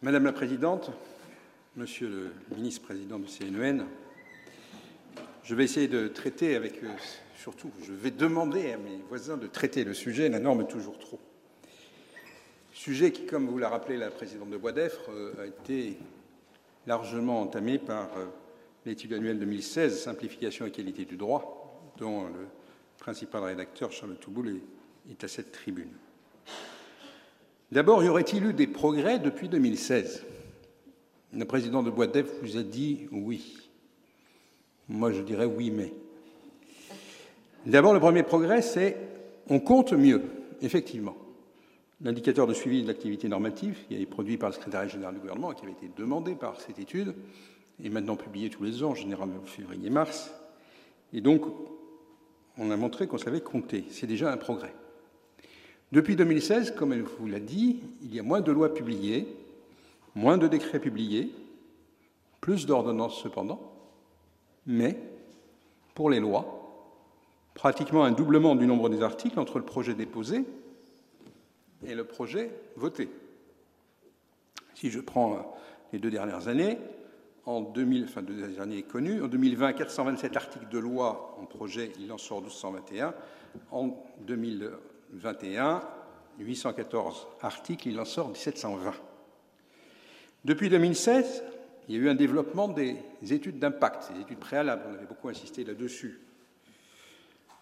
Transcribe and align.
Madame 0.00 0.26
la 0.26 0.32
Présidente, 0.32 0.92
Monsieur 1.74 2.08
le 2.08 2.56
ministre-président 2.56 3.18
du 3.18 3.26
CNEN, 3.26 3.84
je 5.42 5.54
vais 5.56 5.64
essayer 5.64 5.88
de 5.88 6.06
traiter 6.06 6.54
avec, 6.54 6.84
euh, 6.84 6.88
surtout, 7.36 7.72
je 7.82 7.92
vais 7.92 8.12
demander 8.12 8.70
à 8.70 8.78
mes 8.78 8.98
voisins 9.08 9.36
de 9.36 9.48
traiter 9.48 9.82
le 9.82 9.94
sujet, 9.94 10.28
la 10.28 10.38
norme 10.38 10.68
toujours 10.68 11.00
trop. 11.00 11.18
Sujet 12.72 13.10
qui, 13.10 13.26
comme 13.26 13.48
vous 13.48 13.58
l'a 13.58 13.68
rappelé 13.68 13.96
la 13.96 14.12
présidente 14.12 14.50
de 14.50 14.56
Bois 14.56 14.70
d'Effre, 14.70 15.10
euh, 15.10 15.42
a 15.42 15.46
été 15.46 15.98
largement 16.86 17.40
entamé 17.40 17.78
par 17.78 18.16
euh, 18.18 18.26
l'étude 18.86 19.14
annuelle 19.14 19.40
2016, 19.40 20.00
Simplification 20.00 20.64
et 20.64 20.70
qualité 20.70 21.06
du 21.06 21.16
droit, 21.16 21.92
dont 21.96 22.28
le 22.28 22.46
principal 22.98 23.42
rédacteur, 23.42 23.90
Charles 23.90 24.14
Touboul, 24.14 24.60
est 25.10 25.24
à 25.24 25.26
cette 25.26 25.50
tribune. 25.50 25.90
D'abord, 27.70 28.02
y 28.02 28.08
aurait-il 28.08 28.46
eu 28.46 28.52
des 28.54 28.66
progrès 28.66 29.18
depuis 29.18 29.48
2016 29.48 30.24
Le 31.34 31.44
président 31.44 31.82
de 31.82 31.90
Bois 31.90 32.06
vous 32.42 32.56
a 32.56 32.62
dit 32.62 33.08
oui. 33.12 33.58
Moi, 34.88 35.12
je 35.12 35.20
dirais 35.20 35.44
oui, 35.44 35.70
mais. 35.70 35.92
D'abord, 37.66 37.92
le 37.92 38.00
premier 38.00 38.22
progrès, 38.22 38.62
c'est 38.62 38.96
on 39.50 39.60
compte 39.60 39.92
mieux, 39.92 40.22
effectivement. 40.62 41.16
L'indicateur 42.00 42.46
de 42.46 42.54
suivi 42.54 42.82
de 42.82 42.88
l'activité 42.88 43.28
normative, 43.28 43.76
qui 43.86 44.00
est 44.00 44.06
produit 44.06 44.38
par 44.38 44.48
le 44.48 44.54
secrétaire 44.54 44.88
général 44.88 45.14
du 45.14 45.20
gouvernement, 45.20 45.52
qui 45.52 45.64
avait 45.64 45.72
été 45.72 45.90
demandé 45.94 46.34
par 46.34 46.60
cette 46.60 46.78
étude, 46.78 47.14
est 47.84 47.90
maintenant 47.90 48.16
publié 48.16 48.48
tous 48.48 48.62
les 48.62 48.82
ans, 48.82 48.90
en 48.90 48.94
général 48.94 49.28
en 49.28 49.46
février-mars. 49.46 50.32
Et 51.12 51.20
donc, 51.20 51.42
on 52.56 52.70
a 52.70 52.76
montré 52.76 53.06
qu'on 53.06 53.18
savait 53.18 53.40
compter. 53.40 53.84
C'est 53.90 54.06
déjà 54.06 54.32
un 54.32 54.36
progrès. 54.38 54.72
Depuis 55.90 56.16
2016, 56.16 56.74
comme 56.74 56.92
elle 56.92 57.02
vous 57.02 57.26
l'a 57.26 57.40
dit, 57.40 57.80
il 58.02 58.14
y 58.14 58.20
a 58.20 58.22
moins 58.22 58.40
de 58.40 58.52
lois 58.52 58.74
publiées, 58.74 59.26
moins 60.14 60.36
de 60.36 60.46
décrets 60.46 60.80
publiés, 60.80 61.32
plus 62.40 62.66
d'ordonnances 62.66 63.20
cependant, 63.22 63.60
mais 64.66 64.98
pour 65.94 66.10
les 66.10 66.20
lois, 66.20 66.58
pratiquement 67.54 68.04
un 68.04 68.12
doublement 68.12 68.54
du 68.54 68.66
nombre 68.66 68.88
des 68.88 69.02
articles 69.02 69.40
entre 69.40 69.58
le 69.58 69.64
projet 69.64 69.94
déposé 69.94 70.44
et 71.86 71.94
le 71.94 72.04
projet 72.04 72.50
voté. 72.76 73.08
Si 74.74 74.90
je 74.90 75.00
prends 75.00 75.58
les 75.92 75.98
deux 75.98 76.10
dernières 76.10 76.48
années, 76.48 76.78
en 77.46 77.62
2000, 77.62 78.04
enfin 78.04 78.22
deux 78.22 78.34
dernières 78.34 78.60
années 78.60 78.82
connues, 78.82 79.22
en 79.22 79.26
2020, 79.26 79.72
427 79.72 80.36
articles 80.36 80.68
de 80.70 80.78
loi 80.78 81.34
en 81.40 81.46
projet, 81.46 81.92
il 81.98 82.12
en 82.12 82.18
sort 82.18 82.42
1221. 82.42 83.14
En 83.70 84.04
2000, 84.20 84.70
21, 85.12 85.82
814 86.38 87.26
articles, 87.42 87.88
il 87.88 87.98
en 87.98 88.04
sort 88.04 88.28
1720. 88.28 88.92
Depuis 90.44 90.68
2016, 90.68 91.42
il 91.88 91.96
y 91.96 91.98
a 91.98 92.02
eu 92.02 92.08
un 92.08 92.14
développement 92.14 92.68
des 92.68 92.96
études 93.30 93.58
d'impact, 93.58 94.12
des 94.14 94.20
études 94.20 94.38
préalables, 94.38 94.82
on 94.90 94.94
avait 94.94 95.06
beaucoup 95.06 95.28
insisté 95.28 95.64
là-dessus. 95.64 96.20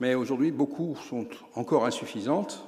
Mais 0.00 0.14
aujourd'hui, 0.14 0.50
beaucoup 0.50 0.96
sont 0.96 1.26
encore 1.54 1.86
insuffisantes. 1.86 2.62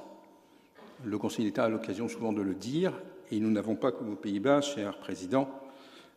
Le 1.05 1.17
Conseil 1.17 1.45
d'État 1.45 1.65
a 1.65 1.69
l'occasion 1.69 2.07
souvent 2.07 2.33
de 2.33 2.41
le 2.41 2.55
dire, 2.55 2.93
et 3.29 3.39
nous 3.39 3.51
n'avons 3.51 3.75
pas, 3.75 3.91
comme 3.91 4.11
aux 4.11 4.15
Pays-Bas, 4.15 4.61
cher 4.61 4.97
Président, 4.97 5.49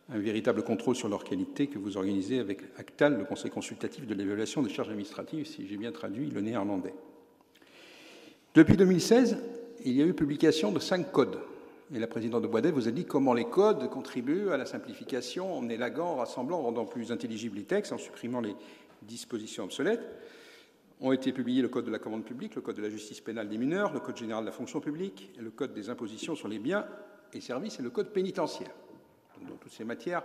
un 0.08 0.18
véritable 0.18 0.62
contrôle 0.62 0.96
sur 0.96 1.08
leur 1.08 1.24
qualité 1.24 1.66
que 1.66 1.78
vous 1.78 1.96
organisez 1.96 2.38
avec 2.38 2.62
ACTAL, 2.78 3.18
le 3.18 3.24
Conseil 3.24 3.50
consultatif 3.50 4.06
de 4.06 4.14
l'évaluation 4.14 4.62
des 4.62 4.70
charges 4.70 4.88
administratives, 4.88 5.46
si 5.46 5.66
j'ai 5.68 5.76
bien 5.76 5.92
traduit 5.92 6.30
le 6.30 6.40
néerlandais. 6.40 6.94
Depuis 8.54 8.76
2016, 8.76 9.38
il 9.86 9.96
y 9.96 10.02
a 10.02 10.04
eu 10.04 10.12
publication 10.12 10.72
de 10.72 10.78
cinq 10.78 11.10
codes. 11.10 11.38
Et 11.94 11.98
la 11.98 12.06
présidente 12.06 12.42
de 12.42 12.46
Boisdet 12.46 12.70
vous 12.70 12.86
a 12.86 12.90
dit 12.90 13.06
comment 13.06 13.32
les 13.32 13.46
codes 13.46 13.88
contribuent 13.88 14.50
à 14.50 14.58
la 14.58 14.66
simplification 14.66 15.56
en 15.56 15.70
élaguant, 15.70 16.08
en 16.08 16.16
rassemblant, 16.16 16.58
en 16.58 16.62
rendant 16.64 16.84
plus 16.84 17.12
intelligibles 17.12 17.56
les 17.56 17.64
textes, 17.64 17.92
en 17.92 17.98
supprimant 17.98 18.42
les 18.42 18.54
dispositions 19.00 19.64
obsolètes. 19.64 20.06
Ont 21.00 21.12
été 21.12 21.32
publiés 21.32 21.62
le 21.62 21.68
Code 21.68 21.86
de 21.86 21.90
la 21.90 21.98
commande 21.98 22.26
publique, 22.26 22.54
le 22.54 22.60
Code 22.60 22.76
de 22.76 22.82
la 22.82 22.90
justice 22.90 23.22
pénale 23.22 23.48
des 23.48 23.56
mineurs, 23.56 23.90
le 23.94 24.00
Code 24.00 24.18
général 24.18 24.44
de 24.44 24.50
la 24.50 24.52
fonction 24.52 24.80
publique, 24.80 25.32
le 25.38 25.50
Code 25.50 25.72
des 25.72 25.88
impositions 25.88 26.34
sur 26.34 26.48
les 26.48 26.58
biens 26.58 26.84
et 27.32 27.40
services 27.40 27.80
et 27.80 27.82
le 27.82 27.90
Code 27.90 28.12
pénitentiaire. 28.12 28.70
Dans 29.48 29.56
toutes 29.56 29.72
ces 29.72 29.84
matières, 29.84 30.24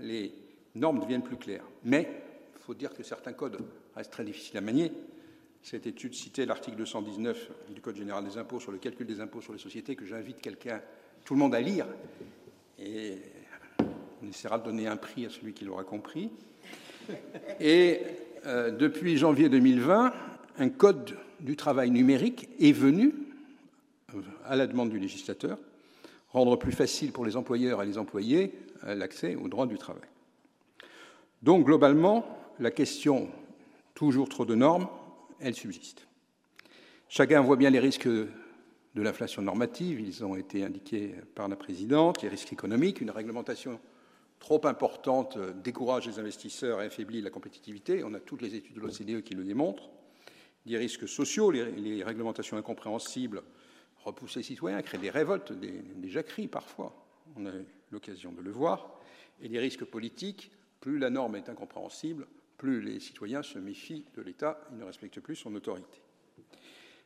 les 0.00 0.32
normes 0.74 0.98
deviennent 0.98 1.22
plus 1.22 1.36
claires. 1.36 1.64
Mais 1.84 2.24
il 2.52 2.60
faut 2.60 2.74
dire 2.74 2.92
que 2.92 3.04
certains 3.04 3.32
codes 3.32 3.58
restent 3.94 4.12
très 4.12 4.24
difficiles 4.24 4.58
à 4.58 4.60
manier 4.60 4.90
cette 5.62 5.86
étude 5.86 6.14
citait 6.14 6.46
l'article 6.46 6.76
219 6.78 7.50
du 7.74 7.80
Code 7.80 7.96
général 7.96 8.24
des 8.24 8.38
impôts 8.38 8.60
sur 8.60 8.72
le 8.72 8.78
calcul 8.78 9.06
des 9.06 9.20
impôts 9.20 9.40
sur 9.40 9.52
les 9.52 9.58
sociétés 9.58 9.94
que 9.94 10.06
j'invite 10.06 10.40
quelqu'un, 10.40 10.80
tout 11.24 11.34
le 11.34 11.40
monde 11.40 11.54
à 11.54 11.60
lire. 11.60 11.86
Et 12.78 13.18
on 14.22 14.28
essaiera 14.28 14.58
de 14.58 14.64
donner 14.64 14.86
un 14.86 14.96
prix 14.96 15.26
à 15.26 15.30
celui 15.30 15.52
qui 15.52 15.64
l'aura 15.64 15.84
compris. 15.84 16.30
Et 17.60 18.00
euh, 18.46 18.70
depuis 18.70 19.16
janvier 19.16 19.48
2020, 19.48 20.12
un 20.58 20.68
code 20.68 21.16
du 21.40 21.56
travail 21.56 21.90
numérique 21.90 22.48
est 22.58 22.72
venu, 22.72 23.14
euh, 24.14 24.20
à 24.46 24.56
la 24.56 24.66
demande 24.66 24.90
du 24.90 24.98
législateur, 24.98 25.58
rendre 26.32 26.56
plus 26.56 26.72
facile 26.72 27.12
pour 27.12 27.24
les 27.24 27.36
employeurs 27.36 27.82
et 27.82 27.86
les 27.86 27.98
employés 27.98 28.52
euh, 28.84 28.94
l'accès 28.94 29.36
aux 29.36 29.48
droits 29.48 29.66
du 29.66 29.78
travail. 29.78 30.02
Donc, 31.42 31.66
globalement, 31.66 32.26
la 32.58 32.70
question 32.70 33.28
toujours 33.94 34.28
trop 34.28 34.44
de 34.44 34.54
normes 34.54 34.88
elle 35.40 35.54
subsiste. 35.54 36.06
Chacun 37.08 37.40
voit 37.40 37.56
bien 37.56 37.70
les 37.70 37.80
risques 37.80 38.08
de 38.08 38.28
l'inflation 39.02 39.42
normative, 39.42 40.00
ils 40.00 40.24
ont 40.24 40.36
été 40.36 40.64
indiqués 40.64 41.14
par 41.34 41.48
la 41.48 41.56
présidente, 41.56 42.22
les 42.22 42.28
risques 42.28 42.52
économiques, 42.52 43.00
une 43.00 43.10
réglementation 43.10 43.80
trop 44.38 44.66
importante 44.66 45.38
décourage 45.62 46.06
les 46.06 46.18
investisseurs 46.18 46.80
et 46.80 46.86
affaiblit 46.86 47.20
la 47.20 47.30
compétitivité, 47.30 48.02
on 48.04 48.14
a 48.14 48.20
toutes 48.20 48.42
les 48.42 48.54
études 48.54 48.74
de 48.74 48.80
l'OCDE 48.80 49.22
qui 49.22 49.34
le 49.34 49.44
démontrent, 49.44 49.90
des 50.66 50.76
risques 50.76 51.08
sociaux, 51.08 51.50
les, 51.50 52.02
réglementations 52.02 52.56
incompréhensibles 52.56 53.42
repoussent 54.04 54.36
les 54.36 54.42
citoyens, 54.42 54.80
créent 54.82 54.98
des 54.98 55.10
révoltes, 55.10 55.52
des, 55.52 55.82
des 55.96 56.08
jacqueries 56.08 56.48
parfois, 56.48 56.94
on 57.36 57.46
a 57.46 57.50
eu 57.50 57.66
l'occasion 57.90 58.32
de 58.32 58.40
le 58.40 58.50
voir, 58.50 58.98
et 59.42 59.48
les 59.48 59.58
risques 59.58 59.84
politiques, 59.84 60.50
plus 60.80 60.98
la 60.98 61.10
norme 61.10 61.36
est 61.36 61.48
incompréhensible, 61.48 62.26
plus 62.60 62.82
les 62.82 63.00
citoyens 63.00 63.42
se 63.42 63.58
méfient 63.58 64.04
de 64.14 64.20
l'État, 64.20 64.60
ils 64.70 64.76
ne 64.76 64.84
respectent 64.84 65.20
plus 65.20 65.34
son 65.34 65.54
autorité. 65.54 66.02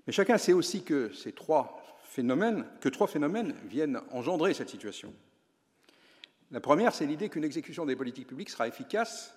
Mais 0.04 0.12
chacun 0.12 0.36
sait 0.36 0.52
aussi 0.52 0.82
que 0.82 1.12
ces 1.12 1.30
trois 1.30 1.80
phénomènes, 2.02 2.66
trois 2.92 3.06
phénomènes 3.06 3.54
viennent 3.66 4.00
engendrer 4.10 4.52
cette 4.52 4.68
situation. 4.68 5.14
La 6.50 6.60
première, 6.60 6.92
c'est 6.92 7.06
l'idée 7.06 7.28
qu'une 7.28 7.44
exécution 7.44 7.86
des 7.86 7.94
politiques 7.94 8.26
publiques 8.26 8.50
sera 8.50 8.66
efficace 8.66 9.32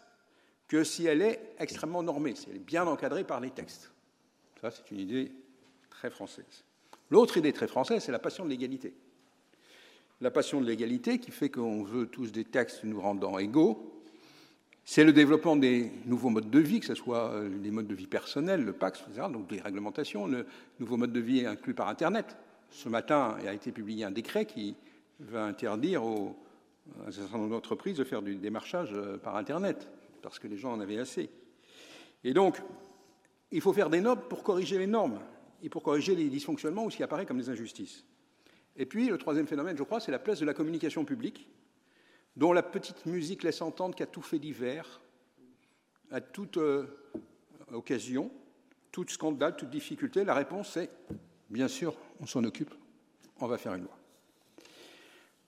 que 0.68 0.84
si 0.84 1.06
elle 1.06 1.22
est 1.22 1.54
extrêmement 1.60 2.02
normée, 2.02 2.34
si 2.34 2.50
elle 2.50 2.56
est 2.56 2.66
bien 2.66 2.88
encadrée 2.88 3.24
par 3.24 3.40
les 3.40 3.52
textes. 3.52 3.92
Ça, 4.60 4.72
c'est 4.72 4.90
une 4.90 5.00
idée 5.00 5.32
très 5.92 6.10
française. 6.10 6.66
L'autre 7.12 7.38
idée 7.38 7.54
très 7.54 7.68
française, 7.68 8.04
c'est 8.04 8.12
la 8.12 8.18
passion 8.18 8.44
de 8.44 8.50
l'égalité. 8.50 8.96
La 10.20 10.32
passion 10.32 10.62
de 10.62 10.66
l'égalité 10.66 11.20
qui 11.20 11.30
fait 11.30 11.52
qu'on 11.52 11.84
veut 11.84 12.08
tous 12.08 12.32
des 12.32 12.44
textes 12.44 12.84
nous 12.86 13.00
rendant 13.00 13.38
égaux, 13.38 13.97
c'est 14.90 15.04
le 15.04 15.12
développement 15.12 15.58
des 15.58 15.92
nouveaux 16.06 16.30
modes 16.30 16.50
de 16.50 16.60
vie, 16.60 16.80
que 16.80 16.86
ce 16.86 16.96
soit 16.96 17.34
euh, 17.34 17.50
les 17.62 17.72
modes 17.72 17.88
de 17.88 17.94
vie 17.94 18.08
personnels, 18.08 18.64
le 18.64 18.72
PAX, 18.72 19.02
etc., 19.02 19.28
donc 19.30 19.46
des 19.48 19.60
réglementations. 19.60 20.28
Le 20.28 20.46
nouveau 20.80 20.96
mode 20.96 21.12
de 21.12 21.20
vie 21.20 21.46
inclus 21.46 21.74
par 21.74 21.90
Internet. 21.90 22.38
Ce 22.70 22.88
matin, 22.88 23.36
il 23.42 23.50
a 23.50 23.54
été 23.54 23.74
publié 23.74 24.06
un 24.06 24.12
décret 24.12 24.46
qui 24.46 24.78
va 25.20 25.44
interdire 25.44 26.06
aux, 26.06 26.38
à 27.04 27.10
un 27.10 27.12
certain 27.12 27.38
nombre 27.38 27.50
d'entreprises 27.50 27.98
de 27.98 28.06
faire 28.06 28.22
du 28.22 28.38
démarchage 28.38 28.92
euh, 28.94 29.18
par 29.18 29.36
Internet, 29.36 29.90
parce 30.22 30.40
que 30.40 30.48
les 30.48 30.56
gens 30.56 30.72
en 30.72 30.80
avaient 30.80 31.00
assez. 31.00 31.30
Et 32.24 32.34
donc, 32.34 32.62
il 33.52 33.60
faut 33.60 33.74
faire 33.74 33.90
des 33.90 34.00
normes 34.00 34.22
pour 34.30 34.42
corriger 34.42 34.78
les 34.78 34.88
normes 34.88 35.20
et 35.62 35.68
pour 35.68 35.84
corriger 35.84 36.16
les 36.16 36.30
dysfonctionnements 36.30 36.86
ou 36.86 36.92
ce 36.92 36.96
qui 36.96 37.04
apparaît 37.04 37.26
comme 37.26 37.40
des 37.40 37.50
injustices. 37.50 38.06
Et 38.78 38.86
puis, 38.86 39.10
le 39.10 39.18
troisième 39.18 39.48
phénomène, 39.48 39.76
je 39.76 39.84
crois, 39.84 40.00
c'est 40.00 40.14
la 40.14 40.20
place 40.20 40.40
de 40.40 40.46
la 40.46 40.54
communication 40.54 41.04
publique 41.04 41.50
dont 42.38 42.54
la 42.54 42.64
petite 42.64 43.06
musique 43.08 43.44
laisse 43.44 43.62
entendre 43.62 43.96
qu'à 43.96 44.06
tout 44.06 44.22
fait 44.22 44.40
divers, 44.40 45.02
à 46.12 46.22
toute 46.22 46.58
euh, 46.58 46.86
occasion, 47.74 48.32
tout 48.92 49.06
scandale, 49.08 49.58
toute 49.58 49.72
difficulté, 49.72 50.24
la 50.24 50.36
réponse 50.36 50.78
est 50.78 50.90
bien 51.50 51.68
sûr, 51.68 51.98
on 52.22 52.28
s'en 52.28 52.44
occupe, 52.44 52.74
on 53.40 53.48
va 53.48 53.58
faire 53.58 53.74
une 53.74 53.84
loi. 53.84 53.98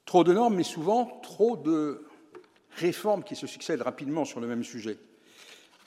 Trop 0.06 0.24
de 0.24 0.34
normes, 0.34 0.56
mais 0.56 0.64
souvent 0.64 1.20
trop 1.22 1.56
de 1.56 2.06
réformes 2.72 3.24
qui 3.24 3.36
se 3.36 3.46
succèdent 3.46 3.82
rapidement 3.82 4.26
sur 4.26 4.40
le 4.40 4.48
même 4.48 4.64
sujet. 4.64 4.98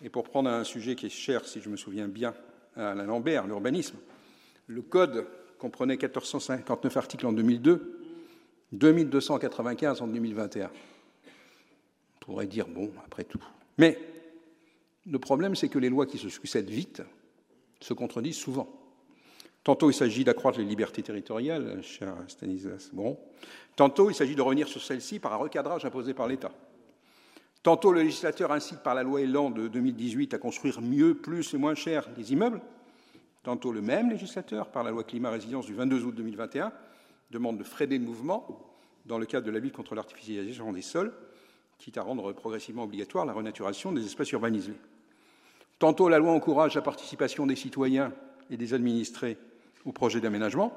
Et 0.05 0.09
pour 0.09 0.23
prendre 0.25 0.51
un 0.51 0.65
sujet 0.65 0.95
qui 0.95 1.07
est 1.07 1.11
cher, 1.11 1.45
si 1.47 1.61
je 1.61 1.69
me 1.69 1.77
souviens 1.77 2.09
bien, 2.09 2.33
à 2.77 2.91
Alain 2.91 3.07
Lambert, 3.07 3.47
l'urbanisme, 3.47 3.97
le 4.69 4.83
Code 4.83 5.27
comprenait 5.59 5.97
1459 5.97 6.97
articles 6.97 7.27
en 7.27 7.33
2002, 7.33 8.01
2295 8.73 10.01
en 10.01 10.07
2021 10.07 10.71
pourrait 12.23 12.47
dire, 12.47 12.69
bon, 12.69 12.91
après 13.05 13.25
tout. 13.25 13.43
Mais 13.79 13.99
le 15.07 15.19
problème, 15.19 15.55
c'est 15.55 15.69
que 15.69 15.79
les 15.79 15.89
lois 15.89 16.07
qui 16.07 16.19
se 16.19 16.29
succèdent 16.29 16.71
vite 16.71 17.03
se 17.81 17.95
contredisent 17.95 18.37
souvent. 18.37 18.69
Tantôt, 19.65 19.91
il 19.91 19.95
s'agit 19.95 20.25
d'accroître 20.25 20.59
les 20.59 20.65
libertés 20.65 21.03
territoriales, 21.03 21.83
cher 21.83 22.15
Stanislas 22.29 22.91
Bon. 22.93 23.19
Tantôt, 23.77 24.11
il 24.11 24.15
s'agit 24.15 24.35
de 24.35 24.43
revenir 24.43 24.69
sur 24.69 24.83
celles-ci 24.83 25.19
par 25.19 25.33
un 25.33 25.37
recadrage 25.37 25.85
imposé 25.85 26.15
par 26.15 26.29
l'État. 26.29 26.53
Tantôt, 27.63 27.93
le 27.93 28.03
législateur 28.03 28.51
incite 28.51 28.81
par 28.81 28.95
la 28.95 29.05
loi 29.05 29.21
Elan 29.21 29.51
de 29.51 29.69
2018 29.69 30.35
à 30.35 30.39
construire 30.39 30.81
mieux, 30.81 31.15
plus 31.15 31.55
et 31.55 31.59
moins 31.59 31.77
cher 31.77 32.09
des 32.17 32.33
immeubles. 32.33 32.61
Tantôt, 33.45 33.73
le 33.73 33.83
même 33.83 34.11
législateur, 34.11 34.69
par 34.69 34.83
la 34.83 34.91
loi 34.91 35.05
climat-résilience 35.05 35.67
du 35.67 35.75
22 35.75 36.05
août 36.05 36.15
2021, 36.15 36.73
demande 37.31 37.59
de 37.59 37.65
freiner 37.65 37.99
le 37.99 38.05
mouvement 38.05 38.69
dans 39.07 39.19
le 39.19 39.27
cadre 39.27 39.47
de 39.47 39.51
la 39.53 39.59
lutte 39.59 39.75
contre 39.75 39.95
l'artificialisation 39.95 40.73
des 40.73 40.83
sols, 40.83 41.13
quitte 41.83 41.99
à 41.99 42.03
rendre 42.03 42.33
progressivement 42.33 42.85
obligatoire 42.85 43.27
la 43.27 43.33
renaturation 43.33 43.91
des 43.91 44.07
espaces 44.07 44.31
urbanisés. 44.31 44.77
Tantôt, 45.81 46.09
la 46.09 46.19
loi 46.19 46.31
encourage 46.31 46.77
la 46.77 46.81
participation 46.81 47.45
des 47.45 47.57
citoyens 47.57 48.13
et 48.51 48.57
des 48.57 48.73
administrés 48.73 49.37
au 49.85 49.91
projet 49.91 50.21
d'aménagement. 50.21 50.73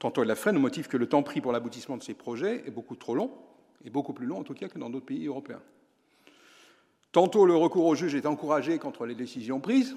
Tantôt, 0.00 0.22
elle 0.22 0.28
la 0.28 0.34
freine 0.34 0.56
au 0.56 0.60
motif 0.60 0.88
que 0.88 0.96
le 0.96 1.08
temps 1.08 1.22
pris 1.22 1.40
pour 1.40 1.52
l'aboutissement 1.52 1.96
de 1.96 2.02
ces 2.02 2.14
projets 2.14 2.64
est 2.66 2.72
beaucoup 2.72 2.96
trop 2.96 3.14
long, 3.14 3.30
et 3.84 3.90
beaucoup 3.90 4.12
plus 4.12 4.26
long 4.26 4.38
en 4.38 4.42
tout 4.42 4.54
cas 4.54 4.66
que 4.68 4.80
dans 4.80 4.90
d'autres 4.90 5.06
pays 5.06 5.24
européens. 5.26 5.62
Tantôt 7.12 7.46
le 7.46 7.54
recours 7.54 7.86
au 7.86 7.94
juge 7.94 8.16
est 8.16 8.26
encouragé 8.26 8.80
contre 8.80 9.06
les 9.06 9.14
décisions 9.14 9.60
prises, 9.60 9.96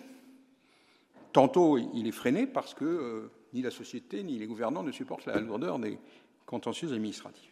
tantôt 1.34 1.80
il 1.80 2.06
est 2.06 2.12
freiné 2.12 2.46
parce 2.46 2.76
que 2.76 2.86
euh, 2.86 3.32
ni 3.54 3.64
la 3.64 3.72
société 3.72 4.22
ni 4.22 4.38
les 4.38 4.46
gouvernants 4.46 4.84
ne 4.84 4.92
supportent 4.92 5.26
la 5.26 5.40
lourdeur 5.40 5.80
des 5.80 5.98
contentieux 6.46 6.94
administratifs. 6.94 7.52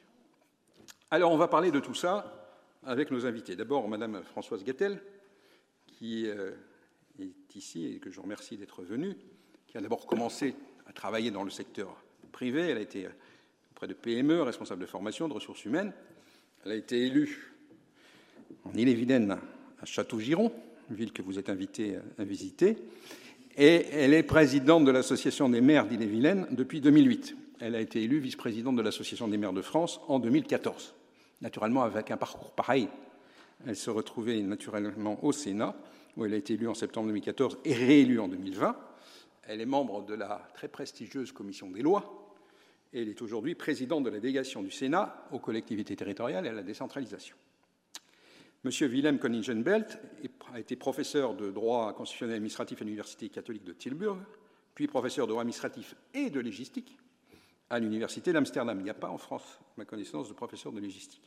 Alors 1.10 1.32
on 1.32 1.38
va 1.38 1.48
parler 1.48 1.72
de 1.72 1.80
tout 1.80 1.96
ça 1.96 2.43
avec 2.86 3.12
nos 3.12 3.26
invités. 3.26 3.56
D'abord 3.56 3.88
Madame 3.88 4.22
Françoise 4.24 4.64
Gattel, 4.64 5.02
qui 5.88 6.28
euh, 6.28 6.52
est 7.20 7.56
ici 7.56 7.86
et 7.86 8.00
que 8.00 8.10
je 8.10 8.20
remercie 8.20 8.58
d'être 8.58 8.84
venue, 8.84 9.16
qui 9.68 9.78
a 9.78 9.82
d'abord 9.82 10.06
commencé 10.06 10.56
à 10.88 10.94
travailler 10.94 11.32
dans 11.32 11.44
le 11.44 11.50
secteur 11.50 11.96
privé. 12.32 12.62
Elle 12.62 12.78
a 12.78 12.82
été 12.82 13.08
auprès 13.72 13.88
de 13.88 13.94
PME, 13.94 14.42
responsable 14.42 14.82
de 14.82 14.86
formation, 14.86 15.28
de 15.28 15.34
ressources 15.34 15.66
humaines. 15.66 15.94
Elle 16.66 16.72
a 16.72 16.76
été 16.76 17.06
élue 17.06 17.54
en 18.66 18.74
Ille-et-Vilaine, 18.74 19.38
à 19.82 19.86
Château-Giron, 19.86 20.52
ville 20.90 21.14
que 21.14 21.22
vous 21.22 21.40
êtes 21.40 21.50
invité 21.50 21.98
à 22.18 22.24
visiter. 22.24 22.78
Et 23.58 23.86
elle 23.92 24.14
est 24.14 24.24
présidente 24.24 24.86
de 24.86 24.92
l'Association 24.92 25.50
des 25.50 25.62
maires 25.62 25.86
d'Ille-et-Vilaine 25.86 26.48
depuis 26.52 26.82
2008. 26.82 27.36
Elle 27.60 27.76
a 27.76 27.82
été 27.82 28.02
élue 28.02 28.20
vice-présidente 28.20 28.76
de 28.76 28.82
l'Association 28.82 29.28
des 29.28 29.38
maires 29.38 29.54
de 29.54 29.62
France 29.62 30.02
en 30.08 30.20
2014. 30.20 30.96
Naturellement, 31.44 31.84
avec 31.84 32.10
un 32.10 32.16
parcours 32.16 32.52
pareil, 32.52 32.88
elle 33.68 33.76
se 33.76 33.90
retrouvait 33.90 34.42
naturellement 34.42 35.22
au 35.26 35.34
Sénat, 35.34 35.76
où 36.16 36.24
elle 36.24 36.34
a 36.34 36.38
été 36.38 36.54
élue 36.54 36.70
en 36.70 36.74
septembre 36.74 37.08
2014 37.08 37.60
et 37.66 37.74
réélue 37.74 38.20
en 38.20 38.30
2020. 38.30 38.78
Elle 39.44 39.60
est 39.60 39.66
membre 39.66 40.06
de 40.06 40.14
la 40.14 40.48
très 40.54 40.70
prestigieuse 40.70 41.34
Commission 41.34 41.70
des 41.70 41.82
lois 41.82 42.34
et 42.94 43.02
elle 43.02 43.10
est 43.10 43.22
aujourd'hui 43.22 43.56
présidente 43.56 44.06
de 44.06 44.10
la 44.10 44.22
délégation 44.22 44.64
du 44.64 44.72
Sénat 44.72 45.28
aux 45.34 45.40
collectivités 45.40 45.98
territoriales 45.98 46.46
et 46.46 46.50
à 46.50 46.54
la 46.54 46.64
décentralisation. 46.64 47.36
Monsieur 48.64 48.88
Willem 48.88 49.20
Koningen-Belt 49.20 50.00
a 50.54 50.60
été 50.62 50.78
professeur 50.78 51.34
de 51.34 51.52
droit 51.52 51.92
constitutionnel 51.92 52.36
et 52.36 52.38
administratif 52.38 52.82
à 52.82 52.86
l'Université 52.86 53.28
catholique 53.28 53.66
de 53.66 53.74
Tilburg, 53.74 54.20
puis 54.76 54.88
professeur 54.88 55.28
de 55.28 55.32
droit 55.32 55.42
administratif 55.42 55.94
et 56.14 56.30
de 56.30 56.40
légistique 56.40 56.98
à 57.74 57.80
l'Université 57.80 58.32
d'Amsterdam. 58.32 58.80
Il 58.80 58.84
n'y 58.84 58.90
a 58.92 58.94
pas 58.94 59.10
en 59.10 59.18
France, 59.18 59.60
ma 59.78 59.86
connaissance, 59.86 60.30
de 60.30 60.34
professeur 60.34 60.72
de 60.72 60.80
légistique. 60.80 61.24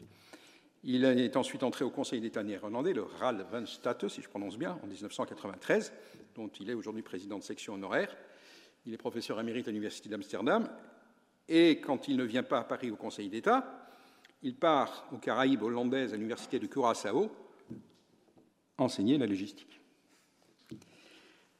Il 0.84 1.04
est 1.04 1.36
ensuite 1.36 1.64
entré 1.64 1.84
au 1.84 1.90
Conseil 1.90 2.20
d'État 2.20 2.44
néerlandais, 2.44 2.92
le 2.92 3.02
RAL 3.02 3.44
van 3.50 3.66
State, 3.66 4.06
si 4.08 4.22
je 4.22 4.28
prononce 4.28 4.56
bien, 4.56 4.78
en 4.80 4.86
1993, 4.86 5.92
dont 6.36 6.46
il 6.60 6.70
est 6.70 6.74
aujourd'hui 6.74 7.02
président 7.02 7.38
de 7.38 7.42
section 7.42 7.74
honoraire. 7.74 8.16
Il 8.86 8.94
est 8.94 8.96
professeur 8.96 9.40
émérite 9.40 9.66
à 9.66 9.72
l'Université 9.72 10.08
d'Amsterdam. 10.08 10.68
Et 11.48 11.80
quand 11.80 12.06
il 12.06 12.16
ne 12.16 12.22
vient 12.22 12.44
pas 12.44 12.60
à 12.60 12.64
Paris 12.64 12.92
au 12.92 12.96
Conseil 12.96 13.28
d'État, 13.28 13.88
il 14.42 14.54
part 14.54 15.08
aux 15.12 15.18
Caraïbes 15.18 15.64
hollandaises 15.64 16.12
à 16.12 16.16
l'université 16.16 16.60
de 16.60 16.66
Curaçao 16.68 17.28
enseigner 18.78 19.18
la 19.18 19.26
logistique. 19.26 19.80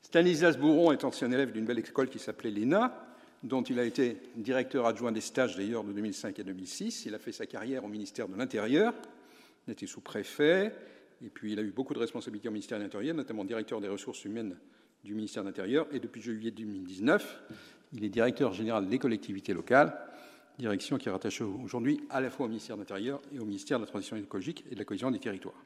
Stanislas 0.03 0.57
Bourron 0.57 0.93
est 0.93 1.03
ancien 1.03 1.33
élève 1.33 1.51
d'une 1.51 1.65
belle 1.65 1.81
école 1.81 2.09
qui 2.09 2.21
s'appelait 2.21 2.53
l'ENA, 2.53 3.06
dont 3.47 3.63
il 3.63 3.79
a 3.79 3.85
été 3.85 4.19
directeur 4.37 4.87
adjoint 4.87 5.13
des 5.13 5.21
stages 5.21 5.57
d'ailleurs 5.57 5.85
de 5.85 5.93
2005 5.93 6.39
à 6.39 6.43
2006. 6.43 7.07
Il 7.07 7.15
a 7.15 7.19
fait 7.19 7.33
sa 7.33 7.47
carrière 7.47 7.85
au 7.85 7.89
ministère 7.89 8.29
de 8.29 8.37
l'Intérieur, 8.37 8.93
il 9.67 9.73
était 9.73 9.87
sous-préfet, 9.87 10.75
et 11.25 11.29
puis 11.29 11.53
il 11.53 11.59
a 11.59 11.63
eu 11.63 11.71
beaucoup 11.71 11.95
de 11.95 11.99
responsabilités 11.99 12.49
au 12.49 12.53
ministère 12.53 12.79
de 12.79 12.83
l'Intérieur, 12.83 13.15
notamment 13.15 13.45
directeur 13.45 13.81
des 13.81 13.89
ressources 13.89 14.25
humaines 14.25 14.57
du 15.05 15.15
ministère 15.15 15.43
de 15.43 15.49
l'Intérieur, 15.49 15.87
et 15.93 16.01
depuis 16.01 16.21
juillet 16.21 16.51
2019, 16.51 17.43
il 17.93 18.05
est 18.05 18.09
directeur 18.09 18.53
général 18.53 18.89
des 18.89 18.99
collectivités 18.99 19.55
locales 19.55 19.97
direction 20.59 20.97
qui 20.97 21.09
est 21.09 21.13
rattachée 21.13 21.45
aujourd'hui 21.45 22.01
à 22.11 22.21
la 22.21 22.31
fois 22.31 22.47
au 22.47 22.49
ministère 22.49 22.77
de 22.77 22.83
l'Intérieur 22.83 23.21
et 23.33 23.39
au 23.39 23.45
ministère 23.45 23.79
de 23.79 23.85
la 23.85 23.91
Transition 23.91 24.17
écologique 24.17 24.65
et 24.71 24.75
de 24.75 24.79
la 24.79 24.85
cohésion 24.85 25.11
des 25.11 25.19
territoires. 25.19 25.63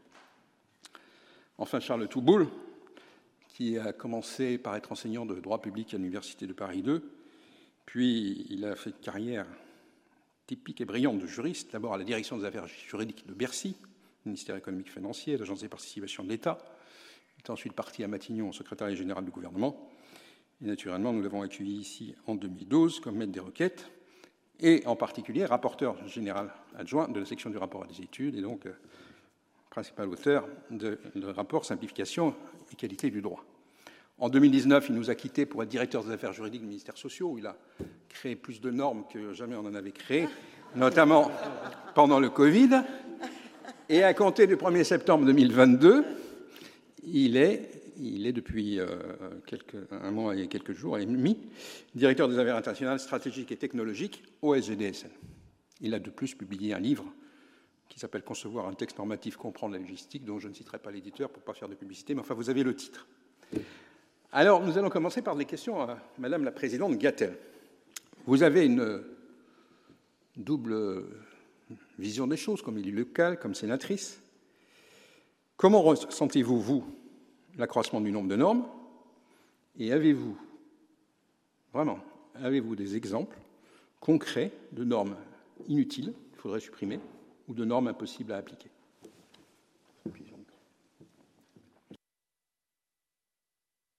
Enfin, 1.59 1.81
Charles 1.81 2.09
Touboul, 2.09 2.49
qui 3.49 3.79
a 3.79 3.93
commencé 3.93 4.59
par 4.59 4.75
être 4.76 4.91
enseignant 4.93 5.26
de 5.26 5.38
droit 5.38 5.61
public 5.61 5.94
à 5.94 5.99
l'Université 5.99 6.47
de 6.47 6.53
Paris 6.53 6.83
II, 6.85 7.00
puis 7.91 8.47
il 8.51 8.65
a 8.67 8.77
fait 8.77 8.91
une 8.91 8.97
carrière 8.99 9.47
typique 10.47 10.81
et 10.81 10.85
brillante 10.85 11.19
de 11.19 11.27
juriste, 11.27 11.73
d'abord 11.73 11.93
à 11.93 11.99
la 11.99 12.05
direction 12.05 12.39
des 12.39 12.45
affaires 12.45 12.69
juridiques 12.69 13.27
de 13.27 13.35
Bercy, 13.35 13.77
ministère 14.25 14.55
économique 14.55 14.93
financier, 14.93 15.37
l'Agence 15.37 15.63
des 15.63 15.69
participations 15.69 16.23
de 16.23 16.29
l'État. 16.29 16.57
Il 17.37 17.43
est 17.43 17.51
ensuite 17.51 17.73
parti 17.73 18.05
à 18.05 18.07
Matignon 18.07 18.51
au 18.51 18.53
secrétariat 18.53 18.95
général 18.95 19.25
du 19.25 19.33
gouvernement. 19.33 19.91
Et 20.63 20.67
naturellement, 20.67 21.13
nous 21.13 21.21
l'avons 21.21 21.43
accueilli 21.43 21.79
ici 21.79 22.15
en 22.29 22.37
2012 22.37 23.01
comme 23.01 23.17
maître 23.17 23.33
des 23.33 23.41
requêtes 23.41 23.91
et 24.61 24.87
en 24.87 24.95
particulier 24.95 25.45
rapporteur 25.45 26.07
général 26.07 26.55
adjoint 26.77 27.09
de 27.09 27.19
la 27.19 27.27
section 27.27 27.51
du 27.51 27.57
rapport 27.57 27.83
à 27.83 27.87
des 27.89 28.03
études 28.03 28.37
et 28.37 28.41
donc 28.41 28.67
euh, 28.67 28.73
principal 29.69 30.09
auteur 30.09 30.47
de, 30.71 30.97
rapport 31.25 31.65
Simplification 31.65 32.37
et 32.73 32.77
qualité 32.77 33.11
du 33.11 33.21
droit. 33.21 33.45
En 34.21 34.29
2019, 34.29 34.91
il 34.91 34.95
nous 34.95 35.09
a 35.09 35.15
quittés 35.15 35.47
pour 35.47 35.63
être 35.63 35.71
directeur 35.71 36.05
des 36.05 36.13
affaires 36.13 36.35
juridiques 36.35 36.61
du 36.61 36.67
ministère 36.67 36.99
sociaux, 36.99 37.31
où 37.31 37.39
il 37.39 37.47
a 37.47 37.57
créé 38.11 38.37
plus 38.37 38.61
de 38.61 38.71
normes 38.71 39.05
que 39.11 39.33
jamais 39.33 39.57
on 39.57 39.65
en 39.65 39.75
avait 39.75 39.93
créé, 39.93 40.29
notamment 40.77 41.31
pendant 41.95 42.21
le 42.21 42.29
Covid. 42.29 42.83
Et 43.89 44.03
à 44.03 44.13
compter 44.13 44.47
du 44.47 44.57
1er 44.57 44.85
septembre 44.85 45.25
2022, 45.25 46.05
il 47.05 47.37
est 47.39 47.81
il 48.03 48.27
est 48.27 48.33
depuis 48.33 48.81
euh, 48.81 48.87
un 49.91 50.11
mois 50.11 50.35
et 50.35 50.49
quelques 50.49 50.73
jours 50.73 50.99
et 50.99 51.05
demi 51.05 51.37
directeur 51.95 52.29
des 52.29 52.39
affaires 52.39 52.57
internationales 52.57 52.99
stratégiques 52.99 53.53
et 53.53 53.57
technologiques 53.57 54.23
au 54.41 54.55
SGDSN. 54.55 55.11
Il 55.83 55.95
a 55.95 55.99
de 55.99 56.09
plus 56.09 56.35
publié 56.35 56.73
un 56.73 56.79
livre 56.79 57.05
qui 57.89 57.99
s'appelle 57.99 58.23
Concevoir 58.23 58.69
un 58.69 58.75
texte 58.75 58.97
normatif, 58.97 59.37
comprendre 59.37 59.75
la 59.75 59.81
logistique, 59.81 60.25
dont 60.25 60.39
je 60.39 60.49
ne 60.49 60.55
citerai 60.55 60.79
pas 60.79 60.91
l'éditeur 60.91 61.29
pour 61.29 61.43
ne 61.43 61.47
pas 61.47 61.55
faire 61.55 61.69
de 61.69 61.75
publicité, 61.75 62.15
mais 62.15 62.21
enfin 62.21 62.35
vous 62.35 62.49
avez 62.49 62.62
le 62.62 62.75
titre. 62.75 63.07
Alors 64.33 64.65
nous 64.65 64.79
allons 64.79 64.91
commencer 64.91 65.23
par 65.23 65.35
des 65.35 65.45
questions 65.45 65.81
à 65.81 65.99
Madame 66.17 66.45
la 66.45 66.53
Présidente 66.53 66.97
Gattel. 66.97 67.37
Vous 68.27 68.45
avez 68.45 68.65
une 68.65 69.03
double 70.37 71.05
vision 71.99 72.29
des 72.29 72.37
choses, 72.37 72.63
comme 72.63 72.79
élu 72.79 72.93
local, 72.93 73.41
comme 73.41 73.57
sénatrice. 73.57 74.23
Comment 75.57 75.83
ressentez-vous, 75.83 76.61
vous, 76.61 76.85
l'accroissement 77.59 78.01
du 78.01 78.13
nombre 78.13 78.29
de 78.29 78.37
normes? 78.37 78.69
Et 79.77 79.93
avez-vous, 79.93 80.39
vraiment, 81.73 81.99
avez-vous 82.37 82.77
des 82.77 82.95
exemples 82.95 83.37
concrets 83.99 84.53
de 84.71 84.85
normes 84.85 85.17
inutiles 85.67 86.13
qu'il 86.31 86.41
faudrait 86.41 86.61
supprimer 86.61 87.01
ou 87.49 87.55
de 87.55 87.65
normes 87.65 87.89
impossibles 87.89 88.33
à 88.33 88.37
appliquer? 88.37 88.71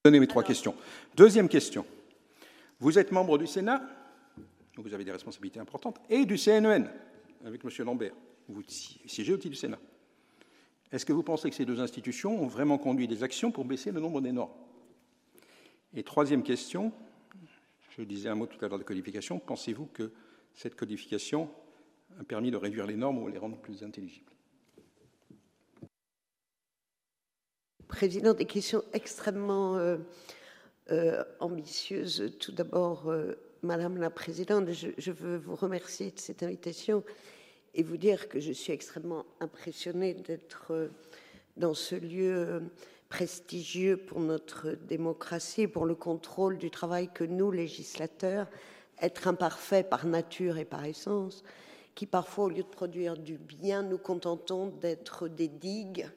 Donnez 0.04 0.20
mes 0.20 0.28
trois 0.28 0.44
questions. 0.44 0.76
Deuxième 1.16 1.48
question. 1.48 1.86
Vous 2.80 2.98
êtes 2.98 3.12
membre 3.12 3.38
du 3.38 3.46
Sénat, 3.46 3.88
vous 4.76 4.96
avez 4.96 5.04
des 5.04 5.12
responsabilités 5.12 5.60
importantes, 5.60 6.00
et 6.10 6.26
du 6.26 6.38
CNEN, 6.38 6.90
avec 7.46 7.64
M. 7.64 7.86
Lambert. 7.86 8.14
Vous 8.48 8.64
siégez 8.68 9.34
au-dessus 9.34 9.50
du 9.50 9.56
Sénat. 9.56 9.78
Est-ce 10.92 11.06
que 11.06 11.14
vous 11.14 11.22
pensez 11.22 11.52
que 11.52 11.56
ces 11.56 11.66
deux 11.66 11.80
institutions 11.80 12.42
ont 12.42 12.48
vraiment 12.48 12.80
conduit 12.80 13.08
des 13.08 13.22
actions 13.22 13.52
pour 13.52 13.64
baisser 13.64 13.92
le 13.92 14.00
nombre 14.00 14.22
des 14.22 14.32
normes? 14.32 14.52
Et 15.94 16.02
troisième 16.02 16.42
question, 16.42 16.92
je 17.96 18.02
disais 18.02 18.30
un 18.30 18.36
mot 18.36 18.48
tout 18.48 18.58
à 18.66 18.68
l'heure 18.68 18.80
de 18.80 18.84
codification, 18.84 19.38
pensez-vous 19.38 19.86
que 19.86 20.12
cette 20.56 20.76
codification 20.76 21.48
a 22.20 22.24
permis 22.24 22.50
de 22.50 22.58
réduire 22.58 22.88
les 22.88 22.96
normes 22.96 23.20
ou 23.20 23.28
les 23.28 23.38
rendre 23.38 23.58
plus 23.58 23.84
intelligibles? 23.84 24.31
Président, 27.92 28.34
des 28.34 28.46
questions 28.46 28.84
extrêmement 28.94 29.76
euh, 29.76 29.98
euh, 30.92 31.24
ambitieuses. 31.42 32.32
Tout 32.40 32.54
d'abord, 32.54 33.10
euh, 33.10 33.34
Madame 33.64 33.98
la 33.98 34.10
Présidente, 34.10 34.70
je, 34.72 35.12
veux 35.12 35.36
vous 35.36 35.56
remercier 35.56 36.10
de 36.10 36.18
cette 36.18 36.42
invitation 36.42 37.04
et 37.76 37.84
vous 37.84 37.98
dire 37.98 38.30
que 38.30 38.40
je 38.40 38.54
suis 38.54 38.72
extrêmement 38.72 39.26
impressionnée 39.42 40.14
d'être 40.14 40.90
dans 41.58 41.74
ce 41.74 41.96
lieu 41.96 42.64
prestigieux 43.10 43.98
pour 43.98 44.22
notre 44.22 44.72
démocratie, 44.88 45.68
pour 45.68 45.86
le 45.86 45.96
contrôle 45.96 46.58
du 46.58 46.72
travail 46.72 47.10
que 47.14 47.26
nous, 47.26 47.52
législateurs, 47.52 48.48
être 49.02 49.28
imparfaits 49.28 49.90
par 49.90 50.06
nature 50.06 50.58
et 50.58 50.66
par 50.66 50.86
essence, 50.86 51.44
qui 51.94 52.06
parfois, 52.06 52.46
au 52.46 52.50
lieu 52.50 52.64
de 52.64 52.70
produire 52.70 53.18
du 53.18 53.38
bien, 53.38 53.84
nous 53.84 53.98
contentons 53.98 54.68
d'être 54.68 55.28
des 55.28 55.50
digues 55.50 56.10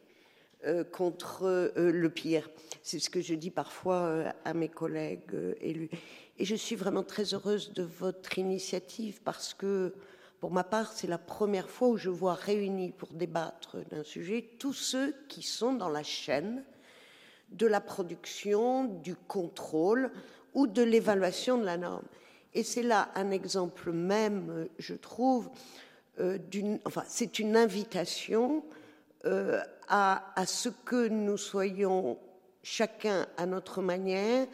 contre 0.92 1.44
euh, 1.44 1.92
le 1.92 2.10
pire. 2.10 2.48
C'est 2.82 2.98
ce 2.98 3.10
que 3.10 3.20
je 3.20 3.34
dis 3.34 3.50
parfois 3.50 4.02
euh, 4.02 4.30
à 4.44 4.54
mes 4.54 4.68
collègues 4.68 5.54
élus. 5.60 5.90
Et 6.38 6.44
je 6.44 6.54
suis 6.54 6.76
vraiment 6.76 7.02
très 7.02 7.34
heureuse 7.34 7.72
de 7.72 7.82
votre 7.82 8.38
initiative 8.38 9.20
parce 9.22 9.54
que, 9.54 9.94
pour 10.40 10.50
ma 10.50 10.64
part, 10.64 10.92
c'est 10.92 11.06
la 11.06 11.18
première 11.18 11.70
fois 11.70 11.88
où 11.88 11.96
je 11.96 12.10
vois 12.10 12.34
réunis 12.34 12.92
pour 12.92 13.12
débattre 13.12 13.78
d'un 13.90 14.02
sujet 14.02 14.50
tous 14.58 14.72
ceux 14.72 15.14
qui 15.28 15.42
sont 15.42 15.74
dans 15.74 15.88
la 15.88 16.02
chaîne 16.02 16.64
de 17.50 17.66
la 17.66 17.80
production, 17.80 18.84
du 18.84 19.14
contrôle 19.14 20.10
ou 20.54 20.66
de 20.66 20.82
l'évaluation 20.82 21.58
de 21.58 21.64
la 21.64 21.76
norme. 21.76 22.04
Et 22.52 22.62
c'est 22.62 22.82
là 22.82 23.10
un 23.14 23.30
exemple 23.30 23.92
même, 23.92 24.68
je 24.78 24.94
trouve, 24.94 25.50
euh, 26.20 26.38
d'une, 26.38 26.78
enfin, 26.84 27.02
c'est 27.08 27.38
une 27.38 27.56
invitation 27.56 28.64
euh, 29.26 29.60
à, 29.88 30.22
ce 30.46 30.68
que 30.68 31.08
nous 31.08 31.36
soyons 31.36 32.18
chacun 32.62 33.26
à 33.36 33.46
notre 33.46 33.82
manière 33.82 34.46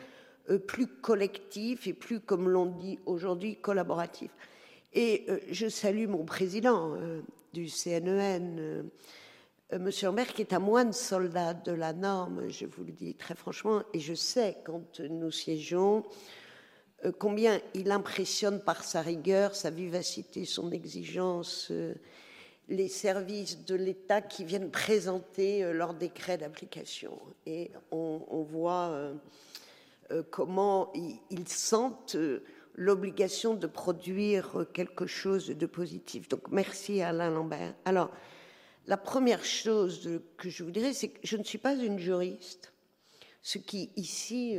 euh, 0.50 0.58
plus 0.58 0.86
collectifs 0.86 1.86
et 1.86 1.92
plus, 1.92 2.20
comme 2.20 2.48
l'on 2.48 2.66
dit 2.66 2.98
aujourd'hui, 3.06 3.56
collaboratifs. 3.56 4.34
Et 4.92 5.24
je 5.50 5.68
salue 5.68 6.08
mon 6.08 6.24
président 6.24 6.96
du 7.52 7.68
CNEN, 7.68 8.58
e 9.72 9.78
Monsieur 9.78 10.08
Humbert, 10.08 10.34
qui 10.34 10.42
est 10.42 10.52
un 10.52 10.58
moine 10.58 10.92
soldat 10.92 11.54
de 11.54 11.70
la 11.70 11.92
norme, 11.92 12.48
je 12.48 12.66
vous 12.66 12.82
le 12.82 12.90
dis 12.90 13.14
très 13.14 13.36
franchement, 13.36 13.84
et 13.94 14.00
je 14.00 14.14
sais 14.14 14.56
quand 14.64 14.98
nous 14.98 15.30
siégeons 15.30 16.02
euh, 17.04 17.12
combien 17.16 17.60
il 17.74 17.90
impressionne 17.90 18.60
par 18.60 18.84
sa 18.84 19.00
rigueur, 19.00 19.54
sa 19.54 19.70
vivacité, 19.70 20.44
son 20.44 20.70
exigence, 20.70 21.68
euh, 21.70 21.94
les 22.70 22.88
services 22.88 23.64
de 23.66 23.74
l'État 23.74 24.22
qui 24.22 24.44
viennent 24.44 24.70
présenter 24.70 25.62
euh, 25.62 25.72
leur 25.72 25.92
décret 25.92 26.38
d'application. 26.38 27.18
Et 27.44 27.70
on, 27.90 28.46
voit 28.48 29.12
comment 30.30 30.92
ils 30.94 31.48
sentent 31.48 32.16
l'obligation 32.74 33.54
de 33.54 33.66
produire 33.66 34.66
quelque 34.72 35.06
chose 35.06 35.48
de 35.48 35.66
positif. 35.66 36.28
Donc 36.28 36.48
merci 36.50 37.02
Alain 37.02 37.30
Lambert. 37.30 37.74
Alors, 37.84 38.10
la 38.86 38.96
première 38.96 39.44
chose 39.44 40.20
que 40.36 40.48
je 40.48 40.64
vous 40.64 40.70
dirais, 40.70 40.94
c'est 40.94 41.08
que 41.08 41.20
je 41.22 41.36
ne 41.36 41.44
suis 41.44 41.58
pas 41.58 41.74
une 41.74 41.98
juriste, 41.98 42.72
ce 43.42 43.58
qui 43.58 43.90
ici 43.96 44.58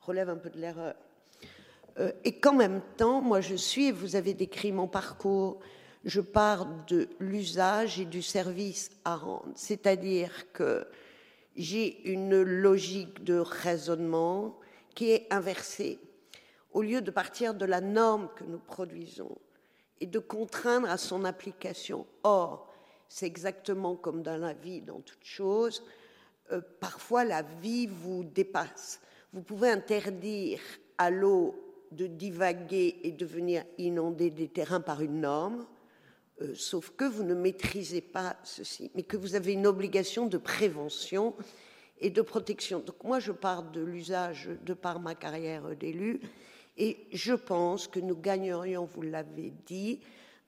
relève 0.00 0.28
un 0.28 0.36
peu 0.36 0.50
de 0.50 0.58
l'erreur. 0.58 0.94
Euh, 1.98 2.12
et 2.24 2.32
qu'en 2.38 2.54
même 2.54 2.80
temps, 2.96 3.20
moi 3.20 3.40
je 3.40 3.54
suis, 3.54 3.90
vous 3.90 4.16
avez 4.16 4.34
décrit 4.34 4.72
mon 4.72 4.86
parcours, 4.86 5.60
je 6.04 6.20
pars 6.20 6.66
de 6.86 7.08
l'usage 7.18 8.00
et 8.00 8.04
du 8.04 8.22
service 8.22 8.90
à 9.04 9.16
rendre. 9.16 9.52
C'est-à-dire 9.54 10.52
que 10.52 10.86
j'ai 11.56 12.10
une 12.10 12.40
logique 12.42 13.22
de 13.24 13.38
raisonnement 13.38 14.58
qui 14.94 15.10
est 15.10 15.26
inversée. 15.30 15.98
Au 16.72 16.82
lieu 16.82 17.02
de 17.02 17.10
partir 17.10 17.54
de 17.54 17.64
la 17.64 17.80
norme 17.80 18.28
que 18.36 18.44
nous 18.44 18.58
produisons 18.58 19.36
et 20.00 20.06
de 20.06 20.18
contraindre 20.18 20.88
à 20.88 20.96
son 20.96 21.24
application. 21.24 22.06
Or, 22.22 22.72
c'est 23.08 23.26
exactement 23.26 23.96
comme 23.96 24.22
dans 24.22 24.38
la 24.38 24.54
vie, 24.54 24.80
dans 24.80 25.00
toute 25.00 25.24
chose, 25.24 25.84
euh, 26.52 26.60
parfois 26.80 27.24
la 27.24 27.42
vie 27.42 27.86
vous 27.86 28.24
dépasse. 28.24 29.00
Vous 29.32 29.42
pouvez 29.42 29.68
interdire 29.68 30.60
à 30.96 31.10
l'eau 31.10 31.54
de 31.92 32.06
divaguer 32.06 33.00
et 33.02 33.12
de 33.12 33.26
venir 33.26 33.64
inonder 33.78 34.30
des 34.30 34.48
terrains 34.48 34.80
par 34.80 35.02
une 35.02 35.20
norme, 35.20 35.66
euh, 36.40 36.54
sauf 36.54 36.92
que 36.96 37.04
vous 37.04 37.22
ne 37.22 37.34
maîtrisez 37.34 38.00
pas 38.00 38.36
ceci, 38.44 38.90
mais 38.94 39.02
que 39.02 39.16
vous 39.16 39.34
avez 39.34 39.52
une 39.52 39.66
obligation 39.66 40.26
de 40.26 40.38
prévention 40.38 41.34
et 42.00 42.10
de 42.10 42.22
protection. 42.22 42.80
Donc 42.80 43.02
moi, 43.04 43.20
je 43.20 43.32
pars 43.32 43.62
de 43.62 43.80
l'usage 43.80 44.48
de 44.64 44.74
par 44.74 45.00
ma 45.00 45.14
carrière 45.14 45.76
d'élu, 45.76 46.20
et 46.78 46.98
je 47.12 47.34
pense 47.34 47.88
que 47.88 48.00
nous 48.00 48.16
gagnerions, 48.16 48.86
vous 48.86 49.02
l'avez 49.02 49.52
dit, 49.66 50.00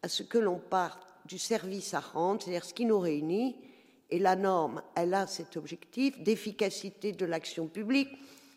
à 0.02 0.08
ce 0.08 0.22
que 0.22 0.38
l'on 0.38 0.58
parte 0.58 1.06
du 1.26 1.38
service 1.38 1.94
à 1.94 2.00
rendre, 2.00 2.42
c'est-à-dire 2.42 2.64
ce 2.64 2.75
qui 2.75 2.87
nous 2.87 2.99
réunit, 2.99 3.56
et 4.11 4.18
la 4.18 4.37
norme, 4.37 4.82
elle 4.94 5.14
a 5.14 5.26
cet 5.26 5.56
objectif 5.56 6.20
d'efficacité 6.22 7.12
de 7.12 7.25
l'action 7.26 7.66
publique, 7.66 8.11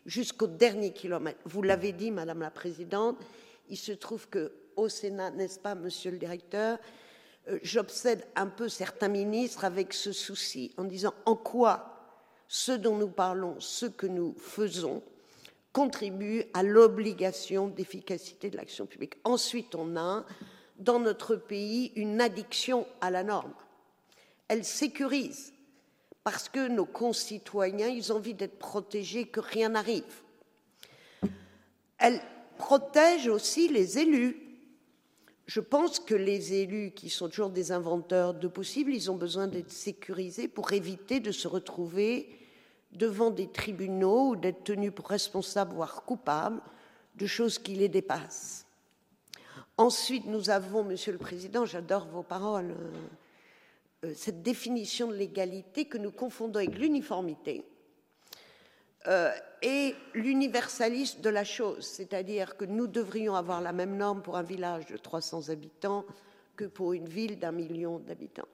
jusqu'au 0.06 0.48
dernier 0.48 0.92
kilomètre. 0.92 1.40
Vous 1.46 1.62
l'avez 1.62 1.92
dit, 1.92 2.12
Madame 2.12 2.40
la 2.40 2.52
Présidente, 2.52 3.18
il 3.70 3.78
se 3.78 3.92
trouve 3.92 4.30
que 4.30 4.52
au 4.76 4.90
Sénat, 4.90 5.32
n'est-ce 5.32 5.60
pas, 5.60 5.76
Monsieur 5.76 6.12
le 6.12 6.18
Directeur, 6.18 6.78
j'obsède 7.62 8.26
un 8.36 8.48
peu 8.48 8.70
certains 8.70 9.08
ministres 9.08 9.66
avec 9.66 9.94
ce 9.94 10.12
souci, 10.12 10.74
en 10.78 10.84
disant 10.84 11.14
en 11.26 11.36
quoi 11.36 11.92
ce 12.48 12.72
dont 12.72 12.98
nous 12.98 13.10
parlons, 13.10 13.60
ce 13.60 13.86
que 13.86 14.08
nous 14.08 14.36
faisons, 14.38 15.04
contribue 15.74 16.44
à 16.54 16.64
l'obligation 16.64 17.68
d'efficacité 17.68 18.50
de 18.50 18.58
l'action 18.58 18.86
publique. 18.86 19.16
Ensuite, 19.24 19.76
on 19.76 19.98
a 19.98 20.26
dans 20.78 21.00
notre 21.00 21.36
pays 21.36 21.92
une 21.96 22.22
addiction 22.22 22.88
à 23.02 23.12
la 23.12 23.24
norme. 23.24 23.54
Elle 24.48 24.64
sécurise 24.64 25.54
parce 26.24 26.50
que 26.50 26.68
nos 26.68 26.86
concitoyens, 26.86 27.88
ils 27.88 28.12
ont 28.12 28.18
envie 28.18 28.34
d'être 28.34 28.58
protégés, 28.58 29.28
que 29.28 29.40
rien 29.40 29.70
n'arrive. 29.70 30.24
Elle 31.98 32.20
protège 32.58 33.28
aussi 33.28 33.68
les 33.68 34.00
élus. 34.00 34.45
Je 35.46 35.60
pense 35.60 36.00
que 36.00 36.16
les 36.16 36.54
élus, 36.54 36.92
qui 36.92 37.10
sont 37.10 37.30
toujours 37.30 37.52
des 37.52 37.72
inventeurs 37.72 38.34
de 38.34 38.48
possibles, 38.48 38.92
ils 38.94 39.12
ont 39.12 39.16
besoin 39.16 39.48
d'être 39.48 39.72
sécurisés 39.72 40.48
pour 40.48 40.74
éviter 40.74 41.20
de 41.20 41.32
se 41.32 41.48
retrouver 41.48 42.30
devant 42.92 43.30
des 43.30 43.48
tribunaux 43.48 44.30
ou 44.30 44.36
d'être 44.36 44.64
tenus 44.64 44.92
pour 44.94 45.08
responsables, 45.08 45.76
voire 45.76 46.04
coupables, 46.04 46.62
de 47.16 47.28
choses 47.28 47.60
qui 47.60 47.76
les 47.76 47.90
dépassent. 47.90 48.66
Ensuite, 49.78 50.26
nous 50.26 50.50
avons, 50.50 50.84
Monsieur 50.84 51.12
le 51.12 51.18
Président, 51.18 51.66
j'adore 51.66 52.08
vos 52.08 52.24
paroles, 52.24 52.72
euh, 52.72 54.06
euh, 54.06 54.14
cette 54.16 54.42
définition 54.42 55.08
de 55.08 55.16
l'égalité 55.16 55.86
que 55.86 55.98
nous 55.98 56.12
confondons 56.12 56.60
avec 56.60 56.78
l'uniformité 56.78 57.66
euh, 59.08 59.32
et 59.62 59.96
l'universalisme 60.14 61.22
de 61.22 61.30
la 61.30 61.44
chose, 61.44 61.86
c'est-à-dire 61.86 62.58
que 62.58 62.66
nous 62.66 62.88
devrions 62.88 63.36
avoir 63.36 63.62
la 63.62 63.72
même 63.72 63.98
norme 63.98 64.22
pour 64.22 64.38
un 64.38 64.44
village 64.44 64.88
de 64.88 64.98
300 64.98 65.50
habitants 65.50 66.06
que 66.56 66.66
pour 66.66 66.94
une 66.94 67.08
ville 67.08 67.38
d'un 67.38 67.52
million 67.52 68.00
d'habitants. 68.00 68.48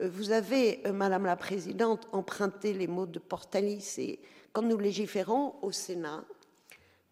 Euh, 0.00 0.08
vous 0.08 0.30
avez, 0.32 0.82
Madame 0.92 1.26
la 1.26 1.36
Présidente, 1.36 2.08
emprunté 2.12 2.72
les 2.72 2.86
mots 2.86 3.06
de 3.06 3.18
Portalis 3.18 3.94
et 3.98 4.20
quand 4.52 4.62
nous 4.62 4.78
légiférons 4.78 5.54
au 5.62 5.70
Sénat, 5.72 6.24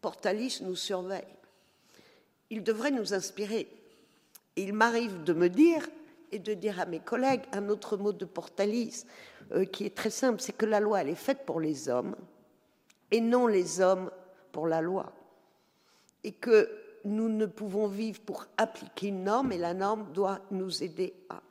Portalis 0.00 0.60
nous 0.62 0.76
surveille. 0.76 1.22
Il 2.50 2.62
devrait 2.62 2.90
nous 2.90 3.14
inspirer. 3.14 3.68
Il 4.56 4.72
m'arrive 4.72 5.22
de 5.22 5.32
me 5.32 5.48
dire 5.48 5.88
et 6.32 6.38
de 6.38 6.54
dire 6.54 6.80
à 6.80 6.86
mes 6.86 7.00
collègues 7.00 7.42
un 7.52 7.68
autre 7.68 7.96
mot 7.96 8.12
de 8.12 8.24
Portalis 8.24 9.04
euh, 9.52 9.64
qui 9.64 9.84
est 9.84 9.94
très 9.94 10.10
simple, 10.10 10.40
c'est 10.40 10.56
que 10.56 10.66
la 10.66 10.80
loi, 10.80 11.00
elle 11.00 11.10
est 11.10 11.14
faite 11.14 11.44
pour 11.46 11.60
les 11.60 11.88
hommes 11.88 12.16
et 13.12 13.20
non 13.20 13.46
les 13.46 13.80
hommes 13.80 14.10
pour 14.50 14.66
la 14.66 14.80
loi. 14.80 15.12
Et 16.24 16.32
que 16.32 16.68
nous 17.04 17.28
ne 17.28 17.46
pouvons 17.46 17.86
vivre 17.86 18.20
pour 18.20 18.46
appliquer 18.56 19.08
une 19.08 19.24
norme 19.24 19.52
et 19.52 19.58
la 19.58 19.74
norme 19.74 20.12
doit 20.12 20.40
nous 20.50 20.82
aider 20.82 21.14
à. 21.28 21.42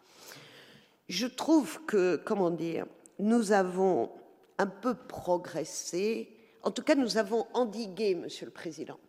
Je 1.08 1.27
trouve 1.27 1.86
que, 1.86 2.15
comment 2.18 2.51
dire, 2.51 2.86
nous 3.20 3.51
avons 3.51 4.12
un 4.58 4.68
peu 4.68 4.94
progressé, 4.94 6.30
en 6.63 6.72
tout 6.72 6.84
cas 6.84 6.96
nous 6.96 7.18
avons 7.18 7.48
endigué, 7.53 8.15
Monsieur 8.15 8.46
le 8.46 8.51
Président, 8.51 9.00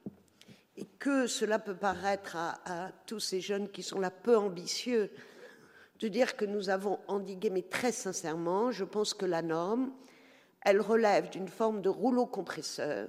et 0.76 0.84
que 0.98 1.26
cela 1.26 1.58
peut 1.58 1.76
paraître 1.76 2.36
à, 2.36 2.60
à 2.64 2.92
tous 3.06 3.20
ces 3.20 3.40
jeunes 3.40 3.68
qui 3.68 3.82
sont 3.82 4.00
là 4.00 4.10
peu 4.10 4.36
ambitieux, 4.36 5.10
de 6.00 6.08
dire 6.08 6.36
que 6.36 6.44
nous 6.44 6.70
avons 6.70 6.98
endigué, 7.06 7.50
mais 7.50 7.62
très 7.62 7.92
sincèrement, 7.92 8.72
je 8.72 8.84
pense 8.84 9.14
que 9.14 9.26
la 9.26 9.42
norme, 9.42 9.92
elle 10.64 10.80
relève 10.80 11.30
d'une 11.30 11.48
forme 11.48 11.82
de 11.82 11.88
rouleau 11.88 12.26
compresseur 12.26 13.08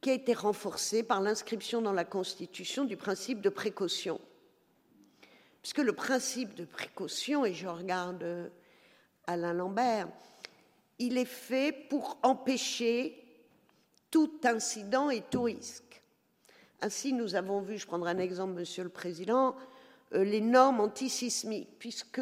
qui 0.00 0.10
a 0.10 0.14
été 0.14 0.34
renforcée 0.34 1.02
par 1.02 1.20
l'inscription 1.20 1.80
dans 1.80 1.92
la 1.92 2.04
Constitution 2.04 2.84
du 2.84 2.96
principe 2.96 3.40
de 3.40 3.48
précaution. 3.48 4.20
Puisque 5.62 5.78
le 5.78 5.94
principe 5.94 6.54
de 6.54 6.66
précaution, 6.66 7.44
et 7.44 7.54
je 7.54 7.66
regarde 7.66 8.50
Alain 9.26 9.54
Lambert, 9.54 10.08
il 10.98 11.16
est 11.16 11.24
fait 11.24 11.72
pour 11.88 12.18
empêcher 12.22 13.18
tout 14.10 14.40
incident 14.44 15.10
et 15.10 15.22
tout 15.22 15.42
risque. 15.42 16.02
Ainsi, 16.82 17.14
nous 17.14 17.34
avons 17.34 17.62
vu, 17.62 17.78
je 17.78 17.86
prendrai 17.86 18.10
un 18.10 18.18
exemple, 18.18 18.52
Monsieur 18.52 18.84
le 18.84 18.90
Président, 18.90 19.56
euh, 20.12 20.22
les 20.22 20.42
normes 20.42 20.80
antisismiques, 20.80 21.78
puisque 21.78 22.20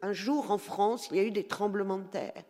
un 0.00 0.12
jour 0.12 0.50
en 0.52 0.58
France, 0.58 1.08
il 1.10 1.16
y 1.16 1.20
a 1.20 1.24
eu 1.24 1.32
des 1.32 1.46
tremblements 1.46 1.98
de 1.98 2.06
terre. 2.06 2.44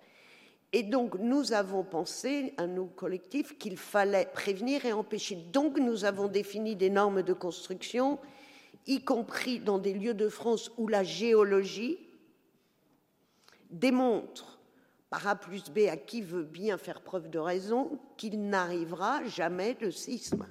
Et 0.76 0.82
donc, 0.82 1.14
nous 1.20 1.52
avons 1.52 1.84
pensé, 1.84 2.52
à 2.56 2.66
nos 2.66 2.86
collectifs, 2.86 3.56
qu'il 3.58 3.76
fallait 3.76 4.26
prévenir 4.26 4.84
et 4.84 4.92
empêcher. 4.92 5.36
Donc, 5.36 5.78
nous 5.78 6.04
avons 6.04 6.26
défini 6.26 6.74
des 6.74 6.90
normes 6.90 7.22
de 7.22 7.32
construction, 7.32 8.18
y 8.88 9.00
compris 9.04 9.60
dans 9.60 9.78
des 9.78 9.94
lieux 9.94 10.14
de 10.14 10.28
France 10.28 10.72
où 10.76 10.88
la 10.88 11.04
géologie 11.04 11.96
démontre 13.70 14.58
par 15.10 15.28
A 15.28 15.36
plus 15.36 15.70
B 15.70 15.86
à 15.88 15.96
qui 15.96 16.22
veut 16.22 16.42
bien 16.42 16.76
faire 16.76 17.02
preuve 17.02 17.30
de 17.30 17.38
raison 17.38 18.00
qu'il 18.16 18.48
n'arrivera 18.48 19.22
jamais 19.28 19.74
de 19.74 19.90
sisme. 19.90 20.44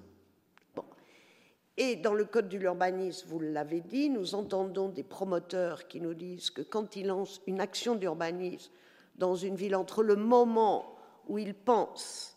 Et 1.75 1.97
dans 1.97 2.13
le 2.13 2.23
code 2.23 2.47
de 2.47 2.57
l'urbanisme, 2.57 3.27
vous 3.27 3.41
l'avez 3.41 3.81
dit, 3.81 4.09
nous 4.09 4.35
entendons 4.35 4.87
des 4.87 5.03
promoteurs 5.03 5.89
qui 5.89 5.99
nous 5.99 6.13
disent 6.13 6.49
que 6.49 6.61
quand 6.61 6.95
ils 6.95 7.07
lancent 7.07 7.41
une 7.45 7.59
action 7.59 7.95
d'urbanisme 7.95 8.71
dans 9.15 9.35
une 9.35 9.55
ville 9.55 9.75
entre 9.75 10.03
le 10.03 10.15
moment 10.15 10.95
où 11.27 11.37
ils 11.37 11.53
pensent 11.53 12.35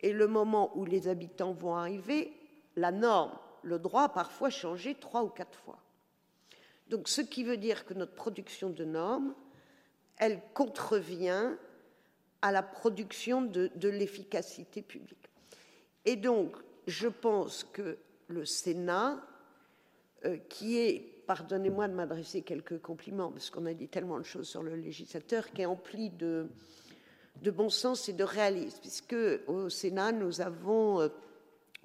et 0.00 0.12
le 0.12 0.26
moment 0.26 0.76
où 0.76 0.84
les 0.84 1.08
habitants 1.08 1.52
vont 1.52 1.74
arriver, 1.74 2.32
la 2.76 2.92
norme, 2.92 3.36
le 3.62 3.78
droit 3.78 4.04
a 4.04 4.08
parfois 4.08 4.50
changé 4.50 4.94
trois 4.94 5.22
ou 5.24 5.28
quatre 5.28 5.58
fois. 5.58 5.78
Donc, 6.88 7.08
ce 7.08 7.20
qui 7.20 7.42
veut 7.42 7.56
dire 7.56 7.84
que 7.84 7.94
notre 7.94 8.14
production 8.14 8.70
de 8.70 8.84
normes, 8.84 9.34
elle 10.18 10.40
contrevient 10.54 11.56
à 12.42 12.52
la 12.52 12.62
production 12.62 13.42
de, 13.42 13.88
l'efficacité 13.88 14.82
publique. 14.82 15.30
Et 16.04 16.16
donc, 16.16 16.56
je 16.86 17.08
pense 17.08 17.64
que 17.64 17.98
le 18.28 18.44
Sénat, 18.44 19.20
euh, 20.24 20.36
qui 20.48 20.78
est, 20.78 21.15
pardonnez-moi 21.26 21.88
de 21.88 21.94
m'adresser 21.94 22.42
quelques 22.42 22.80
compliments, 22.80 23.30
parce 23.30 23.50
qu'on 23.50 23.66
a 23.66 23.74
dit 23.74 23.88
tellement 23.88 24.18
de 24.18 24.24
choses 24.24 24.48
sur 24.48 24.62
le 24.62 24.76
législateur, 24.76 25.50
qui 25.50 25.62
est 25.62 25.66
empli 25.66 26.10
de, 26.10 26.48
bon 27.44 27.68
sens 27.68 28.08
et 28.08 28.12
de 28.12 28.24
réalisme, 28.24 28.78
puisque 28.80 29.16
au 29.46 29.68
Sénat, 29.68 30.12
nous 30.12 30.40
avons 30.40 31.00
euh, 31.00 31.08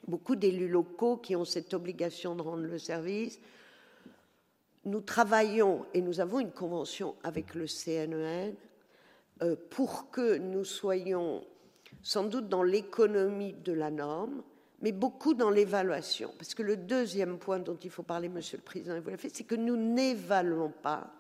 beaucoup 0.08 0.36
d'élus 0.36 0.68
locaux 0.68 1.18
qui 1.18 1.36
ont 1.36 1.46
cette 1.46 1.74
obligation 1.74 2.36
de 2.36 2.42
rendre 2.42 2.64
le 2.64 2.78
service. 2.78 3.40
Nous 4.86 5.02
travaillons 5.02 5.86
et 5.94 6.02
nous 6.02 6.20
avons 6.20 6.40
une 6.40 6.52
convention 6.52 7.16
avec 7.24 7.54
le 7.56 7.66
CNEN 7.68 8.56
euh, 9.42 9.56
pour 9.70 10.10
que 10.12 10.38
nous 10.38 10.64
soyons 10.64 11.44
sans 12.04 12.24
doute 12.24 12.50
dans 12.50 12.64
l'économie 12.64 13.54
de 13.54 13.74
la 13.74 13.92
norme, 13.92 14.42
mais 14.82 14.92
beaucoup 14.92 15.34
dans 15.34 15.50
l'évaluation. 15.50 16.34
Parce 16.38 16.56
que 16.56 16.64
le 16.64 16.78
deuxième 16.78 17.38
point 17.38 17.60
dont 17.60 17.78
il 17.78 17.90
faut 17.90 18.04
parler, 18.04 18.30
Monsieur 18.30 18.58
le 18.58 18.64
Président, 18.64 18.96
et 18.96 19.00
vous 19.00 19.10
l'avez 19.10 19.22
fait, 19.22 19.30
c'est 19.34 19.44
que 19.44 19.56
nous 19.56 19.78
n'évaluons 19.78 20.74
pas 20.82 21.14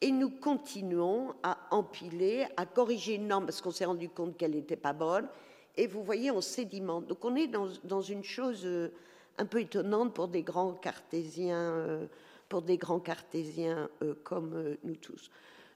et 0.00 0.10
nous 0.10 0.30
continuons 0.30 1.34
à 1.42 1.58
empiler, 1.70 2.46
à 2.56 2.66
corriger 2.66 3.16
une 3.16 3.28
norme 3.28 3.46
parce 3.46 3.60
qu'on 3.60 3.70
s'est 3.70 3.84
rendu 3.84 4.08
compte 4.08 4.36
qu'elle 4.36 4.52
n'était 4.52 4.76
pas 4.76 4.92
bonne. 4.92 5.28
Et 5.76 5.86
vous 5.86 6.02
voyez, 6.02 6.30
on 6.30 6.40
sédimente. 6.40 7.06
Donc 7.06 7.24
on 7.24 7.34
est 7.36 7.48
dans, 7.48 7.68
dans 7.84 8.00
une 8.00 8.24
chose 8.24 8.62
euh, 8.64 8.92
un 9.38 9.46
peu 9.46 9.60
étonnante 9.60 10.14
pour 10.14 10.28
des 10.28 10.42
grands 10.42 10.72
cartésiens, 10.72 11.72
euh, 11.72 12.06
pour 12.48 12.62
des 12.62 12.78
grands 12.78 13.00
cartésiens 13.00 13.88
euh, 14.02 14.14
comme 14.24 14.76
nous 14.84 14.96
tous. 14.96 15.30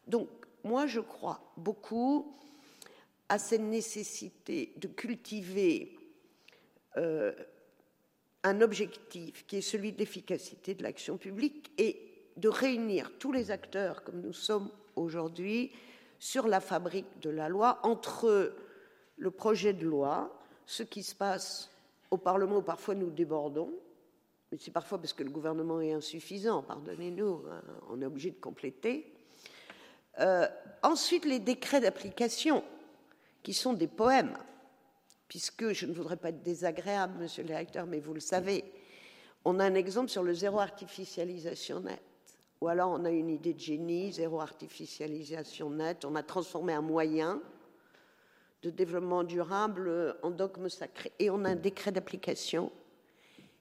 Donc 0.07 0.29
moi, 0.65 0.87
je 0.87 1.01
crois 1.01 1.41
beaucoup 1.57 2.37
à 3.29 3.39
cette 3.39 3.63
nécessité 3.63 4.73
de 4.77 4.89
cultiver 4.89 5.97
euh, 6.97 7.33
un 8.45 8.61
objectif 8.61 9.47
qui 9.47 9.59
est 9.59 9.63
celui 9.63 9.93
de 9.93 9.99
l'efficacité 9.99 10.75
de 10.75 10.83
l'action 10.83 11.17
publique 11.17 11.71
et 11.79 12.13
de 12.37 12.49
réunir 12.49 13.13
tous 13.19 13.33
les 13.33 13.51
acteurs 13.51 14.03
comme 14.05 14.21
nous 14.21 14.33
sommes 14.33 14.71
aujourd'hui 14.97 15.73
sur 16.19 16.49
la 16.49 16.61
fabrique 16.61 17.21
de 17.21 17.31
la 17.31 17.49
loi 17.49 17.79
entre 17.83 18.55
le 19.17 19.31
projet 19.31 19.73
de 19.73 19.87
loi, 19.87 20.37
ce 20.67 20.83
qui 20.83 21.03
se 21.03 21.15
passe 21.15 21.71
au 22.11 22.17
Parlement 22.17 22.59
où 22.59 22.63
parfois 22.63 22.95
nous 22.95 23.11
débordons, 23.11 23.73
mais 24.51 24.59
c'est 24.61 24.71
parfois 24.71 24.99
parce 24.99 25.13
que 25.13 25.23
le 25.23 25.31
gouvernement 25.31 25.81
est 25.81 25.93
insuffisant, 25.93 26.63
pardonnez-nous, 26.63 27.45
hein, 27.51 27.63
on 27.89 28.03
est 28.03 28.07
obligé 28.07 28.31
de 28.31 28.41
compléter. 28.41 29.13
Euh, 30.21 30.47
ensuite, 30.83 31.25
les 31.25 31.39
décrets 31.39 31.81
d'application, 31.81 32.63
qui 33.43 33.55
sont 33.55 33.73
des 33.73 33.89
poèmes 33.89 34.37
puisque 35.33 35.73
je 35.73 35.87
ne 35.87 35.95
voudrais 35.95 36.19
pas 36.19 36.29
être 36.29 36.43
désagréable, 36.43 37.19
monsieur 37.19 37.43
le 37.43 37.49
directeur, 37.49 37.87
mais 37.87 38.01
vous 38.01 38.13
le 38.13 38.21
savez, 38.21 38.71
on 39.47 39.61
a 39.61 39.65
un 39.65 39.75
exemple 39.75 40.11
sur 40.11 40.23
le 40.23 40.35
zéro 40.35 40.61
artificialisation 40.61 41.81
net. 41.81 42.03
Ou 42.61 42.69
alors 42.69 42.91
on 42.91 43.07
a 43.07 43.11
une 43.11 43.31
idée 43.31 43.55
de 43.55 43.59
génie, 43.59 44.13
zéro 44.13 44.43
artificialisation 44.43 45.71
net, 45.71 46.05
on 46.05 46.17
a 46.17 46.23
transformé 46.23 46.75
un 46.75 46.83
moyen 46.83 47.41
de 48.63 48.69
développement 48.69 49.25
durable 49.25 50.19
en 50.23 50.31
dogme 50.31 50.69
sacré. 50.69 51.11
Et 51.19 51.31
on 51.31 51.47
a 51.47 51.49
un 51.49 51.57
décret 51.57 51.93
d'application 51.93 52.71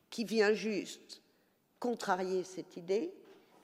qui 0.10 0.26
vient 0.26 0.52
juste 0.52 1.22
contrarier 1.80 2.44
cette 2.44 2.76
idée 2.76 3.14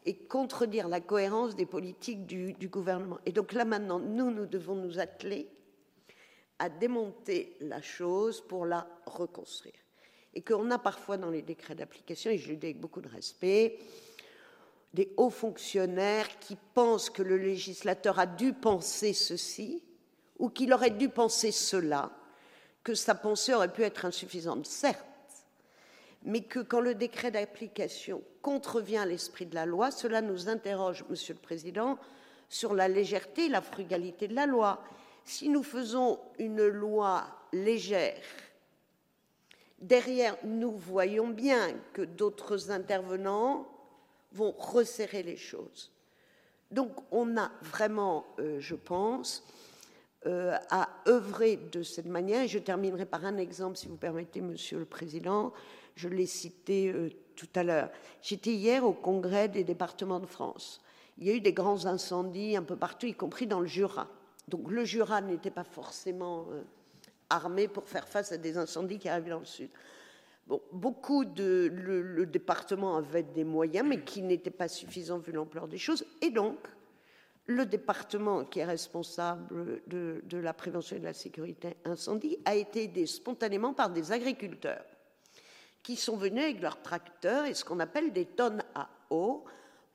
et 0.06 0.16
contredire 0.16 0.88
la 0.88 1.02
cohérence 1.02 1.58
des 1.58 1.66
politiques 1.66 2.26
du, 2.26 2.54
du 2.54 2.70
gouvernement. 2.70 3.18
Et 3.26 3.34
donc 3.34 3.52
là 3.52 3.66
maintenant, 3.66 4.00
nous, 4.00 4.32
nous 4.32 4.46
devons 4.46 4.76
nous 4.76 4.98
atteler 4.98 5.50
à 6.60 6.70
démonter 6.70 7.56
la 7.62 7.82
chose 7.82 8.42
pour 8.42 8.66
la 8.66 8.88
reconstruire. 9.06 9.76
Et 10.34 10.42
qu'on 10.42 10.70
a 10.72 10.78
parfois 10.78 11.18
dans 11.18 11.30
les 11.30 11.42
décrets 11.42 11.76
d'application, 11.76 12.32
et 12.32 12.38
je 12.38 12.50
le 12.50 12.58
dis 12.58 12.68
avec 12.68 12.80
beaucoup 12.80 13.02
de 13.02 13.08
respect, 13.08 13.80
des 14.94 15.14
hauts 15.18 15.30
fonctionnaires 15.30 16.40
qui 16.40 16.58
pensent 16.74 17.10
que 17.10 17.22
le 17.22 17.38
législateur 17.38 18.20
a 18.20 18.26
dû 18.26 18.54
penser 18.54 19.14
ceci 19.14 19.84
ou 20.40 20.50
qu'il 20.50 20.74
aurait 20.74 20.92
dû 20.92 21.10
penser 21.10 21.52
cela, 21.52 22.12
que 22.84 22.94
sa 22.94 23.16
pensée 23.16 23.54
aurait 23.54 23.74
pu 23.74 23.84
être 23.84 24.06
insuffisante, 24.06 24.66
certes, 24.66 25.06
mais 26.24 26.42
que 26.42 26.60
quand 26.60 26.80
le 26.80 26.96
décret 26.96 27.32
d'application 27.32 28.24
contrevient 28.42 28.98
à 28.98 29.06
l'esprit 29.06 29.46
de 29.46 29.56
la 29.56 29.66
loi, 29.66 29.92
cela 29.92 30.22
nous 30.22 30.50
interroge, 30.50 31.04
Monsieur 31.10 31.34
le 31.34 31.40
Président, 31.40 31.98
sur 32.50 32.74
la 32.74 32.88
légèreté 32.88 33.46
et 33.46 33.50
la 33.50 33.62
frugalité 33.62 34.28
de 34.28 34.36
la 34.36 34.46
loi 34.46 34.84
si 35.28 35.50
nous 35.50 35.64
faisons 35.64 36.20
une 36.40 36.66
loi 36.66 37.28
légère, 37.52 38.24
derrière, 39.80 40.38
nous 40.46 40.72
voyons 40.72 41.28
bien 41.28 41.74
que 41.92 42.02
d'autres 42.02 42.72
intervenants 42.72 43.68
vont 44.32 44.54
resserrer 44.58 45.24
les 45.24 45.36
choses. 45.36 45.92
Donc 46.72 46.92
on 47.12 47.38
a 47.38 47.52
vraiment, 47.62 48.26
euh, 48.40 48.60
je 48.60 48.76
pense, 48.76 49.46
euh, 50.26 50.58
à 50.70 50.90
œuvrer 51.08 51.58
de 51.58 51.84
cette 51.84 52.08
manière. 52.08 52.44
Et 52.44 52.48
je 52.48 52.60
terminerai 52.60 53.06
par 53.06 53.26
un 53.26 53.38
exemple, 53.38 53.78
si 53.78 53.88
vous 53.88 53.98
permettez, 53.98 54.40
Monsieur 54.40 54.80
le 54.80 54.86
Président. 54.86 55.52
Je 55.96 56.08
l'ai 56.08 56.26
cité 56.26 56.90
euh, 56.90 57.10
tout 57.36 57.50
à 57.56 57.64
l'heure. 57.64 57.90
J'étais 58.22 58.54
hier 58.54 58.86
au 58.86 58.94
Congrès 58.94 59.50
des 59.50 59.66
départements 59.66 60.20
de 60.20 60.26
France. 60.26 60.82
Il 61.18 61.28
y 61.28 61.32
a 61.32 61.34
eu 61.34 61.42
des 61.42 61.54
grands 61.54 61.86
incendies 61.86 62.56
un 62.56 62.64
peu 62.64 62.76
partout, 62.78 63.08
y 63.08 63.14
compris 63.14 63.48
dans 63.48 63.60
le 63.60 63.68
Jura. 63.68 64.08
Donc 64.48 64.72
le 64.72 64.86
Jura 64.86 65.22
n'était 65.22 65.52
pas 65.52 65.64
forcément 65.64 66.48
euh, 66.52 66.64
armé 67.30 67.68
pour 67.68 67.88
faire 67.88 68.08
face 68.08 68.32
à 68.32 68.38
des 68.38 68.58
incendies 68.58 69.00
qui 69.00 69.10
arrivaient 69.10 69.32
dans 69.32 69.40
le 69.40 69.46
sud. 69.46 69.70
Bon, 70.48 70.62
beaucoup 70.72 71.26
de 71.26 71.70
le, 71.74 72.26
département 72.26 72.96
avait 72.96 73.24
des 73.24 73.44
moyens, 73.44 73.86
mais 73.86 74.02
qui 74.02 74.22
n'étaient 74.22 74.50
pas 74.50 74.70
suffisants 74.70 75.18
vu 75.18 75.34
l'ampleur 75.34 75.68
des 75.68 75.78
choses. 75.78 76.06
Et 76.22 76.30
donc, 76.30 76.58
le 77.48 77.66
département 77.66 78.46
qui 78.46 78.60
est 78.60 78.66
responsable 78.66 79.82
de, 79.88 80.22
de, 80.24 80.38
la 80.38 80.54
prévention 80.54 80.96
et 80.96 81.00
de 81.00 81.06
la 81.06 81.14
sécurité 81.14 81.76
incendie 81.84 82.38
a 82.46 82.56
été 82.56 82.84
aidé 82.84 83.06
spontanément 83.06 83.74
par 83.74 83.90
des 83.90 84.14
agriculteurs 84.14 84.86
qui 85.84 85.96
sont 85.96 86.18
venus 86.18 86.44
avec 86.44 86.62
leurs 86.62 86.82
tracteurs 86.82 87.46
et 87.46 87.54
ce 87.54 87.64
qu'on 87.64 87.80
appelle 87.80 88.12
des 88.12 88.26
tonnes 88.26 88.64
à 88.76 88.90
eau 89.10 89.46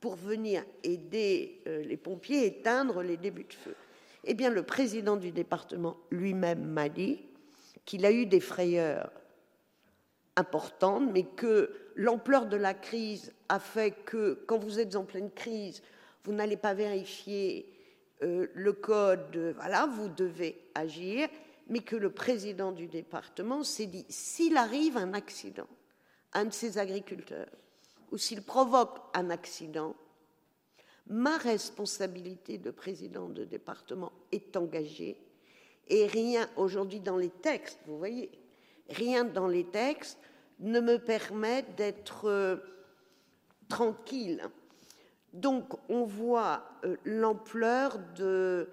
pour 0.01 0.17
venir 0.17 0.65
aider 0.83 1.63
euh, 1.67 1.83
les 1.83 1.97
pompiers 1.97 2.41
à 2.41 2.45
éteindre 2.45 3.03
les 3.03 3.17
débuts 3.17 3.45
de 3.45 3.53
feu. 3.53 3.77
Eh 4.25 4.35
bien, 4.35 4.51
le 4.51 4.63
président 4.63 5.17
du 5.17 5.33
département 5.33 5.97
lui-même 6.11 6.65
m'a 6.65 6.89
dit 6.89 7.21
qu'il 7.85 8.07
a 8.07 8.13
eu 8.13 8.27
des 8.27 8.41
frayeurs 8.41 9.11
importantes, 10.37 11.11
mais 11.13 11.25
que 11.25 11.71
l'ampleur 11.97 12.47
de 12.47 12.57
la 12.57 12.75
crise 12.75 13.33
a 13.49 13.59
fait 13.59 13.91
que, 14.05 14.45
quand 14.47 14.59
vous 14.59 14.79
êtes 14.79 14.97
en 14.97 15.05
pleine 15.05 15.31
crise, 15.31 15.83
vous 16.25 16.33
n'allez 16.33 16.57
pas 16.57 16.75
vérifier 16.75 17.69
euh, 18.23 18.47
le 18.55 18.73
code, 18.73 19.55
voilà, 19.57 19.87
vous 19.87 20.09
devez 20.09 20.71
agir, 20.75 21.29
mais 21.69 21.81
que 21.81 21.97
le 21.97 22.11
président 22.11 22.73
du 22.73 22.87
département 22.87 23.65
s'est 23.65 23.87
dit, 23.87 24.07
s'il 24.09 24.57
arrive 24.57 24.97
un 24.97 25.15
accident, 25.15 25.69
un 26.33 26.47
de 26.47 26.53
ses 26.53 26.79
agriculteurs, 26.79 27.51
ou 28.13 28.19
s'il 28.19 28.43
provoque 28.43 28.99
un 29.15 29.31
accident, 29.31 29.97
ma 31.07 31.37
responsabilité 31.37 32.59
de 32.59 32.71
président 32.71 33.29
de 33.29 33.45
département 33.45 34.13
est 34.31 34.57
engagée 34.57 35.17
et 35.89 36.07
rien 36.07 36.49
aujourd'hui 36.57 37.01
dans 37.01 37.17
les 37.17 37.31
textes, 37.31 37.81
vous 37.87 37.99
voyez, 37.99 38.31
rien 38.89 39.25
dans 39.25 39.49
les 39.49 39.65
textes 39.65 40.19
ne 40.61 40.81
me 40.81 40.99
permet 40.99 41.63
d'être 41.77 42.29
euh, 42.29 42.57
tranquille. 43.69 44.43
Donc 45.33 45.75
on 45.89 46.05
voit 46.05 46.65
euh, 46.85 46.97
l'ampleur 47.05 47.99
de 48.17 48.69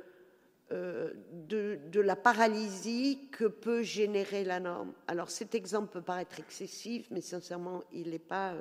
euh, 0.72 1.12
de, 1.48 2.00
la 2.00 2.16
paralysie 2.16 3.28
que 3.32 3.46
peut 3.46 3.82
générer 3.82 4.44
la 4.44 4.60
norme. 4.60 4.94
Alors 5.08 5.32
cet 5.32 5.56
exemple 5.56 5.92
peut 5.92 6.02
paraître 6.02 6.40
excessif, 6.40 7.08
mais 7.10 7.22
sincèrement, 7.22 7.84
il 7.92 8.12
n'est 8.12 8.20
pas. 8.20 8.54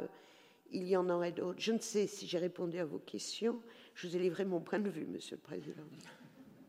Il 0.71 0.87
y 0.87 0.97
en 0.97 1.09
aurait 1.09 1.33
d'autres. 1.33 1.61
Je 1.61 1.73
ne 1.73 1.79
sais 1.79 2.07
si 2.07 2.27
j'ai 2.27 2.39
répondu 2.39 2.79
à 2.79 2.85
vos 2.85 2.99
questions. 2.99 3.61
Je 3.95 4.07
vous 4.07 4.17
ai 4.17 4.19
livré 4.19 4.45
mon 4.45 4.61
point 4.61 4.79
de 4.79 4.91
vue, 4.91 5.07
Monsieur 5.07 5.37
le 5.37 5.43
Président. 5.43 5.83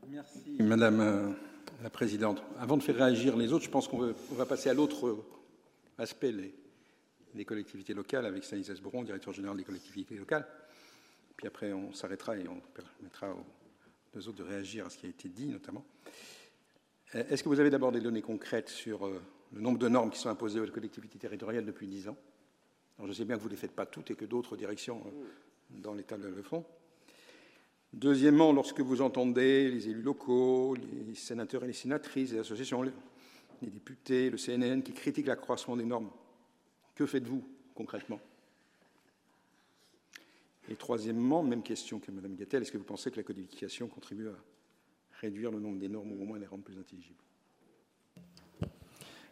Merci, 0.10 0.56
Madame 0.60 1.02
euh, 1.02 1.30
la 1.84 1.90
Présidente. 1.90 2.42
Avant 2.58 2.78
de 2.78 2.84
faire 2.84 2.96
réagir 2.96 3.36
les 3.36 3.54
autres, 3.54 3.66
je 3.66 3.70
pense 3.70 3.88
qu'on 3.88 4.14
va 4.32 4.46
passer 4.46 4.70
à 4.70 4.74
l'autre 4.74 5.18
aspect, 5.98 6.34
les, 7.36 7.46
collectivités 7.46 7.94
locales, 7.94 8.26
avec 8.26 8.44
Stanislas 8.44 8.80
Bourron, 8.80 9.04
directeur 9.04 9.34
général 9.34 9.58
des 9.58 9.64
collectivités 9.64 10.16
locales. 10.16 10.48
Puis 11.36 11.48
après, 11.48 11.74
on 11.74 11.94
s'arrêtera 11.94 12.38
et 12.38 12.48
on 12.48 12.60
permettra 12.74 13.34
aux 13.34 13.46
deux 14.14 14.28
autres 14.28 14.40
de 14.40 14.44
réagir 14.44 14.86
à 14.86 14.90
ce 14.90 14.98
qui 14.98 15.06
a 15.06 15.10
été 15.10 15.30
dit, 15.30 15.48
notamment. 15.48 15.86
Est-ce 17.14 17.44
que 17.44 17.50
vous 17.50 17.60
avez 17.60 17.70
d'abord 17.70 17.92
des 17.92 18.02
données 18.02 18.22
concrètes 18.22 18.70
sur 18.70 19.06
euh, 19.06 19.22
le 19.54 19.62
nombre 19.62 19.80
de 19.80 19.88
normes 19.88 20.12
qui 20.12 20.20
sont 20.20 20.30
imposées 20.30 20.60
aux 20.60 20.68
collectivités 20.68 21.18
territoriales 21.18 21.66
depuis 21.66 21.88
dix 21.88 22.08
ans? 22.08 22.18
Je 23.06 23.14
sais 23.14 23.26
bien 23.26 23.38
que 23.38 23.42
vous 23.42 23.48
ne 23.48 23.54
les 23.54 23.58
faites 23.58 23.76
pas 23.76 23.86
toutes 23.86 24.12
et 24.12 24.16
que 24.16 24.26
d'autres 24.26 24.58
directions 24.58 25.02
euh, 25.06 25.26
dans 25.82 25.94
l'État 25.94 26.18
le 26.18 26.42
font. 26.44 26.66
Deuxièmement, 27.94 28.54
lorsque 28.54 28.82
vous 28.82 29.02
entendez 29.02 29.70
les 29.72 29.90
élus 29.90 30.02
locaux, 30.02 30.76
les 30.76 31.16
sénateurs 31.16 31.64
et 31.64 31.68
les 31.68 31.74
sénatrices, 31.74 32.34
les 32.34 32.40
associations, 32.40 32.84
les 32.84 32.92
députés, 33.62 34.30
le 34.30 34.38
CNN 34.38 34.82
qui 34.82 34.94
critiquent 34.94 35.28
l'accroissement 35.28 35.76
des 35.76 35.86
normes, 35.86 36.10
que 36.94 37.06
faites-vous 37.06 37.44
concrètement? 37.74 38.20
Et 40.70 40.76
troisièmement, 40.76 41.42
même 41.42 41.64
question 41.64 42.00
que 42.00 42.12
Mme 42.12 42.36
Gattel, 42.36 42.62
est-ce 42.62 42.72
que 42.72 42.78
vous 42.78 42.84
pensez 42.84 43.10
que 43.10 43.18
la 43.18 43.24
codification 43.24 43.88
contribue 43.88 44.28
à 44.28 44.36
réduire 45.20 45.50
le 45.50 45.60
nombre 45.60 45.80
des 45.80 45.90
normes 45.90 46.12
ou 46.12 46.22
au 46.22 46.26
moins 46.26 46.38
les 46.38 46.46
rendre 46.46 46.64
plus 46.64 46.78
intelligibles? 46.78 47.18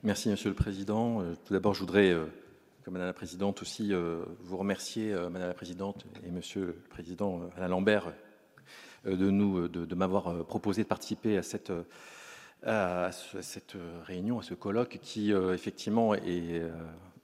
Merci, 0.04 0.30
Monsieur 0.30 0.50
le 0.50 0.56
Président. 0.56 1.22
Euh, 1.22 1.36
tout 1.46 1.54
d'abord, 1.54 1.76
je 1.76 1.82
voudrais, 1.82 2.12
euh, 2.88 2.92
Madame 2.92 3.08
la 3.08 3.14
Présidente 3.14 3.62
aussi, 3.62 3.94
euh, 3.94 4.24
vous 4.40 4.58
remercier, 4.58 5.14
Madame 5.14 5.50
la 5.50 5.54
Présidente 5.54 6.06
et 6.26 6.32
Monsieur 6.32 6.66
le 6.66 6.74
Président 6.90 7.42
Alain 7.56 7.68
Lambert, 7.68 8.14
de, 9.06 9.30
nous, 9.30 9.68
de, 9.68 9.96
m'avoir 9.96 10.46
proposé 10.46 10.84
de 10.84 10.88
participer 10.88 11.38
à 11.38 11.44
cette, 11.44 11.72
réunion, 14.04 14.40
à 14.40 14.44
ce 14.44 14.54
colloque 14.54 15.00
qui, 15.02 15.32
effectivement, 15.32 16.14
est, 16.14 16.62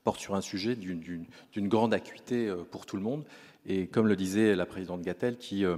porte 0.03 0.19
sur 0.19 0.35
un 0.35 0.41
sujet 0.41 0.75
d'une 0.75 1.67
grande 1.67 1.93
acuité 1.93 2.53
pour 2.71 2.85
tout 2.85 2.95
le 2.95 3.03
monde. 3.03 3.25
Et 3.65 3.87
comme 3.87 4.07
le 4.07 4.15
disait 4.15 4.55
la 4.55 4.65
présidente 4.65 5.01
Gattel, 5.01 5.37
qui 5.37 5.65
euh, 5.65 5.77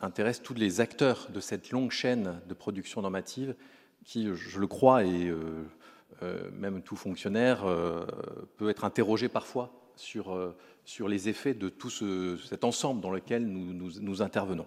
intéresse 0.00 0.42
tous 0.42 0.54
les 0.54 0.80
acteurs 0.80 1.28
de 1.32 1.40
cette 1.40 1.70
longue 1.70 1.90
chaîne 1.90 2.40
de 2.48 2.54
production 2.54 3.00
normative, 3.00 3.54
qui, 4.04 4.28
je 4.34 4.58
le 4.58 4.66
crois, 4.66 5.02
euh, 5.02 5.32
euh, 5.32 5.64
même 6.52 6.82
tout 6.82 6.96
fonctionnaire 6.96 7.64
peut 8.56 8.68
être 8.70 8.84
interrogé 8.84 9.28
parfois 9.28 9.70
sur, 9.96 10.54
sur 10.84 11.08
les 11.08 11.28
effets 11.28 11.54
de 11.54 11.68
tout 11.68 11.90
cet 11.90 12.64
ensemble 12.64 13.00
dans 13.00 13.10
lequel 13.10 13.46
nous, 13.46 13.90
nous, 14.00 14.22
intervenons. 14.22 14.66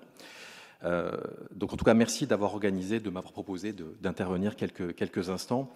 donc 1.52 1.74
en 1.74 1.78
tout 1.78 1.86
cas, 1.86 1.94
merci 1.94 2.28
d'avoir 2.28 2.54
organisé, 2.54 3.00
de 3.00 3.10
m'avoir 3.10 3.34
proposé 3.34 3.74
d'intervenir 4.02 4.56
quelques, 4.56 4.96
quelques 4.96 5.30
instants. 5.30 5.74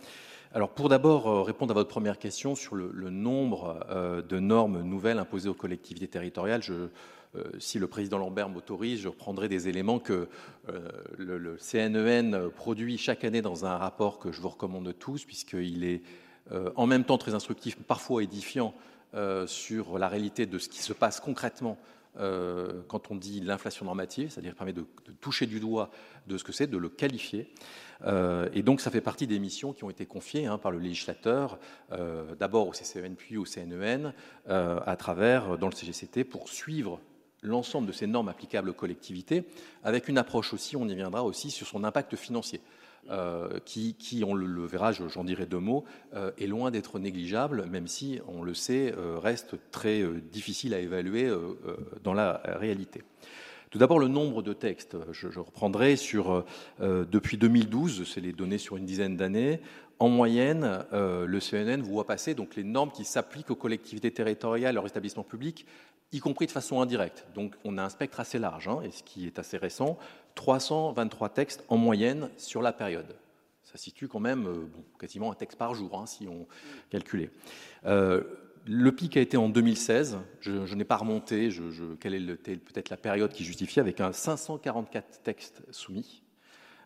Alors 0.54 0.70
pour 0.70 0.90
d'abord 0.90 1.28
euh, 1.28 1.42
répondre 1.42 1.72
à 1.72 1.74
votre 1.74 1.90
première 1.90 2.18
question 2.18 2.56
sur 2.56 2.76
le, 2.76 3.10
nombre 3.10 3.86
euh, 3.90 4.22
de 4.22 4.40
normes 4.40 4.82
nouvelles 4.82 5.18
imposées 5.20 5.50
aux 5.50 5.54
collectivités 5.56 6.08
territoriales, 6.08 6.62
euh, 6.70 6.90
si 7.60 7.80
le 7.80 7.88
président 7.88 8.18
Lambert 8.18 8.48
m'autorise, 8.48 9.02
je 9.02 9.10
reprendrai 9.10 9.50
des 9.50 9.68
éléments 9.68 10.00
que 10.00 10.30
le, 11.18 11.58
CNEN 11.58 12.34
e 12.36 12.50
produit 12.50 12.98
chaque 12.98 13.26
année 13.26 13.42
dans 13.42 13.66
un 13.66 13.78
rapport 13.78 14.20
que 14.20 14.32
je 14.32 14.40
vous 14.40 14.48
recommande 14.48 14.94
tous, 14.98 15.26
puisqu'il 15.26 15.84
est 15.84 16.02
en 16.78 16.88
même 16.88 17.04
temps 17.04 17.18
très 17.18 17.34
instructif, 17.34 17.76
parfois 17.76 18.24
édifiant 18.24 18.74
sur 19.48 20.00
la 20.00 20.08
réalité 20.08 20.46
de 20.46 20.58
ce 20.58 20.70
qui 20.70 20.82
se 20.82 20.94
passe 20.94 21.20
concrètement 21.20 21.78
quand 22.18 23.12
on 23.12 23.16
dit 23.16 23.42
l'inflation 23.42 23.86
normative, 23.86 24.30
c'est-à-dire 24.30 24.56
permet 24.56 24.74
de, 24.74 24.86
toucher 25.22 25.46
du 25.46 25.60
doigt 25.60 25.92
de 26.28 26.38
ce 26.38 26.44
que 26.44 26.52
c'est, 26.52 26.68
de 26.68 26.78
le 26.78 26.90
qualifier. 26.90 27.52
Euh, 28.04 28.50
et 28.54 28.64
donc, 28.64 28.82
ça 28.82 28.92
fait 28.92 29.02
partie 29.02 29.28
des 29.28 29.40
missions 29.40 29.74
qui 29.74 29.84
ont 29.84 29.90
été 29.90 30.06
confiées 30.06 30.46
hein, 30.46 30.58
par 30.58 30.72
le 30.72 30.80
législateur, 30.80 31.60
euh, 31.92 32.36
d'abord 32.36 32.68
au 32.68 32.74
CCN 32.74 33.16
puis 33.16 33.38
au 33.38 33.46
CNEN, 33.46 34.14
euh, 34.50 34.80
à 34.86 34.96
travers, 34.96 35.58
dans 35.58 35.68
le 35.68 35.76
CGCT, 35.76 36.24
pour 36.24 36.50
suivre 36.50 37.00
l'ensemble 37.42 37.88
de 37.88 37.92
ces 37.92 38.08
normes 38.08 38.30
applicables 38.30 38.70
aux 38.70 38.74
collectivités, 38.74 39.46
avec 39.84 40.08
une 40.08 40.18
approche 40.18 40.54
aussi, 40.54 40.76
on 40.76 40.88
y 40.88 40.96
viendra 40.96 41.24
aussi, 41.24 41.52
sur 41.52 41.68
son 41.68 41.84
impact 41.84 42.16
financier. 42.16 42.60
Qui, 43.66 44.24
on 44.26 44.34
le, 44.34 44.66
verra, 44.66 44.92
j'en 44.92 45.24
dirai 45.24 45.46
deux 45.46 45.60
mots, 45.60 45.84
est 46.38 46.48
loin 46.48 46.72
d'être 46.72 47.00
négligeable, 47.00 47.66
même 47.66 47.88
si, 47.88 48.20
on 48.28 48.44
le 48.44 48.54
sait, 48.54 48.94
reste 49.22 49.56
très 49.72 50.04
difficile 50.32 50.74
à 50.74 50.80
évaluer 50.80 51.32
dans 52.04 52.14
la 52.14 52.42
réalité. 52.46 53.04
Tout 53.76 53.80
d'abord, 53.80 54.00
le 54.00 54.08
nombre 54.08 54.42
de 54.42 54.54
textes. 54.54 54.96
Je, 55.12 55.28
reprendrai 55.38 55.98
sur, 55.98 56.46
euh, 56.80 57.04
depuis 57.04 57.36
2012, 57.36 58.10
c'est 58.10 58.22
les 58.22 58.32
données 58.32 58.58
sur 58.58 58.78
une 58.78 58.86
dizaine 58.86 59.18
d'années, 59.18 59.60
en 60.00 60.08
moyenne, 60.08 60.86
euh, 60.94 61.26
le 61.26 61.40
CNN 61.42 61.82
voit 61.82 62.06
passer 62.06 62.36
donc 62.36 62.56
les 62.56 62.64
normes 62.64 62.90
qui 62.90 63.04
s'appliquent 63.04 63.52
aux 63.52 63.56
collectivités 63.58 64.12
territoriales, 64.12 64.76
leurs 64.76 64.88
établissements 64.88 65.26
publics, 65.26 65.66
y 66.14 66.20
compris 66.20 66.46
de 66.46 66.52
façon 66.52 66.80
indirecte. 66.80 67.26
Donc 67.36 67.56
on 67.66 67.78
a 67.78 67.84
un 67.84 67.90
spectre 67.90 68.22
assez 68.22 68.40
large, 68.40 68.70
hein, 68.70 68.80
et 68.82 68.92
ce 68.92 69.04
qui 69.04 69.26
est 69.26 69.40
assez 69.40 69.58
récent, 69.58 69.98
323 70.36 71.30
textes 71.30 71.64
en 71.70 71.78
moyenne 71.78 72.30
sur 72.38 72.62
la 72.62 72.74
période. 72.74 73.16
Ça 73.64 73.78
situe 73.78 74.08
quand 74.08 74.20
même 74.20 74.48
euh, 74.48 74.68
quasiment 75.00 75.32
un 75.32 75.36
texte 75.36 75.58
par 75.58 75.74
jour, 75.74 76.00
hein, 76.00 76.06
si 76.06 76.28
on 76.28 76.48
calculait. 76.90 77.32
Le 78.68 78.92
pic 78.92 79.16
a 79.16 79.22
été 79.22 79.38
en 79.38 79.48
2016. 79.48 80.18
Je, 80.42 80.74
n'ai 80.74 80.86
pas 80.86 80.98
remonté. 80.98 81.50
Quelle 82.00 82.16
est 82.16 82.58
peut-être 82.58 82.90
la 82.90 82.98
période 82.98 83.32
qui 83.32 83.44
justifie 83.44 83.80
avec 83.80 84.02
un 84.02 84.12
544 84.12 85.22
textes 85.22 85.62
soumis. 85.70 86.24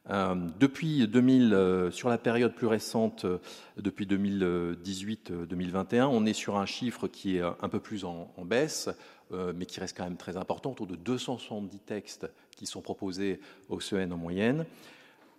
Euh, 0.10 0.36
depuis 0.60 1.08
2000, 1.08 1.54
euh, 1.54 1.92
sur 1.92 2.10
la 2.10 2.18
période 2.18 2.54
plus 2.54 2.68
récente, 2.68 3.24
euh, 3.26 3.38
depuis 3.78 4.08
2018-2021, 4.08 6.08
on 6.08 6.26
est 6.26 6.34
sur 6.34 6.58
un 6.58 6.66
chiffre 6.66 7.08
qui 7.08 7.38
est 7.38 7.42
un 7.42 7.70
peu 7.70 7.80
plus 7.80 8.06
en 8.06 8.28
baisse, 8.44 8.90
mais 9.32 9.66
qui 9.66 9.80
reste 9.80 9.96
quand 9.96 10.04
même 10.04 10.18
très 10.18 10.38
important, 10.38 10.72
autour 10.72 10.88
de 10.88 10.96
270 10.96 11.80
textes 11.80 12.28
qui 12.56 12.66
sont 12.66 12.82
proposés 12.82 13.40
au 13.70 13.80
CEN 13.80 14.12
en 14.12 14.18
moyenne. 14.18 14.66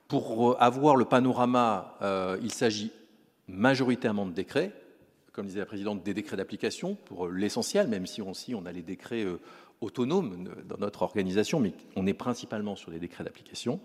Pour 0.07 0.61
avoir 0.63 0.97
le 0.97 1.05
panorama, 1.05 1.97
il 2.41 2.53
s'agit 2.53 2.93
majoritairement 3.49 4.27
de 4.27 4.33
décrets, 4.33 4.73
comme 5.33 5.47
disait 5.47 5.61
la 5.61 5.67
présidente, 5.67 6.03
des 6.03 6.15
décrets 6.15 6.37
d'application 6.37 6.97
pour 7.05 7.27
euh, 7.27 7.31
l'essentiel, 7.31 7.89
même 7.89 8.07
si 8.07 8.23
aussi 8.23 8.55
on 8.55 8.67
a 8.67 8.73
les 8.73 8.83
décrets 8.83 9.25
euh, 9.25 9.41
autonomes 9.81 10.49
euh, 10.49 10.63
dans 10.65 10.79
notre 10.79 11.03
organisation, 11.03 11.61
mais 11.61 11.73
on 11.97 12.07
est 12.07 12.15
principalement 12.15 12.77
sur 12.77 12.91
des 12.91 12.99
décrets 12.99 13.25
d'application. 13.25 13.81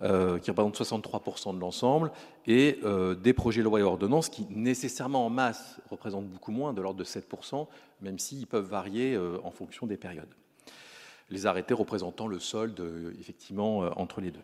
Qui 0.00 0.50
représentent 0.50 0.78
63% 0.78 1.54
de 1.54 1.60
l'ensemble, 1.60 2.10
et 2.46 2.80
des 3.22 3.32
projets 3.32 3.60
de 3.60 3.64
loi 3.64 3.80
et 3.80 3.82
ordonnances 3.82 4.28
qui, 4.28 4.46
nécessairement 4.50 5.26
en 5.26 5.30
masse, 5.30 5.80
représentent 5.90 6.28
beaucoup 6.28 6.52
moins, 6.52 6.72
de 6.72 6.82
l'ordre 6.82 6.98
de 6.98 7.04
7%, 7.04 7.66
même 8.02 8.18
s'ils 8.18 8.46
peuvent 8.46 8.68
varier 8.68 9.18
en 9.44 9.50
fonction 9.50 9.86
des 9.86 9.96
périodes. 9.96 10.34
Les 11.30 11.46
arrêtés 11.46 11.74
représentant 11.74 12.26
le 12.26 12.38
solde, 12.38 12.82
effectivement, 13.20 13.78
entre 13.96 14.20
les 14.20 14.30
deux. 14.30 14.42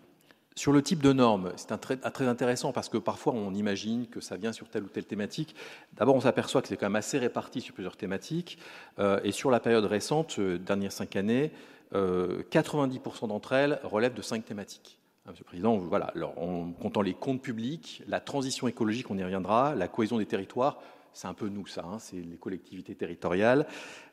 Sur 0.61 0.73
le 0.73 0.83
type 0.83 1.01
de 1.01 1.15
normes, 1.15 1.53
c'est 1.57 1.75
très, 1.81 1.97
très, 1.97 2.27
intéressant 2.27 2.71
parce 2.71 2.91
que 2.91 2.99
parfois 2.99 3.33
on 3.33 3.55
imagine 3.55 4.07
que 4.07 4.21
ça 4.21 4.37
vient 4.37 4.53
sur 4.53 4.69
telle 4.69 4.83
ou 4.83 4.89
telle 4.89 5.07
thématique. 5.07 5.55
D'abord, 5.95 6.17
on 6.17 6.21
s'aperçoit 6.21 6.61
que 6.61 6.69
c'est 6.69 6.77
quand 6.77 6.85
même 6.85 6.97
assez 6.97 7.19
réparti 7.19 7.63
sur 7.63 7.73
plusieurs 7.73 7.97
thématiques. 7.97 8.59
Euh, 8.99 9.21
et 9.25 9.33
sur 9.33 9.51
la 9.51 9.59
période 9.59 9.87
récente, 9.87 10.39
euh, 10.39 10.59
dernières 10.59 10.93
cinq 10.93 11.17
années, 11.17 11.51
90% 11.95 11.95
euh, 11.95 13.27
d'entre 13.27 13.55
elles 13.55 13.81
relèvent 13.85 14.13
de 14.13 14.21
cinq 14.21 14.45
thématiques. 14.45 15.00
Monsieur 15.31 15.45
le 15.45 15.49
Président, 15.49 15.77
voilà. 15.79 16.07
Alors, 16.15 16.39
en 16.41 16.73
comptant 16.73 17.03
les 17.03 17.15
comptes 17.15 17.43
publics, 17.43 18.03
la 18.07 18.21
transition 18.21 18.69
écologique, 18.69 19.11
on 19.11 19.19
y 19.19 19.25
reviendra, 19.25 19.75
la 19.75 19.89
cohésion 19.89 20.19
des 20.19 20.27
territoires, 20.27 20.81
c'est 21.13 21.27
un 21.27 21.35
peu 21.35 21.49
nous 21.49 21.67
ça, 21.67 21.85
hein, 21.85 21.99
c'est 21.99 22.17
les 22.17 22.37
collectivités 22.37 22.95
territoriales, 22.95 23.67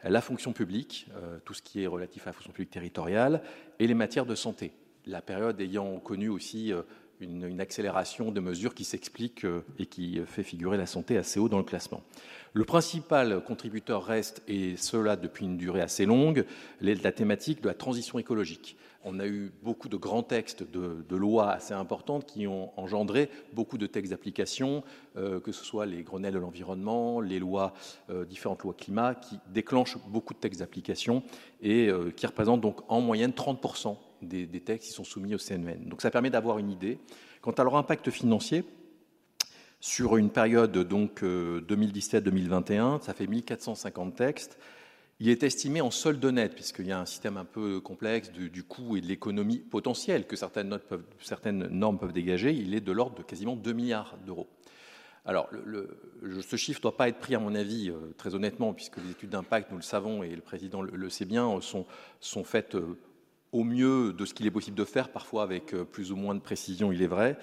la 0.04 0.22
fonction 0.22 0.52
publique, 0.54 1.08
tout 1.46 1.54
ce 1.54 1.62
qui 1.62 1.84
est 1.84 1.88
relatif 1.88 2.26
à 2.26 2.30
la 2.30 2.34
fonction 2.34 2.52
publique 2.52 2.72
territoriale, 2.72 3.42
et 3.80 3.86
les 3.86 3.94
matières 3.94 4.26
de 4.26 4.36
santé 4.36 4.74
la 5.08 5.22
période 5.22 5.60
ayant 5.62 6.00
connu 6.00 6.30
aussi 6.30 6.72
euh, 6.72 6.82
une, 7.20 7.60
accélération 7.60 8.32
de 8.32 8.40
mesures 8.40 8.76
qui 8.76 8.84
s'explique 8.84 9.46
euh, 9.46 9.64
et 9.80 9.86
qui 9.86 10.22
fait 10.26 10.44
figurer 10.44 10.78
la 10.78 10.86
santé 10.86 11.18
assez 11.18 11.40
haut 11.40 11.50
dans 11.50 11.58
le 11.58 11.64
classement. 11.64 12.04
Le 12.54 12.66
principal 12.66 13.44
contributeur 13.44 14.04
reste, 14.04 14.42
et 14.48 14.78
cela 14.78 15.16
depuis 15.16 15.46
une 15.46 15.58
durée 15.58 15.82
assez 15.82 16.06
longue, 16.06 16.46
la 16.82 17.12
thématique 17.12 17.62
de 17.62 17.68
la 17.68 17.74
transition 17.74 18.18
écologique. 18.20 18.78
On 19.04 19.20
a 19.20 19.28
eu 19.28 19.52
beaucoup 19.62 19.90
de 19.90 19.98
grands 19.98 20.24
textes 20.24 20.64
de, 20.64 21.16
lois 21.16 21.52
assez 21.52 21.74
importantes 21.74 22.26
qui 22.26 22.48
ont 22.48 22.72
engendré 22.80 23.30
beaucoup 23.54 23.78
de 23.78 23.86
textes 23.86 24.12
d'application, 24.12 24.84
euh, 25.18 25.40
que 25.40 25.52
ce 25.52 25.64
soit 25.64 25.86
les 25.86 26.04
Grenelles 26.04 26.34
de 26.34 26.40
l'environnement, 26.40 27.22
les 27.22 27.40
lois, 27.40 27.74
différentes 28.28 28.64
lois 28.64 28.74
climat, 28.74 29.14
qui 29.16 29.40
déclenchent 29.54 29.98
beaucoup 30.08 30.34
de 30.34 30.40
textes 30.40 30.60
d'application 30.62 31.24
et 31.62 31.90
qui 32.16 32.26
représentent 32.26 32.62
donc 32.62 32.82
en 32.88 33.02
moyenne 33.02 33.32
30% 33.32 33.98
des, 34.22 34.48
textes 34.62 34.88
qui 34.88 34.94
sont 34.94 35.04
soumis 35.04 35.36
au 35.36 35.38
CNN. 35.38 35.88
Donc 35.88 36.02
ça 36.02 36.12
permet 36.12 36.30
d'avoir 36.30 36.60
une 36.60 36.72
idée. 36.72 37.00
Quant 37.42 37.52
à 37.52 37.64
leur 37.64 37.76
impact 37.76 38.10
financier, 38.10 38.64
sur 39.80 40.18
une 40.18 40.30
période 40.30 40.78
donc 40.78 41.24
2017-2021, 41.24 43.02
ça 43.02 43.14
fait 43.14 43.28
1450 43.28 44.16
textes. 44.16 44.58
Il 45.20 45.30
est 45.30 45.42
estimé 45.42 45.82
en 45.82 45.90
solde 45.90 46.24
net, 46.26 46.54
puisqu'il 46.54 46.86
y 46.86 46.92
a 46.92 47.00
un 47.00 47.06
système 47.06 47.38
un 47.38 47.46
peu 47.46 47.80
complexe 47.80 48.32
du, 48.32 48.64
coût 48.64 48.98
et 48.98 49.02
de 49.02 49.08
l'économie 49.08 49.58
potentielle 49.58 50.28
que 50.28 50.36
certaines, 50.36 51.68
normes 51.70 51.98
peuvent 51.98 52.14
dégager. 52.14 52.52
Il 52.54 52.76
est 52.76 52.82
de 52.82 52.92
l'ordre 52.92 53.16
de 53.16 53.24
quasiment 53.24 53.56
2 53.56 53.74
milliards 53.74 54.18
d'euros. 54.26 54.48
Alors, 55.26 55.50
ce 56.42 56.56
chiffre 56.56 56.80
ne 56.80 56.84
doit 56.84 56.96
pas 56.96 57.10
être 57.10 57.18
pris, 57.18 57.36
à 57.36 57.40
mon 57.40 57.54
avis, 57.54 57.90
euh, 57.90 58.14
très 58.16 58.34
honnêtement, 58.34 58.74
puisque 58.74 58.96
les 58.98 59.12
études 59.12 59.32
d'impact, 59.32 59.72
nous 59.72 59.78
le 59.78 59.84
savons, 59.84 60.24
et 60.24 60.34
le 60.34 60.42
président 60.42 60.82
le, 60.82 61.10
sait 61.10 61.26
bien, 61.26 61.60
sont, 61.60 61.86
sont 62.22 62.46
faites 62.46 62.76
euh, 62.76 62.98
au 63.52 63.64
mieux 63.64 64.14
de 64.14 64.26
ce 64.26 64.34
qu'il 64.34 64.46
est 64.46 64.52
possible 64.52 64.78
de 64.78 64.86
faire, 64.86 65.10
parfois 65.10 65.44
avec 65.44 65.74
euh, 65.74 65.84
plus 65.84 66.12
ou 66.12 66.16
moins 66.16 66.36
de 66.36 66.40
précision, 66.40 66.92
il 66.92 67.02
est 67.02 67.08
vrai. 67.08 67.38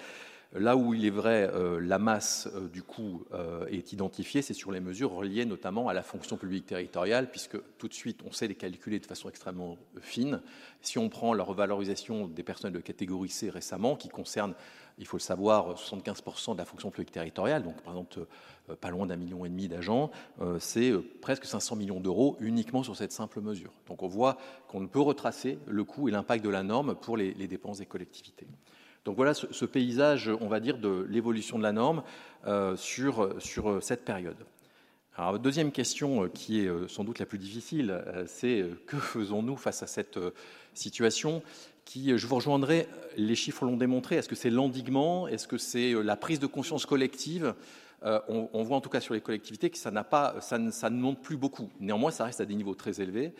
Là 0.57 0.77
où 0.77 0.93
il 0.93 1.05
est 1.05 1.09
vrai, 1.09 1.51
euh, 1.53 1.81
la 1.81 1.99
masse 1.99 2.47
euh, 2.55 2.69
du 2.69 2.81
coût 2.81 3.25
euh, 3.33 3.65
est 3.67 3.91
identifiée, 3.91 4.41
c'est 4.41 4.53
sur 4.53 4.71
les 4.71 4.79
mesures 4.79 5.11
reliées 5.11 5.43
notamment 5.43 5.89
à 5.89 5.93
la 5.93 6.01
fonction 6.01 6.37
publique 6.37 6.65
territoriale, 6.65 7.29
puisque 7.29 7.57
tout 7.77 7.89
de 7.89 7.93
suite, 7.93 8.21
on 8.25 8.31
sait 8.31 8.47
les 8.47 8.55
calculer 8.55 8.99
de 8.99 9.05
façon 9.05 9.27
extrêmement 9.27 9.77
fine. 9.99 10.41
Si 10.81 10.97
on 10.97 11.09
prend 11.09 11.33
la 11.33 11.43
revalorisation 11.43 12.27
des 12.27 12.41
personnels 12.41 12.73
de 12.73 12.79
catégorie 12.79 13.27
C 13.27 13.49
récemment, 13.49 13.97
qui 13.97 14.07
concerne, 14.07 14.53
il 14.97 15.05
faut 15.05 15.17
le 15.17 15.21
savoir, 15.21 15.75
75% 15.75 16.53
de 16.53 16.57
la 16.57 16.63
fonction 16.63 16.89
publique 16.89 17.11
territoriale, 17.11 17.61
donc 17.61 17.81
par 17.81 17.93
exemple 17.93 18.25
pas 18.79 18.91
loin 18.91 19.05
d'un 19.05 19.17
million 19.17 19.43
et 19.43 19.49
demi 19.49 19.67
d'agents, 19.67 20.09
c'est 20.59 20.93
presque 21.21 21.45
500 21.45 21.75
millions 21.75 21.99
d'euros 21.99 22.37
uniquement 22.39 22.81
sur 22.81 22.95
cette 22.95 23.11
simple 23.11 23.41
mesure. 23.41 23.73
Donc 23.87 24.03
on 24.03 24.07
voit 24.07 24.37
qu'on 24.69 24.87
peut 24.87 25.01
retracer 25.01 25.59
le 25.67 25.83
coût 25.83 26.07
et 26.07 26.11
l'impact 26.11 26.45
de 26.45 26.49
la 26.49 26.63
norme 26.63 26.95
pour 26.95 27.17
les 27.17 27.47
dépenses 27.47 27.79
des 27.79 27.85
collectivités. 27.85 28.47
Donc 29.05 29.15
voilà 29.17 29.35
ce, 29.35 29.65
paysage, 29.65 30.31
on 30.41 30.47
va 30.47 30.59
dire, 30.59 30.79
de 30.79 31.05
l'évolution 31.09 31.59
de 31.59 31.63
la 31.63 31.71
norme 31.71 32.01
euh, 32.47 32.75
sur, 32.75 33.35
sur 33.39 33.69
euh, 33.69 33.79
cette 33.79 34.03
période. 34.03 34.35
Alors, 35.15 35.37
deuxième 35.37 35.71
question 35.71 36.23
euh, 36.23 36.27
qui 36.27 36.61
est 36.61 36.89
sans 36.89 37.03
doute 37.03 37.19
la 37.19 37.27
plus 37.27 37.37
difficile, 37.37 38.03
c'est 38.25 38.65
que 38.87 38.97
faisons-nous 38.97 39.57
face 39.57 39.83
à 39.83 39.87
cette 39.87 40.19
situation 40.73 41.43
qui, 41.85 42.17
je 42.17 42.25
vous 42.25 42.35
rejoindrai, 42.35 42.87
les 43.15 43.35
chiffres 43.35 43.63
l'ont 43.63 43.77
démontré, 43.77 44.15
est-ce 44.15 44.27
que 44.27 44.35
c'est 44.35 44.49
l'endiguement, 44.49 45.27
est-ce 45.27 45.47
que 45.47 45.59
c'est 45.59 45.93
la 45.93 46.17
prise 46.17 46.39
de 46.39 46.47
conscience 46.47 46.87
collective? 46.87 47.53
On, 48.27 48.63
voit 48.63 48.77
en 48.77 48.81
tout 48.81 48.89
cas 48.89 48.99
sur 48.99 49.13
les 49.13 49.21
collectivités 49.21 49.69
que 49.69 49.77
ça, 49.77 49.91
pas, 50.03 50.35
ça 50.41 50.57
ne 50.57 50.99
monte 50.99 51.21
plus 51.21 51.37
beaucoup. 51.37 51.69
Néanmoins, 51.79 52.09
ça 52.09 52.25
reste 52.25 52.41
à 52.41 52.45
des 52.45 52.55
niveaux 52.55 52.73
très 52.73 53.01
élevés. 53.01 53.33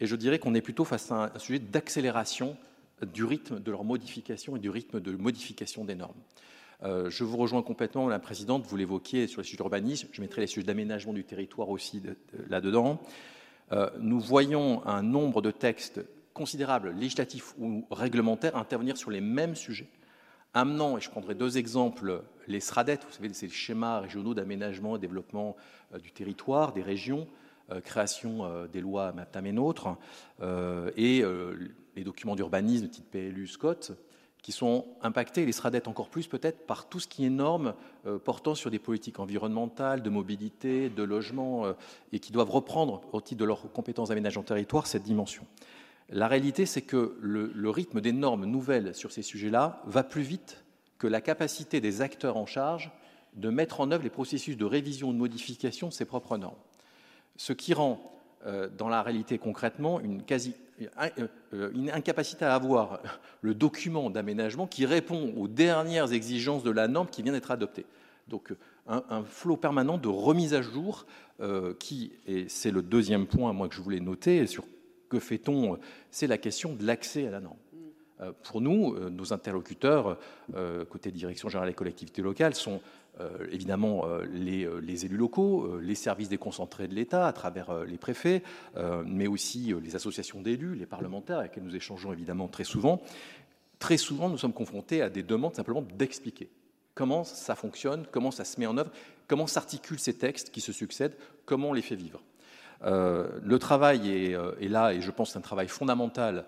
Et 0.00 0.06
je 0.06 0.16
dirais 0.16 0.40
qu'on 0.40 0.54
est 0.54 0.60
plutôt 0.60 0.84
face 0.84 1.12
à 1.12 1.32
un 1.34 1.38
sujet 1.38 1.60
d'accélération 1.60 2.56
du 3.06 3.24
rythme 3.24 3.60
de 3.60 3.70
leur 3.70 3.84
modification 3.84 4.56
et 4.56 4.58
du 4.58 4.70
rythme 4.70 5.00
de 5.00 5.12
modification 5.12 5.84
des 5.84 5.94
normes. 5.94 6.20
Euh, 6.84 7.10
je 7.10 7.22
vous 7.24 7.36
rejoins 7.36 7.62
complètement, 7.62 8.08
la 8.08 8.18
présidente, 8.18 8.66
vous 8.66 8.76
l'évoquiez 8.76 9.26
sur 9.26 9.40
les 9.40 9.44
sujets 9.44 9.56
d'urbanisme, 9.56 10.08
je 10.10 10.20
mettrai 10.20 10.40
les 10.40 10.46
sujets 10.46 10.66
d'aménagement 10.66 11.12
du 11.12 11.24
territoire 11.24 11.68
aussi 11.68 12.02
là-dedans. 12.48 13.00
Euh, 13.70 13.88
nous 14.00 14.18
voyons 14.18 14.84
un 14.86 15.02
nombre 15.02 15.42
de 15.42 15.50
textes 15.50 16.00
considérables, 16.34 16.92
législatifs 16.92 17.54
ou 17.58 17.86
réglementaires, 17.90 18.56
intervenir 18.56 18.96
sur 18.96 19.10
les 19.10 19.20
mêmes 19.20 19.54
sujets, 19.54 19.88
amenant, 20.54 20.98
et 20.98 21.00
je 21.00 21.10
prendrai 21.10 21.34
deux 21.34 21.56
exemples, 21.56 22.22
les 22.48 22.60
SRADET, 22.60 22.98
vous 23.06 23.12
savez, 23.12 23.32
c'est 23.32 23.46
les 23.46 23.52
schémas 23.52 24.00
régionaux 24.00 24.34
d'aménagement 24.34 24.96
et 24.96 24.98
développement 24.98 25.56
euh, 25.94 25.98
du 25.98 26.10
territoire, 26.10 26.72
des 26.72 26.82
régions, 26.82 27.28
création 27.80 28.66
des 28.72 28.80
lois 28.80 29.12
MAPTAM 29.12 29.46
et 29.46 29.52
NOTRe, 29.52 29.96
et 30.96 31.24
les 31.96 32.04
documents 32.04 32.36
d'urbanisme, 32.36 32.88
type 32.88 33.10
PLU, 33.10 33.46
Scott, 33.46 33.92
qui 34.42 34.50
sont 34.50 34.86
impactés, 35.02 35.46
les 35.46 35.52
SRADET 35.52 35.86
encore 35.86 36.08
plus 36.08 36.26
peut-être, 36.26 36.66
par 36.66 36.88
tout 36.88 36.98
ce 36.98 37.06
qui 37.06 37.24
est 37.24 37.30
normes 37.30 37.74
euh, 38.06 38.18
portant 38.18 38.56
sur 38.56 38.70
des 38.70 38.80
politiques 38.80 39.20
environnementales, 39.20 40.02
de 40.02 40.10
mobilité, 40.10 40.90
de 40.90 41.02
logement, 41.04 41.64
euh, 41.64 41.74
et 42.12 42.18
qui 42.18 42.32
doivent 42.32 42.50
reprendre, 42.50 43.02
au 43.12 43.20
titre 43.20 43.40
de 43.40 43.44
leurs 43.44 43.70
compétences 43.72 44.08
d'aménagement 44.08 44.42
territoire, 44.42 44.88
cette 44.88 45.04
dimension. 45.04 45.46
La 46.08 46.26
réalité, 46.26 46.66
c'est 46.66 46.82
que 46.82 47.16
le, 47.20 47.70
rythme 47.70 48.00
des 48.00 48.12
normes 48.12 48.44
nouvelles 48.44 48.94
sur 48.94 49.12
ces 49.12 49.22
sujets-là 49.22 49.80
va 49.86 50.02
plus 50.02 50.22
vite 50.22 50.64
que 50.98 51.06
la 51.06 51.20
capacité 51.20 51.80
des 51.80 52.02
acteurs 52.02 52.36
en 52.36 52.44
charge 52.44 52.90
de 53.34 53.48
mettre 53.48 53.80
en 53.80 53.92
œuvre 53.92 54.02
les 54.02 54.10
processus 54.10 54.56
de 54.56 54.64
révision 54.64 55.08
ou 55.08 55.12
de 55.12 55.18
modification 55.18 55.88
de 55.88 55.92
ces 55.92 56.04
propres 56.04 56.36
normes. 56.36 56.58
Ce 57.36 57.52
qui 57.52 57.74
rend 57.74 58.12
euh, 58.46 58.68
dans 58.68 58.88
la 58.88 59.02
réalité 59.02 59.38
concrètement 59.38 60.00
euh, 60.00 61.70
une 61.74 61.90
incapacité 61.90 62.44
à 62.44 62.54
avoir 62.54 63.00
le 63.40 63.54
document 63.54 64.10
d'aménagement 64.10 64.66
qui 64.66 64.84
répond 64.84 65.32
aux 65.36 65.46
dernières 65.46 66.12
exigences 66.12 66.64
de 66.64 66.70
la 66.70 66.88
norme 66.88 67.06
qui 67.08 67.22
vient 67.22 67.32
d'être 67.32 67.52
adoptée. 67.52 67.86
Donc 68.26 68.52
un, 68.88 69.22
flot 69.24 69.56
permanent 69.56 69.96
de 69.96 70.08
remise 70.08 70.54
à 70.54 70.62
jour 70.62 71.06
euh, 71.40 71.74
qui, 71.74 72.12
et 72.26 72.48
c'est 72.48 72.72
le 72.72 72.82
deuxième 72.82 73.26
point 73.26 73.52
moi 73.52 73.68
que 73.68 73.76
je 73.76 73.80
voulais 73.80 74.00
noter 74.00 74.46
sur 74.46 74.64
que 75.08 75.20
fait-on, 75.20 75.78
c'est 76.10 76.26
la 76.26 76.38
question 76.38 76.74
de 76.74 76.84
l'accès 76.84 77.28
à 77.28 77.30
la 77.30 77.40
norme. 77.40 77.58
Pour 78.42 78.60
nous, 78.60 78.98
nos 79.10 79.32
interlocuteurs, 79.32 80.18
côté 80.90 81.10
direction 81.10 81.48
générale 81.48 81.70
des 81.70 81.74
collectivités 81.74 82.22
locales, 82.22 82.54
sont 82.54 82.80
euh, 83.20 83.46
évidemment 83.50 84.06
euh, 84.06 84.22
euh, 84.24 84.80
les, 84.80 85.04
élus 85.04 85.18
locaux, 85.18 85.78
les 85.80 85.94
services 85.94 86.30
déconcentrés 86.30 86.88
de 86.88 86.94
l'État 86.94 87.26
à 87.26 87.32
travers 87.34 87.84
les 87.84 87.98
préfets, 87.98 88.42
mais 89.04 89.26
aussi 89.26 89.74
les 89.82 89.96
associations 89.96 90.40
d'élus, 90.40 90.74
les 90.74 90.86
parlementaires 90.86 91.38
avec 91.38 91.52
lesquels 91.52 91.64
nous 91.64 91.76
échangeons 91.76 92.12
évidemment 92.12 92.48
très 92.48 92.64
souvent. 92.64 93.02
Très 93.78 93.96
souvent, 93.96 94.28
nous 94.28 94.38
sommes 94.38 94.52
confrontés 94.52 95.02
à 95.02 95.10
des 95.10 95.22
demandes 95.22 95.54
simplement 95.54 95.82
d'expliquer 95.82 96.48
comment 96.94 97.24
ça 97.24 97.54
fonctionne, 97.54 98.06
comment 98.10 98.30
ça 98.30 98.44
se 98.44 98.58
met 98.60 98.66
en 98.66 98.78
œuvre, 98.78 98.90
comment 99.26 99.46
s'articulent 99.46 99.98
ces 99.98 100.14
textes 100.14 100.50
qui 100.50 100.60
se 100.60 100.72
succèdent, 100.72 101.16
comment 101.44 101.70
on 101.70 101.72
les 101.72 101.82
fait 101.82 101.96
vivre. 101.96 102.22
le 102.82 103.58
travail 103.58 104.10
est, 104.10 104.68
là, 104.68 104.92
et 104.92 105.00
je 105.00 105.10
pense 105.10 105.28
que 105.28 105.32
c'est 105.32 105.38
un 105.38 105.42
travail 105.42 105.68
fondamental 105.68 106.46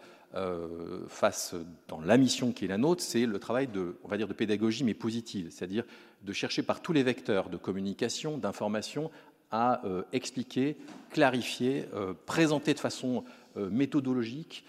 face 1.09 1.55
dans 1.87 2.01
la 2.01 2.17
mission 2.17 2.53
qui 2.53 2.65
est 2.65 2.69
la 2.69 2.79
nôtre, 2.79 3.03
c'est 3.03 3.25
le 3.25 3.39
travail 3.39 3.69
de, 3.69 3.95
pédagogie, 4.33 4.83
mais 4.83 4.95
positive, 4.95 5.49
c'est-à-dire 5.51 5.85
de 6.23 6.33
chercher 6.33 6.63
par 6.63 6.81
tous 6.81 6.93
les 6.93 7.03
vecteurs 7.03 7.49
de 7.49 7.57
communication, 7.57 8.39
d'information, 8.39 9.11
à 9.55 9.85
euh, 9.87 10.03
expliquer, 10.13 10.77
clarifier, 11.11 11.87
euh, 11.95 12.13
présenter 12.27 12.75
de 12.75 12.81
façon 12.81 13.25
euh, 13.57 13.71
méthodologique. 13.71 14.65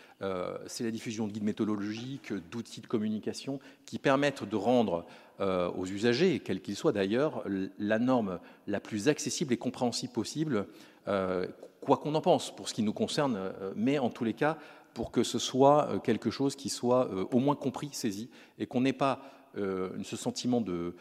C'est 0.65 0.83
la 0.83 0.91
diffusion 0.91 1.27
de 1.27 1.31
guides 1.33 1.43
méthodologiques, 1.43 2.33
d'outils 2.49 2.81
de 2.81 2.87
communication 2.87 3.59
qui 3.85 3.99
permettent 3.99 4.43
de 4.43 4.55
rendre 4.55 5.05
aux 5.39 5.85
usagers, 5.85 6.39
quels 6.39 6.61
qu'ils 6.61 6.77
soient 6.77 6.93
d'ailleurs, 6.93 7.43
la 7.77 7.99
norme 7.99 8.39
la 8.65 8.79
plus 8.79 9.07
accessible 9.07 9.53
et 9.53 9.57
compréhensible 9.57 10.13
possible, 10.13 10.65
quoi 11.05 11.97
qu'on 11.97 12.15
en 12.15 12.21
pense 12.21 12.55
pour 12.55 12.69
ce 12.69 12.73
qui 12.73 12.81
nous 12.81 12.93
concerne, 12.93 13.53
mais 13.75 13.99
en 13.99 14.09
tous 14.09 14.23
les 14.23 14.33
cas 14.33 14.57
pour 14.95 15.11
que 15.11 15.23
ce 15.23 15.37
soit 15.37 15.99
quelque 16.03 16.31
chose 16.31 16.55
qui 16.55 16.69
soit 16.69 17.11
au 17.31 17.37
moins 17.37 17.55
compris, 17.55 17.89
saisi, 17.91 18.31
et 18.57 18.65
qu'on 18.65 18.81
n'ait 18.81 18.93
pas 18.93 19.21
ce 19.55 20.15
sentiment 20.15 20.61
de, 20.61 20.95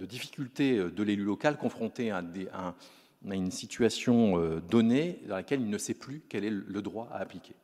difficulté 0.00 0.76
de 0.76 1.02
l'élu 1.02 1.24
local 1.24 1.56
confronté 1.56 2.10
à, 2.10 2.22
une 3.30 3.50
situation 3.50 4.38
euh, 4.38 4.60
donnée 4.60 5.20
dans 5.26 5.36
laquelle 5.36 5.60
il 5.60 5.70
ne 5.70 5.78
sait 5.78 5.94
plus 5.94 6.22
quel 6.28 6.44
est 6.44 6.50
le 6.50 6.82
droit 6.82 7.08
à 7.10 7.18
appliquer. 7.18 7.54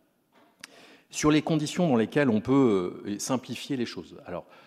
Sur 1.15 1.31
les 1.31 1.43
conditions 1.43 1.89
dans 1.89 1.95
lesquelles 1.95 2.29
on 2.29 2.41
peut 2.41 3.03
euh, 3.07 3.19
simplifier 3.21 3.77
les 3.77 3.87
choses. 3.87 4.17
Alors, 4.27 4.47
euh, 4.49 4.64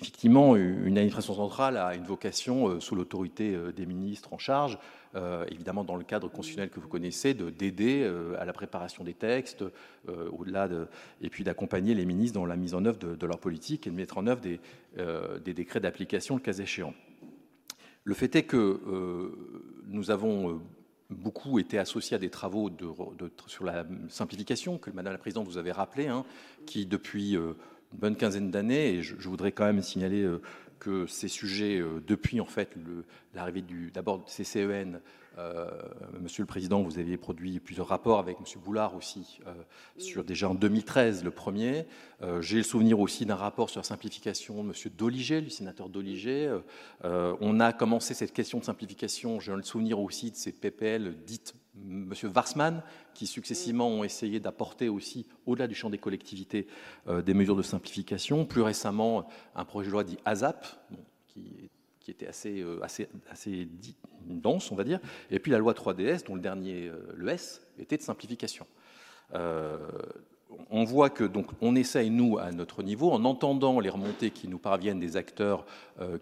effectivement, 0.00 0.56
une 0.56 0.98
administration 0.98 1.34
centrale 1.34 1.76
a 1.76 1.94
une 1.94 2.04
vocation, 2.04 2.80
sous 2.80 2.94
l'autorité 2.94 3.56
des 3.74 3.86
ministres 3.86 4.32
en 4.32 4.38
charge, 4.38 4.78
euh, 5.16 5.44
évidemment 5.48 5.84
dans 5.84 5.94
le 5.94 6.02
cadre 6.02 6.28
constitutionnel 6.28 6.70
que 6.70 6.80
vous 6.80 6.88
connaissez, 6.88 7.34
d'aider 7.34 8.02
euh, 8.02 8.34
à 8.40 8.44
la 8.44 8.52
préparation 8.52 9.04
des 9.04 9.14
textes, 9.14 9.62
euh, 10.08 10.28
au-delà 10.30 10.66
de, 10.66 10.88
et 11.20 11.30
puis 11.30 11.44
d'accompagner 11.44 11.94
les 11.94 12.04
ministres 12.04 12.34
dans 12.34 12.46
la 12.46 12.56
mise 12.56 12.74
en 12.74 12.84
œuvre 12.84 12.98
de, 12.98 13.26
leur 13.26 13.38
politique 13.38 13.86
et 13.86 13.90
de 13.90 13.94
mettre 13.94 14.18
en 14.18 14.26
œuvre 14.26 14.40
des, 14.40 15.54
décrets 15.54 15.78
d'application 15.78 16.34
le 16.34 16.40
cas 16.40 16.54
échéant. 16.54 16.94
Le 18.02 18.14
fait 18.14 18.34
est 18.34 18.42
que 18.42 18.80
nous 19.86 20.10
avons 20.10 20.60
beaucoup 21.10 21.60
été 21.60 21.78
associés 21.78 22.16
à 22.16 22.18
des 22.18 22.30
travaux 22.30 22.68
sur 23.46 23.64
la 23.64 23.86
simplification 24.08 24.78
que 24.78 24.90
Madame 24.90 25.12
la 25.12 25.18
Présidente 25.18 25.46
vous 25.46 25.58
avez 25.58 25.72
rappelé, 25.72 26.08
hein, 26.08 26.24
qui 26.66 26.86
depuis 26.86 27.36
une 27.94 28.00
bonne 28.00 28.16
quinzaine 28.16 28.50
d'années, 28.50 28.96
et 28.96 29.02
je, 29.02 29.28
voudrais 29.28 29.52
quand 29.52 29.64
même 29.64 29.80
signaler 29.80 30.28
que 30.80 31.06
ces 31.06 31.28
sujets, 31.28 31.78
euh, 31.78 32.02
depuis 32.06 32.40
en 32.40 32.44
fait 32.44 32.70
l'arrivée 33.34 33.62
du 33.62 33.90
d'abord 33.90 34.24
CCEN 34.26 34.96
Euh, 34.96 34.98
Monsieur 36.20 36.42
le 36.42 36.46
Président, 36.46 36.82
vous 36.82 36.98
aviez 36.98 37.16
produit 37.16 37.58
plusieurs 37.60 37.88
rapports 37.88 38.18
avec 38.18 38.40
Monsieur 38.40 38.60
Boulard 38.60 38.94
aussi, 38.94 39.40
euh, 39.46 39.52
sur 39.98 40.24
déjà 40.24 40.48
en 40.48 40.54
2013 40.54 41.24
le 41.24 41.30
premier. 41.30 41.86
Euh, 42.22 42.40
j'ai 42.40 42.58
le 42.58 42.62
souvenir 42.62 43.00
aussi 43.00 43.26
d'un 43.26 43.34
rapport 43.34 43.68
sur 43.68 43.80
la 43.80 43.84
simplification 43.84 44.62
de 44.62 44.68
Monsieur 44.68 44.90
Doliger, 44.90 45.40
le 45.40 45.50
sénateur 45.50 45.88
Doliger. 45.88 46.56
on 47.02 47.60
a 47.60 47.72
commencé 47.72 48.14
cette 48.14 48.32
question 48.32 48.58
de 48.58 48.64
simplification, 48.64 49.40
j'ai 49.40 49.54
le 49.54 49.62
souvenir 49.62 49.98
aussi 50.00 50.30
de 50.30 50.36
ces 50.36 50.52
PPL 50.52 51.14
dites 51.26 51.54
Monsieur 51.74 52.28
Warsman, 52.28 52.82
qui 53.14 53.26
successivement 53.26 53.88
ont 53.88 54.04
essayé 54.04 54.38
d'apporter 54.38 54.88
aussi, 54.88 55.26
au-delà 55.46 55.66
du 55.66 55.74
champ 55.74 55.90
des 55.90 55.98
collectivités, 55.98 56.68
des 57.08 57.34
mesures 57.34 57.56
de 57.56 57.62
simplification. 57.62 58.44
Plus 58.44 58.62
récemment, 58.62 59.26
un 59.56 59.64
projet 59.64 59.88
de 59.88 59.92
loi 59.92 60.04
dit 60.04 60.18
ASAP, 60.24 60.66
qui 62.04 62.10
était 62.10 62.26
assez, 62.26 62.60
euh, 62.60 62.78
assez, 62.82 63.08
assez 63.30 63.64
dense, 64.26 64.70
on 64.72 64.74
va 64.74 64.84
dire, 64.84 65.00
et 65.30 65.38
puis 65.38 65.50
la 65.50 65.58
loi 65.58 65.72
3DS, 65.72 66.26
dont 66.26 66.34
le 66.34 66.40
dernier, 66.40 66.88
euh, 66.88 67.12
le 67.14 67.28
S, 67.28 67.62
était 67.78 67.96
de 67.96 68.02
simplification. 68.02 68.66
Euh, 69.34 69.78
on 70.70 70.84
voit 70.84 71.10
que 71.10 71.24
donc 71.24 71.46
on 71.60 71.74
essaye 71.74 72.10
nous 72.10 72.38
à 72.38 72.52
notre 72.52 72.82
niveau, 72.82 73.10
en 73.10 73.24
entendant 73.24 73.80
les 73.80 73.90
remontées 73.90 74.30
qui 74.30 74.46
nous 74.46 74.58
parviennent 74.58 75.00
des 75.00 75.16
acteurs 75.16 75.66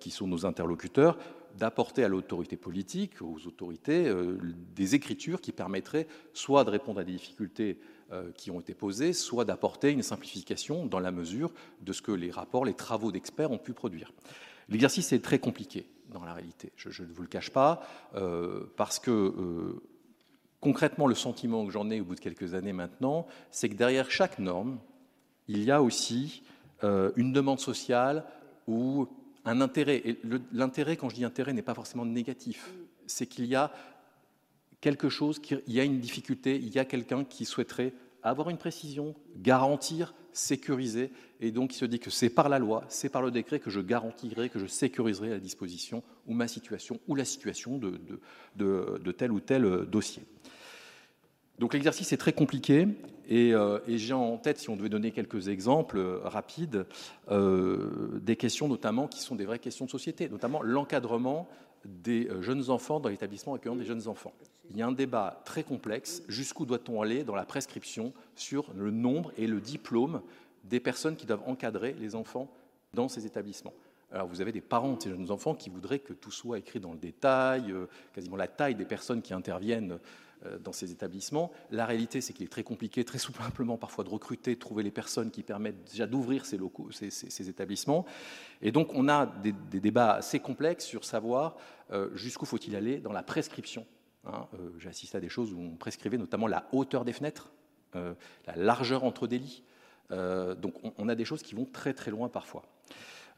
qui 0.01 0.11
sont 0.11 0.27
nos 0.27 0.47
interlocuteurs, 0.47 1.19
d'apporter 1.59 2.03
à 2.03 2.09
l'autorité 2.09 2.57
politique, 2.57 3.21
aux 3.21 3.47
autorités, 3.47 4.11
des 4.75 4.95
écritures 4.95 5.43
qui 5.43 5.53
permettraient 5.53 6.07
soit 6.33 6.65
de 6.65 6.71
répondre 6.71 7.01
à 7.01 7.05
des 7.05 7.13
difficultés 7.13 7.79
qui 8.39 8.51
ont 8.51 8.61
été 8.61 8.73
posées, 8.73 9.13
soit 9.13 9.45
d'apporter 9.45 9.91
une 9.91 10.03
simplification 10.03 10.87
dans 10.87 11.01
la 11.01 11.11
mesure 11.11 11.53
de 11.83 11.93
ce 11.93 12.01
que 12.01 12.13
les 12.13 12.31
rapports, 12.31 12.65
les 12.65 12.73
travaux 12.73 13.13
d'experts 13.13 13.51
ont 13.51 13.59
pu 13.59 13.75
produire. 13.75 14.13
L'exercice 14.73 15.13
est 15.13 15.23
très 15.23 15.39
compliqué 15.39 15.87
dans 16.09 16.25
la 16.25 16.33
réalité, 16.33 16.73
je, 16.77 17.03
ne 17.03 17.13
vous 17.13 17.23
le 17.23 17.29
cache 17.29 17.51
pas, 17.51 17.83
euh, 18.15 18.65
parce 18.77 18.99
que 18.99 19.11
euh, 19.11 19.83
concrètement, 20.61 21.07
le 21.07 21.15
sentiment 21.15 21.67
que 21.67 21.73
j'en 21.73 21.91
ai 21.91 22.01
au 22.01 22.05
bout 22.05 22.15
de 22.15 22.21
quelques 22.21 22.55
années 22.55 22.73
maintenant, 22.73 23.27
c'est 23.51 23.69
que 23.69 23.75
derrière 23.75 24.11
chaque 24.11 24.39
norme, 24.39 24.79
il 25.49 25.63
y 25.63 25.71
a 25.71 25.83
aussi 25.83 26.43
euh, 26.85 27.13
une 27.17 27.33
demande 27.33 27.61
sociale 27.61 28.25
ou 28.67 29.09
un 29.45 29.61
intérêt. 29.61 30.01
Et 30.05 30.19
l'intérêt, 30.53 30.97
quand 30.97 31.11
je 31.11 31.17
dis 31.17 31.25
intérêt, 31.25 31.53
n'est 31.53 31.63
pas 31.63 31.75
forcément 31.75 32.07
négatif. 32.07 32.73
C'est 33.07 33.27
qu'il 33.27 33.45
y 33.45 33.55
a 33.55 33.73
quelque 34.81 35.11
chose, 35.11 35.41
il 35.67 35.75
y 35.75 35.81
a 35.81 35.85
une 35.85 36.01
difficulté, 36.01 36.57
il 36.57 36.71
y 36.71 36.79
a 36.79 36.87
quelqu'un 36.87 37.25
qui 37.25 37.45
souhaiterait 37.45 37.93
avoir 38.23 38.51
une 38.51 38.59
précision, 38.59 39.15
garantir, 39.37 40.15
sécuriser, 40.33 41.11
et 41.41 41.51
donc 41.51 41.75
il 41.75 41.77
se 41.77 41.85
dit 41.85 41.99
que 41.99 42.11
c'est 42.11 42.31
par 42.31 42.49
la 42.49 42.59
loi, 42.59 42.85
c'est 42.89 43.09
par 43.09 43.23
le 43.23 43.31
décret 43.31 43.61
que 43.61 43.71
je 43.71 43.81
garantirai, 43.81 44.49
que 44.49 44.59
je 44.59 44.67
sécuriserai 44.67 45.31
la 45.31 45.39
disposition 45.39 46.03
ou 46.27 46.35
ma 46.35 46.49
situation 46.49 47.01
ou 47.09 47.15
la 47.15 47.25
situation 47.25 47.79
de, 47.79 49.13
tel 49.13 49.33
ou 49.33 49.41
tel 49.41 49.65
euh, 49.65 49.85
dossier. 49.85 50.23
Donc 51.59 51.75
l'exercice 51.75 52.13
est 52.13 52.17
très 52.17 52.33
compliqué 52.33 52.89
euh, 53.31 53.81
et, 53.87 53.99
j'ai 53.99 54.15
en 54.15 54.37
tête, 54.39 54.59
si 54.59 54.71
on 54.71 54.77
devait 54.77 54.89
donner 54.89 55.11
quelques 55.11 55.49
exemples 55.49 55.99
euh, 55.99 56.21
rapides, 56.25 56.87
des 57.31 58.37
questions 58.37 58.69
notamment 58.69 59.07
qui 59.07 59.21
sont 59.21 59.37
des 59.37 59.45
vraies 59.45 59.59
questions 59.59 59.85
de 59.85 59.91
société, 59.91 60.29
notamment 60.29 60.63
l'encadrement 60.63 61.49
des 61.85 62.29
jeunes 62.41 62.71
enfants 62.71 63.01
dans 63.01 63.09
l'établissement 63.09 63.55
accueillant 63.55 63.77
des 63.77 63.85
jeunes 63.85 64.07
enfants. 64.07 64.33
Il 64.71 64.77
y 64.77 64.83
a 64.83 64.87
un 64.87 64.93
débat 64.93 65.43
très 65.45 65.65
complexe. 65.65 66.23
Jusqu'où 66.29 66.65
doit-on 66.65 67.03
aller 67.03 67.25
dans 67.25 67.35
la 67.35 67.45
prescription 67.45 68.13
sur 68.37 68.73
le 68.75 68.91
nombre 68.91 69.33
et 69.37 69.47
le 69.47 69.61
diplôme 69.61 70.23
des 70.65 70.81
personnes 70.81 71.17
qui 71.17 71.27
doivent 71.27 71.43
encadrer 71.47 71.95
les 71.99 72.15
enfants 72.15 72.49
dans 72.95 73.09
ces 73.09 73.27
établissements? 73.27 73.75
Alors 74.13 74.27
vous 74.27 74.41
avez 74.41 74.53
des 74.53 74.61
parents 74.61 74.95
de 74.95 75.03
ces 75.03 75.11
jeunes 75.11 75.31
enfants 75.31 75.55
qui 75.55 75.71
voudraient 75.71 75.99
que 75.99 76.13
tout 76.13 76.31
soit 76.31 76.59
écrit 76.59 76.81
dans 76.81 76.93
le 76.93 76.99
détail, 76.99 77.73
euh, 77.73 77.87
quasiment 78.15 78.37
la 78.37 78.49
taille 78.49 78.75
des 78.75 78.85
personnes 78.85 79.23
qui 79.23 79.33
interviennent 79.33 79.99
euh, 80.45 80.59
dans 80.59 80.73
ces 80.73 80.91
établissements. 80.91 81.51
La 81.71 81.87
réalité, 81.87 82.21
c'est 82.21 82.33
qu'il 82.33 82.45
est 82.45 82.51
très 82.51 82.63
compliqué, 82.63 83.05
très 83.05 83.19
simplement 83.19 83.79
parfois 83.79 84.05
de 84.05 84.11
recruter, 84.11 84.55
de 84.55 84.61
trouver 84.61 84.83
les 84.83 84.91
personnes 84.91 85.31
qui 85.31 85.43
permettent 85.43 85.91
déjà 85.91 86.07
d'ouvrir 86.07 86.45
ces 86.45 86.59
locaux, 86.59 86.91
ces, 86.91 87.49
établissements. 87.49 88.05
Et 88.61 88.71
donc 88.71 88.93
on 88.95 89.09
a 89.09 89.27
des, 89.27 89.53
débats 89.81 90.15
assez 90.15 90.41
complexes 90.41 90.85
sur 90.85 91.05
savoir 91.05 91.57
euh, 91.91 92.11
jusqu'où 92.15 92.45
faut-il 92.45 92.77
aller 92.77 92.99
dans 92.99 93.13
la 93.13 93.23
prescription 93.23 93.87
Hein, 94.25 94.47
euh, 94.55 94.71
j'ai 94.79 94.89
assisté 94.89 95.19
à 95.19 95.21
des 95.21 95.29
choses 95.29 95.53
où 95.53 95.61
on 95.61 95.77
prescrivait 95.77 96.19
notamment 96.19 96.47
la 96.47 96.67
hauteur 96.73 97.05
des 97.05 97.13
fenêtres, 97.13 97.51
euh, 97.97 98.15
la 98.47 98.57
largeur 98.57 99.05
entre 99.05 99.27
des 99.27 99.39
lits. 99.39 99.65
Euh, 100.11 100.55
donc 100.55 100.75
on, 100.99 101.09
a 101.09 101.15
des 101.15 101.25
choses 101.25 101.43
qui 101.43 101.55
vont 101.55 101.65
très 101.65 101.93
très 101.95 102.11
loin 102.11 102.29
parfois. 102.29 102.63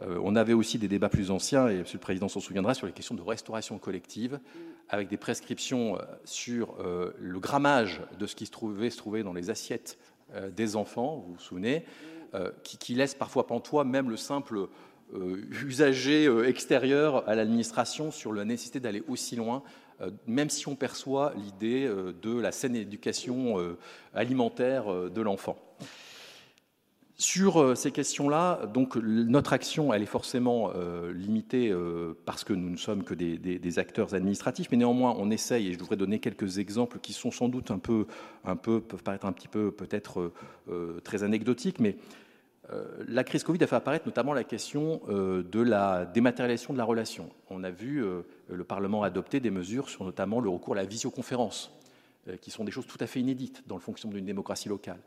on 0.01 0.35
avait 0.35 0.55
aussi 0.55 0.79
des 0.79 0.89
débats 0.89 1.09
plus 1.09 1.31
anciens, 1.31 1.69
et 1.69 1.79
M. 1.79 1.85
le 1.93 1.99
Président 2.01 2.29
s'en 2.29 2.41
souviendra, 2.41 2.75
sur 2.75 2.87
les 2.87 2.93
questions 2.93 3.15
de 3.15 3.23
restauration 3.23 3.79
collective, 3.79 4.41
avec 4.89 5.09
des 5.09 5.17
prescriptions 5.17 5.99
sur 6.25 6.77
le 6.83 7.39
grammage 7.39 8.03
de 8.19 8.27
ce 8.27 8.35
qui 8.35 8.47
se 8.47 8.51
trouvait, 8.51 8.91
se 8.91 9.23
dans 9.23 9.33
les 9.33 9.51
assiettes 9.51 9.99
des 10.51 10.75
enfants, 10.75 11.23
vous 11.25 11.35
vous 11.35 11.41
souvenez, 11.41 11.85
qui, 12.65 12.77
qui 12.77 12.95
laisse 12.95 13.15
parfois 13.15 13.47
pantois 13.47 13.85
même 13.85 14.11
le 14.11 14.17
simple 14.17 14.69
usager 15.65 16.27
extérieur 16.45 17.29
à 17.29 17.37
l'administration 17.37 18.11
sur 18.11 18.33
la 18.33 18.45
nécessité 18.45 18.81
d'aller 18.81 19.05
aussi 19.07 19.37
loin 19.37 19.63
même 20.27 20.51
si 20.51 20.69
on 20.69 20.77
perçoit 20.77 21.33
l'idée 21.37 21.87
euh, 21.87 22.13
de 22.23 22.39
la 22.39 22.53
saine 22.53 22.77
éducation 22.77 23.59
euh, 23.59 23.79
alimentaire 24.15 24.87
de 25.11 25.21
l'enfant. 25.21 25.57
Sur 27.17 27.77
ces 27.77 27.93
questions-là, 27.93 28.67
donc 28.67 28.97
notre 28.97 29.53
action, 29.53 29.95
elle 29.95 30.03
est 30.03 30.07
forcément 30.07 30.73
limitée 31.15 31.73
parce 32.25 32.43
que 32.43 32.53
nous 32.53 32.71
ne 32.71 32.77
sommes 32.77 33.05
que 33.05 33.15
des, 33.15 33.79
acteurs 33.79 34.15
administratifs, 34.15 34.67
mais 34.73 34.79
néanmoins, 34.79 35.15
on 35.17 35.31
essaye, 35.31 35.69
et 35.69 35.73
je 35.75 35.79
devrais 35.79 35.97
donner 35.97 36.19
quelques 36.19 36.59
exemples 36.59 36.99
qui 36.99 37.13
sont 37.13 37.31
sans 37.31 37.49
doute 37.49 37.71
un 37.71 37.79
peu, 37.79 38.07
un 38.45 38.57
peu 38.57 38.81
peuvent 38.81 39.05
paraître 39.05 39.27
un 39.27 39.33
petit 39.33 39.47
peu 39.47 39.71
peut-être 39.71 40.33
très 41.05 41.23
anecdotiques, 41.23 41.79
mais 41.79 41.95
euh, 41.95 42.01
la 43.09 43.25
crise 43.25 43.45
Covid 43.45 43.63
a 43.63 43.67
fait 43.67 43.77
apparaître 43.77 44.07
notamment 44.07 44.33
la 44.33 44.45
question 44.45 45.03
euh, 45.09 45.43
de 45.43 45.61
la 45.61 46.07
dématérialisation 46.07 46.73
de 46.73 46.79
la 46.79 46.85
relation. 46.85 47.31
On 47.51 47.63
a 47.63 47.71
vu 47.71 48.03
euh, 48.03 48.23
le 48.49 48.65
Parlement 48.65 49.03
adopter 49.03 49.41
des 49.41 49.51
mesures 49.51 49.89
sur 49.89 50.05
notamment 50.05 50.41
le 50.41 50.49
recours 50.49 50.75
à 50.75 50.77
la 50.77 50.85
visioconférence, 50.85 51.73
qui 52.41 52.51
sont 52.51 52.65
des 52.65 52.71
choses 52.71 52.87
tout 52.87 52.97
à 53.01 53.07
fait 53.07 53.21
inédites 53.21 53.65
dans 53.67 53.75
le 53.75 53.83
fonctionnement 53.83 54.17
d'une 54.17 54.25
démocratie 54.25 54.71
locale. 54.71 55.01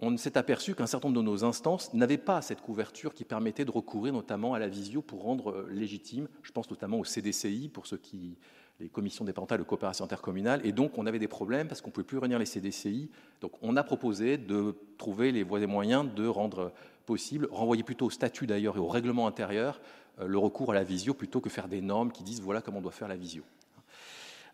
On 0.00 0.16
s'est 0.16 0.36
aperçu 0.36 0.74
qu'un 0.74 0.86
certain 0.86 1.08
nombre 1.08 1.20
de 1.20 1.26
nos 1.26 1.44
instances 1.44 1.94
n'avaient 1.94 2.18
pas 2.18 2.42
cette 2.42 2.60
couverture 2.60 3.14
qui 3.14 3.24
permettait 3.24 3.64
de 3.64 3.70
recourir 3.70 4.12
notamment 4.12 4.54
à 4.54 4.58
la 4.58 4.66
visio 4.66 5.00
pour 5.00 5.22
rendre 5.22 5.66
légitime, 5.70 6.26
je 6.42 6.50
pense 6.50 6.68
notamment 6.68 6.98
au 6.98 7.04
CDCI, 7.04 7.68
pour 7.68 7.86
ceux 7.86 7.98
qui 7.98 8.36
les 8.80 8.88
commissions 8.88 9.24
départementales 9.24 9.58
de 9.58 9.64
coopération 9.64 10.04
intercommunale. 10.04 10.60
Et 10.64 10.72
donc, 10.72 10.96
on 10.96 11.06
avait 11.06 11.18
des 11.18 11.28
problèmes 11.28 11.68
parce 11.68 11.80
qu'on 11.80 11.88
ne 11.88 11.92
pouvait 11.92 12.06
plus 12.06 12.18
réunir 12.18 12.38
les 12.38 12.46
CDCI. 12.46 13.10
Donc, 13.40 13.52
on 13.62 13.76
a 13.76 13.82
proposé 13.82 14.38
de 14.38 14.74
trouver 14.98 15.32
les 15.32 15.42
voies 15.42 15.60
et 15.60 15.66
moyens 15.66 16.06
de 16.14 16.26
rendre 16.26 16.72
possible, 17.06 17.48
renvoyer 17.50 17.82
plutôt 17.82 18.06
au 18.06 18.10
statut 18.10 18.46
d'ailleurs 18.46 18.76
et 18.76 18.80
au 18.80 18.88
règlement 18.88 19.26
intérieur 19.26 19.80
euh, 20.20 20.26
le 20.26 20.38
recours 20.38 20.70
à 20.70 20.74
la 20.74 20.84
visio 20.84 21.14
plutôt 21.14 21.40
que 21.40 21.50
faire 21.50 21.68
des 21.68 21.80
normes 21.80 22.12
qui 22.12 22.22
disent 22.22 22.40
voilà 22.40 22.60
comment 22.60 22.78
on 22.78 22.82
doit 22.82 22.92
faire 22.92 23.08
la 23.08 23.16
visio. 23.16 23.42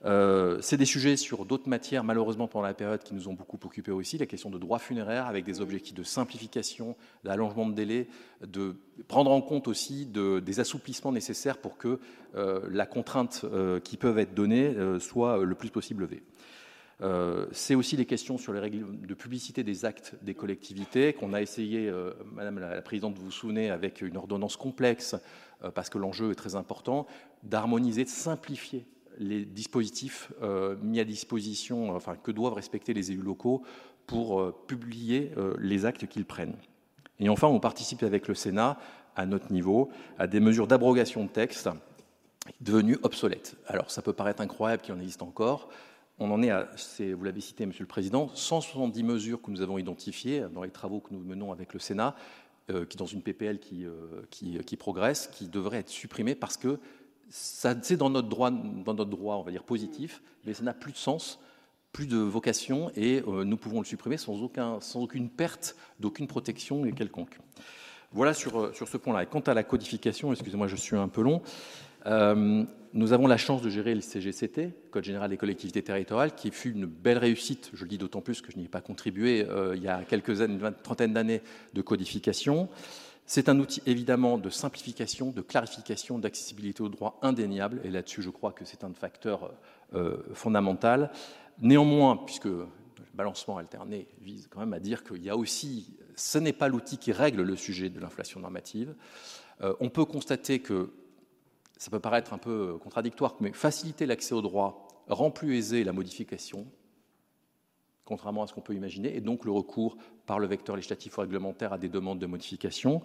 Euh, 0.07 0.59
c'est 0.61 0.77
des 0.77 0.85
sujets 0.85 1.17
sur 1.17 1.45
d'autres 1.45 1.69
matières, 1.69 2.05
malheureusement 2.05 2.47
pendant 2.47 2.67
la 2.67 2.75
période, 2.75 3.03
qui 3.03 3.15
nous 3.15 3.29
ont 3.29 3.35
beaucoup 3.35 3.59
occupés 3.65 3.91
aussi, 3.91 4.19
la 4.19 4.27
question 4.27 4.51
de 4.51 4.59
droit 4.59 4.79
funéraire, 4.79 5.27
avec 5.27 5.45
des 5.45 5.61
objectifs 5.61 5.95
de 5.95 6.05
simplification, 6.05 6.97
d'allongement 7.25 7.67
de 7.67 7.75
délai, 7.75 8.07
de 8.47 8.77
prendre 9.09 9.33
en 9.33 9.41
compte 9.43 9.67
aussi 9.67 10.07
de, 10.07 10.39
des 10.39 10.61
assouplissements 10.61 11.13
nécessaires 11.13 11.59
pour 11.59 11.77
que 11.77 11.99
euh, 12.37 12.61
la 12.71 12.87
contrainte 12.87 13.45
euh, 13.45 13.81
qui 13.81 13.97
peuvent 13.97 14.19
être 14.19 14.35
données 14.35 14.75
soit 15.01 15.45
le 15.45 15.55
plus 15.55 15.71
possible 15.71 16.03
levée. 16.03 16.23
c'est 17.53 17.75
aussi 17.75 17.97
les 17.97 18.07
questions 18.07 18.39
sur 18.39 18.53
les 18.53 18.61
règles 18.61 19.07
de 19.07 19.15
publicité 19.15 19.65
des 19.65 19.85
actes 19.85 20.15
des 20.23 20.35
collectivités 20.35 21.13
qu'on 21.13 21.33
a 21.33 21.43
essayé, 21.43 21.93
Madame 22.33 22.59
la, 22.59 22.81
Présidente, 22.83 23.17
vous 23.17 23.25
vous 23.25 23.31
souvenez, 23.31 23.71
avec 23.71 24.03
une 24.03 24.17
ordonnance 24.17 24.57
complexe, 24.57 25.17
parce 25.75 25.91
que 25.91 25.99
l'enjeu 25.99 26.31
est 26.31 26.37
très 26.37 26.55
important, 26.55 27.07
d'harmoniser, 27.43 28.05
de 28.05 28.09
simplifier 28.09 28.87
les 29.19 29.45
dispositifs 29.45 30.33
euh, 30.43 30.77
mis 30.83 31.01
à 31.01 31.05
disposition, 31.05 31.95
enfin 31.95 32.17
que 32.17 32.31
doivent 32.31 32.55
respecter 32.55 32.95
les 32.95 33.13
élus 33.13 33.23
locaux 33.23 33.63
pour 34.07 34.41
euh, 34.41 34.55
publier 34.67 35.33
euh, 35.37 35.55
les 35.59 35.85
actes 35.85 36.07
qu'ils 36.07 36.25
prennent. 36.25 36.57
Et 37.19 37.29
enfin, 37.29 37.49
on 37.49 37.61
participe 37.61 38.03
avec 38.03 38.29
le 38.29 38.35
Sénat, 38.35 38.79
à 39.15 39.25
notre 39.25 39.51
niveau, 39.51 39.89
à 40.19 40.27
des 40.27 40.41
mesures 40.41 40.67
d'abrogation 40.67 41.25
de 41.25 41.31
textes 41.31 41.71
devenus 42.61 42.99
obsolètes. 43.03 43.57
Alors, 43.67 43.91
ça 43.91 44.03
peut 44.03 44.13
paraître 44.13 44.43
incroyable 44.43 44.83
qu'il 44.83 44.93
en 44.93 45.01
existe 45.01 45.23
encore. 45.23 45.71
On 46.19 46.31
en 46.31 46.43
est 46.43 46.51
à, 46.51 46.69
vous 46.99 47.25
l'avez 47.25 47.41
cité, 47.41 47.65
Monsieur 47.65 47.85
le 47.85 47.89
Président, 47.89 48.31
170 48.35 49.03
mesures 49.03 49.41
que 49.41 49.51
nous 49.51 49.63
avons 49.63 49.79
identifiées 49.79 50.45
dans 50.53 50.63
les 50.63 50.71
travaux 50.71 51.01
que 51.01 51.15
nous 51.15 51.21
menons 51.21 51.51
avec 51.51 51.73
le 51.73 51.81
Sénat, 51.81 52.15
qui 52.89 52.97
dans 52.97 53.07
une 53.07 53.23
PPL 53.23 53.59
qui, 53.59 53.87
qui 54.31 54.77
progresse, 54.77 55.29
qui 55.29 55.49
devraient 55.49 55.79
être 55.79 55.89
supprimées 55.89 56.35
parce 56.35 56.57
que 56.57 56.79
c'est 57.29 57.97
dans 57.97 58.11
notre 58.11 58.29
droit, 58.29 58.51
dans 58.51 58.95
notre 58.95 59.11
droit, 59.11 59.37
on 59.37 59.43
va 59.43 59.51
dire 59.51 59.65
positif, 59.65 60.23
mais 60.45 60.55
ça 60.55 60.63
n'a 60.63 60.75
plus 60.75 60.93
de 60.93 60.97
sens, 60.97 61.41
plus 61.93 62.07
de 62.07 62.19
vocation, 62.19 62.91
et 62.95 63.23
euh, 63.27 63.45
nous 63.45 63.57
pouvons 63.57 63.81
le 63.81 63.85
supprimer 63.85 64.17
sans, 64.17 64.51
sans 64.81 65.03
aucune 65.03 65.29
perte 65.29 65.77
d'aucune 65.99 66.27
protection 66.27 66.83
quelconque. 66.93 67.39
Voilà 68.13 68.35
sur, 68.35 68.61
euh, 68.61 68.73
sur 68.75 68.89
ce 68.89 68.97
point-là. 68.97 69.25
Et 69.25 69.27
quant 69.27 69.41
à 69.41 69.55
la 69.55 69.65
codification, 69.65 70.33
excusez-moi, 70.33 70.69
je 70.69 70.77
suis 70.77 70.97
un 70.97 71.09
peu 71.09 71.23
long. 71.23 71.43
Euh, 72.07 72.65
nous 72.93 73.13
avons 73.13 73.27
la 73.27 73.37
chance 73.37 73.63
de 73.63 73.69
gérer 73.69 73.95
le 73.95 74.01
CGCT, 74.01 74.73
Code 74.91 75.05
général 75.05 75.31
des 75.31 75.37
collectivités 75.37 75.83
territoriales, 75.83 76.35
qui 76.35 76.51
fut 76.51 76.73
une 76.73 76.87
belle 76.87 77.19
réussite. 77.19 77.71
Je 77.75 77.83
le 77.83 77.89
dis 77.89 77.99
d'autant 77.99 78.21
plus 78.21 78.41
que 78.41 78.53
je 78.53 78.59
n'y 78.59 78.67
ai 78.67 78.69
pas 78.69 78.81
contribué 78.81 79.47
il 79.75 79.83
y 79.83 79.89
a 79.89 80.03
quelques 80.05 80.41
années, 80.41 80.55
une 80.55 80.75
trentaine 80.83 81.13
d'années 81.13 81.43
de 81.75 81.83
codification. 81.83 82.71
C'est 83.27 83.49
un 83.49 83.59
outil 83.59 83.83
évidemment 83.87 84.39
de 84.39 84.49
simplification, 84.51 85.33
de 85.33 85.43
clarification, 85.43 86.19
d'accessibilité 86.19 86.83
au 86.83 86.89
droit 86.89 87.19
indéniable, 87.23 87.81
et 87.83 87.91
là-dessus 87.91 88.23
je 88.23 88.31
crois 88.31 88.53
que 88.53 88.65
c'est 88.65 88.85
un 88.85 88.95
facteur 88.95 89.53
euh, 89.95 90.19
fondamental. 90.33 91.11
Néanmoins, 91.61 92.17
puisque 92.17 92.45
le 92.45 92.69
balancement 93.15 93.59
alterné 93.59 94.07
vise 94.21 94.47
quand 94.49 94.61
même 94.61 94.73
à 94.75 94.79
dire 94.79 95.03
qu'il 95.03 95.25
y 95.25 95.31
a 95.31 95.37
aussi, 95.37 95.97
ce 96.15 96.39
n'est 96.39 96.53
pas 96.53 96.69
l'outil 96.69 96.99
qui 96.99 97.11
règle 97.11 97.43
le 97.43 97.57
sujet 97.57 97.91
de 97.91 97.99
l'inflation 97.99 98.39
normative, 98.39 98.95
euh, 99.63 99.75
on 99.81 99.91
peut 99.91 100.05
constater 100.05 100.61
que, 100.61 100.93
ça 101.79 101.91
peut 101.91 102.01
paraître 102.01 102.33
un 102.33 102.39
peu 102.39 102.79
contradictoire, 102.79 103.35
mais 103.41 103.53
faciliter 103.53 104.07
l'accès 104.07 104.35
au 104.35 104.41
droit 104.41 104.87
rend 105.09 105.33
plus 105.33 105.57
aisé 105.57 105.83
la 105.83 105.93
modification, 105.93 106.67
contrairement 108.07 108.45
à 108.45 108.47
ce 108.47 108.55
qu'on 108.55 108.63
peut 108.63 108.75
imaginer, 108.75 109.15
et 109.15 109.21
donc 109.21 109.45
le 109.45 109.51
recours 109.51 109.99
par 110.25 110.39
le 110.39 110.47
vecteur 110.47 110.77
législatif 110.77 111.19
ou 111.19 111.21
réglementaire 111.21 111.73
à 111.75 111.79
des 111.79 111.91
demandes 111.91 112.19
de 112.19 112.27
modification. 112.27 113.03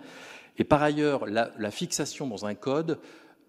Et 0.58 0.64
par 0.64 0.82
ailleurs, 0.82 1.26
la, 1.26 1.72
fixation 1.72 2.28
dans 2.28 2.46
un 2.46 2.56
code 2.56 3.00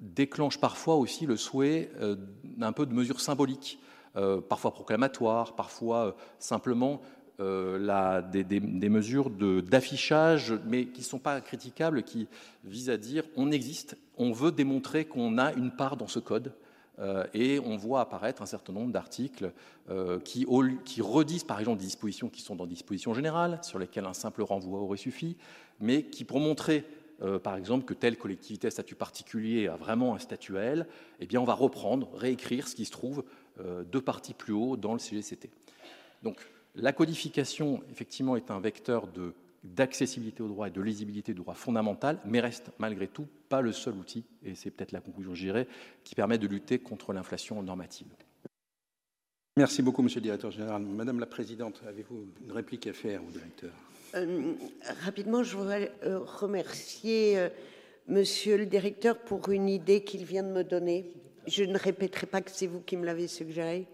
déclenche 0.01 0.59
parfois 0.59 0.97
aussi 0.97 1.27
le 1.27 1.37
souhait 1.37 1.91
euh, 2.01 2.17
d'un 2.43 2.73
peu 2.73 2.87
de 2.87 2.93
mesures 2.93 3.21
symboliques, 3.21 3.79
euh, 4.17 4.41
parfois 4.41 4.73
proclamatoires, 4.73 5.55
parfois 5.55 6.07
euh, 6.07 6.13
simplement 6.39 7.01
des, 7.39 8.61
mesures 8.89 9.29
d'affichage, 9.31 10.55
mais 10.65 10.87
qui 10.87 11.01
ne 11.01 11.05
sont 11.05 11.19
pas 11.19 11.41
critiquables, 11.41 12.05
qui 12.05 12.29
visent 12.63 12.91
à 12.91 12.97
dire 12.97 13.25
on 13.37 13.51
existe, 13.51 13.97
on 14.17 14.31
veut 14.31 14.53
démontrer 14.53 15.07
qu'on 15.07 15.39
a 15.39 15.53
une 15.55 15.73
part 15.73 15.97
dans 15.97 16.07
ce 16.07 16.21
code, 16.21 16.49
euh, 16.49 16.62
et 17.35 17.59
on 17.61 17.77
voit 17.77 18.01
apparaître 18.01 18.43
un 18.43 18.47
certain 18.47 18.73
nombre 18.73 18.93
d'articles 18.93 19.53
euh, 19.91 20.21
qui, 20.21 20.45
redisent 20.47 21.45
par 21.45 21.59
exemple 21.59 21.79
des 21.79 21.87
dispositions 21.87 22.29
qui 22.29 22.41
sont 22.41 22.55
dans 22.55 22.67
dispositions 22.67 23.15
générales, 23.15 23.59
sur 23.63 23.79
lesquelles 23.79 24.07
un 24.07 24.15
simple 24.15 24.43
renvoi 24.43 24.81
aurait 24.81 24.97
suffi, 24.97 25.37
mais 25.81 26.05
qui, 26.05 26.25
pour 26.25 26.39
montrer 26.39 26.85
euh, 27.23 27.39
par 27.39 27.57
exemple 27.57 27.85
que 27.85 27.95
telle 27.95 28.17
collectivité 28.17 28.69
à 28.69 28.71
statut 28.71 28.95
particulier 28.95 29.69
a 29.69 29.77
vraiment 29.77 30.15
un 30.15 30.19
statut 30.19 30.57
à 30.59 30.63
elle, 30.63 30.87
eh 31.21 31.27
bien 31.27 31.41
on 31.41 31.45
va 31.45 31.55
reprendre, 31.55 32.09
réécrire 32.15 32.69
ce 32.69 32.75
qui 32.75 32.85
se 32.85 32.93
trouve 32.93 33.25
deux 33.93 34.01
parties 34.01 34.33
plus 34.33 34.55
haut 34.55 34.79
dans 34.79 34.95
le 34.95 34.99
CGCT. 34.99 35.51
Donc 36.23 36.39
la 36.75 36.93
codification, 36.93 37.83
effectivement, 37.91 38.37
est 38.37 38.51
un 38.51 38.61
vecteur 38.61 39.07
de 39.09 39.35
d'accessibilité 39.65 40.43
au 40.43 40.49
droit 40.49 40.69
et 40.69 40.71
de 40.71 40.81
lisibilité 40.81 41.33
du 41.33 41.41
droit 41.41 41.55
fondamental, 41.55 42.19
mais 42.25 42.41
reste 42.41 42.71
malgré 42.79 43.07
tout 43.07 43.27
pas 43.49 43.61
le 43.61 43.73
seul 43.73 43.95
outil, 43.95 44.25
et 44.45 44.55
c'est 44.55 44.71
peut-être 44.71 44.93
la 44.93 45.01
conclusion, 45.01 45.35
j'irai, 45.35 45.69
qui 46.05 46.15
permet 46.15 46.39
de 46.39 46.47
lutter 46.47 46.79
contre 46.79 47.13
l'inflation 47.13 47.63
normative. 47.63 48.09
Merci 49.57 49.83
beaucoup, 49.83 50.03
Monsieur 50.03 50.21
le 50.21 50.25
Directeur 50.25 50.51
général. 50.51 50.83
Madame 50.83 51.21
la 51.21 51.27
Présidente, 51.27 51.83
avez-vous 51.87 52.27
une 52.43 52.53
réplique 52.53 52.87
à 52.87 52.95
faire 52.95 53.23
au 53.23 53.31
directeur? 53.31 53.71
Euh, 54.15 54.55
Rapidement, 55.05 55.43
je 55.43 55.57
voudrais 55.57 55.93
euh, 56.05 56.21
remercier 56.21 57.39
euh, 57.39 57.51
Monsieur 58.09 58.57
le 58.57 58.65
Directeur 58.65 59.19
pour 59.19 59.51
une 59.51 59.69
idée 59.69 60.05
qu'il 60.05 60.25
vient 60.25 60.43
de 60.43 60.49
me 60.49 60.65
donner. 60.65 61.13
Je 61.47 61.65
ne 61.65 61.77
répéterai 61.77 62.27
pas 62.27 62.41
que 62.41 62.51
c'est 62.51 62.67
vous 62.67 62.81
qui 62.81 62.97
me 62.97 63.05
l'avez 63.05 63.29
suggéré. 63.29 63.87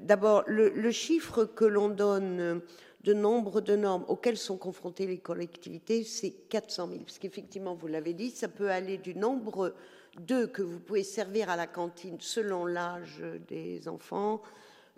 D'abord, 0.00 0.44
le, 0.46 0.70
le, 0.70 0.90
chiffre 0.92 1.44
que 1.44 1.64
l'on 1.64 1.88
donne 1.88 2.62
de 3.06 3.14
nombre 3.14 3.60
de 3.60 3.76
normes 3.76 4.04
auxquelles 4.08 4.36
sont 4.36 4.58
confrontées 4.58 5.06
les 5.06 5.18
collectivités, 5.18 6.02
c'est 6.02 6.32
400 6.48 6.88
000. 6.88 7.00
Parce 7.04 7.20
qu'effectivement, 7.20 7.76
vous 7.76 7.86
l'avez 7.86 8.14
dit, 8.14 8.30
ça 8.30 8.48
peut 8.48 8.68
aller 8.68 8.98
du 8.98 9.14
nombre 9.14 9.74
d'œufs 10.18 10.50
que 10.50 10.62
vous 10.62 10.80
pouvez 10.80 11.04
servir 11.04 11.48
à 11.48 11.54
la 11.54 11.68
cantine 11.68 12.16
selon 12.18 12.66
l'âge 12.66 13.22
des 13.46 13.86
enfants 13.86 14.42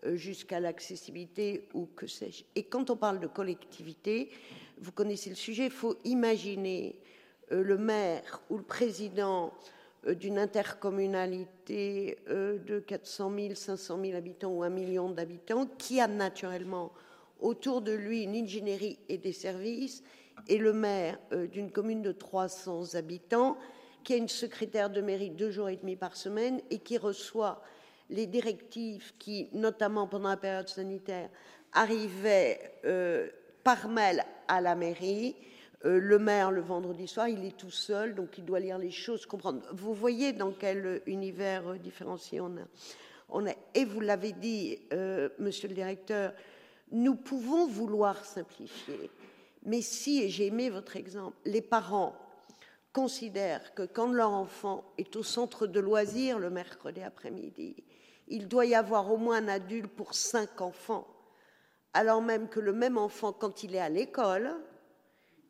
euh, 0.06 0.16
jusqu'à 0.16 0.58
l'accessibilité 0.58 1.68
ou 1.74 1.86
que 1.94 2.06
sais-je. 2.06 2.44
Et 2.56 2.62
quand 2.62 2.88
on 2.88 2.96
parle 2.96 3.20
de 3.20 3.26
collectivité, 3.26 4.30
vous 4.80 4.92
connaissez 4.92 5.28
le 5.28 5.36
sujet, 5.36 5.66
il 5.66 5.70
faut 5.70 5.96
imaginer 6.04 6.98
euh, 7.52 7.62
le 7.62 7.76
maire 7.76 8.40
ou 8.48 8.56
le 8.56 8.62
président 8.62 9.52
euh, 10.06 10.14
d'une 10.14 10.38
intercommunalité 10.38 12.16
de 12.26 12.78
400 12.78 13.32
000, 13.38 13.54
500 13.54 13.98
000 14.02 14.16
habitants 14.16 14.52
ou 14.52 14.62
un 14.62 14.70
million 14.70 15.10
d'habitants 15.10 15.66
qui 15.76 16.00
a 16.00 16.08
naturellement 16.08 16.90
autour 17.40 17.82
de 17.82 17.92
lui 17.92 18.22
une 18.22 18.36
ingénierie 18.36 18.98
et 19.08 19.18
des 19.18 19.32
services, 19.32 20.02
et 20.46 20.58
le 20.58 20.72
maire 20.72 21.18
euh, 21.32 21.46
d'une 21.46 21.70
commune 21.70 22.02
de 22.02 22.12
300 22.12 22.94
habitants 22.94 23.56
qui 24.04 24.14
a 24.14 24.16
une 24.16 24.28
secrétaire 24.28 24.90
de 24.90 25.00
mairie 25.00 25.30
deux 25.30 25.50
jours 25.50 25.68
et 25.68 25.76
demi 25.76 25.96
par 25.96 26.16
semaine 26.16 26.60
et 26.70 26.78
qui 26.78 26.96
reçoit 26.96 27.62
les 28.10 28.26
directives 28.26 29.12
qui, 29.18 29.48
notamment 29.52 30.06
pendant 30.06 30.30
la 30.30 30.36
période 30.36 30.68
sanitaire, 30.68 31.28
arrivaient 31.72 32.78
euh, 32.84 33.28
par 33.64 33.88
mail 33.88 34.24
à 34.46 34.60
la 34.60 34.74
mairie. 34.74 35.34
Euh, 35.84 35.98
le 35.98 36.18
maire, 36.18 36.50
le 36.50 36.62
vendredi 36.62 37.06
soir, 37.06 37.28
il 37.28 37.44
est 37.44 37.56
tout 37.56 37.70
seul, 37.70 38.14
donc 38.14 38.38
il 38.38 38.44
doit 38.44 38.60
lire 38.60 38.78
les 38.78 38.90
choses, 38.90 39.26
comprendre. 39.26 39.60
Vous 39.72 39.92
voyez 39.92 40.32
dans 40.32 40.52
quel 40.52 41.02
univers 41.06 41.74
différencié 41.74 42.40
on 42.40 42.46
a. 42.46 42.66
On 43.28 43.46
a 43.46 43.52
et 43.74 43.84
vous 43.84 44.00
l'avez 44.00 44.32
dit, 44.32 44.78
monsieur 45.38 45.68
le 45.68 45.74
directeur, 45.74 46.32
nous 46.90 47.14
pouvons 47.14 47.66
vouloir 47.66 48.24
simplifier, 48.24 49.10
mais 49.64 49.82
si, 49.82 50.22
et 50.22 50.28
j'ai 50.28 50.46
aimé 50.46 50.70
votre 50.70 50.96
exemple, 50.96 51.36
les 51.44 51.62
parents 51.62 52.16
considèrent 52.92 53.74
que 53.74 53.82
quand 53.82 54.12
leur 54.12 54.30
enfant 54.30 54.84
est 54.98 55.14
au 55.16 55.22
centre 55.22 55.66
de 55.66 55.80
loisirs 55.80 56.38
le 56.38 56.50
mercredi 56.50 57.02
après-midi, 57.02 57.76
il 58.28 58.48
doit 58.48 58.66
y 58.66 58.74
avoir 58.74 59.10
au 59.12 59.16
moins 59.16 59.38
un 59.38 59.48
adulte 59.48 59.90
pour 59.90 60.14
cinq 60.14 60.60
enfants, 60.60 61.06
alors 61.94 62.22
même 62.22 62.48
que 62.48 62.60
le 62.60 62.72
même 62.72 62.98
enfant, 62.98 63.32
quand 63.32 63.62
il 63.62 63.74
est 63.74 63.80
à 63.80 63.88
l'école, 63.88 64.54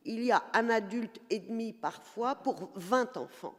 il 0.05 0.25
y 0.25 0.33
a 0.33 0.43
un 0.55 0.71
adulte 0.71 1.21
et 1.31 1.41
demi 1.41 1.73
parfois 1.73 2.37
pour 2.37 2.71
20 2.77 3.17
enfants. 3.17 3.57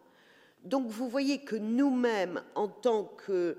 Donc 0.64 0.88
vous 0.88 1.08
voyez 1.08 1.44
que 1.44 1.56
nous-mêmes, 1.56 2.42
en 2.56 2.68
tant 2.68 3.06
que 3.06 3.58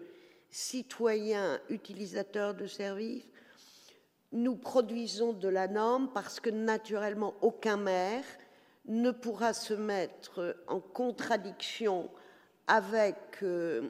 citoyens 0.50 1.60
utilisateurs 1.68 2.54
de 2.54 2.66
services, 2.66 3.28
nous 4.32 4.54
produisons 4.56 5.32
de 5.32 5.48
la 5.48 5.68
norme 5.68 6.10
parce 6.12 6.40
que 6.40 6.50
naturellement 6.50 7.34
aucun 7.40 7.76
maire 7.76 8.24
ne 8.86 9.10
pourra 9.10 9.52
se 9.52 9.74
mettre 9.74 10.56
en 10.66 10.80
contradiction 10.80 12.08
avec, 12.66 13.42
euh, 13.42 13.88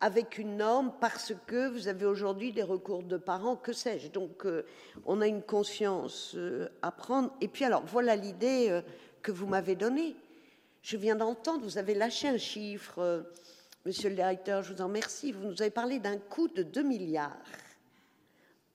avec 0.00 0.38
une 0.38 0.56
norme 0.56 0.92
parce 1.00 1.34
que 1.46 1.68
vous 1.68 1.88
avez 1.88 2.06
aujourd'hui 2.06 2.52
des 2.52 2.62
recours 2.62 3.02
de 3.02 3.16
parents, 3.16 3.56
que 3.56 3.72
sais-je. 3.72 4.08
Donc 4.08 4.46
euh, 4.46 4.64
on 5.04 5.20
a 5.20 5.26
une 5.26 5.42
conscience 5.42 6.32
euh, 6.36 6.68
à 6.82 6.90
prendre. 6.90 7.30
Et 7.40 7.48
puis 7.48 7.64
alors 7.64 7.84
voilà 7.86 8.16
l'idée 8.16 8.80
que 9.22 9.30
vous 9.32 9.46
m'avez 9.46 9.76
donnée. 9.76 10.16
Je 10.82 10.96
viens 10.96 11.16
d'entendre, 11.16 11.64
vous 11.64 11.78
avez 11.78 11.94
lâché 11.94 12.28
un 12.28 12.38
chiffre, 12.38 13.26
monsieur 13.84 14.08
le 14.08 14.14
directeur, 14.14 14.62
je 14.62 14.72
vous 14.72 14.80
en 14.80 14.86
remercie. 14.86 15.32
Vous 15.32 15.48
nous 15.48 15.60
avez 15.60 15.70
parlé 15.70 15.98
d'un 15.98 16.16
coût 16.16 16.48
de 16.48 16.62
2 16.62 16.82
milliards. 16.82 17.32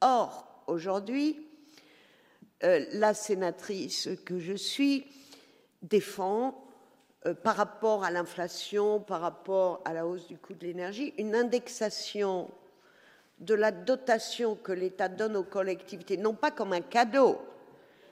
Or, 0.01 0.50
aujourd'hui, 0.67 1.39
euh, 2.63 2.85
la 2.93 3.13
sénatrice 3.13 4.09
que 4.25 4.39
je 4.39 4.53
suis 4.53 5.05
défend, 5.81 6.63
euh, 7.25 7.33
par 7.33 7.55
rapport 7.55 8.03
à 8.03 8.11
l'inflation, 8.11 8.99
par 8.99 9.21
rapport 9.21 9.81
à 9.85 9.93
la 9.93 10.07
hausse 10.07 10.27
du 10.27 10.37
coût 10.37 10.53
de 10.53 10.65
l'énergie, 10.65 11.13
une 11.17 11.35
indexation 11.35 12.49
de 13.39 13.53
la 13.55 13.71
dotation 13.71 14.55
que 14.55 14.71
l'État 14.71 15.09
donne 15.09 15.35
aux 15.35 15.43
collectivités, 15.43 16.17
non 16.17 16.33
pas 16.33 16.51
comme 16.51 16.73
un 16.73 16.81
cadeau, 16.81 17.39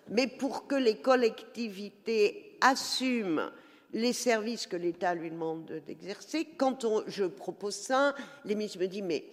mais 0.10 0.28
pour 0.28 0.68
que 0.68 0.76
les 0.76 0.98
collectivités 0.98 2.58
assument 2.62 3.52
les 3.94 4.14
services 4.14 4.68
que 4.68 4.76
l'État 4.76 5.16
lui 5.16 5.32
demande 5.32 5.82
d'exercer. 5.86 6.48
Quand 6.58 6.86
je 7.08 7.26
propose 7.26 7.76
ça, 7.76 8.16
les 8.46 8.56
ministres 8.56 8.80
me 8.80 8.88
disent 8.88 9.04
Mais 9.04 9.26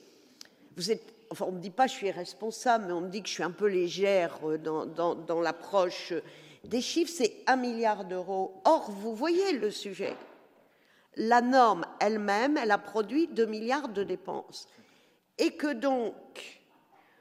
vous 0.77 0.91
êtes 0.91 1.16
enfin, 1.31 1.47
on 1.47 1.53
ne 1.53 1.57
me 1.57 1.63
dit 1.63 1.71
pas 1.71 1.87
que 1.87 1.93
je 1.93 1.97
suis 1.97 2.11
responsable, 2.11 2.87
mais 2.87 2.93
on 2.93 3.01
me 3.01 3.09
dit 3.09 3.23
que 3.23 3.29
je 3.29 3.35
suis 3.35 3.43
un 3.43 3.51
peu 3.51 3.67
légère 3.67 4.39
euh, 4.45 4.59
dans, 4.59 5.41
l'approche 5.41 6.13
des 6.65 6.81
chiffres, 6.81 7.13
c'est 7.15 7.45
un 7.47 7.57
milliard 7.57 8.05
d'euros. 8.05 8.61
Or, 8.65 8.91
vous 8.91 9.15
voyez 9.15 9.53
le 9.53 9.71
sujet. 9.71 10.17
La 11.17 11.41
norme 11.41 11.85
elle-même, 12.01 12.57
elle 12.57 12.73
a 12.73 12.79
produit 12.79 13.29
2 13.29 13.47
milliards 13.47 13.89
de 13.89 14.03
dépenses. 14.03 14.69
Et 15.39 15.53
que 15.53 15.73
donc, 15.73 16.15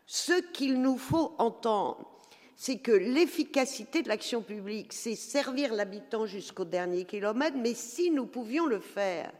ce 0.05 0.33
qu'il 0.51 0.81
nous 0.81 0.97
faut 0.97 1.35
entendre, 1.37 2.15
c'est 2.55 2.79
que 2.79 2.91
l'efficacité 2.91 4.01
de 4.01 4.07
l'action 4.07 4.41
publique, 4.41 4.93
c'est 4.93 5.15
servir 5.15 5.73
l'habitant 5.73 6.25
jusqu'au 6.25 6.65
dernier 6.65 7.05
kilomètre, 7.05 7.57
mais 7.57 7.73
si 7.73 8.11
nous 8.11 8.25
pouvions 8.25 8.65
le 8.65 8.79
faire 8.79 9.31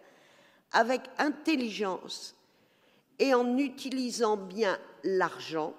avec 0.71 1.01
intelligence, 1.17 2.35
et 3.19 3.33
en 3.33 3.57
utilisant 3.57 4.37
bien 4.37 4.77
l'argent, 5.03 5.73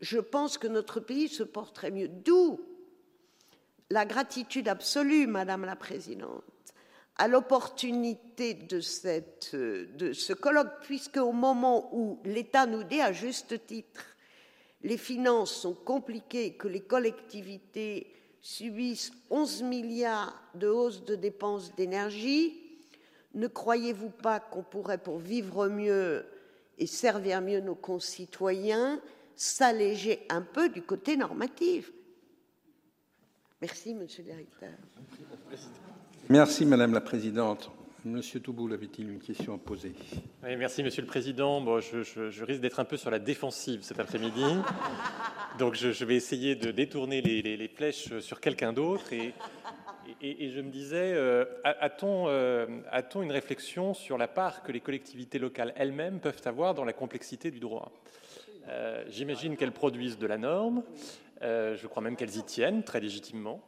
je 0.00 0.18
pense 0.18 0.58
que 0.58 0.66
notre 0.66 1.00
pays 1.00 1.28
se 1.28 1.42
porterait 1.42 1.90
mieux. 1.90 2.08
D'où 2.08 2.60
la 3.90 4.04
gratitude 4.04 4.68
absolue, 4.68 5.26
Madame 5.26 5.64
la 5.64 5.76
Présidente, 5.76 6.44
à 7.16 7.28
l'opportunité 7.28 8.54
de, 8.54 8.80
de 9.96 10.12
ce 10.12 10.32
colloque, 10.32 10.80
puisque 10.82 11.16
au 11.16 11.32
moment 11.32 11.88
où 11.94 12.20
l'État 12.24 12.66
nous 12.66 12.84
dit 12.84 13.00
à 13.00 13.12
juste 13.12 13.66
titre 13.66 14.16
les 14.82 14.98
finances 14.98 15.52
sont 15.52 15.74
compliquées, 15.74 16.54
que 16.54 16.68
les 16.68 16.82
collectivités 16.82 18.14
subissent 18.40 19.12
11 19.30 19.62
milliards 19.64 20.40
de 20.54 20.68
hausse 20.68 21.04
de 21.04 21.16
dépenses 21.16 21.74
d'énergie, 21.74 22.65
ne 23.36 23.46
croyez-vous 23.46 24.10
pas 24.10 24.40
qu'on 24.40 24.62
pourrait, 24.62 24.98
pour 24.98 25.18
vivre 25.18 25.68
mieux 25.68 26.24
et 26.78 26.86
servir 26.86 27.40
mieux 27.40 27.60
nos 27.60 27.74
concitoyens, 27.74 29.00
s'alléger 29.36 30.26
un 30.30 30.42
peu 30.42 30.68
du 30.68 30.82
côté 30.82 31.16
normatif? 31.16 31.92
Merci, 33.60 33.94
Monsieur 33.94 34.22
le 34.22 34.30
Directeur. 34.30 34.70
Merci, 36.28 36.66
Madame 36.66 36.92
la 36.92 37.00
Présidente. 37.00 37.70
Monsieur 38.04 38.40
Touboul 38.40 38.72
avait-il 38.72 39.10
une 39.10 39.18
question 39.18 39.54
à 39.54 39.58
poser? 39.58 39.92
Merci, 40.42 40.82
Monsieur 40.82 41.02
le 41.02 41.08
Président. 41.08 41.60
Bon, 41.60 41.80
je, 41.80 42.44
risque 42.44 42.60
d'être 42.60 42.80
un 42.80 42.84
peu 42.84 42.96
sur 42.96 43.10
la 43.10 43.18
défensive 43.18 43.82
cet 43.82 43.98
après-midi. 43.98 44.44
Donc, 45.58 45.74
je, 45.74 46.04
vais 46.04 46.14
essayer 46.14 46.54
de 46.54 46.70
détourner 46.70 47.20
les, 47.20 47.68
flèches 47.68 48.18
sur 48.20 48.40
quelqu'un 48.40 48.72
d'autre. 48.72 49.12
Et, 49.12 49.34
et, 50.22 50.50
je 50.50 50.60
me 50.60 50.70
disais, 50.70 51.12
euh, 51.14 51.44
euh, 51.64 52.66
a-t-on 52.90 53.22
une 53.22 53.32
réflexion 53.32 53.94
sur 53.94 54.18
la 54.18 54.28
part 54.28 54.62
que 54.62 54.72
les 54.72 54.80
collectivités 54.80 55.38
locales 55.38 55.72
elles-mêmes 55.76 56.20
peuvent 56.20 56.42
avoir 56.44 56.74
dans 56.74 56.84
la 56.84 56.92
complexité 56.92 57.50
du 57.50 57.60
droit? 57.60 57.92
Euh, 58.68 59.04
J'imagine 59.08 59.56
qu'elles 59.56 59.72
produisent 59.72 60.18
de 60.18 60.26
la 60.26 60.38
norme. 60.38 60.82
je 61.42 61.86
crois 61.86 62.02
même 62.02 62.16
qu'elles 62.16 62.36
y 62.36 62.42
tiennent 62.42 62.82
très 62.82 63.00
légitimement. 63.00 63.60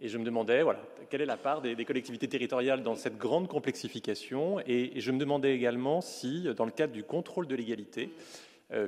Et 0.00 0.08
je 0.08 0.18
me 0.18 0.24
demandais, 0.24 0.62
voilà, 0.62 0.80
quelle 1.08 1.20
est 1.20 1.26
la 1.26 1.36
part 1.36 1.62
des, 1.62 1.84
collectivités 1.84 2.28
territoriales 2.28 2.82
dans 2.82 2.96
cette 2.96 3.16
grande 3.16 3.48
complexification? 3.48 4.60
Et, 4.66 5.00
je 5.00 5.12
me 5.12 5.18
demandais 5.18 5.54
également 5.54 6.00
si, 6.00 6.48
dans 6.56 6.64
le 6.64 6.72
cadre 6.72 6.92
du 6.92 7.04
contrôle 7.04 7.46
de 7.46 7.54
l'égalité, 7.54 8.10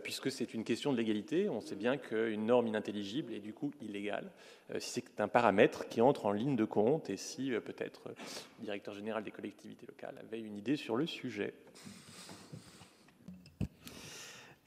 puisque 0.03 0.31
c'est 0.31 0.55
une 0.55 0.65
question 0.65 0.93
de 0.93 0.97
l'égalité, 0.97 1.49
on 1.49 1.61
sait 1.61 1.77
bien 1.77 1.97
qu'une 1.97 2.47
norme 2.47 2.67
inintelligible 2.67 3.33
est 3.33 3.41
du 3.41 3.53
coup 3.53 3.71
illégale, 3.81 4.31
euh, 4.75 4.81
si 4.81 4.91
c'est 4.91 5.21
un 5.21 5.29
paramètre 5.29 5.89
qui 5.89 6.01
entre 6.01 6.27
en 6.27 6.33
ligne 6.33 6.57
de 6.57 6.65
compte 6.65 7.09
et 7.09 7.17
si 7.17 7.53
euh, 7.53 7.61
peut-être 7.61 8.09
le 8.09 8.65
directeur 8.65 8.95
général 8.95 9.23
des 9.23 9.31
collectivités 9.31 9.87
locales 9.87 10.17
avait 10.19 10.41
une 10.41 10.57
idée 10.57 10.77
sur 10.77 10.97
le 10.97 11.07
sujet. 11.07 11.55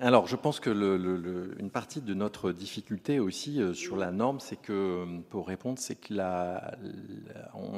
Alors, 0.02 0.28
je 0.28 0.38
pense 0.38 0.62
que 0.62 0.70
une 0.70 1.70
partie 1.70 2.00
de 2.00 2.14
notre 2.14 2.54
difficulté 2.54 3.20
aussi 3.20 3.62
euh, 3.62 3.74
sur 3.74 3.98
la 3.98 4.12
norme, 4.12 4.40
c'est 4.40 4.56
que, 4.56 4.72
euh, 4.72 5.20
pour 5.30 5.46
répondre, 5.46 5.78
c'est 5.78 5.96
que 5.96 6.14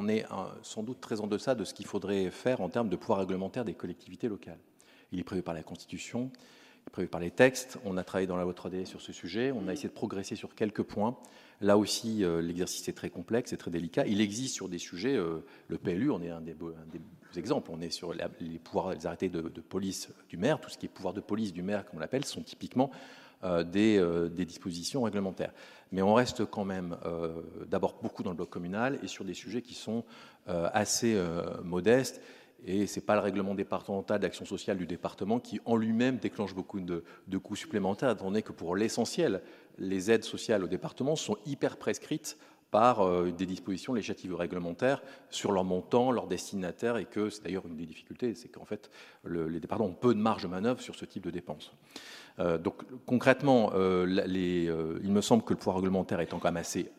est 0.08 0.26
sans 0.62 0.84
doute 0.84 1.02
très 1.02 1.20
en 1.22 1.26
deçà 1.26 1.56
de 1.56 1.64
ce 1.64 1.74
qu'il 1.74 1.88
faudrait 1.88 2.30
faire 2.30 2.62
en 2.62 2.70
termes 2.70 2.90
de 2.90 2.96
pouvoir 2.96 3.18
réglementaire 3.20 3.66
des 3.66 3.74
collectivités 3.74 4.28
locales. 4.28 4.60
Il 5.12 5.20
est 5.20 5.24
prévu 5.24 5.42
par 5.42 5.56
la 5.56 5.64
Constitution, 5.64 6.30
prévu 6.92 7.08
par 7.08 7.22
les 7.22 7.32
textes. 7.32 7.78
On 7.86 7.98
a 7.98 8.04
travaillé 8.04 8.28
dans 8.28 8.38
la 8.38 8.44
loi 8.44 8.54
3D 8.54 8.86
sur 8.86 9.02
ce 9.02 9.14
sujet. 9.14 9.52
On 9.52 9.68
a 9.68 9.74
essayé 9.74 9.90
de 9.90 9.94
progresser 9.94 10.36
sur 10.36 10.56
quelques 10.56 10.84
points. 10.84 11.18
Là 11.62 11.78
aussi, 11.78 12.24
euh, 12.24 12.42
l'exercice 12.42 12.88
est 12.90 12.94
très 12.94 13.10
complexe 13.10 13.54
et 13.54 13.58
très 13.58 13.72
délicat. 13.72 14.06
Il 14.08 14.20
existe 14.20 14.56
sur 14.56 14.68
des 14.68 14.80
sujets, 14.80 15.16
le 15.16 15.78
PLU, 15.78 16.12
on 16.12 16.22
est 16.22 16.30
un 16.30 16.42
des, 16.42 16.54
des 16.54 17.40
exemples. 17.40 17.72
On 17.74 17.82
est 17.82 17.90
sur 17.90 18.14
les 18.14 18.60
pouvoirs, 18.60 18.94
les 18.94 19.06
arrêtés 19.06 19.30
de, 19.30 19.42
police 19.42 20.10
du 20.30 20.38
maire. 20.38 20.60
Tout 20.60 20.70
ce 20.70 20.78
qui 20.78 20.86
est 20.86 20.90
pouvoir 20.90 21.14
de 21.14 21.22
police 21.22 21.54
du 21.54 21.64
maire, 21.64 21.86
comme 21.86 21.98
on 21.98 22.00
l'appelle, 22.00 22.26
sont 22.26 22.42
typiquement 22.42 22.92
euh, 23.44 23.64
euh, 23.76 24.30
des, 24.30 24.46
dispositions 24.46 25.02
réglementaires. 25.04 25.52
Mais 25.92 26.02
on 26.02 26.14
reste 26.14 26.46
quand 26.46 26.66
même 26.66 26.98
euh, 27.06 27.42
d'abord 27.68 27.96
beaucoup 28.02 28.24
dans 28.24 28.30
le 28.30 28.36
bloc 28.36 28.50
communal 28.50 29.00
et 29.04 29.08
sur 29.08 29.26
des 29.26 29.34
sujets 29.34 29.62
qui 29.62 29.74
sont 29.74 30.04
assez 30.48 31.22
modestes. 31.64 32.20
Et 32.66 32.86
ce 32.88 32.99
n'est 32.99 33.05
pas 33.05 33.16
le 33.16 33.22
règlement 33.22 33.55
départemental 33.55 34.20
d'action 34.20 34.45
sociale 34.45 34.78
du 34.78 34.86
département 34.86 35.39
qui, 35.39 35.59
en 35.66 35.76
lui-même, 35.76 36.18
déclenche 36.18 36.53
beaucoup 36.53 36.80
de, 36.80 37.03
coûts 37.38 37.55
supplémentaires, 37.55 38.12
étant 38.12 38.26
donné 38.26 38.43
que 38.43 38.51
pour 38.51 38.76
l'essentiel, 38.76 39.41
les 39.78 40.12
aides 40.12 40.24
sociales 40.24 40.64
au 40.64 40.68
département 40.68 41.16
sont 41.16 41.38
hyper 41.45 41.78
prescrites 41.78 42.38
par 42.70 43.01
euh, 43.01 43.32
des 43.32 43.45
dispositions 43.45 43.93
législatives 43.93 44.34
réglementaires 44.34 45.01
sur 45.30 45.51
leur 45.51 45.64
montant, 45.64 46.12
leur 46.12 46.28
destinataire, 46.28 46.97
et 46.97 47.05
que 47.05 47.30
c'est 47.30 47.43
d'ailleurs 47.43 47.66
une 47.66 47.76
des 47.76 47.86
difficultés, 47.86 48.34
c'est 48.34 48.47
qu'en 48.47 48.64
fait 48.64 48.89
les 49.26 49.59
départements 49.59 49.89
ont 49.89 49.93
peu 49.93 50.14
de 50.14 50.20
marge 50.20 50.43
de 50.43 50.47
manœuvre 50.47 50.80
sur 50.80 50.95
ce 50.95 51.03
type 51.03 51.24
de 51.24 51.32
dépenses. 51.32 51.74
Euh, 52.39 52.57
donc 52.57 52.84
concrètement, 53.05 53.72
euh, 53.76 54.05
il 55.03 55.12
me 55.12 55.22
semble 55.22 55.43
que 55.43 55.53
le 55.53 55.57
pouvoir 55.57 55.78
réglementaire 55.78 56.22
étant 56.22 56.39
quand 56.39 56.47
même 56.47 56.57
assez 56.57 56.91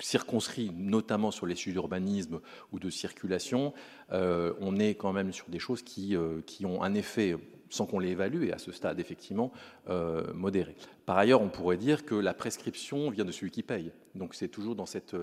circonscrit, 0.00 0.70
notamment 0.74 1.30
sur 1.30 1.46
les 1.46 1.54
sujets 1.54 1.72
d'urbanisme 1.72 2.40
ou 2.72 2.78
de 2.78 2.90
circulation, 2.90 3.72
on 4.10 4.78
est 4.78 4.94
quand 4.94 5.12
même 5.12 5.32
sur 5.32 5.48
des 5.48 5.58
choses 5.58 5.82
qui, 5.82 6.14
qui 6.44 6.66
ont 6.66 6.82
un 6.82 6.94
effet 6.94 7.36
sans 7.70 7.86
qu'on 7.86 7.98
les 7.98 8.10
évalue, 8.10 8.44
et 8.44 8.52
à 8.52 8.58
ce 8.58 8.72
stade, 8.72 9.00
effectivement, 9.00 9.52
euh, 9.88 10.32
modéré. 10.34 10.76
Par 11.04 11.18
ailleurs, 11.18 11.42
on 11.42 11.48
pourrait 11.48 11.76
dire 11.76 12.04
que 12.04 12.14
la 12.14 12.34
prescription 12.34 13.10
vient 13.10 13.24
de 13.24 13.32
celui 13.32 13.50
qui 13.50 13.62
paye. 13.62 13.92
Donc 14.14 14.34
c'est 14.34 14.48
toujours 14.48 14.74
dans 14.74 14.86
cette, 14.86 15.16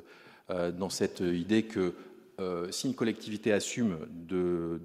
euh, 0.50 0.72
dans 0.72 0.90
cette 0.90 1.22
idée 1.22 1.64
que 1.64 1.94
euh, 2.40 2.72
si 2.72 2.88
une 2.88 2.96
collectivité 2.96 3.54
assume 3.54 3.98
de, 4.10 4.80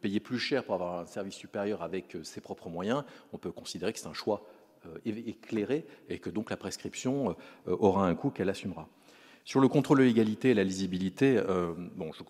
payer 0.00 0.20
plus 0.20 0.38
cher 0.38 0.64
pour 0.64 0.74
avoir 0.74 1.00
un 1.00 1.06
service 1.06 1.34
supérieur 1.34 1.82
avec 1.82 2.16
ses 2.22 2.40
propres 2.40 2.68
moyens, 2.68 3.04
on 3.32 3.38
peut 3.38 3.50
considérer 3.50 3.92
que 3.92 3.98
c'est 3.98 4.08
un 4.08 4.14
choix 4.14 4.46
éclairé 5.04 5.84
et 6.08 6.20
que 6.20 6.30
donc 6.30 6.48
la 6.48 6.56
prescription 6.56 7.34
aura 7.66 8.06
un 8.06 8.14
coût 8.14 8.30
qu'elle 8.30 8.48
assumera. 8.48 8.88
Sur 9.46 9.60
le 9.60 9.68
contrôle 9.68 9.98
de 9.98 10.02
l'égalité 10.02 10.50
et 10.50 10.54
la 10.54 10.64
lisibilité, 10.64 11.36
euh, 11.38 11.72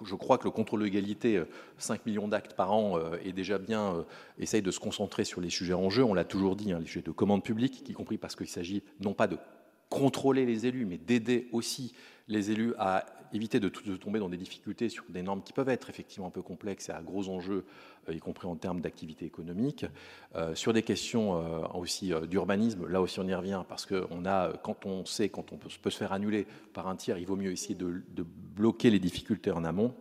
je, 0.04 0.14
crois 0.16 0.36
que 0.36 0.44
le 0.44 0.50
contrôle 0.50 0.80
de 0.80 0.84
l'égalité, 0.84 1.42
5 1.78 1.94
euh, 1.94 2.02
millions 2.04 2.28
d'actes 2.28 2.52
par 2.52 2.74
an, 2.74 2.98
euh, 2.98 3.16
est 3.24 3.32
déjà 3.32 3.56
bien, 3.56 4.04
essaye 4.38 4.60
de 4.60 4.70
se 4.70 4.78
concentrer 4.78 5.24
sur 5.24 5.40
les 5.40 5.48
sujets 5.48 5.72
en 5.72 5.88
jeu. 5.88 6.04
On 6.04 6.12
l'a 6.12 6.26
toujours 6.26 6.56
dit, 6.56 6.72
hein, 6.72 6.78
les 6.78 6.84
sujets 6.84 7.00
de 7.00 7.10
commande 7.10 7.42
publique, 7.42 7.88
y 7.88 7.94
compris 7.94 8.18
parce 8.18 8.36
qu'il 8.36 8.48
s'agit 8.48 8.82
non 9.00 9.14
pas 9.14 9.28
de 9.28 9.38
contrôler 9.88 10.44
les 10.44 10.66
élus, 10.66 10.84
mais 10.84 10.98
d'aider 10.98 11.48
aussi 11.52 11.94
les 12.28 12.50
élus 12.50 12.74
à 12.78 13.06
éviter 13.32 13.60
de, 13.60 13.68
tomber 13.68 14.18
dans 14.18 14.28
des 14.28 14.36
difficultés 14.36 14.88
sur 14.88 15.04
des 15.08 15.22
normes 15.22 15.42
qui 15.42 15.52
peuvent 15.52 15.68
être 15.68 15.90
effectivement 15.90 16.28
un 16.28 16.30
peu 16.30 16.42
complexes 16.42 16.88
et 16.88 16.92
à 16.92 17.02
gros 17.02 17.28
enjeux, 17.28 17.64
euh, 18.08 18.14
y 18.14 18.18
compris 18.18 18.46
en 18.46 18.56
termes 18.56 18.80
d'activité 18.80 19.24
économique. 19.24 19.86
Euh, 20.34 20.54
sur 20.54 20.72
des 20.72 20.82
questions 20.82 21.36
euh, 21.36 21.66
aussi 21.74 22.12
d'urbanisme, 22.28 22.86
là 22.88 23.00
aussi 23.00 23.20
on 23.20 23.26
y 23.26 23.34
revient 23.34 23.62
parce 23.68 23.86
que 23.86 24.06
on 24.10 24.24
a, 24.24 24.52
quand 24.62 24.86
on 24.86 25.04
sait, 25.04 25.28
quand 25.28 25.52
on 25.52 25.56
peut, 25.56 25.70
se 25.70 25.96
faire 25.96 26.12
annuler 26.12 26.46
par 26.72 26.88
un 26.88 26.96
tiers, 26.96 27.18
il 27.18 27.26
vaut 27.26 27.36
mieux 27.36 27.52
essayer 27.52 27.74
de 27.74 28.02
bloquer 28.54 28.90
les 28.90 28.98
difficultés 28.98 29.50
en 29.50 29.64
amont. 29.64 29.94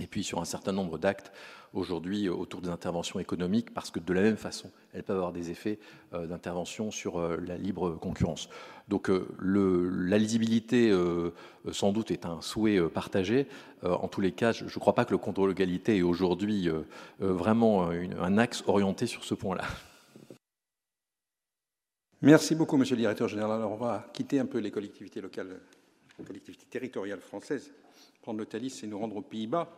Et 0.00 0.06
puis 0.06 0.24
sur 0.24 0.40
un 0.40 0.46
certain 0.46 0.72
nombre 0.72 0.96
d'actes 0.96 1.32
aujourd'hui 1.74 2.28
autour 2.28 2.60
des 2.60 2.68
interventions 2.68 3.20
économiques, 3.20 3.72
parce 3.72 3.90
que 3.90 4.00
de 4.00 4.12
la 4.12 4.22
même 4.22 4.36
façon, 4.36 4.70
elles 4.92 5.02
peuvent 5.02 5.16
avoir 5.16 5.32
des 5.32 5.50
effets 5.50 5.78
euh, 6.12 6.26
d'intervention 6.26 6.90
sur 6.90 7.18
euh, 7.18 7.36
la 7.46 7.56
libre 7.56 7.92
concurrence. 7.92 8.48
Donc 8.88 9.10
euh, 9.10 9.26
le, 9.38 9.88
la 9.88 10.18
lisibilité, 10.18 10.92
sans 11.70 11.92
doute, 11.92 12.10
est 12.10 12.26
un 12.26 12.40
souhait 12.40 12.80
partagé. 12.88 13.46
en 13.82 14.08
tous 14.08 14.20
les 14.20 14.32
cas, 14.32 14.52
je 14.52 14.64
ne 14.64 14.70
crois 14.70 14.94
pas 14.94 15.04
que 15.04 15.12
le 15.12 15.18
contrôle 15.18 15.50
de 15.50 15.54
l'égalité 15.54 15.98
est 15.98 16.02
aujourd'hui 16.02 16.68
vraiment 17.20 17.88
un 17.88 18.38
axe 18.38 18.64
orienté 18.66 19.06
sur 19.06 19.24
ce 19.24 19.34
point-là. 19.34 19.64
Merci 22.20 22.54
beaucoup, 22.54 22.76
Monsieur 22.76 22.96
le 22.96 23.00
Directeur 23.00 23.28
général. 23.28 23.52
Alors, 23.52 23.72
on 23.72 23.76
va 23.76 24.08
quitter 24.12 24.38
un 24.38 24.46
peu 24.46 24.58
les 24.58 24.70
collectivités 24.70 25.20
locales, 25.20 25.60
les 26.18 26.24
collectivités 26.24 26.66
territoriales 26.66 27.20
françaises, 27.20 27.72
prendre 28.22 28.38
le 28.38 28.46
Thalys 28.46 28.80
et 28.84 28.86
nous 28.86 28.98
rendre 28.98 29.16
aux 29.16 29.22
Pays-Bas 29.22 29.68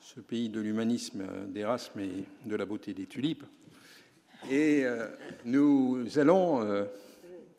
ce 0.00 0.18
pays 0.18 0.48
de 0.48 0.60
l'humanisme, 0.60 1.24
d'Erasme 1.48 2.00
et 2.00 2.24
de 2.44 2.56
la 2.56 2.66
beauté 2.66 2.92
des 2.92 3.06
tulipes. 3.06 3.44
Et 4.50 4.84
euh, 4.84 5.06
nous 5.44 6.18
allons, 6.18 6.60
euh, 6.62 6.84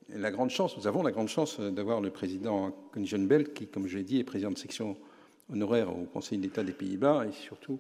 la 0.10 0.30
grande 0.30 0.50
chance, 0.50 0.78
nous 0.78 0.88
avons 0.88 1.04
la 1.04 1.12
grande 1.12 1.30
chance 1.30 1.60
d'avoir 1.60 2.02
le 2.02 2.10
président 2.10 2.74
Bell, 2.96 3.54
qui, 3.54 3.68
comme 3.68 3.88
je 3.88 3.98
l'ai 3.98 4.04
dit, 4.04 4.20
est 4.20 4.26
président 4.26 4.52
de 4.52 4.58
section 4.58 4.98
honoraire 5.52 5.98
au 5.98 6.04
Conseil 6.04 6.38
d'État 6.38 6.64
des 6.64 6.74
Pays-Bas 6.74 7.26
et 7.26 7.32
surtout 7.32 7.80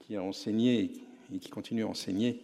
qui 0.00 0.16
a 0.16 0.22
enseigné 0.22 0.90
et 1.34 1.38
qui 1.38 1.50
continue 1.50 1.84
à 1.84 1.88
enseigner 1.88 2.40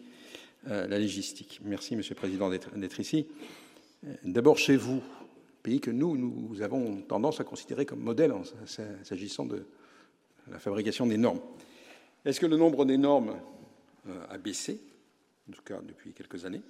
euh, 0.68 0.86
la 0.86 0.98
légistique. 0.98 1.60
Merci, 1.64 1.96
Monsieur 1.96 2.14
le 2.14 2.18
Président, 2.20 2.50
d'être 2.50 3.00
ici. 3.00 3.26
D'abord 4.22 4.58
chez 4.58 4.76
vous, 4.76 5.02
que 5.76 5.90
nous, 5.90 6.16
nous 6.16 6.62
avons 6.62 7.02
tendance 7.02 7.40
à 7.40 7.44
considérer 7.44 7.86
comme 7.86 8.00
modèle 8.00 8.32
s'agissant 9.04 9.46
de 9.46 9.66
la 10.50 10.58
fabrication 10.58 11.06
des 11.06 11.18
normes. 11.18 11.40
Est-ce 12.24 12.40
que 12.40 12.46
le 12.46 12.56
nombre 12.56 12.84
des 12.84 12.96
normes 12.96 13.36
euh, 14.08 14.26
a 14.28 14.38
baissé, 14.38 14.80
en 15.48 15.52
tout 15.52 15.62
cas 15.62 15.80
depuis 15.80 16.12
quelques 16.12 16.44
années? 16.44 16.62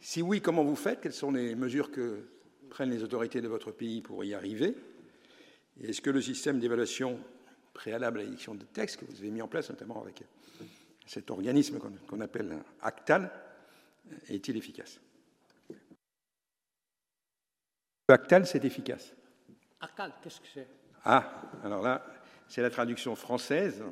Si 0.00 0.22
oui, 0.22 0.40
comment 0.40 0.64
vous 0.64 0.76
faites? 0.76 1.00
Quelles 1.00 1.12
sont 1.12 1.32
les 1.32 1.54
mesures 1.54 1.90
que 1.90 2.20
prennent 2.70 2.90
les 2.90 3.02
autorités 3.02 3.40
de 3.40 3.48
votre 3.48 3.72
pays 3.72 4.00
pour 4.00 4.24
y 4.24 4.34
arriver? 4.34 4.74
Est-ce 5.82 6.00
que 6.00 6.10
le 6.10 6.22
système 6.22 6.60
d'évaluation 6.60 7.18
préalable 7.74 8.20
à 8.20 8.22
l'édition 8.22 8.54
de 8.54 8.64
textes 8.64 8.98
que 8.98 9.04
vous 9.04 9.18
avez 9.18 9.30
mis 9.30 9.42
en 9.42 9.48
place, 9.48 9.70
notamment 9.70 10.00
avec 10.02 10.22
cet 11.06 11.30
organisme 11.30 11.78
qu'on 12.06 12.20
appelle 12.20 12.58
ACTAL, 12.82 13.30
est-il 14.28 14.56
efficace? 14.56 15.00
ACTAL, 18.08 18.46
c'est 18.46 18.64
efficace. 18.64 19.12
ACTAL, 19.80 20.12
qu'est-ce 20.22 20.40
que 20.40 20.46
c'est? 20.52 20.66
Ah, 21.04 21.30
alors 21.64 21.82
là, 21.82 22.04
c'est 22.48 22.62
la 22.62 22.70
traduction 22.70 23.14
française 23.16 23.82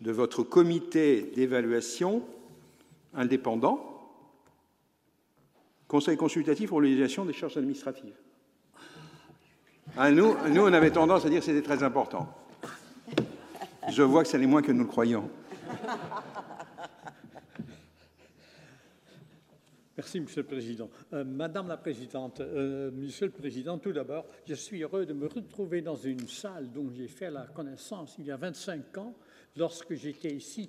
de 0.00 0.12
votre 0.12 0.42
comité 0.42 1.32
d'évaluation 1.34 2.22
indépendant, 3.14 3.94
Conseil 5.86 6.16
consultatif 6.16 6.70
pour 6.70 6.80
l'utilisation 6.80 7.24
des 7.24 7.32
charges 7.32 7.56
administratives. 7.56 8.16
Ah, 9.96 10.10
nous, 10.10 10.34
nous, 10.48 10.62
on 10.62 10.72
avait 10.72 10.90
tendance 10.90 11.24
à 11.24 11.28
dire 11.28 11.40
que 11.40 11.44
c'était 11.44 11.62
très 11.62 11.82
important. 11.82 12.34
Je 13.90 14.02
vois 14.02 14.22
que 14.22 14.28
ça 14.28 14.38
n'est 14.38 14.46
moins 14.46 14.62
que 14.62 14.72
nous 14.72 14.84
le 14.84 14.88
croyons. 14.88 15.30
Merci, 20.04 20.20
Monsieur 20.20 20.42
le 20.42 20.48
Président. 20.48 20.90
Euh, 21.14 21.24
Madame 21.24 21.66
la 21.66 21.78
Présidente, 21.78 22.42
euh, 22.42 22.90
Monsieur 22.90 23.24
le 23.24 23.32
Président, 23.32 23.78
tout 23.78 23.90
d'abord, 23.90 24.26
je 24.46 24.52
suis 24.52 24.82
heureux 24.82 25.06
de 25.06 25.14
me 25.14 25.26
retrouver 25.26 25.80
dans 25.80 25.96
une 25.96 26.28
salle 26.28 26.70
dont 26.70 26.90
j'ai 26.94 27.08
fait 27.08 27.30
la 27.30 27.46
connaissance 27.46 28.14
il 28.18 28.26
y 28.26 28.30
a 28.30 28.36
25 28.36 28.98
ans, 28.98 29.14
lorsque 29.56 29.94
j'étais 29.94 30.34
ici. 30.34 30.68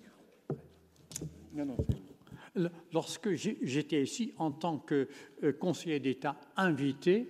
Non, 1.53 1.65
non. 1.65 2.69
Lorsque 2.93 3.33
j'étais 3.33 4.03
ici 4.03 4.33
en 4.38 4.51
tant 4.51 4.77
que 4.77 5.09
euh, 5.43 5.51
conseiller 5.51 5.99
d'État 5.99 6.38
invité, 6.55 7.29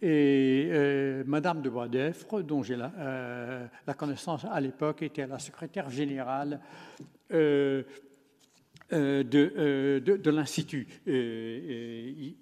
et 0.00 0.70
Madame 1.26 1.60
de 1.60 1.68
Boisdeffre, 1.68 2.42
dont 2.42 2.62
j'ai 2.62 2.76
la, 2.76 3.68
connaissance 3.98 4.46
à 4.50 4.58
l'époque, 4.62 5.02
était 5.02 5.26
la 5.26 5.38
secrétaire 5.38 5.90
générale 5.90 6.58
de, 8.94 9.52
euh, 9.56 10.00
de, 10.00 10.16
de 10.16 10.30
l'Institut 10.30 10.86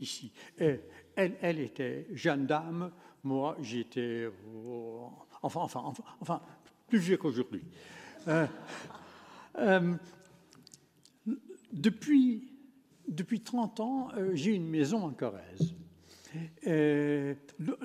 ici. 0.00 0.32
Elle, 0.58 0.80
elle, 1.16 1.58
était 1.60 2.06
jeune 2.12 2.46
dame, 2.46 2.90
moi 3.24 3.56
j'étais 3.60 4.28
enfin, 5.42 5.60
enfin, 5.60 5.80
enfin, 5.84 6.04
enfin, 6.20 6.40
plus 6.88 6.98
vieux 6.98 7.16
qu'aujourd'hui. 7.16 7.64
depuis, 11.72 12.52
depuis 13.08 13.40
30 13.40 13.80
ans, 13.80 14.08
j'ai 14.34 14.54
une 14.54 14.68
maison 14.68 15.04
en 15.04 15.10
Corrèze. 15.10 15.74
Euh, 16.66 17.34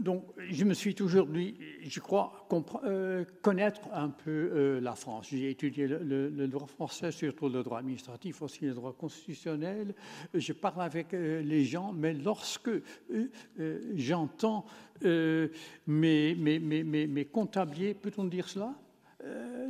donc, 0.01 0.23
je 0.49 0.63
me 0.63 0.73
suis 0.73 0.95
aujourd'hui, 1.01 1.57
je 1.83 1.99
crois, 1.99 2.47
euh, 2.83 3.25
connaître 3.41 3.81
un 3.93 4.09
peu 4.09 4.31
euh, 4.31 4.79
la 4.81 4.95
France. 4.95 5.27
J'ai 5.31 5.49
étudié 5.49 5.87
le, 5.87 5.99
le, 5.99 6.29
le, 6.29 6.47
droit 6.47 6.67
français, 6.67 7.11
surtout 7.11 7.49
le 7.49 7.63
droit 7.63 7.79
administratif, 7.79 8.41
aussi 8.41 8.65
le 8.65 8.73
droit 8.73 8.93
constitutionnel. 8.93 9.93
Je 10.33 10.53
parle 10.53 10.81
avec 10.81 11.13
euh, 11.13 11.41
les 11.41 11.63
gens, 11.65 11.93
mais 11.93 12.13
lorsque 12.13 12.69
euh, 12.69 13.93
j'entends 13.95 14.65
mes, 15.03 16.35
mes, 16.35 16.59
mes, 16.59 16.83
mes, 16.83 17.25
comptabliers, 17.25 17.93
peut-on 17.93 18.25
dire 18.25 18.49
cela? 18.49 18.73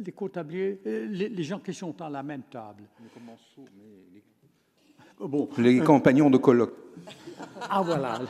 Les 0.06 0.12
comptabliers, 0.12 0.80
les, 0.86 1.30
les, 1.30 1.44
gens 1.44 1.60
qui 1.60 1.74
sont 1.74 2.00
à 2.02 2.10
la 2.10 2.22
même 2.24 2.44
table. 2.44 2.84
Les, 4.10 4.24
bon, 5.20 5.50
les 5.58 5.80
compagnons 5.80 6.30
de 6.30 6.38
colloque. 6.38 6.76
Ah 7.70 7.82
voilà. 7.82 8.22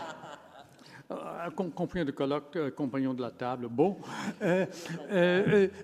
Euh, 1.10 1.50
compagnon 1.52 2.04
de 2.06 2.12
colloque, 2.12 2.56
euh, 2.58 2.72
compagnon 2.72 3.14
de 3.14 3.22
la 3.22 3.32
table? 3.32 3.70
Bon, 3.70 3.98
euh, 4.42 4.68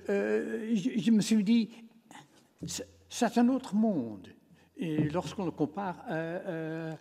je, 0.05 1.11
me 1.11 1.21
suis 1.21 1.43
dit, 1.43 1.69
c'est 2.65 3.37
un 3.37 3.47
autre 3.47 3.73
monde. 3.73 4.27
Et 4.75 5.07
lorsqu'on 5.09 5.45
le 5.45 5.51
compare 5.51 6.03
à 6.09 6.97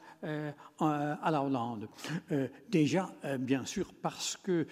la 1.31 1.43
Hollande, 1.43 1.89
déjà, 2.69 3.11
bien 3.41 3.65
sûr, 3.65 3.95
parce 4.03 4.37
que 4.37 4.67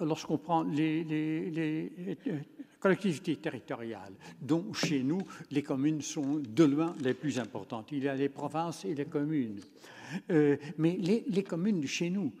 lorsqu'on 0.00 0.36
prend 0.36 0.64
les, 0.64 1.04
les, 1.04 2.18
collectivités 2.80 3.36
territoriales, 3.36 4.14
dont 4.42 4.72
chez 4.74 5.04
nous, 5.04 5.22
les 5.52 5.62
communes 5.62 6.02
sont 6.02 6.42
de 6.44 6.64
loin 6.64 6.96
les 7.00 7.14
plus 7.14 7.38
importantes. 7.38 7.92
Il 7.92 8.02
y 8.02 8.08
a 8.08 8.16
les 8.16 8.28
provinces 8.28 8.84
et 8.84 8.94
les 8.94 9.06
communes. 9.06 9.60
Mais 10.28 10.98
les, 10.98 11.44
communes 11.44 11.80
de 11.80 11.86
chez 11.86 12.10
nous 12.10 12.32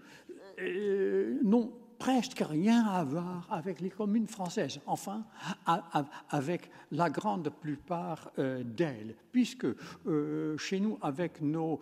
euh, 0.60 1.38
n'ont 1.42 1.72
presque 1.98 2.42
rien 2.46 2.84
à 2.84 3.04
voir 3.04 3.46
avec 3.50 3.80
les 3.80 3.90
communes 3.90 4.26
françaises, 4.26 4.78
enfin 4.86 5.24
avec 6.30 6.70
la 6.90 7.08
grande 7.08 7.48
plupart 7.48 8.30
euh, 8.38 8.62
d'elles, 8.62 9.14
puisque 9.32 9.66
euh, 10.06 10.58
chez 10.58 10.80
nous, 10.80 10.98
avec 11.00 11.40
nos, 11.40 11.80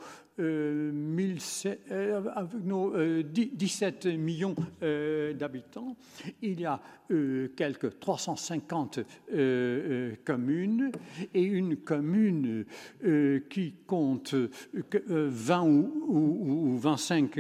avec 2.35 2.65
nos 2.65 3.23
17 3.23 4.07
millions 4.07 4.55
d'habitants, 4.81 5.97
il 6.41 6.61
y 6.61 6.65
a 6.65 6.81
quelques 7.57 7.99
350 8.01 9.01
communes 10.25 10.91
et 11.35 11.43
une 11.43 11.77
commune 11.77 12.65
qui 13.51 13.75
compte 13.87 14.35
20 15.07 15.63
ou, 15.63 15.93
ou, 16.09 16.73
ou 16.73 16.79
25 16.79 17.37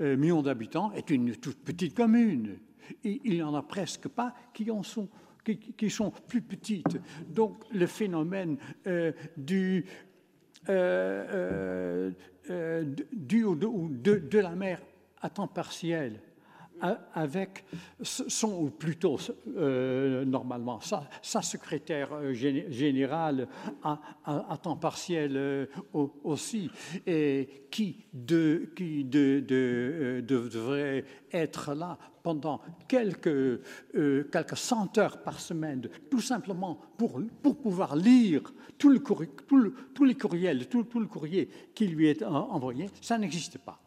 millions 0.00 0.42
d'habitants 0.42 0.92
est 0.92 1.10
une 1.10 1.36
toute 1.36 1.58
petite 1.58 1.94
commune. 1.94 2.58
Il 3.04 3.20
n'y 3.24 3.42
en 3.42 3.54
a 3.54 3.62
presque 3.62 4.08
pas 4.08 4.34
qui 4.52 4.70
en 4.70 4.82
sont 4.82 5.08
qui, 5.76 5.90
sont 5.90 6.10
plus 6.10 6.42
petites. 6.42 7.00
Donc 7.28 7.64
le 7.72 7.86
phénomène 7.86 8.56
euh, 8.86 9.12
du, 9.36 9.84
euh, 10.68 12.10
euh, 12.50 12.84
du 13.12 13.44
ou 13.44 13.54
de, 13.54 14.16
de, 14.16 14.38
la 14.38 14.50
mer 14.50 14.80
à 15.20 15.30
temps 15.30 15.48
partiel 15.48 16.20
avec 17.14 17.64
son, 18.02 18.64
ou 18.64 18.70
plutôt 18.70 19.18
euh, 19.56 20.24
normalement 20.24 20.80
sa, 20.80 21.42
secrétaire 21.42 22.32
générale 22.32 23.48
à, 23.82 24.56
temps 24.62 24.76
partiel 24.76 25.36
euh, 25.36 25.66
aussi, 26.24 26.70
et 27.06 27.66
qui, 27.70 28.04
de, 28.12 28.72
qui 28.76 29.04
de, 29.04 29.40
de, 29.40 30.22
de, 30.26 30.48
devrait 30.48 31.04
être 31.32 31.74
là 31.74 31.98
pendant 32.22 32.60
quelques, 32.86 33.28
euh, 33.28 34.28
quelques 34.30 34.56
cent 34.56 34.96
heures 34.98 35.22
par 35.22 35.40
semaine, 35.40 35.88
tout 36.10 36.20
simplement 36.20 36.80
pour, 36.96 37.20
pour 37.42 37.56
pouvoir 37.58 37.96
lire 37.96 38.42
tous 38.78 38.90
les 38.90 39.00
courriels, 39.00 40.66
tout, 40.68 40.84
tout 40.84 41.00
le 41.00 41.06
courrier 41.06 41.48
qui 41.74 41.86
lui 41.86 42.08
est 42.08 42.22
envoyé, 42.22 42.90
ça 43.00 43.18
n'existe 43.18 43.58
pas. 43.58 43.80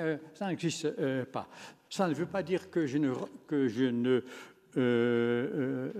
Euh, 0.00 0.16
ça 0.34 0.48
n'existe 0.48 0.86
euh, 0.86 1.24
pas. 1.24 1.48
Ça 1.94 2.08
ne 2.08 2.14
veut 2.14 2.26
pas 2.26 2.42
dire 2.42 2.72
que 2.72 2.88
je 2.88 2.98
ne, 2.98 3.12
que, 3.46 3.68
je 3.68 3.84
ne 3.84 4.24
euh, 4.76 5.92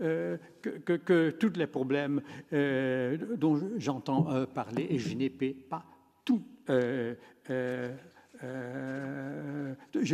euh 0.00 0.38
que, 0.62 0.70
que, 0.70 0.92
que, 0.92 1.30
tous 1.30 1.58
les 1.58 1.66
problèmes 1.66 2.22
dont 2.52 3.60
j'entends 3.76 4.46
parler, 4.54 4.86
et 4.88 5.00
je 5.00 5.16
n'ai 5.16 5.30
pas 5.30 5.84
tout. 6.24 6.44
je 6.68 7.16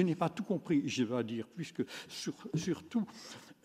n'ai 0.01 0.15
pas 0.15 0.31
tout 0.31 0.45
compris, 0.45 0.89
je 0.89 1.05
dois 1.05 1.23
dire, 1.23 1.47
puisque 1.55 1.85
sur, 2.09 2.33
surtout 2.55 3.05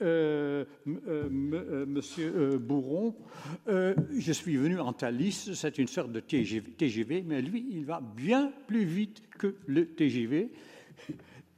euh, 0.02 0.66
euh, 0.88 1.30
euh, 1.54 1.86
Monsieur 1.86 2.58
Bourron, 2.58 3.16
je 3.68 4.32
suis 4.32 4.58
venu 4.58 4.80
en 4.80 4.93
Thalys, 4.93 5.52
c'est 5.54 5.78
une 5.78 5.88
sorte 5.88 6.12
de 6.12 6.20
TGV, 6.20 7.24
mais 7.26 7.41
lui, 7.41 7.68
il 7.72 7.86
va 7.86 8.02
bien 8.02 8.52
plus 8.68 8.86
vite 8.86 9.22
que 9.38 9.56
le 9.68 9.86
TGV. 9.86 10.52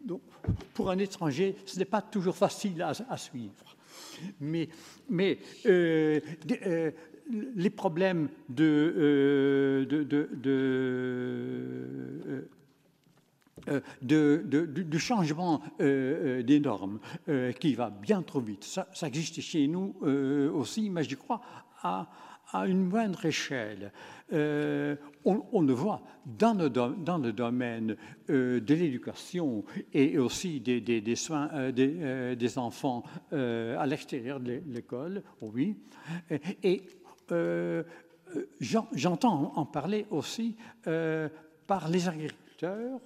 Donc, 0.04 0.22
pour 0.74 0.90
un 0.92 0.98
étranger, 0.98 1.56
ce 1.66 1.80
n'est 1.80 1.86
pas 1.86 2.02
toujours 2.02 2.36
facile 2.36 2.82
à, 2.82 3.18
suivre. 3.18 3.78
Mais, 4.42 4.68
les 7.56 7.70
problèmes 7.70 8.28
de, 8.50 9.88
euh, 13.70 13.80
de, 14.02 14.66
du 14.66 15.00
changement 15.00 15.62
euh, 15.80 16.40
euh, 16.40 16.44
des 16.44 16.60
normes 16.60 17.00
euh, 17.30 17.52
qui 17.52 17.76
va 17.76 17.90
bien 17.90 18.22
trop 18.22 18.42
vite. 18.42 18.64
Ça, 18.64 18.88
existe 19.04 19.42
chez 19.42 19.68
nous 19.68 19.96
aussi, 20.54 20.90
mais 20.90 21.04
je 21.04 21.16
crois 21.16 21.42
à, 21.82 22.08
à 22.52 22.68
une 22.68 22.86
moindre 22.86 23.26
échelle. 23.26 23.92
On, 24.32 25.46
on, 25.52 25.62
le 25.62 25.74
voit 25.74 26.02
dans 26.26 26.54
le, 26.54 26.70
dans 26.70 27.18
le 27.18 27.32
domaine 27.32 27.96
de 28.28 28.74
l'éducation 28.74 29.64
et 29.94 30.18
aussi 30.18 30.60
des, 30.60 30.82
des, 30.82 31.02
des 31.02 31.16
soins 31.16 31.72
des, 31.72 32.36
des, 32.36 32.58
enfants 32.58 33.04
à 33.32 33.86
l'extérieur 33.86 34.40
de 34.40 34.62
l'école, 34.68 35.24
oui. 35.42 35.78
Et 36.64 36.84
j'entends 38.60 39.54
en 39.56 39.66
parler 39.66 40.06
aussi 40.10 40.56
par 41.68 41.90
les 41.90 42.08
agriculteurs 42.08 43.00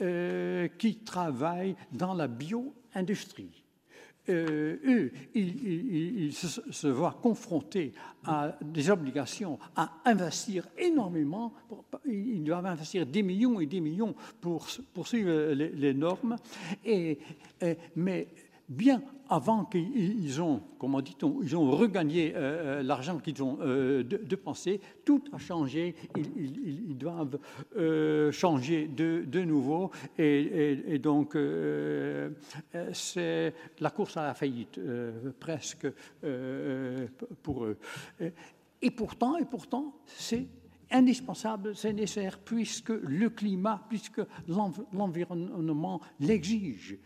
euh, 0.00 0.68
qui 0.78 0.96
travaillent 0.96 1.76
dans 1.92 2.14
la 2.14 2.26
bio-industrie. 2.26 3.64
Euh, 4.30 4.78
eux, 4.86 5.12
ils, 5.34 6.32
se, 6.32 6.86
voient 6.86 7.18
confrontés 7.22 7.92
à 8.24 8.56
des 8.62 8.88
obligations 8.88 9.58
à 9.76 10.00
investir 10.06 10.66
énormément. 10.78 11.52
Ils 12.06 12.42
doivent 12.42 12.64
investir 12.64 13.04
des 13.04 13.22
millions 13.22 13.60
et 13.60 13.66
des 13.66 13.80
millions 13.80 14.14
pour, 14.40 14.66
pour 14.94 15.06
suivre 15.06 15.52
les, 15.52 15.92
normes. 15.92 16.36
Et, 16.86 17.18
mais 17.96 18.28
bien 18.68 19.02
avant 19.28 19.64
qu'ils 19.64 20.40
ont, 20.42 20.62
comment 20.78 21.00
dit-on, 21.00 21.40
ils 21.42 21.56
ont 21.56 21.70
regagné 21.70 22.34
euh, 22.34 22.38
euh, 22.80 22.82
l'argent 22.82 23.18
qu'ils 23.18 23.42
ont 23.42 23.58
euh, 23.60 24.02
dépensé, 24.02 24.80
tout 25.04 25.22
a 25.32 25.38
changé. 25.38 25.94
Ils, 26.16 26.96
doivent 26.96 27.38
changer 28.30 28.86
de, 28.86 29.44
nouveau. 29.44 29.90
Et, 30.18 30.98
donc, 30.98 31.36
c'est 32.92 33.54
la 33.80 33.90
course 33.90 34.16
à 34.16 34.26
la 34.26 34.34
faillite, 34.34 34.80
presque, 35.40 35.88
pour 37.42 37.64
eux. 37.64 37.76
Et 38.80 38.90
pourtant, 38.90 39.36
et 39.36 39.44
pourtant, 39.44 39.94
c'est 40.06 40.46
indispensable, 40.90 41.74
c'est 41.74 41.92
nécessaire, 41.92 42.38
puisque 42.38 42.90
le 42.90 43.28
climat, 43.28 43.84
puisque 43.88 44.22
l'environnement 44.92 46.00
l'exige. 46.20 46.96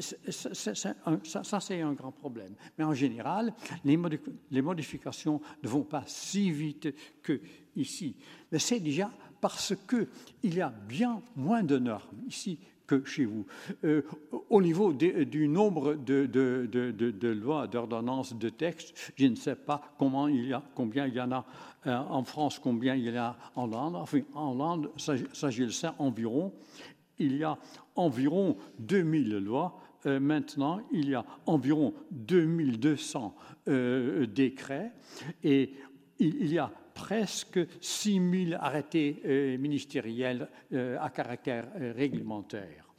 Ça, 0.00 1.60
c'est 1.60 1.80
un 1.80 1.92
grand 1.92 2.12
problème. 2.12 2.54
Mais 2.78 2.84
en 2.84 2.94
général, 2.94 3.52
les, 3.84 4.62
modifications 4.62 5.40
ne 5.62 5.68
vont 5.68 5.82
pas 5.82 6.04
si 6.06 6.50
vite 6.50 6.94
que 7.22 7.40
ici. 7.76 8.14
Mais 8.52 8.58
c'est 8.58 8.80
déjà 8.80 9.10
parce 9.40 9.74
qu'il 9.88 10.54
y 10.54 10.60
a 10.60 10.68
bien 10.68 11.22
moins 11.34 11.62
de 11.62 11.78
normes 11.78 12.22
ici 12.28 12.58
que 12.86 13.04
chez 13.04 13.24
vous. 13.24 13.46
Euh, 13.84 14.02
au 14.48 14.60
niveau 14.60 14.92
du 14.92 15.48
nombre 15.48 15.94
de, 15.94 17.28
lois, 17.28 17.68
d'ordonnances, 17.68 18.34
de 18.34 18.48
textes, 18.48 19.12
je 19.16 19.26
ne 19.26 19.36
sais 19.36 19.54
pas 19.54 19.80
combien 19.96 20.28
il 20.28 21.14
y 21.14 21.20
en 21.20 21.32
a 21.32 21.44
euh, 21.86 21.96
en 21.96 22.24
France, 22.24 22.58
combien 22.58 22.94
il 22.94 23.04
y 23.04 23.16
a 23.16 23.36
en 23.54 23.64
Hollande. 23.64 23.96
Enfin, 23.96 24.20
en 24.34 24.52
Hollande, 24.52 24.90
ça, 24.96 25.14
je 25.50 25.62
le 25.62 25.70
sais 25.70 25.88
environ? 25.98 26.52
Il 27.20 27.36
y 27.36 27.44
a 27.44 27.56
environ 27.94 28.56
2000 28.80 29.36
lois. 29.36 29.78
Euh, 30.06 30.18
maintenant, 30.18 30.80
il 30.90 31.10
y 31.10 31.14
a 31.14 31.24
environ 31.46 31.94
2200 32.10 33.36
euh, 33.68 34.26
décrets 34.26 34.92
et 35.44 35.74
il, 36.18 36.52
y 36.52 36.58
a 36.58 36.72
presque 36.94 37.60
6000 37.80 38.58
arrêtés 38.60 39.56
ministériels 39.58 40.48
à 40.70 41.08
caractère 41.08 41.66
réglementaire. 41.96 42.92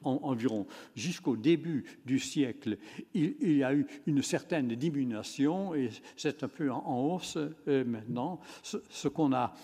environ 0.02 0.66
jusqu'au 0.94 1.36
début 1.36 1.84
du 2.04 2.18
siècle, 2.18 2.78
il, 3.14 3.56
y 3.56 3.62
a 3.62 3.72
eu 3.74 3.86
une 4.06 4.22
certaine 4.22 4.74
diminution 4.74 5.74
et 5.74 5.90
c'est 6.16 6.42
un 6.42 6.48
peu 6.48 6.70
en, 6.70 7.00
hausse 7.00 7.38
euh, 7.68 7.84
maintenant. 7.84 8.40
Ce, 8.62 9.08
qu'on 9.08 9.32
a 9.32 9.54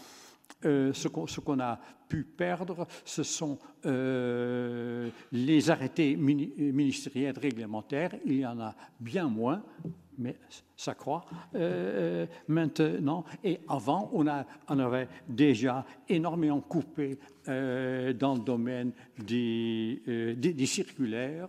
euh, 0.67 0.93
ce 0.93 1.09
qu'on 1.41 1.61
a 1.61 1.79
pu 2.09 2.25
perdre, 2.25 2.87
ce 3.05 3.23
sont 3.23 3.59
les 5.33 5.71
arrêtés 5.71 6.17
ministériels 6.17 7.39
réglementaires. 7.39 8.15
Il 8.25 8.39
y 8.39 8.47
en 8.47 8.61
a 8.61 8.75
bien 9.01 9.29
moins, 9.29 9.63
mais 10.19 10.37
ça 10.77 10.95
croît 10.95 11.25
euh, 11.55 12.27
maintenant. 12.49 13.25
Et 13.43 13.61
avant, 13.69 14.11
on, 14.13 14.27
a, 14.27 14.45
on, 14.69 14.79
avait 14.79 15.09
déjà 15.29 15.85
énormément 16.09 16.61
coupé 16.61 17.19
euh, 17.49 18.13
dans 18.13 18.35
le 18.35 18.41
domaine 18.41 18.93
des, 19.19 20.03
euh, 20.09 20.67
circulaires. 20.67 21.49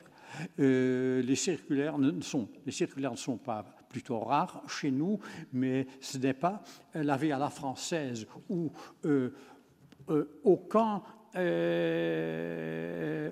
les 0.57 1.35
circulaires 1.35 1.97
ne 1.97 2.21
sont 2.21 3.37
pas 3.37 3.65
plutôt 3.89 4.19
rares 4.19 4.63
chez 4.67 4.91
nous, 4.91 5.19
mais 5.53 5.87
ce 5.99 6.17
n'est 6.17 6.33
pas 6.33 6.61
la 6.93 7.17
vie 7.17 7.31
à 7.31 7.37
la 7.37 7.49
française 7.49 8.27
où 8.49 8.71
aucun, 10.43 11.01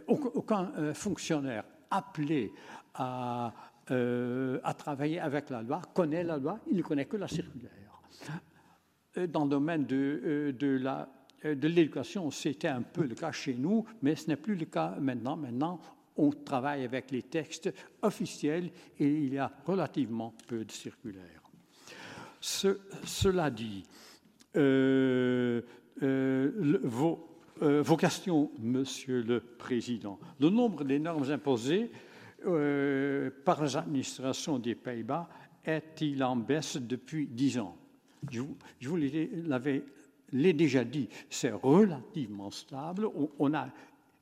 aucun 0.08 0.93
fonctionnaire 0.93 1.64
appelé 1.89 2.51
à 2.93 3.53
euh, 3.91 4.60
travailler 4.78 5.20
avec 5.20 5.49
la 5.49 5.62
loi, 5.62 5.82
connaît 5.93 6.24
la 6.24 6.38
loi, 6.38 6.60
il 6.72 6.78
ne 6.78 6.82
connaît 6.82 7.06
que 7.06 7.18
la 7.18 7.28
circulaire. 7.28 7.72
Euh, 9.18 9.28
dans 9.28 9.43
le 9.43 9.49
domaine 9.49 9.86
de, 9.86 10.22
euh, 10.24 10.51
de 11.56 11.68
l'éducation, 11.68 12.32
c'était 12.32 12.68
un 12.68 12.82
peu 12.82 13.06
le 13.06 13.16
cas 13.16 13.32
chez 13.32 13.53
nous, 13.53 13.86
mais 14.01 14.16
ce 14.16 14.28
n'est 14.28 14.36
plus 14.36 14.56
le 14.56 14.66
cas. 14.66 14.95
Maintenant, 14.99 15.80
on 16.18 16.32
travaille 16.32 16.84
avec 16.84 17.11
les 17.11 17.24
textes 17.24 17.74
officiels 18.01 18.70
et 18.99 19.07
il 19.07 19.34
y 19.34 19.38
a 19.38 19.51
relativement 19.66 20.34
peu 20.47 20.63
de 20.63 20.72
circulaires. 20.72 21.41
cela 22.41 23.49
dit, 23.49 23.84
vos, 26.84 27.28
vos, 27.61 27.97
questions, 27.97 28.51
Monsieur 28.59 29.22
le 29.22 29.39
Président, 29.39 30.20
le 30.39 30.49
nombre 30.49 30.84
des 30.84 30.99
normes 30.99 31.30
imposées 31.32 31.91
euh, 32.45 33.32
par 33.43 33.63
l'administration 33.63 34.59
des 34.59 34.76
Pays-Bas 34.76 35.28
est-il 35.66 36.24
en 36.24 36.36
baisse 36.36 36.78
depuis 36.78 37.28
dix 37.28 37.57
ans? 37.57 37.76
Je, 38.30 38.41
vous 38.88 38.97
l'avais 38.97 39.84
déjà 40.32 40.84
dit, 40.84 41.09
c'est 41.30 41.51
relativement 41.51 42.51
stable. 42.51 43.07
On, 43.39 43.53
a 43.53 43.70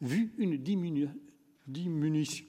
vu 0.01 0.31
une 0.37 0.57
diminution, 0.57 1.13
diminution, 1.67 2.45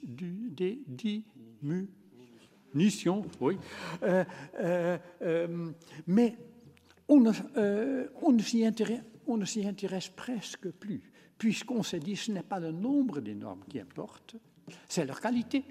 oui, 3.39 3.57
euh, 4.03 4.25
euh, 4.59 5.71
mais 6.07 6.35
on 7.07 7.19
ne, 7.19 8.41
s'y 8.41 8.65
intéresse, 8.65 10.09
presque 10.09 10.69
plus, 10.71 11.01
puisqu'on 11.37 11.83
s'est 11.83 11.99
dit 11.99 12.15
ce 12.15 12.31
n'est 12.31 12.43
pas 12.43 12.59
le 12.59 12.71
nombre 12.71 13.21
des 13.21 13.35
normes 13.35 13.63
qui 13.69 13.79
importe, 13.79 14.35
c'est 14.87 15.05
leur 15.05 15.21
qualité. 15.21 15.63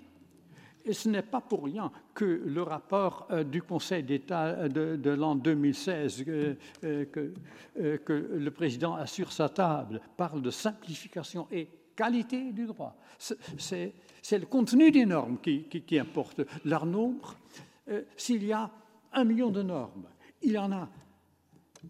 Et 0.87 0.93
ce 0.93 1.09
n'est 1.09 1.23
pas 1.23 1.41
pour 1.41 1.65
rien 1.65 1.91
que 2.13 2.25
le 2.25 2.63
rapport 2.63 3.27
euh, 3.31 3.43
du 3.43 3.63
Conseil 3.63 4.03
d'État 4.03 4.49
euh, 4.49 4.69
de, 4.69 5.11
l'an 5.11 5.35
2016 5.35 6.25
euh, 6.29 6.55
que, 6.83 7.33
que, 7.97 8.13
le 8.13 8.51
président 8.51 8.95
a 8.95 9.07
sur 9.07 9.33
sa 9.33 9.49
table 9.49 10.03
parle 10.19 10.43
de 10.43 10.51
simplification 10.51 11.49
et 11.51 11.71
qualité 11.97 12.53
du 12.53 12.67
droit. 12.67 12.97
C'est 13.19 13.93
le 14.33 14.47
contenu 14.47 14.91
des 14.91 15.07
normes 15.07 15.39
qui, 15.39 15.99
importe. 15.99 16.43
Leur 16.65 16.87
nombre, 16.87 17.37
s'il 18.17 18.45
y 18.45 18.53
a 18.53 18.71
un 19.13 19.25
million 19.25 19.51
de 19.51 19.63
normes, 19.63 20.07
il 20.43 20.53
y 20.53 20.59
en 20.59 20.73
a 20.73 20.89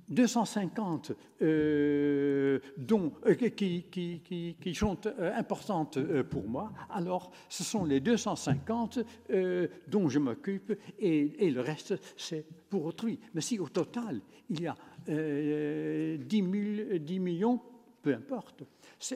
250 0.09 1.13
euh, 1.43 2.59
euh, 2.91 3.35
qui, 3.35 4.75
sont 4.75 4.99
euh, 5.07 5.33
importantes 5.37 5.99
pour 6.25 6.49
moi, 6.49 6.73
alors 6.91 7.31
ce 7.49 7.65
sont 7.65 7.85
les 7.85 8.01
250 8.01 9.01
dont 9.89 10.09
je 10.09 10.19
m'occupe 10.19 10.73
et, 10.99 11.51
le 11.51 11.61
reste, 11.61 11.95
c'est 12.17 12.45
pour 12.69 12.85
autrui. 12.85 13.19
Mais 13.35 13.41
si 13.41 13.59
au 13.59 13.69
total, 13.69 14.21
il 14.51 14.63
y 14.63 14.67
a 14.67 14.77
10, 15.07 16.19
10 16.19 17.21
millions, 17.21 17.61
peu 18.03 18.15
importe, 18.15 18.65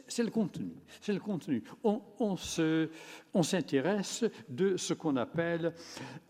c'est 0.06 0.22
le 0.22 0.30
contenu. 0.30 0.72
C'est 1.00 1.12
le 1.12 1.20
contenu. 1.20 1.62
On, 1.82 2.02
on 2.20 3.42
s'intéresse 3.42 4.24
de 4.48 4.76
ce 4.76 4.92
qu'on 4.92 5.16
appelle 5.16 5.72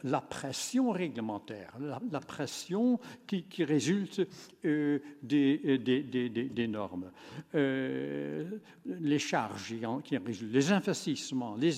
la 0.05 0.21
pression 0.21 0.91
réglementaire, 0.91 1.75
la, 1.81 2.21
pression 2.21 3.01
qui, 3.27 3.45
résulte 3.65 4.21
euh, 4.65 5.01
des, 5.23 5.79
des, 5.79 6.03
des, 6.03 6.29
des, 6.29 6.69
normes, 6.69 7.11
euh, 7.55 8.59
les 8.85 9.19
charges 9.19 9.75
qui 10.05 10.17
en 10.17 10.25
résultent, 10.25 10.53
les 10.53 10.73
investissements, 10.73 11.57
les, 11.57 11.73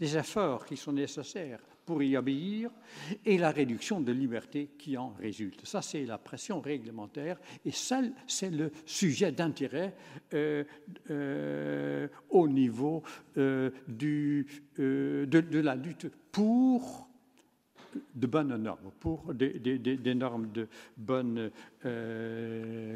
les 0.00 0.16
efforts 0.16 0.64
qui 0.64 0.76
sont 0.76 0.92
nécessaires 0.92 1.60
pour 1.86 2.02
y 2.02 2.16
obéir 2.16 2.70
et 3.24 3.38
la 3.38 3.52
réduction 3.52 4.00
de 4.00 4.12
liberté 4.12 4.70
qui 4.76 4.98
en 4.98 5.10
résulte. 5.10 5.64
Ça, 5.64 5.80
c'est 5.80 6.04
la 6.04 6.18
pression 6.18 6.60
réglementaire 6.60 7.38
et 7.64 7.70
ça, 7.70 8.02
c'est 8.26 8.50
le 8.50 8.72
sujet 8.84 9.30
d'intérêt 9.30 9.94
euh, 10.34 10.64
euh, 11.10 12.08
au 12.28 12.48
niveau 12.48 13.04
euh, 13.38 13.70
de, 13.86 15.58
la 15.60 15.76
lutte 15.76 16.08
pour 16.32 17.08
de 18.14 18.26
bonnes 18.26 18.56
normes, 18.56 18.90
pour 18.98 19.32
des, 19.32 19.58
des 19.58 20.14
normes 20.14 20.50
de 20.50 20.68
bonne 20.96 21.50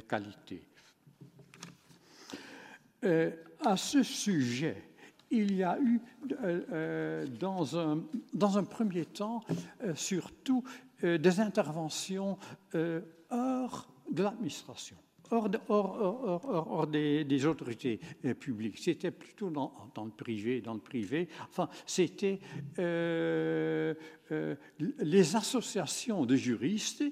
qualité. 0.09 0.63
à 3.03 3.77
ce 3.77 4.03
sujet, 4.03 4.90
il 5.31 5.55
y 5.55 5.63
a 5.63 5.79
eu, 5.81 6.01
euh, 6.43 6.61
euh, 6.73 7.27
dans, 7.27 7.79
un, 7.79 8.03
dans, 8.35 8.59
un, 8.59 8.65
premier 8.65 9.05
temps, 9.05 9.45
euh, 9.83 9.95
surtout 9.95 10.65
des 11.03 11.41
interventions 11.41 12.37
hors 13.31 13.91
de 14.11 14.23
l'administration, 14.23 14.99
hors, 15.31 15.49
des, 16.87 17.47
autorités 17.47 17.99
publiques. 18.39 18.77
C'était 18.77 19.11
plutôt 19.11 19.49
dans, 19.49 19.89
le 20.05 20.11
privé, 20.11 20.61
dans 20.61 20.75
le 20.75 20.81
privé. 20.81 21.27
Enfin, 21.49 21.71
c'était 21.87 22.39
les 24.99 25.37
associations 25.37 26.27
de 26.27 26.37
juristes 26.37 27.03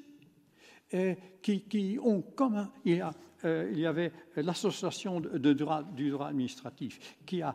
qui, 1.43 1.99
ont 2.03 2.23
comme 2.23 2.69
il 2.85 2.97
y, 2.97 3.03
il 3.45 3.79
y 3.79 3.87
avait 3.87 4.13
l'association 4.37 5.21
de 5.21 5.53
droit, 5.53 5.83
du 5.83 6.11
droit 6.11 6.29
administratif 6.29 7.17
qui 7.27 7.43
a 7.43 7.55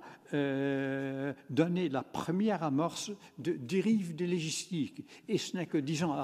donné 1.49 1.89
la 1.89 2.03
première 2.03 2.63
amorce 2.63 3.11
de 3.37 3.53
dérive 3.53 4.15
des 4.15 4.27
légistiques. 4.27 5.05
Et 5.27 5.37
ce 5.37 5.57
n'est 5.57 5.65
que 5.65 5.77
dix 5.77 6.03
ans 6.03 6.15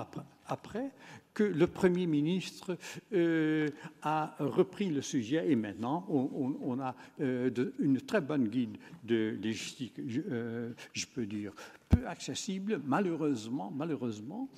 après 0.48 0.92
que 1.34 1.44
le 1.44 1.68
Premier 1.68 2.06
ministre 2.06 2.78
euh, 3.14 3.70
a 4.02 4.36
repris 4.40 4.90
le 4.90 5.02
sujet 5.02 5.50
et 5.50 5.56
maintenant 5.56 6.06
on, 6.10 6.80
a 6.80 6.96
euh, 7.22 7.50
une 7.80 8.02
très 8.02 8.22
bonne 8.22 8.48
guide 8.48 8.78
de 9.04 9.38
légistique, 9.42 10.00
euh, 10.00 10.74
je, 10.94 11.06
peux 11.06 11.26
dire, 11.26 11.54
peu 11.88 12.06
accessible, 12.08 12.82
malheureusement, 12.86 13.72
malheureusement, 13.74 14.50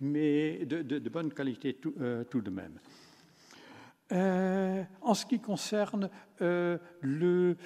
mais 0.00 0.64
de, 0.64 1.08
bonne 1.08 1.32
qualité 1.32 1.74
tout, 1.74 1.94
tout 2.30 2.40
de 2.40 2.50
même. 2.50 2.78
en 5.02 5.14
ce 5.14 5.26
qui 5.26 5.40
concerne 5.40 6.10
le 6.38 7.56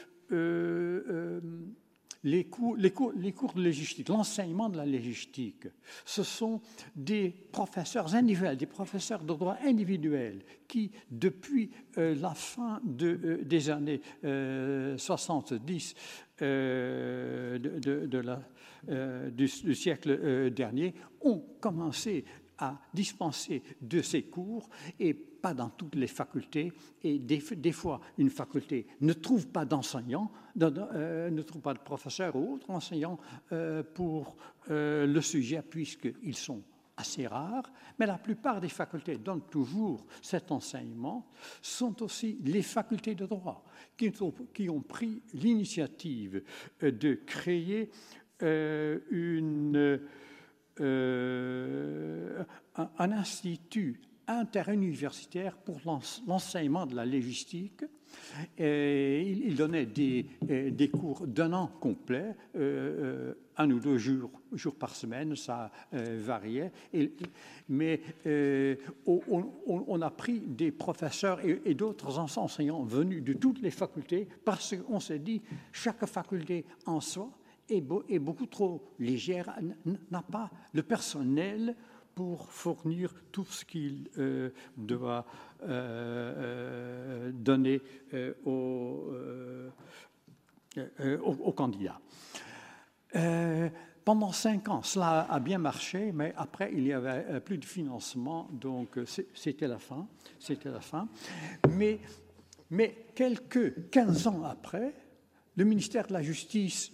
les 2.24 2.44
cours, 2.44 2.76
de 2.76 3.60
légistique, 3.60 4.08
l'enseignement 4.08 4.68
de 4.70 4.78
la 4.78 4.86
légistique, 4.86 5.68
ce 6.04 6.22
sont 6.22 6.60
des 6.96 7.30
professeurs 7.52 8.14
individuels, 8.14 8.56
des 8.56 8.66
professeurs 8.66 9.22
de 9.22 9.26
droit 9.26 9.58
individuel 9.62 10.42
qui, 10.66 10.90
depuis 11.10 11.70
euh, 11.98 12.14
la 12.14 12.34
fin 12.34 12.80
de, 12.82 13.20
euh, 13.24 13.44
des 13.44 13.68
années 13.68 14.00
70 14.22 15.94
euh, 16.42 17.58
de, 17.58 18.18
la, 18.18 18.40
du, 18.88 19.46
du, 19.46 19.74
siècle 19.74 20.50
dernier, 20.50 20.94
ont 21.20 21.42
commencé 21.60 22.24
à 22.58 22.78
dispenser 22.92 23.62
de 23.80 24.00
ces 24.02 24.24
cours 24.24 24.68
et 24.98 25.14
pas 25.14 25.54
dans 25.54 25.68
toutes 25.68 25.96
les 25.96 26.06
facultés. 26.06 26.72
Et 27.02 27.18
des, 27.18 27.72
fois, 27.72 28.00
une 28.16 28.30
faculté 28.30 28.86
ne 29.00 29.12
trouve 29.12 29.48
pas 29.48 29.64
d'enseignants, 29.64 30.30
euh, 30.60 31.30
ne 31.30 31.42
trouve 31.42 31.60
pas 31.60 31.74
de 31.74 31.80
professeurs 31.80 32.34
ou 32.36 32.54
autres 32.54 32.70
enseignants 32.70 33.18
euh, 33.52 33.82
pour 33.82 34.36
euh, 34.70 35.06
le 35.06 35.20
sujet, 35.20 35.62
puisqu'ils 35.62 36.36
sont 36.36 36.62
assez 36.96 37.26
rares, 37.26 37.70
mais 37.98 38.06
la 38.06 38.18
plupart 38.18 38.60
des 38.60 38.68
facultés 38.68 39.16
donnent 39.18 39.48
toujours 39.50 40.06
cet 40.22 40.52
enseignement, 40.52 41.28
sont 41.60 42.02
aussi 42.02 42.38
les 42.44 42.62
facultés 42.62 43.16
de 43.16 43.26
droit 43.26 43.64
qui 43.96 44.12
ont, 44.20 44.32
qui 44.54 44.70
ont 44.70 44.80
pris 44.80 45.20
l'initiative 45.34 46.42
de 46.80 47.14
créer 47.26 47.90
une 48.40 50.00
euh, 50.80 52.42
un, 52.74 53.12
institut 53.12 54.00
interuniversitaire 54.26 55.56
pour 55.56 55.80
l'enseignement 56.26 56.86
de 56.86 56.96
la 56.96 57.04
légistique. 57.04 57.84
Et 58.58 59.22
il, 59.22 59.54
donnait 59.54 59.86
des, 59.86 60.26
euh, 60.50 60.70
des 60.70 60.88
cours 60.88 61.28
d'un 61.28 61.52
an 61.52 61.68
complet, 61.80 62.34
euh, 62.56 63.34
un 63.56 63.70
ou 63.70 63.78
deux 63.78 63.98
jours, 63.98 64.32
par 64.80 64.96
semaine, 64.96 65.36
ça 65.36 65.70
variait. 65.92 66.72
Mais 67.68 68.00
on, 69.06 70.02
a 70.02 70.10
pris 70.10 70.40
des 70.40 70.72
professeurs 70.72 71.44
et, 71.44 71.60
et 71.66 71.74
d'autres 71.74 72.18
enseignants 72.18 72.82
venus 72.82 73.22
de 73.22 73.34
toutes 73.34 73.62
les 73.62 73.70
facultés 73.70 74.26
parce 74.44 74.74
qu'on 74.74 74.98
s'est 74.98 75.20
dit, 75.20 75.40
chaque 75.70 76.04
faculté 76.06 76.64
en 76.86 77.00
soi 77.00 77.30
est, 77.68 78.18
beaucoup 78.18 78.46
trop 78.46 78.82
légère, 78.98 79.58
n'a 80.10 80.22
pas 80.22 80.50
le 80.72 80.82
personnel 80.82 81.74
pour 82.14 82.50
fournir 82.50 83.12
tout 83.32 83.44
ce 83.44 83.64
qu'il 83.64 84.08
euh, 84.18 84.50
doit 84.76 85.24
euh, 85.62 87.28
euh, 87.28 87.32
donner 87.32 87.80
aux, 88.44 89.12
candidats. 91.56 92.00
pendant 94.04 94.32
cinq 94.32 94.68
ans, 94.68 94.82
cela 94.82 95.26
a 95.30 95.40
bien 95.40 95.58
marché, 95.58 96.12
mais 96.12 96.32
après, 96.36 96.70
il 96.72 96.84
n'y 96.84 96.92
avait 96.92 97.40
plus 97.40 97.58
de 97.58 97.64
financement, 97.64 98.48
donc 98.52 98.98
c'était 99.34 99.68
la 99.68 99.78
fin. 99.78 100.06
C'était 100.38 100.70
la 100.70 100.80
fin. 100.80 101.08
Mais, 101.70 102.00
mais 102.70 103.06
quelques 103.14 103.90
15 103.90 104.26
ans 104.26 104.44
après, 104.44 104.94
le 105.56 105.64
ministère 105.64 106.06
de 106.06 106.12
la 106.12 106.22
Justice, 106.22 106.90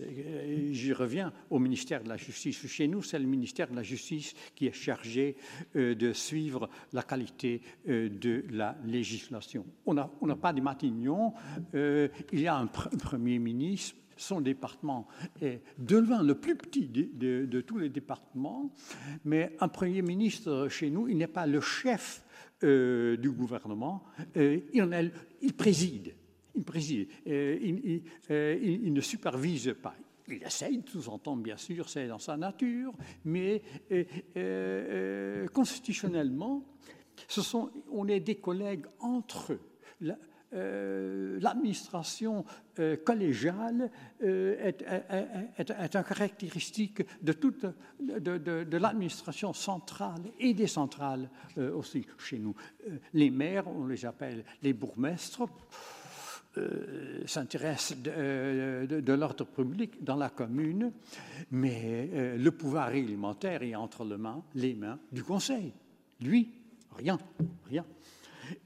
j'y 0.70 0.92
reviens 0.92 1.32
au 1.48 1.58
ministère 1.58 2.02
de 2.02 2.08
la 2.08 2.16
Justice, 2.16 2.66
chez 2.66 2.88
nous 2.88 3.02
c'est 3.02 3.18
le 3.18 3.26
ministère 3.26 3.70
de 3.70 3.76
la 3.76 3.82
Justice 3.82 4.34
qui 4.54 4.66
est 4.66 4.72
chargé 4.72 5.36
euh, 5.76 5.94
de 5.94 6.12
suivre 6.12 6.68
la 6.92 7.02
qualité 7.02 7.62
euh, 7.88 8.08
de 8.08 8.44
la 8.50 8.76
législation. 8.84 9.64
On 9.86 9.94
n'a 9.94 10.36
pas 10.36 10.52
de 10.52 10.60
Matignon, 10.60 11.32
euh, 11.74 12.08
il 12.32 12.40
y 12.40 12.48
a 12.48 12.56
un, 12.56 12.66
Premier 12.66 13.38
ministre, 13.38 13.96
son 14.16 14.42
département 14.42 15.08
est 15.40 15.62
de 15.78 15.96
loin 15.96 16.22
le 16.22 16.34
plus 16.34 16.54
petit 16.54 16.86
de, 16.86 17.60
tous 17.62 17.78
les 17.78 17.88
départements, 17.88 18.70
mais 19.24 19.56
un 19.60 19.68
Premier 19.68 20.02
ministre 20.02 20.68
chez 20.68 20.90
nous, 20.90 21.08
il 21.08 21.16
n'est 21.16 21.26
pas 21.26 21.46
le 21.46 21.60
chef 21.60 22.22
du 22.62 23.30
gouvernement, 23.30 24.04
il, 24.36 25.12
il 25.40 25.54
préside. 25.54 26.12
Il 26.54 26.62
préside, 26.64 27.08
euh, 27.26 27.58
euh, 28.30 28.58
il, 28.62 28.92
ne 28.92 29.00
supervise 29.00 29.74
pas. 29.80 29.94
Il 30.28 30.42
essaye, 30.42 30.78
de 30.78 30.88
sous-entendre 30.88 31.42
bien 31.42 31.56
sûr, 31.56 31.88
c'est 31.88 32.06
dans 32.06 32.18
sa 32.18 32.36
nature, 32.36 32.92
mais 33.24 33.62
euh, 34.36 35.46
constitutionnellement, 35.48 36.64
on 37.90 38.08
est 38.08 38.20
des 38.20 38.36
collègues 38.36 38.86
entre 39.00 39.54
eux. 39.54 39.60
L'administration 40.52 42.44
collégiale 43.04 43.88
est, 44.20 44.82
est, 44.82 45.70
une 45.70 46.02
caractéristique 46.02 47.02
de 47.22 47.32
toute 47.32 47.66
de, 48.00 48.76
l'administration 48.76 49.52
centrale 49.52 50.22
et 50.40 50.52
décentrale 50.54 51.30
aussi 51.56 52.04
chez 52.18 52.38
nous. 52.38 52.56
les 53.12 53.30
maires, 53.30 53.68
on 53.68 53.86
les 53.86 54.04
appelle 54.04 54.44
les 54.62 54.72
bourgmestres. 54.72 55.46
Euh, 56.58 57.22
s'intéresse 57.26 57.94
euh, 58.08 58.84
de, 58.84 59.12
l'ordre 59.12 59.44
public 59.44 60.02
dans 60.02 60.16
la 60.16 60.30
commune, 60.30 60.90
mais 61.52 62.10
euh, 62.12 62.36
le 62.36 62.50
pouvoir 62.50 62.88
réglementaire 62.88 63.62
est 63.62 63.76
entre 63.76 64.04
les 64.04 64.16
mains, 64.16 64.42
les 64.56 64.74
mains 64.74 64.98
du 65.12 65.22
Conseil. 65.22 65.72
Lui, 66.20 66.50
rien, 66.96 67.20
rien. 67.68 67.86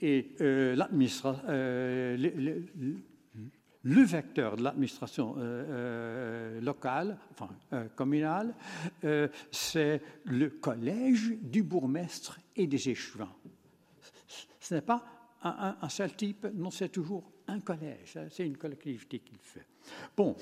Et 0.01 0.31
l'administration, 0.39 1.43
le, 1.47 2.63
vecteur 4.03 4.57
de 4.57 4.63
l'administration 4.63 5.37
locale, 6.63 7.19
enfin 7.33 7.51
communale, 7.95 8.55
c'est 9.51 10.01
le 10.25 10.49
collège 10.49 11.37
du 11.43 11.63
bourgmestre 11.63 12.41
et 12.57 12.67
des 12.67 12.89
échevins. 12.89 13.35
Ce 14.59 14.75
n'est 14.75 14.81
pas 14.81 15.05
un 15.43 15.89
seul 15.91 16.17
type, 16.17 16.47
non, 16.55 16.71
c'est 16.71 16.89
toujours 16.89 17.34
un 17.47 17.61
collège, 17.61 18.17
hein, 18.17 18.27
c'est 18.31 18.47
une 18.47 18.57
collectivité 18.57 19.19
qu'il 19.19 19.39
fait. 19.39 19.67
Bon, 20.17 20.35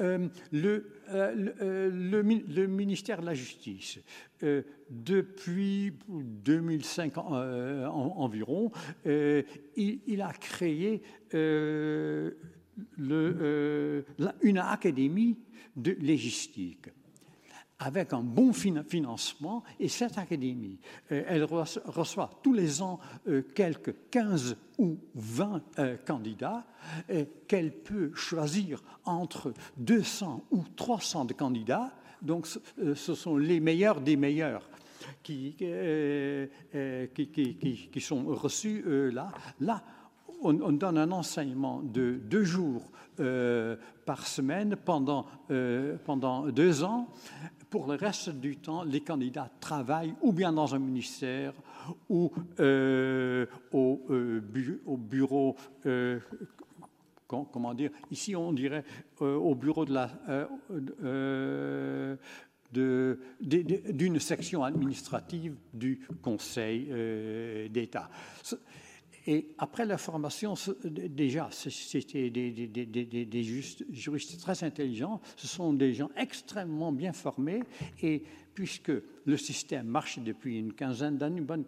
euh, 0.00 0.28
le, 0.50 0.92
euh, 1.10 1.52
euh, 1.62 1.90
le, 1.90 2.66
ministère 2.66 3.20
de 3.20 3.26
la 3.26 3.34
Justice, 3.34 4.00
depuis 4.90 5.92
2005 6.08 7.16
environ, 7.16 8.70
il, 9.04 10.22
a 10.22 10.32
créé 10.32 11.02
une 14.42 14.58
académie 14.58 15.38
de 15.76 15.92
légistique 16.00 16.88
avec 17.84 18.12
un 18.12 18.22
bon 18.22 18.52
financement. 18.52 19.64
Et 19.80 19.88
cette 19.88 20.18
académie, 20.18 20.78
euh, 21.10 21.24
elle 21.26 21.44
reçoit 21.44 22.30
tous 22.42 22.52
les 22.52 22.82
ans 22.82 23.00
euh, 23.28 23.42
quelques 23.54 23.94
15 24.10 24.56
ou 24.78 24.98
20 25.14 25.62
euh, 25.78 25.96
candidats 26.04 26.64
qu'elle 27.46 27.72
peut 27.72 28.10
choisir 28.14 28.82
entre 29.04 29.54
200 29.76 30.44
ou 30.50 30.64
300 30.76 31.26
de 31.26 31.32
candidats. 31.32 31.92
Donc 32.20 32.46
ce 32.46 33.14
sont 33.14 33.36
les 33.36 33.60
meilleurs 33.60 34.00
des 34.00 34.16
meilleurs. 34.16 34.68
Qui, 35.22 35.54
qui, 35.54 35.70
sont 38.00 38.24
reçus 38.26 39.10
là. 39.10 39.32
Là, 39.60 39.82
on, 40.42 40.60
on, 40.60 40.72
donne 40.72 40.96
un 40.96 41.10
enseignement 41.10 41.82
de 41.82 42.20
deux 42.22 42.44
jours 42.44 42.92
par 44.06 44.26
semaine 44.26 44.76
pendant, 44.76 45.26
pendant 46.04 46.46
deux 46.48 46.84
ans 46.84 47.08
pour 47.72 47.86
le 47.86 47.94
reste 47.94 48.28
du 48.28 48.58
temps, 48.58 48.84
les 48.84 49.00
candidats 49.00 49.48
travaillent 49.58 50.14
ou 50.20 50.30
bien 50.30 50.52
dans 50.52 50.74
un 50.74 50.78
ministère 50.78 51.54
ou 52.10 52.30
euh, 52.60 53.46
au, 53.72 54.02
euh, 54.10 54.42
au, 54.84 54.98
bureau 54.98 55.56
euh, 55.86 56.20
comment 57.26 57.72
dire, 57.72 57.90
ici 58.10 58.36
on 58.36 58.52
dirait 58.52 58.84
au 59.20 59.54
bureau 59.54 59.86
de 59.86 59.94
la, 59.94 60.10
d'une 63.40 64.20
section 64.20 64.64
administrative 64.64 65.56
du 65.72 66.06
Conseil 66.20 66.92
d'État. 67.70 68.10
Et 69.26 69.54
après 69.58 69.86
la 69.86 69.98
formation, 69.98 70.54
déjà, 70.84 71.48
c'était 71.52 72.30
des, 72.30 73.42
juristes 73.92 74.40
très 74.40 74.64
intelligents, 74.64 75.20
ce 75.36 75.46
sont 75.46 75.72
des 75.72 75.94
gens 75.94 76.10
extrêmement 76.16 76.92
bien 76.92 77.12
formés, 77.12 77.62
et 78.02 78.24
puisque 78.54 78.92
le 79.24 79.36
système 79.36 79.86
marche 79.86 80.18
depuis 80.18 80.58
une 80.58 80.72
quinzaine 80.72 81.18
d'années, 81.18 81.38
une 81.38 81.46
bonne 81.46 81.64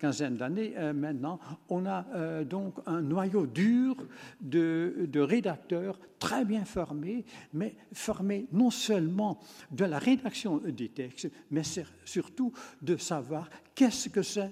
quinzaine 0.00 0.36
d'années 0.36 0.74
euh, 0.76 0.92
maintenant, 0.92 1.38
on 1.68 1.86
a 1.86 2.06
euh, 2.14 2.44
donc 2.44 2.74
un 2.86 3.00
noyau 3.00 3.46
dur 3.46 3.96
de, 4.40 5.06
de, 5.08 5.20
rédacteurs 5.20 5.98
très 6.18 6.44
bien 6.44 6.64
formés, 6.64 7.24
mais 7.52 7.74
formés 7.92 8.46
non 8.52 8.70
seulement 8.70 9.38
de 9.70 9.84
la 9.84 9.98
rédaction 9.98 10.58
des 10.58 10.88
textes, 10.88 11.30
mais 11.50 11.62
surtout 12.04 12.52
de 12.82 12.96
savoir 12.96 13.48
qu'est-ce 13.74 14.08
que 14.08 14.22
c'est 14.22 14.50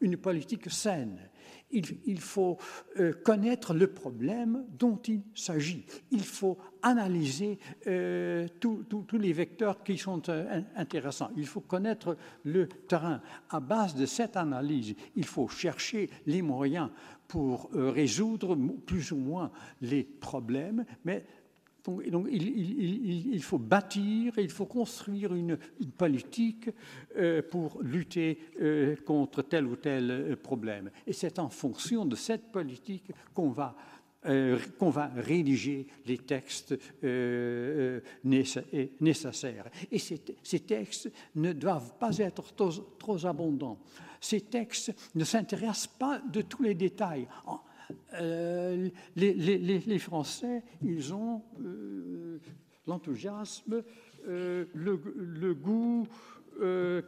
une 0.00 0.16
politique 0.16 0.70
saine 0.70 1.18
il, 1.70 2.20
faut 2.20 2.58
euh, 2.98 3.12
connaître 3.12 3.74
le 3.74 3.88
problème 3.88 4.64
dont 4.78 5.00
il 5.08 5.22
s'agit. 5.34 5.84
Il 6.10 6.24
faut 6.24 6.58
analyser 6.82 7.58
euh, 7.86 8.46
tous 8.60 9.18
les 9.18 9.32
vecteurs 9.32 9.82
qui 9.82 9.98
sont 9.98 10.22
euh, 10.28 10.62
intéressants. 10.76 11.30
Il 11.36 11.46
faut 11.46 11.60
connaître 11.60 12.16
le 12.44 12.68
terrain. 12.68 13.20
À 13.50 13.60
base 13.60 13.94
de 13.94 14.06
cette 14.06 14.36
analyse, 14.36 14.94
il 15.16 15.24
faut 15.24 15.48
chercher 15.48 16.10
les 16.26 16.42
moyens 16.42 16.90
pour 17.26 17.70
résoudre 17.72 18.54
plus 18.86 19.10
ou 19.10 19.16
moins 19.16 19.50
les 19.80 20.04
problèmes, 20.04 20.84
mais 21.04 21.24
donc, 21.86 22.28
il, 22.30 23.42
faut 23.42 23.58
bâtir, 23.58 24.32
il 24.38 24.50
faut 24.50 24.64
construire 24.64 25.34
une, 25.34 25.58
politique 25.98 26.70
euh, 27.16 27.42
pour 27.42 27.82
lutter 27.82 28.38
euh, 28.60 28.96
contre 29.04 29.42
tel 29.42 29.66
ou 29.66 29.76
tel 29.76 30.10
euh, 30.10 30.34
problème. 30.36 30.90
Et 31.06 31.12
c'est 31.12 31.38
en 31.38 31.50
fonction 31.50 32.06
de 32.06 32.16
cette 32.16 32.50
politique 32.50 33.12
qu'on 33.34 33.50
va, 33.50 33.76
qu'on 34.78 34.88
va 34.88 35.10
rédiger 35.16 35.86
les 36.06 36.16
textes 36.16 36.74
nécessaires. 38.24 39.68
Et 39.92 39.98
ces, 39.98 40.60
textes 40.60 41.12
ne 41.34 41.52
doivent 41.52 41.98
pas 41.98 42.16
être 42.16 42.54
trop, 42.54 42.70
trop 42.98 43.26
abondants. 43.26 43.78
Ces 44.22 44.40
textes 44.40 44.94
ne 45.14 45.24
s'intéressent 45.24 45.88
pas 45.98 46.18
de 46.20 46.40
tous 46.40 46.62
les 46.62 46.74
détails. 46.74 47.28
Euh, 48.14 48.88
les, 49.16 49.98
Français, 49.98 50.62
ils 50.82 51.12
ont 51.14 51.42
euh, 51.60 52.38
l'enthousiasme, 52.86 53.82
euh, 54.26 54.64
le, 54.74 55.54
goût, 55.54 56.06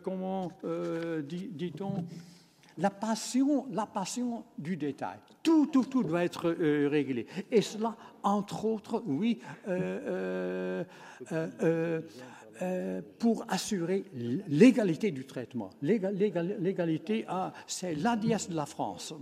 comment 0.03 0.51
dit-on, 1.23 2.05
la 2.79 2.91
passion, 2.91 3.67
la 3.71 3.87
passion 3.87 4.45
du 4.59 4.77
détail. 4.77 5.19
Tout, 5.43 5.67
tout, 5.67 5.85
tout 5.85 6.03
doit 6.03 6.25
être 6.25 6.51
réglé. 6.89 7.27
Et 7.51 7.63
cela, 7.63 7.97
entre 8.23 8.65
autres, 8.65 9.03
oui, 9.07 9.41
pour 13.19 13.45
assurer 13.49 14.05
l'égalité 14.49 15.11
du 15.11 15.27
traitement. 15.27 15.71
L'égalité, 15.83 17.25
ah, 17.29 17.53
c'est 17.67 17.95
la 17.95 18.17
de 18.17 18.55
la 18.55 18.67
France. 18.67 19.15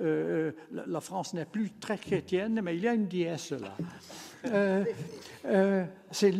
Euh, 0.00 0.52
la 0.72 1.00
France 1.00 1.34
n'est 1.34 1.44
plus 1.44 1.70
très 1.80 1.98
chrétienne, 1.98 2.60
mais 2.62 2.76
il 2.76 2.82
y 2.82 2.88
a 2.88 2.94
une 2.94 3.06
déesse 3.06 3.52
là. 3.52 3.76
Euh, 4.46 4.84
euh, 5.46 5.84
c'est 6.10 6.34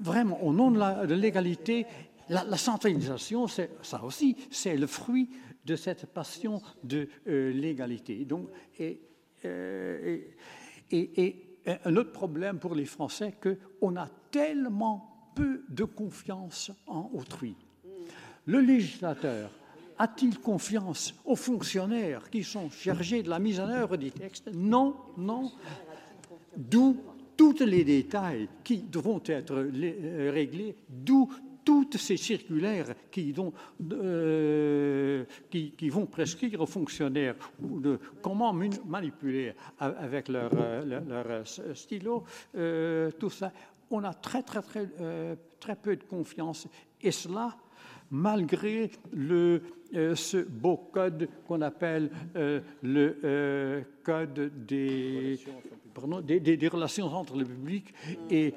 vraiment 0.00 0.42
au 0.42 0.52
nom 0.52 0.70
de 0.70 1.14
l'égalité, 1.14 1.86
la, 2.28 2.56
centralisation, 2.56 3.46
ça 3.48 4.04
aussi, 4.04 4.36
c'est 4.50 4.76
le 4.76 4.86
fruit 4.86 5.30
de 5.64 5.76
cette 5.76 6.06
passion 6.06 6.60
de 6.82 7.08
l'égalité. 7.26 8.24
Donc, 8.24 8.48
et, 8.78 9.00
un 11.66 11.96
autre 11.96 12.12
problème 12.12 12.58
pour 12.58 12.74
les 12.74 12.84
Français, 12.84 13.34
qu'on 13.80 13.96
a 13.96 14.08
tellement 14.30 15.30
peu 15.34 15.62
de 15.68 15.84
confiance 15.84 16.70
en 16.86 17.10
autrui. 17.14 17.54
Le 18.46 18.60
législateur 18.60 19.50
a-t-il 19.98 20.38
confiance 20.38 21.14
aux 21.24 21.36
fonctionnaires 21.36 22.28
qui 22.30 22.42
sont 22.42 22.70
chargés 22.70 23.22
de 23.22 23.30
la 23.30 23.38
mise 23.38 23.60
en 23.60 23.68
œuvre 23.68 23.96
des 23.96 24.10
textes? 24.10 24.50
Non, 24.52 24.96
non. 25.16 25.52
D'où 26.56 26.96
tous 27.36 27.60
les 27.60 27.84
détails 27.84 28.48
qui 28.62 28.78
devront 28.78 29.22
être 29.24 29.54
euh, 29.54 30.30
réglés, 30.32 30.76
d'où 30.88 31.32
toutes 31.64 31.96
ces 31.96 32.16
circulaires 32.16 32.94
qui, 33.10 33.34
euh, 33.92 35.24
vont 35.90 36.06
prescrire 36.06 36.60
aux 36.60 36.66
fonctionnaires 36.66 37.36
comment 38.22 38.52
manipuler 38.52 39.54
avec 39.78 40.28
leur, 40.28 40.50
euh, 40.54 41.44
stylo, 41.74 42.24
tout 43.18 43.30
ça, 43.30 43.52
on 43.90 44.04
a 44.04 44.14
très, 44.14 44.42
très, 44.42 44.62
très, 44.62 44.88
très 45.60 45.76
peu 45.76 45.96
de 45.96 46.04
confiance. 46.04 46.66
Et 47.00 47.10
cela, 47.10 47.56
malgré 48.10 48.90
le, 49.12 49.62
euh, 49.94 50.14
ce 50.14 50.36
beau 50.36 50.76
code 50.76 51.28
qu'on 51.46 51.62
appelle 51.62 52.10
euh, 52.36 52.60
le 52.82 53.18
euh, 53.24 53.82
code 54.02 54.50
des, 54.66 55.38
des, 56.22 56.68
relations 56.68 57.06
entre 57.06 57.36
le 57.36 57.44
public 57.44 57.92
et 58.30 58.54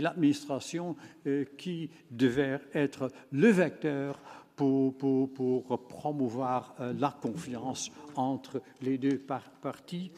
l'administration 0.00 0.96
qui 1.56 1.90
devait 2.10 2.60
être 2.74 3.10
le 3.32 3.48
vecteur 3.48 4.20
pour, 4.54 4.94
promouvoir 5.88 6.74
la 6.98 7.14
confiance 7.20 7.90
entre 8.14 8.62
les 8.82 8.98
deux 8.98 9.18
parties. 9.18 10.10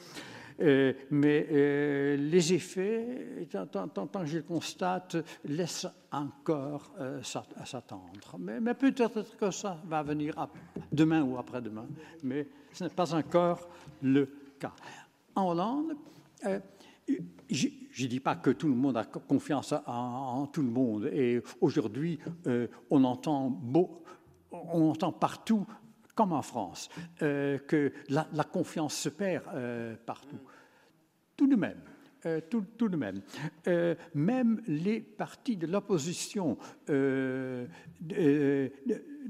Euh, 0.61 0.93
mais 1.11 1.47
euh, 1.51 2.16
les 2.16 2.53
effets, 2.53 3.47
tant, 3.51 4.07
que 4.07 4.26
je 4.26 4.39
le 4.39 4.43
constate, 4.43 5.16
laissent 5.45 5.86
encore 6.11 6.91
euh, 6.99 7.22
s'attendre. 7.22 8.36
Mais 8.39 8.74
peut-être 8.74 9.36
que 9.36 9.51
ça 9.51 9.78
va 9.86 10.03
venir 10.03 10.49
demain 10.91 11.22
ou 11.22 11.39
après-demain, 11.39 11.86
mais 12.24 12.49
ce 12.72 12.84
n'est 12.84 12.91
pas 12.91 13.14
encore 13.14 13.68
le 14.03 14.28
cas. 14.59 14.72
En 15.39 15.51
Hollande, 15.51 15.95
je 17.49 17.68
ne 18.03 18.09
dis 18.09 18.18
pas 18.18 18.34
que 18.34 18.51
tout 18.51 18.66
le 18.66 18.74
monde 18.74 18.97
a 18.97 19.05
confiance 19.05 19.72
en, 19.86 20.49
tout 20.49 20.62
le 20.62 20.68
monde. 20.68 21.05
Et 21.12 21.41
aujourd'hui, 21.61 22.18
on 22.91 23.05
entend 23.05 23.49
beau, 23.49 24.03
on 24.51 24.91
entend 24.91 25.12
partout 25.12 25.64
comme 26.18 26.32
en 26.32 26.43
France, 26.43 26.89
euh, 27.22 27.59
que 27.59 27.93
la, 28.09 28.24
confiance 28.43 28.95
se 28.95 29.09
perd 29.09 29.45
euh, 29.55 29.95
partout. 30.05 30.41
Tout 31.36 31.47
de 31.47 31.55
même, 31.55 31.80
euh, 32.26 32.41
tout, 32.51 32.89
de 32.89 32.97
même, 32.97 33.22
même 34.14 34.61
les 34.66 34.99
partis 34.99 35.57
de 35.57 35.68
l'opposition, 35.68 36.59
de, 36.89 37.68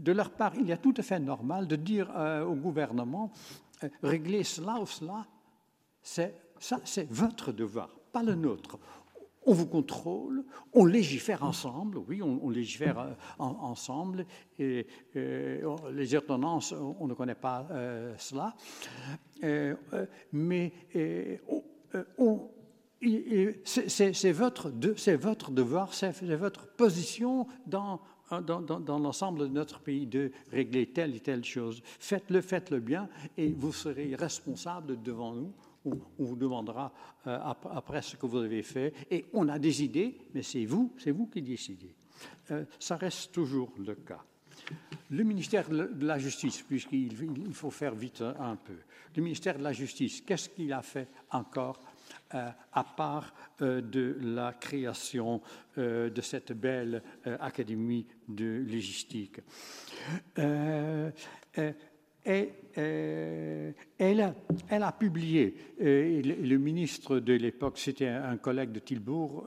leur 0.06 0.30
part, 0.30 0.54
il 0.58 0.70
est 0.70 0.78
tout 0.78 0.94
à 0.96 1.02
fait 1.02 1.20
normal 1.20 1.66
de 1.66 1.76
dire 1.76 2.10
au 2.48 2.54
gouvernement, 2.54 3.30
régler 4.02 4.42
cela 4.42 4.80
ou 4.80 4.86
cela, 4.86 5.26
ça 6.08 6.78
c'est 6.84 7.10
votre 7.10 7.52
devoir, 7.52 7.88
pas 8.12 8.22
le 8.22 8.34
nôtre 8.34 8.78
on 9.48 9.54
vous 9.54 9.66
contrôle, 9.66 10.44
on 10.74 10.84
légifère 10.84 11.42
ensemble, 11.42 11.98
oui, 12.06 12.20
on, 12.22 12.50
légifère 12.50 12.98
euh, 12.98 13.14
ensemble, 13.38 14.26
et 14.58 14.86
euh, 15.16 15.74
les 15.90 16.14
ordonnances, 16.14 16.72
on, 16.72 17.06
ne 17.06 17.14
connaît 17.14 17.34
pas 17.34 17.66
cela, 18.18 18.54
mais 20.32 20.72
c'est 23.64 24.32
votre, 24.32 24.70
devoir, 25.50 25.94
c'est 25.94 26.36
votre 26.36 26.66
position 26.66 27.46
dans 27.66 28.02
l'ensemble 28.30 29.40
de 29.40 29.46
notre 29.46 29.80
pays 29.80 30.06
de 30.06 30.30
régler 30.52 30.92
telle 30.92 31.16
et 31.16 31.20
telle 31.20 31.44
chose. 31.44 31.82
Faites-le, 31.98 32.42
faites-le 32.42 32.80
bien, 32.80 33.08
et 33.38 33.48
vous 33.50 33.72
serez 33.72 34.14
responsable 34.14 35.00
devant 35.02 35.32
nous 35.32 35.54
on, 36.18 36.24
vous 36.24 36.36
demandera 36.36 36.92
euh, 37.26 37.38
après 37.70 38.02
ce 38.02 38.16
que 38.16 38.26
vous 38.26 38.38
avez 38.38 38.62
fait. 38.62 38.92
Et 39.10 39.26
on 39.32 39.48
a 39.48 39.58
des 39.58 39.82
idées, 39.82 40.16
mais 40.34 40.42
c'est 40.42 40.64
vous, 40.64 40.94
c'est 40.98 41.10
vous 41.10 41.26
qui 41.26 41.42
décidez. 41.42 41.94
Euh, 42.50 42.64
ça 42.78 42.96
reste 42.96 43.32
toujours 43.32 43.72
le 43.78 43.94
cas. 43.94 44.22
Le 45.10 45.24
ministère 45.24 45.68
de 45.70 46.06
la 46.06 46.18
Justice, 46.18 46.62
puisqu'il 46.62 47.54
faut 47.54 47.70
faire 47.70 47.94
vite 47.94 48.22
un 48.22 48.56
peu. 48.56 48.76
Le 49.16 49.22
ministère 49.22 49.56
de 49.56 49.62
la 49.62 49.72
Justice, 49.72 50.20
qu'est-ce 50.20 50.50
qu'il 50.50 50.72
a 50.72 50.82
fait 50.82 51.08
encore 51.30 51.80
à 52.30 52.84
part 52.84 53.34
de 53.60 54.18
la 54.20 54.52
création 54.52 55.40
de 55.76 56.20
cette 56.20 56.52
belle 56.52 57.02
académie 57.40 58.06
de 58.28 58.64
légistique. 58.66 59.40
Et, 62.28 62.50
elle, 62.76 64.20
a, 64.20 64.34
elle, 64.68 64.82
a, 64.84 64.92
publié, 64.92 65.56
le, 65.80 66.56
ministre 66.58 67.18
de 67.18 67.32
l'époque, 67.32 67.76
c'était 67.78 68.06
un, 68.06 68.36
collègue 68.36 68.70
de 68.70 68.78
Tilbourg, 68.78 69.46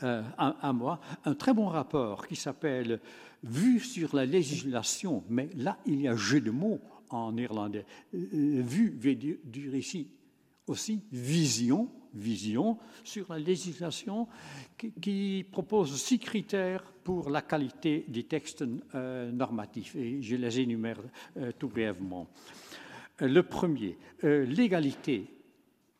à, 0.00 0.72
moi, 0.72 1.00
un 1.24 1.34
très 1.34 1.52
bon 1.52 1.66
rapport 1.66 2.28
qui 2.28 2.36
s'appelle 2.36 3.00
Vue 3.42 3.80
sur 3.80 4.14
la 4.14 4.26
législation, 4.26 5.24
mais 5.28 5.48
là 5.56 5.78
il 5.86 6.02
y 6.02 6.08
a 6.08 6.14
jeu 6.14 6.40
de 6.40 6.50
mots 6.50 6.80
en 7.08 7.36
irlandais. 7.36 7.86
Vue 8.12 8.96
veut 9.00 9.14
dire 9.16 9.74
ici 9.74 10.08
aussi 10.70 11.02
vision, 11.12 11.90
vision 12.14 12.78
sur 13.04 13.26
la 13.32 13.38
législation 13.38 14.28
qui, 15.00 15.44
propose 15.50 16.00
six 16.00 16.18
critères 16.18 16.82
pour 17.04 17.30
la 17.30 17.42
qualité 17.42 18.04
des 18.08 18.24
textes 18.24 18.64
euh, 18.94 19.30
normatifs 19.30 19.96
et 19.96 20.22
je 20.22 20.36
les 20.36 20.60
énumère 20.60 21.00
euh, 21.36 21.52
tout 21.58 21.68
brièvement. 21.68 22.28
Le 23.18 23.42
premier, 23.42 23.98
euh, 24.24 24.44
l'égalité 24.44 25.26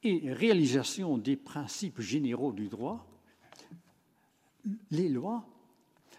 et 0.03 0.33
réalisation 0.33 1.19
des 1.19 1.37
principes 1.37 2.01
généraux 2.01 2.53
du 2.53 2.69
droit. 2.69 3.07
Les 4.91 5.09
lois, 5.09 5.45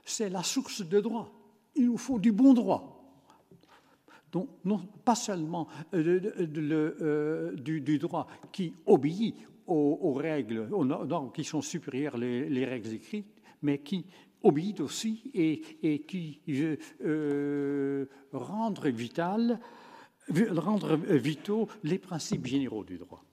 c'est 0.05 0.29
la 0.29 0.43
source 0.43 0.87
de 0.87 0.99
droit. 0.99 1.31
Il 1.75 1.87
nous 1.87 1.97
faut 1.97 2.19
du 2.19 2.31
bon 2.31 2.53
droit. 2.53 2.97
Donc, 4.31 4.47
non 4.63 4.77
pas 5.03 5.15
seulement 5.15 5.67
du, 5.91 6.19
droit 7.99 8.27
qui 8.51 8.73
obéit 8.85 9.35
aux, 9.67 10.13
règles, 10.13 10.67
aux 10.71 10.85
normes 10.85 11.31
qui 11.31 11.43
sont 11.43 11.61
supérieures 11.61 12.17
les, 12.17 12.49
les 12.49 12.65
règles 12.65 12.93
écrites, 12.93 13.41
mais 13.61 13.79
qui 13.79 14.05
obéit 14.43 14.79
aussi 14.79 15.31
et, 15.33 15.99
qui 16.07 16.41
euh, 17.03 18.05
rendre 18.31 18.89
vital, 18.89 19.59
rendre 20.49 20.95
vitaux 20.95 21.67
les 21.83 21.99
principes 21.99 22.45
généraux 22.45 22.83
du 22.83 22.97
droit. 22.97 23.23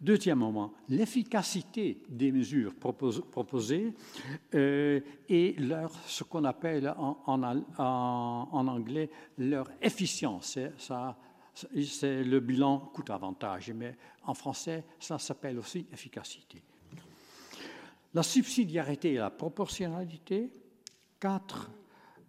Deuxièmement, 0.00 0.72
l'efficacité 0.88 2.02
des 2.08 2.32
mesures 2.32 2.74
proposées 2.74 3.94
euh, 4.52 5.00
et 5.28 5.54
leur, 5.60 5.92
ce 6.06 6.24
qu'on 6.24 6.42
appelle 6.42 6.92
en, 6.98 7.18
en, 7.26 7.62
en, 7.78 8.66
anglais 8.66 9.10
leur 9.38 9.70
efficience. 9.80 10.58
Ça, 10.76 11.16
c'est 11.54 12.24
le 12.24 12.40
bilan 12.40 12.78
coût-avantage, 12.78 13.72
mais 13.74 13.96
en 14.24 14.34
français, 14.34 14.84
ça 14.98 15.18
s'appelle 15.18 15.58
aussi 15.58 15.86
efficacité. 15.92 16.62
La 18.14 18.22
subsidiarité 18.22 19.12
et 19.12 19.18
la 19.18 19.30
proportionnalité. 19.30 20.50
Quatre, 21.18 21.70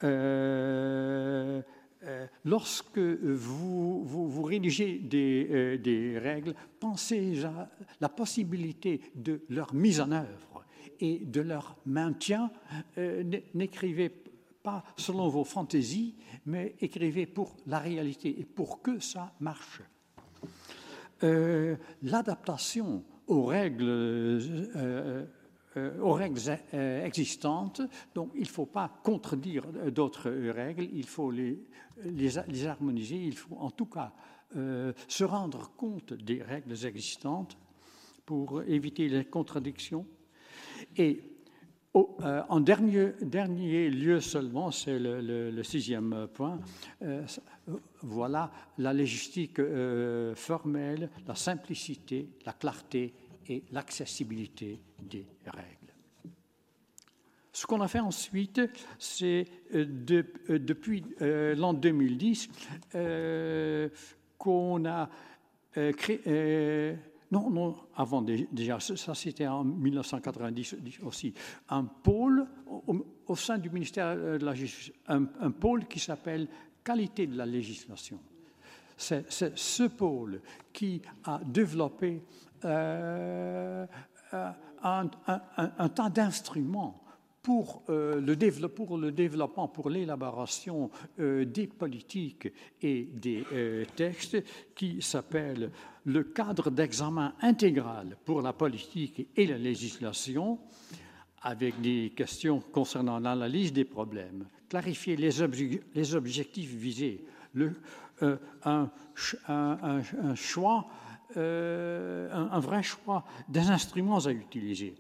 euh, 0.04 1.62
euh, 2.04 2.28
lorsque 2.44 3.00
vous, 3.00 4.44
rédigez 4.44 5.00
des, 5.00 5.48
euh, 5.50 5.78
des, 5.78 6.20
règles, 6.20 6.54
pensez 6.80 7.44
à 7.46 7.70
la 8.02 8.10
possibilité 8.10 9.02
de 9.16 9.42
leur 9.50 9.74
mise 9.74 10.02
en 10.02 10.12
œuvre 10.12 10.66
et 11.00 11.20
de 11.20 11.42
leur 11.42 11.78
maintien. 11.86 12.52
N'écrivez 13.54 14.10
pas 14.64 14.84
selon 14.98 15.28
vos 15.28 15.44
fantaisies, 15.44 16.16
mais 16.46 16.76
écrivez 16.80 17.26
pour 17.26 17.58
la 17.68 17.80
réalité 17.80 18.40
et 18.40 18.46
pour 18.46 18.82
que 18.82 19.00
ça 19.00 19.34
marche. 19.42 19.82
Euh, 21.24 21.76
l'adaptation 22.02 23.04
aux 23.28 23.46
règles, 23.46 23.86
euh, 23.86 25.26
euh, 25.78 26.00
aux 26.02 26.14
règles 26.14 26.40
existantes, 26.74 27.82
donc 28.16 28.32
il 28.36 28.42
ne 28.42 28.48
faut 28.48 28.66
pas 28.66 28.92
contredire 29.04 29.66
d'autres 29.92 30.30
règles, 30.30 30.88
il 30.94 31.06
faut 31.06 31.32
les, 31.32 31.64
les, 32.04 32.66
harmoniser, 32.68 33.16
il 33.16 33.38
faut 33.38 33.56
en 33.58 33.72
tout 33.72 33.86
cas 33.86 34.14
se 35.08 35.24
rendre 35.24 35.72
compte 35.76 36.14
des 36.14 36.44
règles 36.44 36.86
existantes 36.86 37.58
pour 38.24 38.62
éviter 38.62 39.08
les 39.08 39.26
contradictions. 39.26 40.06
Et 40.96 41.33
euh, 41.96 42.42
en 42.50 42.60
dernier, 42.60 43.90
lieu 43.90 44.20
seulement, 44.20 44.72
c'est 44.72 44.98
le, 44.98 45.62
sixième 45.64 46.28
point, 46.34 46.60
euh, 47.04 47.24
voilà 48.02 48.52
la 48.80 48.94
légistique 48.94 49.60
euh, 49.60 50.34
formelle, 50.34 51.10
la 51.28 51.36
simplicité, 51.36 52.30
la 52.46 52.54
clarté 52.54 53.14
et 53.48 53.64
l'accessibilité 53.72 54.82
des 55.02 55.28
règles. 55.46 55.94
Ce 57.52 57.68
qu'on 57.68 57.82
a 57.82 57.88
fait 57.88 58.00
ensuite, 58.00 58.60
c'est 58.98 59.46
depuis 59.72 61.06
l'an 61.22 61.74
2010 61.74 62.50
qu'on 64.40 64.86
a 64.86 65.10
créé 65.74 66.98
non, 67.34 67.50
non, 67.50 67.76
avant 67.96 68.22
déjà, 68.22 68.80
ça 68.80 69.16
c'était 69.16 69.48
en 69.48 69.64
1990 69.64 70.76
aussi, 71.02 71.34
un 71.68 71.84
pôle 71.84 72.46
au, 73.26 73.36
sein 73.36 73.58
du 73.58 73.72
ministère 73.72 74.16
de 74.16 74.46
la 74.46 74.54
Justice, 74.54 74.94
un, 75.08 75.50
pôle 75.50 75.88
qui 75.88 76.00
s'appelle 76.00 76.48
qualité 76.84 77.26
de 77.26 77.36
la 77.36 77.48
législation. 77.48 78.20
C'est 78.96 79.26
ce 79.58 79.88
pôle 79.88 80.42
qui 80.72 81.02
a 81.24 81.40
développé 81.44 82.22
euh, 82.66 83.88
un, 84.84 85.10
un, 85.58 85.90
tas 85.90 86.10
d'instruments 86.10 87.02
pour, 87.42 87.82
euh, 87.90 88.22
le 88.22 88.68
pour 88.68 88.98
le 89.00 89.12
développement, 89.12 89.68
pour 89.68 89.90
l'élaboration 89.90 90.92
euh, 91.20 91.46
des 91.46 91.66
politiques 91.66 92.48
et 92.80 93.06
des 93.12 93.44
textes 93.96 94.38
qui 94.76 95.02
s'appelle 95.02 95.72
le 96.06 96.24
cadre 96.24 96.70
d'examen 96.70 97.34
intégral 97.42 98.18
pour 98.26 98.42
la 98.42 98.54
politique 98.54 99.28
et 99.36 99.46
la 99.48 99.58
législation, 99.58 100.60
avec 101.42 101.80
des 101.82 102.14
questions 102.16 102.62
concernant 102.72 103.20
l'analyse 103.20 103.74
des 103.74 103.86
problèmes, 103.86 104.46
clarifier 104.70 105.16
les, 105.16 105.42
objectifs 106.16 106.74
visés, 106.74 107.26
le, 107.54 107.74
euh, 108.22 108.38
un, 108.64 108.90
un, 109.48 110.36
choix, 110.36 110.88
euh, 111.38 112.32
un, 112.32 112.60
vrai 112.60 112.84
choix 112.84 113.26
des 113.50 113.70
instruments 113.70 114.26
à 114.26 114.32
utiliser. 114.32 114.96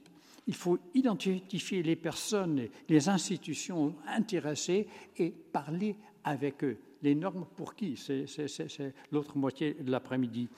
Il 0.45 0.55
faut 0.55 0.77
identifier 0.93 1.81
les 1.83 1.95
personnes, 1.95 2.67
les 2.89 3.07
institutions 3.07 3.95
intéressées 4.05 4.87
et 5.17 5.29
parler 5.29 5.95
avec 6.25 6.63
eux 6.65 6.77
les 7.03 7.15
normes 7.15 7.45
pour 7.55 7.75
qui? 7.75 7.97
C'est 7.97 8.93
l'autre 9.11 9.37
moitié 9.37 9.75
de 9.79 9.91
l'après-midi. 9.91 10.49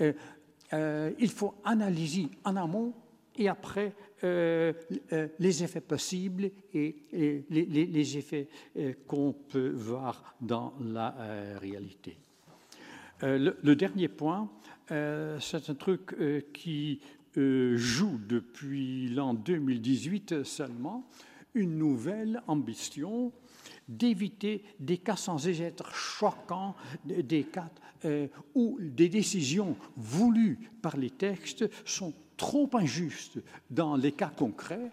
Euh, 0.00 0.12
euh, 0.72 1.10
il 1.18 1.30
faut 1.30 1.54
analyser 1.64 2.28
en 2.44 2.56
amont 2.56 2.94
et 3.36 3.48
après 3.48 3.94
euh, 4.22 4.72
les 5.38 5.64
effets 5.64 5.80
possibles 5.80 6.50
et, 6.72 6.96
les, 7.50 8.18
effets 8.18 8.48
qu'on 9.06 9.32
peut 9.32 9.70
voir 9.70 10.36
dans 10.40 10.74
la 10.80 11.14
réalité. 11.60 12.16
Le, 13.22 13.56
le, 13.62 13.76
dernier 13.76 14.08
point, 14.08 14.48
c'est 14.88 15.68
un 15.70 15.74
truc 15.74 16.14
qui 16.52 17.00
joue 17.36 18.18
depuis 18.26 19.08
l'an 19.08 19.34
2018 19.34 20.44
seulement, 20.44 21.08
une 21.54 21.78
nouvelle 21.78 22.42
ambition 22.46 23.32
d'éviter 23.88 24.62
des 24.80 24.98
cas 24.98 25.16
sans 25.16 25.46
être 25.48 25.94
choquants, 25.94 26.74
des 27.04 27.44
cas 27.44 27.70
euh, 28.04 28.26
où 28.54 28.78
des 28.80 29.08
décisions 29.08 29.76
voulues 29.96 30.58
par 30.82 30.96
les 30.96 31.10
textes 31.10 31.64
sont 31.86 32.12
trop 32.36 32.68
injustes 32.74 33.38
dans 33.70 33.96
les 33.96 34.12
cas 34.12 34.30
concrets. 34.36 34.90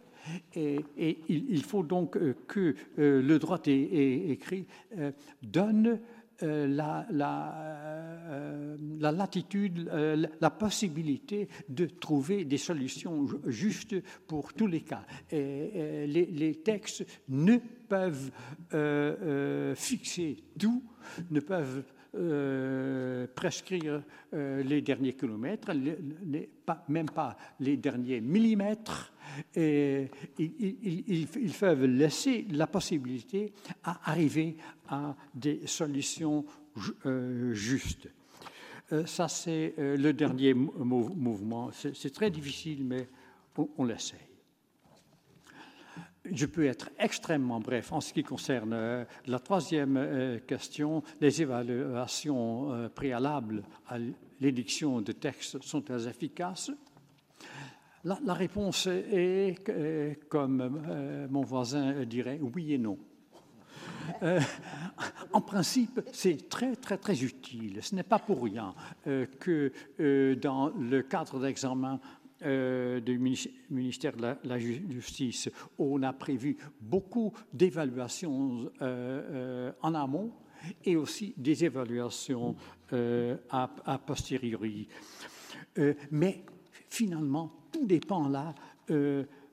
Et, 0.56 0.86
il, 1.28 1.64
faut 1.64 1.84
donc 1.84 2.16
euh, 2.16 2.36
que 2.48 2.76
euh, 3.00 3.22
le 3.22 3.40
droit 3.40 3.60
écrit 3.66 4.66
donne 5.42 6.00
euh, 6.44 6.68
la, 6.68 7.08
euh, 7.12 8.78
la, 9.00 9.12
latitude, 9.12 9.90
euh, 9.92 10.26
la 10.40 10.50
possibilité 10.50 11.48
de 11.70 11.86
trouver 11.86 12.46
des 12.46 12.58
solutions 12.58 13.28
justes 13.46 13.96
pour 14.28 14.54
tous 14.54 14.68
les 14.68 14.82
cas. 14.82 15.06
Les, 15.32 16.62
textes 16.64 17.06
ne 17.30 17.58
peuvent 17.88 18.32
fixer 19.76 20.38
tout, 20.60 20.84
ne 21.30 21.40
peuvent 21.40 21.84
prescrire 23.36 24.04
les 24.34 24.82
derniers 24.82 25.14
kilomètres, 25.14 25.72
pas, 26.66 26.84
même 26.90 27.10
pas 27.10 27.38
les 27.60 27.78
derniers 27.78 28.22
millimètres. 28.22 29.14
Et 29.56 30.10
ils, 30.38 31.28
ils, 31.38 31.54
peuvent 31.54 31.86
laisser 31.86 32.46
la 32.52 32.68
possibilité 32.68 33.54
à 33.84 34.12
arriver 34.12 34.58
à 34.90 35.16
des 35.34 35.66
solutions 35.68 36.44
euh, 37.06 37.54
justes. 37.54 38.10
ça, 39.06 39.30
c'est 39.30 39.74
le 39.78 40.12
dernier 40.12 40.54
mouvement. 40.54 41.72
C'est 41.72 42.14
très 42.14 42.30
difficile, 42.30 42.84
mais 42.84 43.08
on, 43.58 43.70
on 43.78 43.86
l'essaye. 43.86 44.31
Je 46.26 46.46
peux 46.46 46.66
être 46.66 46.92
extrêmement 47.00 47.60
bref 47.60 47.92
en 47.92 48.00
ce 48.00 48.14
qui 48.14 48.24
concerne 48.24 48.74
euh, 48.74 49.06
la 49.26 49.40
troisième 49.40 49.98
euh, 49.98 50.40
question. 50.40 51.02
Les 51.20 51.42
évaluations 51.42 52.74
euh, 52.74 52.90
préalables 52.90 53.64
à 53.88 53.98
l'édiction 54.40 55.02
de 55.02 55.12
textes 55.14 55.62
sont-elles 55.64 56.08
efficaces 56.08 56.72
la, 58.04 58.20
la, 58.24 58.34
réponse 58.34 58.88
est, 58.88 59.64
comme 60.28 61.28
mon 61.30 61.42
voisin 61.42 62.04
dirait, 62.04 62.40
oui 62.42 62.74
et 62.74 62.80
non. 62.80 62.98
en 65.34 65.42
principe, 65.42 66.02
c'est 66.12 66.50
très, 66.50 66.76
très, 66.76 66.98
très 66.98 67.24
utile. 67.24 67.78
Ce 67.84 67.94
n'est 67.94 68.02
pas 68.02 68.18
pour 68.18 68.44
rien 68.44 68.74
que 69.06 69.72
dans 70.34 70.70
le 70.70 71.04
cadre 71.04 71.40
d'examen 71.40 72.00
euh, 72.44 73.00
du 73.00 73.20
ministère 73.70 74.16
de 74.16 74.36
la, 74.44 74.58
Justice, 74.60 75.50
on 75.78 76.02
a 76.02 76.12
prévu 76.14 76.58
beaucoup 76.80 77.32
d'évaluations 77.54 78.64
euh, 78.64 78.72
euh, 78.82 79.72
en 79.82 79.94
amont 79.94 80.32
et 80.84 80.96
aussi 80.96 81.34
des 81.38 81.66
évaluations 81.66 82.56
a, 82.92 84.00
posteriori. 84.06 84.88
mais 86.12 86.44
finalement, 86.88 87.52
tout 87.72 87.86
dépend 87.86 88.28
là 88.28 88.54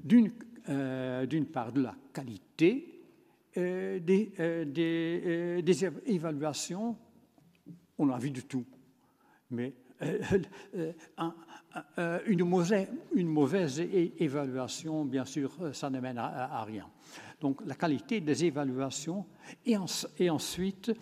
d'une 0.05 1.47
part 1.51 1.73
de 1.73 1.83
la 1.83 1.95
qualité 2.13 3.03
des, 3.55 4.33
des, 4.67 5.85
évaluations. 6.07 6.97
On 7.97 8.11
a 8.11 8.19
vu 8.19 8.31
du 8.31 8.43
tout, 8.43 8.67
mais 9.51 9.73
une, 12.27 12.45
mauvaise, 12.45 12.89
une 13.15 13.29
mauvaise 13.29 13.81
évaluation, 13.81 15.05
bien 15.05 15.25
sûr, 15.25 15.53
euh, 15.61 15.73
ça 15.73 15.91
ne 15.91 16.01
mène 16.01 16.19
à, 16.19 16.63
rien. 16.65 16.87
Donc 17.41 17.61
la 17.67 17.75
qualité 17.75 18.21
des 18.21 18.45
évaluations 18.45 19.27
et, 19.67 19.77
ensuite, 19.77 20.93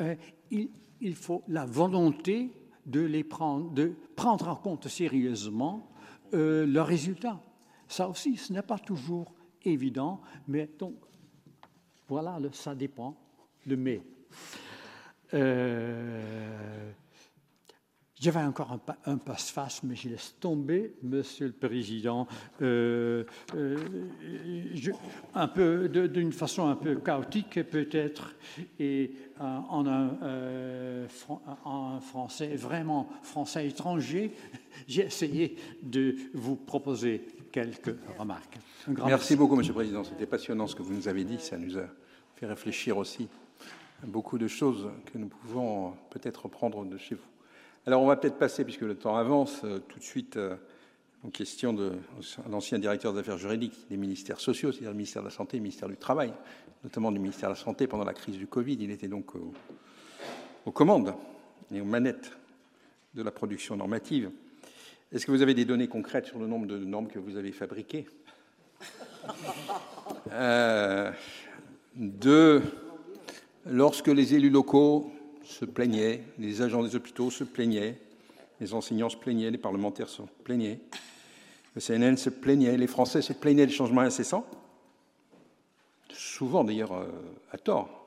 euh, 0.00 0.14
il, 0.50 0.70
il, 1.00 1.14
faut 1.14 1.42
la 1.48 1.64
volonté 1.64 2.50
de, 2.86 3.00
les 3.00 3.24
prendre, 3.24 3.70
de 3.72 3.92
prendre 4.14 4.48
en 4.48 4.56
compte 4.56 4.88
sérieusement 4.88 5.90
euh, 6.34 6.66
leurs 6.66 6.86
résultats. 6.86 7.40
Ça 7.88 8.08
aussi, 8.08 8.36
ce 8.36 8.52
n'est 8.52 8.62
pas 8.62 8.78
toujours 8.78 9.32
évident, 9.64 10.20
mais 10.48 10.68
donc, 10.78 10.94
voilà, 12.08 12.38
ça 12.52 12.74
dépend, 12.74 13.16
le 13.66 13.76
mais. 13.76 14.02
Euh, 15.34 16.92
j'avais 18.18 18.40
encore 18.40 18.72
un, 18.72 19.12
un 19.12 19.18
passe-face, 19.18 19.82
mais 19.82 19.94
je 19.94 20.08
laisse 20.08 20.34
tomber, 20.40 20.94
Monsieur 21.02 21.46
le 21.48 21.52
Président. 21.52 22.26
Euh, 22.62 23.24
euh, 23.54 23.76
un 25.34 25.48
peu, 25.48 25.88
d'une 25.88 26.32
façon 26.32 26.66
un 26.66 26.76
peu 26.76 26.96
chaotique 26.96 27.62
peut-être, 27.64 28.34
et 28.78 29.12
euh, 29.40 29.58
en 29.68 29.86
un, 29.86 31.06
en 31.64 32.00
français 32.00 32.56
vraiment 32.56 33.08
français 33.22 33.68
étranger, 33.68 34.32
j'ai 34.88 35.04
essayé 35.04 35.56
de 35.82 36.16
vous 36.32 36.56
proposer 36.56 37.26
quelques 37.52 37.94
remarques. 38.18 38.58
Merci, 38.88 39.02
merci 39.06 39.36
beaucoup, 39.36 39.56
Monsieur 39.56 39.72
le 39.72 39.76
Président. 39.76 40.04
C'était 40.04 40.26
passionnant 40.26 40.66
ce 40.66 40.74
que 40.74 40.82
vous 40.82 40.94
nous 40.94 41.08
avez 41.08 41.24
dit. 41.24 41.38
Ça 41.38 41.58
nous 41.58 41.76
a 41.76 41.86
fait 42.36 42.46
réfléchir 42.46 42.96
aussi 42.96 43.28
à 44.02 44.06
beaucoup 44.06 44.38
de 44.38 44.48
choses 44.48 44.88
que 45.12 45.18
nous 45.18 45.28
pouvons 45.28 45.92
peut-être 46.10 46.44
reprendre 46.44 46.84
de 46.86 46.96
chez 46.96 47.14
vous. 47.14 47.35
Alors 47.88 48.02
on 48.02 48.06
va 48.06 48.16
peut-être 48.16 48.36
passer, 48.36 48.64
puisque 48.64 48.80
le 48.80 48.96
temps 48.96 49.16
avance, 49.16 49.60
euh, 49.62 49.78
tout 49.78 50.00
de 50.00 50.04
suite 50.04 50.36
euh, 50.36 50.56
aux 51.24 51.28
questions 51.28 51.72
de 51.72 51.92
l'ancien 52.50 52.80
directeur 52.80 53.12
des 53.12 53.20
affaires 53.20 53.38
juridiques 53.38 53.86
des 53.88 53.96
ministères 53.96 54.40
sociaux, 54.40 54.72
c'est-à-dire 54.72 54.90
le 54.90 54.96
ministère 54.96 55.22
de 55.22 55.28
la 55.28 55.32
Santé 55.32 55.56
et 55.56 55.60
le 55.60 55.62
ministère 55.62 55.88
du 55.88 55.96
Travail, 55.96 56.32
notamment 56.82 57.12
du 57.12 57.20
ministère 57.20 57.48
de 57.48 57.54
la 57.54 57.60
Santé 57.60 57.86
pendant 57.86 58.02
la 58.02 58.12
crise 58.12 58.38
du 58.38 58.48
Covid. 58.48 58.76
Il 58.80 58.90
était 58.90 59.06
donc 59.06 59.34
aux, 60.64 60.72
commandes 60.72 61.14
et 61.72 61.80
aux 61.80 61.84
manettes 61.84 62.36
de 63.14 63.22
la 63.22 63.30
production 63.30 63.76
normative. 63.76 64.32
Est-ce 65.12 65.24
que 65.24 65.30
vous 65.30 65.42
avez 65.42 65.54
des 65.54 65.64
données 65.64 65.86
concrètes 65.86 66.26
sur 66.26 66.40
le 66.40 66.48
nombre 66.48 66.66
de 66.66 66.78
normes 66.78 67.06
que 67.06 67.20
vous 67.20 67.36
avez 67.36 67.52
fabriquées? 67.52 68.06
Euh, 70.32 71.12
Deux, 71.94 72.62
lorsque 73.64 74.08
les 74.08 74.34
élus 74.34 74.50
locaux 74.50 75.12
se 75.46 75.64
plaignaient, 75.64 76.22
les 76.38 76.62
agents 76.62 76.82
des 76.82 76.96
hôpitaux 76.96 77.30
se 77.30 77.44
plaignaient, 77.44 77.96
les 78.60 78.74
enseignants 78.74 79.08
se 79.08 79.16
plaignaient, 79.16 79.50
les 79.50 79.58
parlementaires 79.58 80.08
se 80.08 80.22
plaignaient, 80.44 80.80
le 81.74 81.80
CNN 81.80 82.16
se 82.16 82.30
plaignait, 82.30 82.76
les 82.76 82.86
Français 82.86 83.22
se 83.22 83.32
plaignaient 83.32 83.66
des 83.66 83.72
changements 83.72 84.00
incessants, 84.00 84.46
souvent 86.10 86.64
d'ailleurs 86.64 86.92
euh, 86.92 87.06
à 87.52 87.58
tort. 87.58 88.06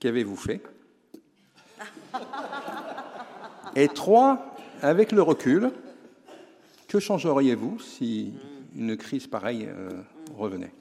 Qu'avez-vous 0.00 0.36
fait? 0.36 0.62
Et 3.76 3.88
trois, 3.88 4.56
avec 4.82 5.12
le 5.12 5.22
recul, 5.22 5.70
que 6.88 6.98
changeriez-vous 6.98 7.78
si 7.80 8.32
une 8.76 8.96
crise 8.96 9.26
pareille 9.26 9.68
euh, 9.68 9.90
revenait? 10.36 10.72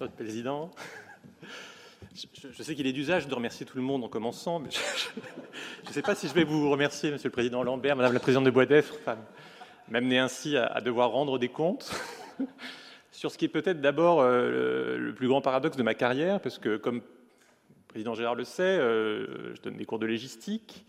Monsieur 0.00 0.14
Président. 0.16 0.70
Je, 2.14 2.62
sais 2.62 2.74
qu'il 2.74 2.86
est 2.86 2.92
d'usage 2.92 3.28
de 3.28 3.34
remercier 3.34 3.66
tout 3.66 3.76
le 3.76 3.82
monde 3.82 4.02
en 4.02 4.08
commençant, 4.08 4.58
mais 4.58 4.70
je 4.70 5.88
ne 5.88 5.92
sais 5.92 6.00
pas 6.00 6.14
si 6.14 6.26
je 6.26 6.32
vais 6.32 6.44
vous 6.44 6.70
remercier, 6.70 7.10
Monsieur 7.10 7.28
le 7.28 7.32
Président 7.32 7.62
Lambert, 7.62 7.96
Madame 7.96 8.14
la 8.14 8.20
Présidente 8.20 8.44
de 8.44 8.50
Bois 8.50 8.64
d'Effre, 8.64 8.94
m'amener 9.90 10.18
ainsi 10.18 10.56
à, 10.56 10.80
devoir 10.80 11.10
rendre 11.10 11.38
des 11.38 11.50
comptes 11.50 11.92
sur 13.12 13.30
ce 13.30 13.36
qui 13.36 13.44
est 13.44 13.48
peut-être 13.48 13.82
d'abord 13.82 14.22
euh, 14.22 14.96
le, 14.96 15.14
plus 15.14 15.28
grand 15.28 15.42
paradoxe 15.42 15.76
de 15.76 15.82
ma 15.82 15.92
carrière, 15.92 16.40
parce 16.40 16.58
que 16.58 16.78
comme 16.78 16.96
le 16.96 17.02
Président 17.88 18.14
Gérard 18.14 18.36
le 18.36 18.44
sait, 18.44 18.62
euh, 18.62 19.54
je 19.54 19.60
donne 19.60 19.76
des 19.76 19.84
cours 19.84 19.98
de 19.98 20.06
légistique. 20.06 20.86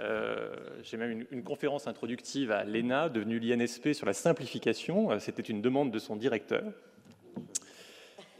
Euh, 0.00 0.48
j'ai 0.82 0.96
même 0.96 1.10
une, 1.10 1.26
une, 1.30 1.42
conférence 1.42 1.86
introductive 1.88 2.52
à 2.52 2.64
l'ENA, 2.64 3.10
devenue 3.10 3.38
l'INSP, 3.38 3.92
sur 3.92 4.06
la 4.06 4.14
simplification. 4.14 5.20
C'était 5.20 5.42
une 5.42 5.60
demande 5.60 5.90
de 5.90 5.98
son 5.98 6.16
directeur. 6.16 6.64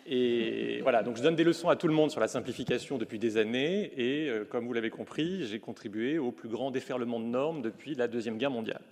Et 0.08 0.80
voilà, 0.82 1.02
donc 1.02 1.16
je 1.16 1.22
donne 1.22 1.34
des 1.34 1.42
leçons 1.42 1.68
à 1.68 1.74
tout 1.74 1.88
le 1.88 1.94
monde 1.94 2.12
sur 2.12 2.20
la 2.20 2.28
simplification 2.28 2.96
depuis 2.96 3.18
des 3.18 3.38
années, 3.38 3.92
et 3.96 4.28
euh, 4.28 4.44
comme 4.44 4.64
vous 4.64 4.72
l'avez 4.72 4.90
compris, 4.90 5.44
j'ai 5.48 5.58
contribué 5.58 6.16
au 6.16 6.30
plus 6.30 6.48
grand 6.48 6.70
déferlement 6.70 7.18
de 7.18 7.24
normes 7.24 7.60
depuis 7.60 7.96
la 7.96 8.06
Deuxième 8.06 8.38
Guerre 8.38 8.52
mondiale. 8.52 8.82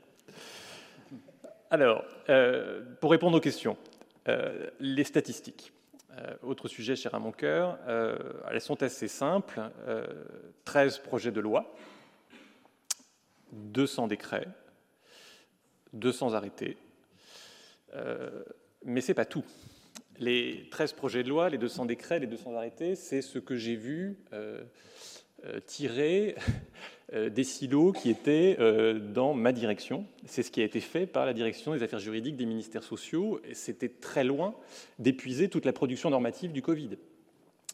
Alors, 1.70 2.04
euh, 2.30 2.80
pour 3.00 3.12
répondre 3.12 3.36
aux 3.36 3.40
questions, 3.40 3.76
euh, 4.26 4.70
les 4.80 5.04
statistiques. 5.04 5.72
autre 6.42 6.66
sujet 6.66 6.96
cher 6.96 7.14
à 7.14 7.20
mon 7.20 7.32
cœur, 7.32 7.78
elles 8.50 8.60
sont 8.60 8.82
assez 8.82 9.08
simples. 9.08 9.60
13 10.64 10.98
projets 10.98 11.32
de 11.32 11.40
loi, 11.40 11.74
200 13.52 14.06
décrets, 14.08 14.46
200 15.92 16.34
arrêtés, 16.34 16.76
mais 18.84 19.00
ce 19.00 19.08
n'est 19.08 19.14
pas 19.14 19.24
tout. 19.24 19.44
Les 20.20 20.68
13 20.70 20.92
projets 20.92 21.22
de 21.24 21.28
loi, 21.28 21.48
les 21.50 21.58
200 21.58 21.86
décrets, 21.86 22.20
les 22.20 22.26
200 22.26 22.54
arrêtés, 22.54 22.94
c'est 22.94 23.20
ce 23.20 23.38
que 23.38 23.56
j'ai 23.56 23.74
vu 23.74 24.16
euh, 24.32 24.62
euh, 25.44 25.58
tirer 25.66 26.36
euh, 27.12 27.30
des 27.30 27.42
silos 27.42 27.92
qui 27.92 28.10
étaient 28.10 28.56
dans 29.12 29.34
ma 29.34 29.52
direction. 29.52 30.06
C'est 30.24 30.44
ce 30.44 30.52
qui 30.52 30.60
a 30.60 30.64
été 30.64 30.80
fait 30.80 31.06
par 31.06 31.26
la 31.26 31.32
direction 31.32 31.74
des 31.74 31.82
affaires 31.82 31.98
juridiques 31.98 32.36
des 32.36 32.46
ministères 32.46 32.84
sociaux, 32.84 33.40
c'était 33.52 33.88
très 33.88 34.22
loin 34.22 34.54
d'épuiser 34.98 35.48
toute 35.48 35.64
la 35.64 35.72
production 35.72 36.10
normative 36.10 36.52
du 36.52 36.62
Covid. 36.62 36.90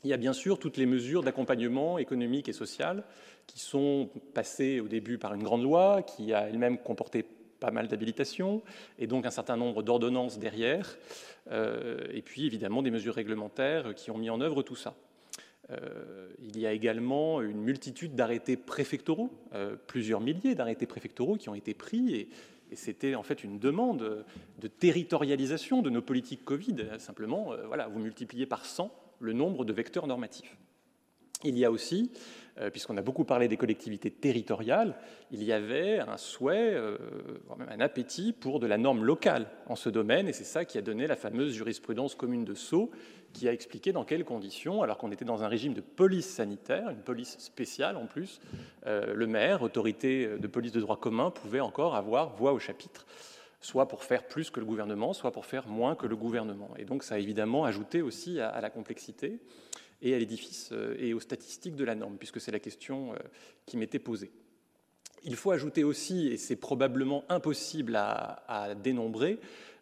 Il 0.02 0.08
y 0.08 0.14
a 0.14 0.16
bien 0.16 0.32
sûr 0.32 0.58
toutes 0.58 0.78
les 0.78 0.86
mesures 0.86 1.22
d'accompagnement 1.22 1.98
économique 1.98 2.48
et 2.48 2.54
social 2.54 3.04
qui 3.46 3.60
sont 3.60 4.08
passées 4.32 4.80
au 4.80 4.88
début 4.88 5.18
par 5.18 5.34
une 5.34 5.42
grande 5.42 5.62
loi, 5.62 6.02
qui 6.02 6.32
a 6.32 6.48
elle-même 6.48 6.78
comporté 6.78 7.26
pas 7.60 7.70
mal 7.70 7.88
d'habilitations, 7.88 8.62
et 8.98 9.06
donc 9.06 9.26
un 9.26 9.30
certain 9.30 9.56
nombre 9.56 9.82
d'ordonnances 9.82 10.38
derrière, 10.38 10.96
euh, 11.50 12.06
et 12.12 12.22
puis 12.22 12.46
évidemment 12.46 12.82
des 12.82 12.90
mesures 12.90 13.14
réglementaires 13.14 13.94
qui 13.94 14.10
ont 14.10 14.18
mis 14.18 14.30
en 14.30 14.40
œuvre 14.40 14.62
tout 14.62 14.76
ça. 14.76 14.96
Euh, 15.70 16.28
il 16.42 16.58
y 16.58 16.66
a 16.66 16.72
également 16.72 17.40
une 17.42 17.60
multitude 17.60 18.16
d'arrêtés 18.16 18.56
préfectoraux, 18.56 19.30
euh, 19.54 19.76
plusieurs 19.86 20.20
milliers 20.20 20.54
d'arrêtés 20.54 20.86
préfectoraux 20.86 21.36
qui 21.36 21.48
ont 21.48 21.54
été 21.54 21.74
pris, 21.74 22.14
et, 22.14 22.28
c'était 22.72 23.16
en 23.16 23.24
fait 23.24 23.42
une 23.42 23.58
demande 23.58 24.24
de 24.60 24.68
territorialisation 24.68 25.82
de 25.82 25.90
nos 25.90 26.02
politiques 26.02 26.44
Covid. 26.44 26.76
Simplement, 26.98 27.50
voilà, 27.66 27.88
vous 27.88 27.98
multipliez 27.98 28.46
par 28.46 28.64
100 28.64 28.94
le 29.18 29.32
nombre 29.32 29.64
de 29.64 29.72
vecteurs 29.72 30.06
normatifs. 30.06 30.56
Il 31.42 31.58
y 31.58 31.64
a 31.64 31.72
aussi 31.72 32.12
puisqu'on 32.68 32.98
a 32.98 33.02
beaucoup 33.02 33.24
parlé 33.24 33.48
des 33.48 33.56
collectivités 33.56 34.10
territoriales, 34.10 34.94
il 35.30 35.42
y 35.42 35.52
avait 35.52 36.00
un 36.00 36.18
souhait, 36.18 36.74
euh, 36.74 36.98
même 37.58 37.68
un 37.70 37.80
appétit 37.80 38.34
pour 38.34 38.60
de 38.60 38.66
la 38.66 38.76
norme 38.76 39.04
locale 39.04 39.46
en 39.66 39.76
ce 39.76 39.88
domaine, 39.88 40.28
et 40.28 40.34
c'est 40.34 40.44
ça 40.44 40.66
qui 40.66 40.76
a 40.76 40.82
donné 40.82 41.06
la 41.06 41.16
fameuse 41.16 41.54
jurisprudence 41.54 42.14
commune 42.14 42.44
de 42.44 42.54
Sceaux, 42.54 42.90
qui 43.32 43.48
a 43.48 43.52
expliqué 43.52 43.92
dans 43.92 44.04
quelles 44.04 44.24
conditions, 44.24 44.82
alors 44.82 44.98
qu'on 44.98 45.12
était 45.12 45.24
dans 45.24 45.42
un 45.42 45.48
régime 45.48 45.72
de 45.72 45.80
police 45.80 46.28
sanitaire, 46.28 46.90
une 46.90 47.00
police 47.02 47.38
spéciale 47.38 47.96
en 47.96 48.06
plus, 48.06 48.40
euh, 48.86 49.14
le 49.14 49.26
maire, 49.26 49.62
autorité 49.62 50.26
de 50.38 50.46
police 50.46 50.72
de 50.72 50.80
droit 50.80 50.98
commun, 50.98 51.30
pouvait 51.30 51.60
encore 51.60 51.94
avoir 51.94 52.34
voix 52.34 52.52
au 52.52 52.58
chapitre, 52.58 53.06
soit 53.60 53.88
pour 53.88 54.04
faire 54.04 54.26
plus 54.26 54.50
que 54.50 54.60
le 54.60 54.66
gouvernement, 54.66 55.12
soit 55.12 55.32
pour 55.32 55.46
faire 55.46 55.68
moins 55.68 55.94
que 55.94 56.06
le 56.06 56.16
gouvernement. 56.16 56.70
Et 56.78 56.84
donc 56.84 57.02
ça 57.02 57.16
a 57.16 57.18
évidemment 57.18 57.64
ajouté 57.64 58.02
aussi 58.02 58.40
à, 58.40 58.60
la 58.60 58.70
complexité 58.70 59.38
et 60.02 60.14
à 60.14 60.18
l'édifice 60.18 60.70
euh, 60.72 60.96
et 60.98 61.14
aux 61.14 61.20
statistiques 61.20 61.76
de 61.76 61.84
la 61.84 61.94
norme, 61.94 62.16
puisque 62.16 62.40
c'est 62.40 62.52
la 62.52 62.60
question 62.60 63.12
euh, 63.12 63.16
qui 63.66 63.76
m'était 63.76 63.98
posée. 63.98 64.30
Il 65.22 65.36
faut 65.36 65.50
ajouter 65.50 65.84
aussi, 65.84 66.28
et 66.28 66.38
c'est 66.38 66.56
probablement 66.56 67.24
impossible 67.28 67.94
à 67.94 68.74
dénombrer, 68.82 69.38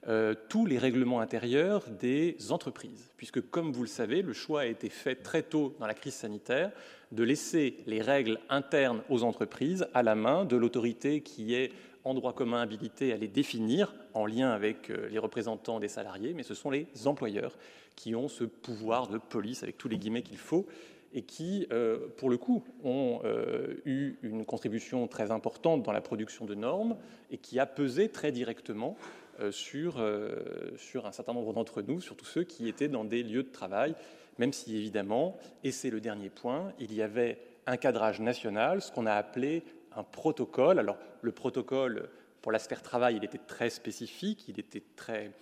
euh, 0.07 0.35
tous 0.49 0.65
les 0.65 0.78
règlements 0.78 1.20
intérieurs 1.20 1.85
des 2.01 2.36
entreprises, 2.51 3.11
puisque 3.16 3.40
comme 3.51 3.73
vous 3.73 3.82
le 3.82 3.89
savez, 3.89 4.23
le 4.23 4.32
choix 4.32 4.61
a 4.61 4.66
été 4.66 4.90
fait 4.90 5.16
très 5.16 5.43
tôt 5.43 5.74
dans 5.81 5.89
la 5.89 5.95
crise 5.95 6.15
sanitaire 6.15 6.70
de 7.11 7.24
laisser 7.24 7.78
les 7.86 8.01
règles 8.01 8.39
internes 8.49 9.03
aux 9.11 9.24
entreprises 9.24 9.89
à 9.95 10.05
la 10.05 10.15
main 10.15 10.45
de 10.45 10.57
l'autorité 10.57 11.20
qui 11.20 11.53
est 11.53 11.73
en 12.09 12.15
droit 12.15 12.33
commun 12.33 12.61
habilitée 12.61 13.13
à 13.13 13.17
les 13.17 13.29
définir 13.29 13.95
en 14.15 14.27
lien 14.27 14.51
avec 14.51 14.91
euh, 14.91 15.09
les 15.09 15.19
représentants 15.19 15.81
des 15.81 15.89
salariés, 15.89 16.35
mais 16.35 16.43
ce 16.43 16.55
sont 16.55 16.71
les 16.71 16.87
employeurs 17.07 17.57
qui 17.97 18.15
ont 18.15 18.29
ce 18.29 18.45
pouvoir 18.45 19.09
de 19.09 19.19
police 19.19 19.63
avec 19.63 19.79
tous 19.79 19.89
les 19.89 19.99
guillemets 19.99 20.23
qu'il 20.23 20.39
faut 20.39 20.67
et 21.15 21.23
qui, 21.23 21.67
euh, 21.73 22.09
pour 22.19 22.29
le 22.29 22.37
coup, 22.37 22.65
ont 22.85 23.21
eu 23.87 24.17
une 24.23 24.45
contribution 24.45 25.09
très 25.09 25.31
importante 25.31 25.83
dans 25.83 25.93
la 25.93 26.03
production 26.03 26.45
de 26.45 26.55
normes 26.55 26.97
et 27.31 27.39
qui 27.39 27.59
a 27.59 27.65
pesé 27.65 28.11
très 28.11 28.31
directement 28.31 28.97
euh, 29.41 29.53
sur, 29.53 29.99
euh, 29.99 30.35
sur 30.77 31.07
un 31.07 31.13
certain 31.13 31.33
nombre 31.33 31.53
d'entre 31.53 31.81
nous, 31.81 32.01
surtout 32.01 32.25
ceux 32.25 32.43
qui 32.43 32.67
étaient 32.67 32.89
dans 32.89 33.05
des 33.05 33.23
lieux 33.23 33.45
de 33.45 33.53
travail, 33.53 33.95
même 34.37 34.53
si 34.53 34.77
évidemment, 34.77 35.39
et 35.63 35.71
c'est 35.71 35.91
le 35.91 36.01
dernier 36.01 36.29
point, 36.29 36.73
il 36.81 36.93
y 36.93 37.03
avait 37.03 37.39
un 37.65 37.77
cadrage 37.77 38.19
national, 38.21 38.83
ce 38.83 38.91
qu'on 38.91 39.07
a 39.07 39.13
appelé 39.13 39.63
un 39.97 40.02
protocole. 40.02 40.78
Alors 40.78 40.97
le 41.23 41.32
protocole 41.32 42.09
pour 42.43 42.52
la 42.52 42.59
sphère 42.59 42.82
travail, 42.82 43.16
il 43.16 43.24
était 43.24 43.39
très 43.39 43.70
spécifique, 43.70 44.48
il, 44.48 44.59
était 44.60 44.82
très, 44.97 45.32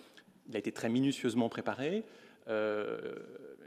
il 0.49 0.55
a 0.55 0.59
été 0.59 0.71
très 0.71 0.89
minutieusement 0.89 1.49
préparé. 1.49 2.03
Euh, 2.47 3.15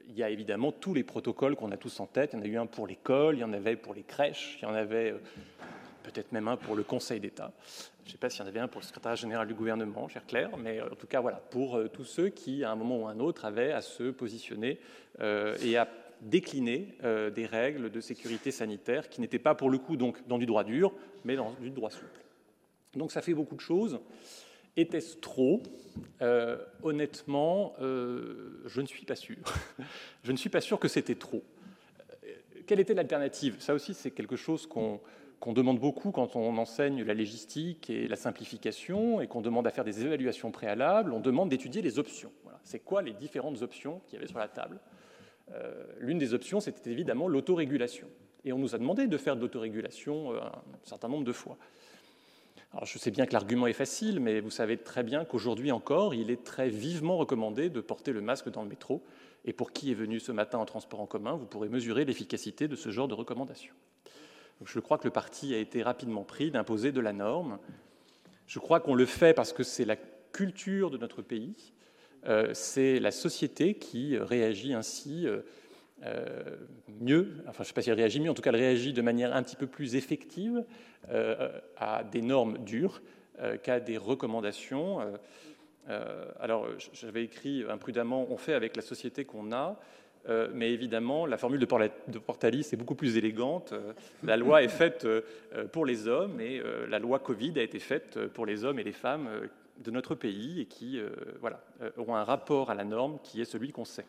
il 0.08 0.16
y 0.16 0.22
a 0.22 0.30
évidemment 0.30 0.72
tous 0.72 0.92
les 0.92 1.04
protocoles 1.04 1.54
qu'on 1.54 1.70
a 1.70 1.76
tous 1.76 2.00
en 2.00 2.06
tête. 2.06 2.30
Il 2.32 2.38
y 2.38 2.40
en 2.40 2.44
a 2.44 2.48
eu 2.48 2.56
un 2.56 2.66
pour 2.66 2.86
l'école, 2.86 3.36
il 3.36 3.40
y 3.40 3.44
en 3.44 3.52
avait 3.52 3.76
pour 3.76 3.94
les 3.94 4.02
crèches, 4.02 4.58
il 4.60 4.64
y 4.64 4.66
en 4.66 4.74
avait 4.74 5.14
peut-être 6.02 6.32
même 6.32 6.48
un 6.48 6.56
pour 6.56 6.74
le 6.74 6.82
Conseil 6.82 7.20
d'État. 7.20 7.52
Je 8.04 8.08
ne 8.08 8.12
sais 8.12 8.18
pas 8.18 8.30
s'il 8.30 8.40
y 8.40 8.44
en 8.44 8.48
avait 8.48 8.60
un 8.60 8.68
pour 8.68 8.80
le 8.80 8.86
secrétaire 8.86 9.14
général 9.14 9.46
du 9.46 9.54
gouvernement, 9.54 10.08
cher 10.08 10.26
Claire, 10.26 10.50
mais 10.58 10.80
en 10.80 10.96
tout 10.96 11.06
cas, 11.06 11.20
voilà, 11.20 11.36
pour 11.36 11.76
euh, 11.76 11.88
tous 11.88 12.04
ceux 12.04 12.28
qui, 12.28 12.64
à 12.64 12.72
un 12.72 12.74
moment 12.74 12.98
ou 12.98 13.06
à 13.06 13.12
un 13.12 13.20
autre, 13.20 13.44
avaient 13.44 13.72
à 13.72 13.82
se 13.82 14.10
positionner 14.10 14.80
euh, 15.20 15.56
et 15.62 15.76
à 15.76 15.86
décliner 16.22 16.94
euh, 17.04 17.30
des 17.30 17.46
règles 17.46 17.90
de 17.90 18.00
sécurité 18.00 18.50
sanitaire 18.50 19.08
qui 19.08 19.20
n'étaient 19.20 19.38
pas, 19.38 19.54
pour 19.54 19.70
le 19.70 19.78
coup, 19.78 19.96
donc, 19.96 20.26
dans 20.26 20.38
du 20.38 20.46
droit 20.46 20.64
dur, 20.64 20.92
mais 21.24 21.36
dans 21.36 21.52
du 21.60 21.70
droit 21.70 21.90
souple. 21.90 22.20
Donc 22.94 23.12
ça 23.12 23.22
fait 23.22 23.34
beaucoup 23.34 23.54
de 23.54 23.60
choses. 23.60 24.00
Était-ce 24.76 25.16
trop? 25.18 25.62
Honnêtement, 26.82 27.74
je 27.78 28.80
ne 28.80 28.86
suis 28.86 29.04
pas 29.04 29.14
sûr. 29.14 29.36
je 30.24 30.32
ne 30.32 30.36
suis 30.36 30.48
pas 30.48 30.60
sûr 30.60 30.78
que 30.78 30.88
c'était 30.88 31.14
trop. 31.14 31.42
Quelle 32.66 32.80
était 32.80 32.94
l'alternative? 32.94 33.56
Ça 33.58 33.74
aussi, 33.74 33.94
c'est 33.94 34.12
quelque 34.12 34.36
chose 34.36 34.66
qu'on 34.66 35.52
demande 35.52 35.80
beaucoup 35.80 36.12
quand 36.12 36.36
on 36.36 36.56
enseigne 36.56 37.02
la 37.02 37.14
légistique 37.14 37.90
et 37.90 38.06
la 38.06 38.14
simplification 38.14 39.20
et 39.20 39.26
qu'on 39.26 39.40
demande 39.40 39.66
à 39.66 39.70
faire 39.70 39.84
des 39.84 40.04
évaluations 40.04 40.52
préalables, 40.52 41.12
on 41.12 41.20
demande 41.20 41.48
d'étudier 41.48 41.82
les 41.82 41.98
options. 41.98 42.30
C'est 42.62 42.78
quoi 42.78 43.02
les 43.02 43.12
différentes 43.12 43.62
options 43.62 44.00
qu'il 44.06 44.14
y 44.14 44.18
avait 44.18 44.28
sur 44.28 44.38
la 44.38 44.46
table? 44.48 44.78
euh, 44.78 45.19
L'une 45.98 46.18
des 46.18 46.34
options, 46.34 46.60
c'était 46.60 46.90
évidemment 46.90 47.28
l'autorégulation. 47.28 48.08
Et 48.44 48.52
on 48.52 48.58
nous 48.58 48.74
a 48.74 48.78
demandé 48.78 49.06
de 49.06 49.16
faire 49.18 49.36
de 49.36 49.40
l'autorégulation 49.40 50.32
euh, 50.32 50.38
un 50.38 50.62
certain 50.84 51.08
nombre 51.08 51.24
de 51.24 51.32
fois. 51.32 51.58
Alors 52.72 52.86
je 52.86 52.98
sais 52.98 53.10
bien 53.10 53.26
que 53.26 53.32
l'argument 53.32 53.66
est 53.66 53.72
facile, 53.72 54.20
mais 54.20 54.40
vous 54.40 54.50
savez 54.50 54.76
très 54.76 55.02
bien 55.02 55.24
qu'aujourd'hui 55.24 55.72
encore, 55.72 56.14
il 56.14 56.30
est 56.30 56.44
très 56.44 56.68
vivement 56.68 57.16
recommandé 57.16 57.68
de 57.68 57.80
porter 57.80 58.12
le 58.12 58.20
masque 58.20 58.48
dans 58.48 58.62
le 58.62 58.68
métro. 58.68 59.02
Et 59.44 59.52
pour 59.52 59.72
qui 59.72 59.90
est 59.90 59.94
venu 59.94 60.20
ce 60.20 60.32
matin 60.32 60.58
en 60.58 60.64
transport 60.64 61.00
en 61.00 61.06
commun, 61.06 61.32
vous 61.34 61.46
pourrez 61.46 61.68
mesurer 61.68 62.04
l'efficacité 62.04 62.68
de 62.68 62.76
ce 62.76 62.90
genre 62.90 63.08
de 63.08 63.14
recommandation 63.14 63.74
je 64.64 64.80
crois 64.80 64.98
que 64.98 65.04
le 65.04 65.10
parti 65.10 65.54
a 65.54 65.58
été 65.58 65.82
rapidement 65.82 66.24
pris 66.24 66.50
d'imposer 66.50 66.92
de 66.92 67.00
la 67.00 67.12
norme. 67.12 67.58
Je 68.46 68.58
crois 68.58 68.80
qu'on 68.80 68.94
le 68.94 69.06
fait 69.06 69.34
parce 69.34 69.52
que 69.52 69.62
c'est 69.62 69.84
la 69.84 69.96
culture 70.32 70.90
de 70.90 70.98
notre 70.98 71.22
pays, 71.22 71.54
euh, 71.56 71.79
c'est 72.52 73.00
la 73.00 73.10
société 73.10 73.74
qui 73.74 74.16
réagit 74.18 74.74
ainsi 74.74 75.26
euh, 75.26 75.40
euh, 76.04 76.56
mieux, 77.00 77.34
enfin 77.48 77.58
je 77.58 77.62
ne 77.62 77.64
sais 77.64 77.72
pas 77.72 77.82
si 77.82 77.90
elle 77.90 77.96
réagit 77.96 78.20
mieux, 78.20 78.30
en 78.30 78.34
tout 78.34 78.42
cas 78.42 78.50
elle 78.50 78.56
réagit 78.56 78.92
de 78.92 79.02
manière 79.02 79.34
un 79.34 79.42
petit 79.42 79.56
peu 79.56 79.66
plus 79.66 79.96
effective 79.96 80.64
à 81.76 82.04
des 82.04 82.22
normes 82.22 82.58
dures 82.58 83.02
qu'à 83.62 83.80
des 83.80 83.96
recommandations. 83.96 84.98
alors 86.38 86.68
j'avais 86.92 87.24
écrit 87.24 87.64
imprudemment, 87.68 88.26
on 88.30 88.36
fait 88.36 88.54
avec 88.54 88.76
la 88.76 88.82
société 88.82 89.24
qu'on 89.24 89.50
a, 89.52 89.80
euh, 90.28 90.48
mais 90.52 90.70
évidemment, 90.70 91.26
la 91.26 91.38
formule 91.38 91.60
de 91.60 92.18
Portalis 92.18 92.68
est 92.72 92.76
beaucoup 92.76 92.94
plus 92.94 93.16
élégante. 93.16 93.72
Euh, 93.72 93.92
la 94.22 94.36
loi 94.36 94.62
est 94.62 94.68
faite 94.68 95.04
euh, 95.04 95.22
pour 95.72 95.86
les 95.86 96.08
hommes 96.08 96.40
et 96.40 96.60
la 96.88 96.98
loi 96.98 97.18
Covid 97.18 97.58
a 97.58 97.62
été 97.62 97.78
faite 97.78 98.26
pour 98.28 98.46
les 98.46 98.64
hommes 98.64 98.78
et 98.78 98.84
les 98.84 98.92
femmes 98.92 99.28
de 99.80 99.90
notre 99.90 100.14
pays 100.14 100.60
et 100.60 100.66
qui 100.66 101.00
voilà, 101.40 101.64
auront 101.96 102.16
un 102.16 102.24
rapport 102.24 102.70
à 102.70 102.74
la 102.74 102.84
norme 102.84 103.18
qui 103.22 103.40
est 103.40 103.44
celui 103.44 103.72
qu'on 103.72 103.84
sait. 103.84 104.06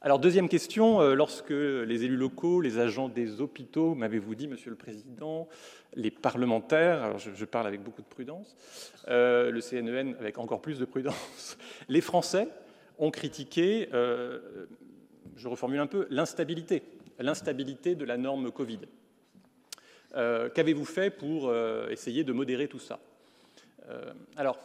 Alors, 0.00 0.18
deuxième 0.18 0.50
question, 0.50 1.00
lorsque 1.14 1.50
les 1.50 2.04
élus 2.04 2.16
locaux, 2.16 2.60
les 2.60 2.78
agents 2.78 3.08
des 3.08 3.40
hôpitaux, 3.40 3.94
m'avez-vous 3.94 4.34
dit, 4.34 4.48
Monsieur 4.48 4.68
le 4.68 4.76
Président, 4.76 5.48
les 5.94 6.10
parlementaires, 6.10 7.18
je, 7.18 7.30
je, 7.34 7.44
parle 7.46 7.66
avec 7.66 7.82
beaucoup 7.82 8.02
de 8.02 8.06
prudence, 8.06 8.54
le 9.06 9.60
CNEN 9.60 10.14
avec 10.20 10.38
encore 10.38 10.60
plus 10.60 10.78
de 10.78 10.84
prudence, 10.84 11.56
les 11.88 12.02
Français, 12.02 12.48
ont 12.98 13.10
critiqué, 13.10 13.88
euh, 13.92 14.66
je 15.36 15.48
reformule 15.48 15.80
un 15.80 15.86
peu, 15.86 16.06
l'instabilité, 16.10 16.82
l'instabilité 17.18 17.94
de 17.94 18.04
la 18.04 18.16
norme 18.16 18.50
Covid. 18.50 18.80
Euh, 20.16 20.48
qu'avez-vous 20.48 20.84
fait 20.84 21.10
pour 21.10 21.48
euh, 21.48 21.88
essayer 21.90 22.24
de 22.24 22.32
modérer 22.32 22.68
tout 22.68 22.78
ça? 22.78 23.00
Alors, 24.36 24.58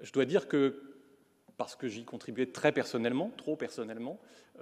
je 0.00 0.12
dois 0.12 0.24
dire 0.24 0.48
que, 0.48 0.80
parce 1.56 1.76
que 1.76 1.88
j'y 1.88 2.04
contribuais 2.04 2.46
très 2.46 2.72
personnellement, 2.72 3.30
trop 3.36 3.56
personnellement, 3.56 4.18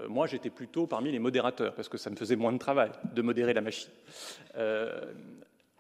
moi 0.09 0.27
j'étais 0.27 0.51
plutôt 0.51 0.87
parmi 0.87 1.13
les 1.13 1.19
modérateurs, 1.19 1.75
parce 1.75 1.89
que 1.89 1.99
ça 1.99 2.11
me 2.11 2.17
faisait 2.17 2.37
moins 2.37 2.53
de 2.53 2.59
travail 2.59 2.91
de 3.15 3.23
modérer 3.23 3.55
la 3.55 3.61
machine. 3.61 3.91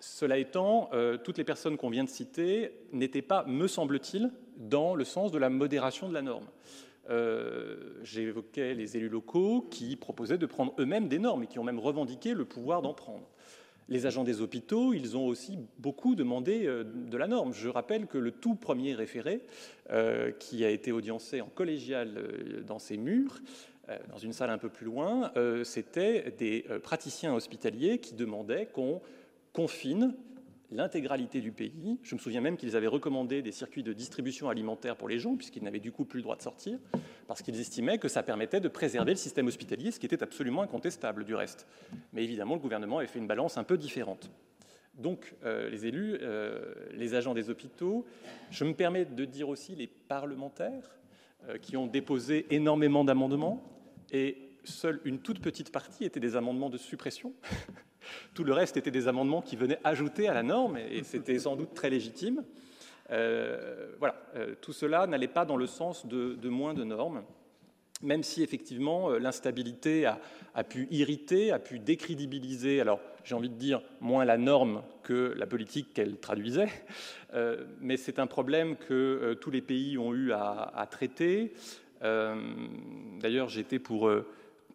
Cela 0.00 0.38
étant, 0.38 0.90
toutes 1.24 1.38
les 1.38 1.44
personnes 1.44 1.76
qu'on 1.76 1.90
vient 1.90 2.04
de 2.04 2.08
citer 2.08 2.72
n'étaient 2.92 3.22
pas, 3.22 3.44
me 3.46 3.66
semble-t-il, 3.66 4.30
dans 4.56 4.94
le 4.94 5.04
sens 5.04 5.32
de 5.32 5.38
la 5.38 5.50
modération 5.50 6.08
de 6.08 6.14
la 6.14 6.22
norme. 6.22 6.46
Euh, 7.08 7.98
j'évoquais 8.04 8.74
les 8.74 8.96
élus 8.96 9.08
locaux 9.08 9.66
qui 9.70 9.96
proposaient 9.96 10.38
de 10.38 10.46
prendre 10.46 10.74
eux-mêmes 10.78 11.08
des 11.08 11.18
normes 11.18 11.42
et 11.42 11.46
qui 11.46 11.58
ont 11.58 11.64
même 11.64 11.80
revendiqué 11.80 12.34
le 12.34 12.44
pouvoir 12.44 12.82
d'en 12.82 12.94
prendre. 12.94 13.28
Les 13.90 14.06
agents 14.06 14.24
des 14.24 14.40
hôpitaux, 14.40 14.94
ils 14.94 15.16
ont 15.16 15.26
aussi 15.26 15.58
beaucoup 15.78 16.14
demandé 16.14 16.66
euh, 16.66 16.84
de 16.84 17.16
la 17.16 17.26
norme. 17.26 17.52
Je 17.52 17.68
rappelle 17.68 18.06
que 18.06 18.18
le 18.18 18.30
tout 18.30 18.54
premier 18.54 18.94
référé, 18.94 19.42
euh, 19.90 20.30
qui 20.30 20.64
a 20.64 20.70
été 20.70 20.92
audiencé 20.92 21.40
en 21.40 21.48
collégial 21.48 22.62
dans 22.66 22.78
ces 22.78 22.96
murs, 22.96 23.40
dans 24.08 24.18
une 24.18 24.32
salle 24.32 24.50
un 24.50 24.58
peu 24.58 24.68
plus 24.68 24.86
loin, 24.86 25.32
c'était 25.64 26.32
des 26.38 26.64
praticiens 26.80 27.34
hospitaliers 27.34 27.98
qui 27.98 28.14
demandaient 28.14 28.66
qu'on 28.66 29.00
confine 29.52 30.14
l'intégralité 30.70 31.40
du 31.40 31.52
pays. 31.52 31.98
Je 32.02 32.14
me 32.14 32.20
souviens 32.20 32.40
même 32.40 32.56
qu'ils 32.56 32.76
avaient 32.76 32.86
recommandé 32.86 33.42
des 33.42 33.52
circuits 33.52 33.82
de 33.82 33.92
distribution 33.92 34.48
alimentaire 34.48 34.96
pour 34.96 35.08
les 35.08 35.18
gens, 35.18 35.36
puisqu'ils 35.36 35.62
n'avaient 35.62 35.80
du 35.80 35.92
coup 35.92 36.04
plus 36.04 36.18
le 36.18 36.22
droit 36.22 36.36
de 36.36 36.42
sortir, 36.42 36.78
parce 37.26 37.42
qu'ils 37.42 37.58
estimaient 37.60 37.98
que 37.98 38.08
ça 38.08 38.22
permettait 38.22 38.60
de 38.60 38.68
préserver 38.68 39.12
le 39.12 39.16
système 39.16 39.46
hospitalier, 39.46 39.90
ce 39.90 40.00
qui 40.00 40.06
était 40.06 40.22
absolument 40.22 40.62
incontestable 40.62 41.24
du 41.24 41.34
reste. 41.34 41.66
Mais 42.12 42.24
évidemment, 42.24 42.54
le 42.54 42.60
gouvernement 42.60 42.98
avait 42.98 43.08
fait 43.08 43.18
une 43.18 43.26
balance 43.26 43.58
un 43.58 43.64
peu 43.64 43.76
différente. 43.76 44.30
Donc, 44.94 45.34
euh, 45.44 45.70
les 45.70 45.86
élus, 45.86 46.18
euh, 46.20 46.74
les 46.92 47.14
agents 47.14 47.34
des 47.34 47.48
hôpitaux, 47.48 48.04
je 48.50 48.64
me 48.64 48.74
permets 48.74 49.04
de 49.04 49.24
dire 49.24 49.48
aussi 49.48 49.74
les 49.74 49.86
parlementaires, 49.86 51.00
euh, 51.48 51.56
qui 51.56 51.76
ont 51.76 51.86
déposé 51.86 52.46
énormément 52.50 53.02
d'amendements, 53.02 53.62
et 54.12 54.36
seule 54.64 55.00
une 55.04 55.20
toute 55.20 55.40
petite 55.40 55.72
partie 55.72 56.04
était 56.04 56.20
des 56.20 56.36
amendements 56.36 56.68
de 56.68 56.76
suppression. 56.76 57.32
Tout 58.34 58.44
le 58.44 58.52
reste 58.52 58.76
était 58.76 58.90
des 58.90 59.08
amendements 59.08 59.42
qui 59.42 59.56
venaient 59.56 59.80
ajouter 59.84 60.28
à 60.28 60.34
la 60.34 60.42
norme, 60.42 60.76
et 60.76 61.02
c'était 61.04 61.38
sans 61.38 61.56
doute 61.56 61.74
très 61.74 61.90
légitime. 61.90 62.44
Euh, 63.10 63.88
voilà, 63.98 64.14
euh, 64.36 64.54
tout 64.60 64.72
cela 64.72 65.06
n'allait 65.06 65.28
pas 65.28 65.44
dans 65.44 65.56
le 65.56 65.66
sens 65.66 66.06
de, 66.06 66.48
moins 66.48 66.74
de 66.74 66.84
normes, 66.84 67.22
même 68.02 68.22
si 68.22 68.42
effectivement 68.42 69.10
euh, 69.10 69.18
l'instabilité 69.18 70.06
a, 70.06 70.64
pu 70.64 70.86
irriter, 70.90 71.50
a 71.50 71.58
pu 71.58 71.80
décrédibiliser, 71.80 72.80
alors 72.80 73.00
j'ai 73.24 73.34
envie 73.34 73.48
de 73.48 73.54
dire 73.54 73.82
moins 74.00 74.24
la 74.24 74.38
norme 74.38 74.82
que 75.02 75.34
la 75.36 75.46
politique 75.46 75.92
qu'elle 75.92 76.18
traduisait, 76.18 76.68
mais 77.80 77.96
c'est 77.96 78.18
un 78.18 78.26
problème 78.26 78.76
que 78.76 79.36
tous 79.40 79.50
les 79.50 79.60
pays 79.60 79.98
ont 79.98 80.14
eu 80.14 80.32
à, 80.32 80.72
à 80.74 80.86
traiter. 80.86 81.52
D'ailleurs, 82.00 83.48
j'étais 83.48 83.78
pour 83.78 84.10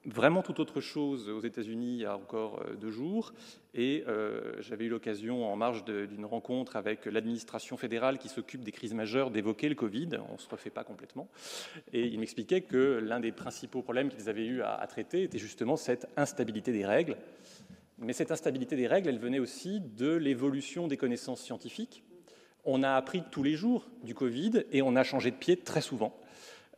vraiment 0.05 0.41
tout 0.41 0.59
autre 0.61 0.81
chose 0.81 1.29
aux 1.29 1.41
États-Unis 1.41 1.93
il 1.95 2.01
y 2.01 2.05
a 2.05 2.15
encore 2.15 2.61
euh, 2.61 2.75
deux 2.75 2.91
jours. 2.91 3.33
Et 3.73 4.03
euh, 4.07 4.53
j'avais 4.61 4.85
eu 4.85 4.89
l'occasion, 4.89 5.51
en 5.51 5.55
marge 5.55 5.83
d'une 5.83 6.25
rencontre 6.25 6.75
avec 6.75 7.05
l'administration 7.05 7.77
fédérale 7.77 8.17
qui 8.17 8.29
s'occupe 8.29 8.63
des 8.63 8.71
crises 8.71 8.93
majeures, 8.93 9.31
d'évoquer 9.31 9.67
le 9.67 9.75
Covid. 9.75 10.09
On 10.29 10.33
ne 10.33 10.37
se 10.37 10.49
refait 10.49 10.69
pas 10.69 10.83
complètement. 10.83 11.27
Et 11.91 12.05
il 12.05 12.19
m'expliquait 12.19 12.61
que 12.61 12.99
l'un 13.03 13.19
des 13.19 13.31
principaux 13.31 13.81
problèmes 13.81 14.09
qu'ils 14.09 14.29
avaient 14.29 14.45
eu 14.45 14.61
à, 14.61 14.85
traiter 14.87 15.23
était 15.23 15.39
justement 15.39 15.75
cette 15.75 16.07
instabilité 16.15 16.71
des 16.71 16.85
règles. 16.85 17.17
Mais 17.97 18.13
cette 18.13 18.31
instabilité 18.31 18.75
des 18.75 18.87
règles, 18.87 19.09
elle 19.09 19.19
venait 19.19 19.39
aussi 19.39 19.81
de 19.81 20.13
l'évolution 20.13 20.87
des 20.87 20.97
connaissances 20.97 21.41
scientifiques. 21.41 22.03
On 22.63 22.83
a 22.83 22.93
appris 22.93 23.23
tous 23.31 23.43
les 23.43 23.55
jours 23.55 23.87
du 24.03 24.15
Covid 24.15 24.63
et 24.71 24.81
on 24.81 24.95
a 24.95 25.03
changé 25.03 25.31
de 25.31 25.35
pied 25.35 25.57
très 25.57 25.81
souvent. 25.81 26.17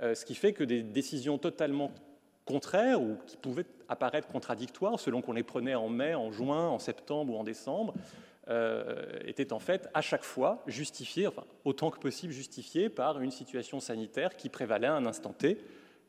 Euh, 0.01 0.13
ce 0.13 0.25
qui 0.25 0.35
fait 0.35 0.53
que 0.53 0.63
des 0.63 0.83
décisions 0.83 1.37
totalement 1.37 1.91
contraires 2.48 3.02
ou 3.02 3.18
qui 3.28 3.38
pouvaient 3.38 3.65
apparaître 3.90 4.28
contradictoires 4.28 4.99
selon 4.99 5.22
qu'on 5.22 5.34
les 5.34 5.44
prenait 5.44 5.76
en 5.76 5.90
mai, 5.90 6.15
en 6.15 6.32
juin, 6.32 6.68
en 6.68 6.80
septembre 6.80 7.34
ou 7.34 7.38
en 7.38 7.44
décembre, 7.44 7.94
euh, 8.49 9.06
étaient 9.26 9.53
en 9.53 9.60
fait 9.60 9.90
à 9.94 10.02
chaque 10.02 10.24
fois 10.24 10.64
justifiées, 10.65 11.28
enfin 11.28 11.44
autant 11.65 11.91
que 11.91 11.99
possible 11.99 12.34
justifiées 12.34 12.90
par 12.90 13.19
une 13.19 13.32
situation 13.32 13.80
sanitaire 13.80 14.36
qui 14.36 14.49
prévalait 14.49 14.88
à 14.88 14.95
un 14.95 15.06
instant 15.06 15.34
T. 15.34 15.57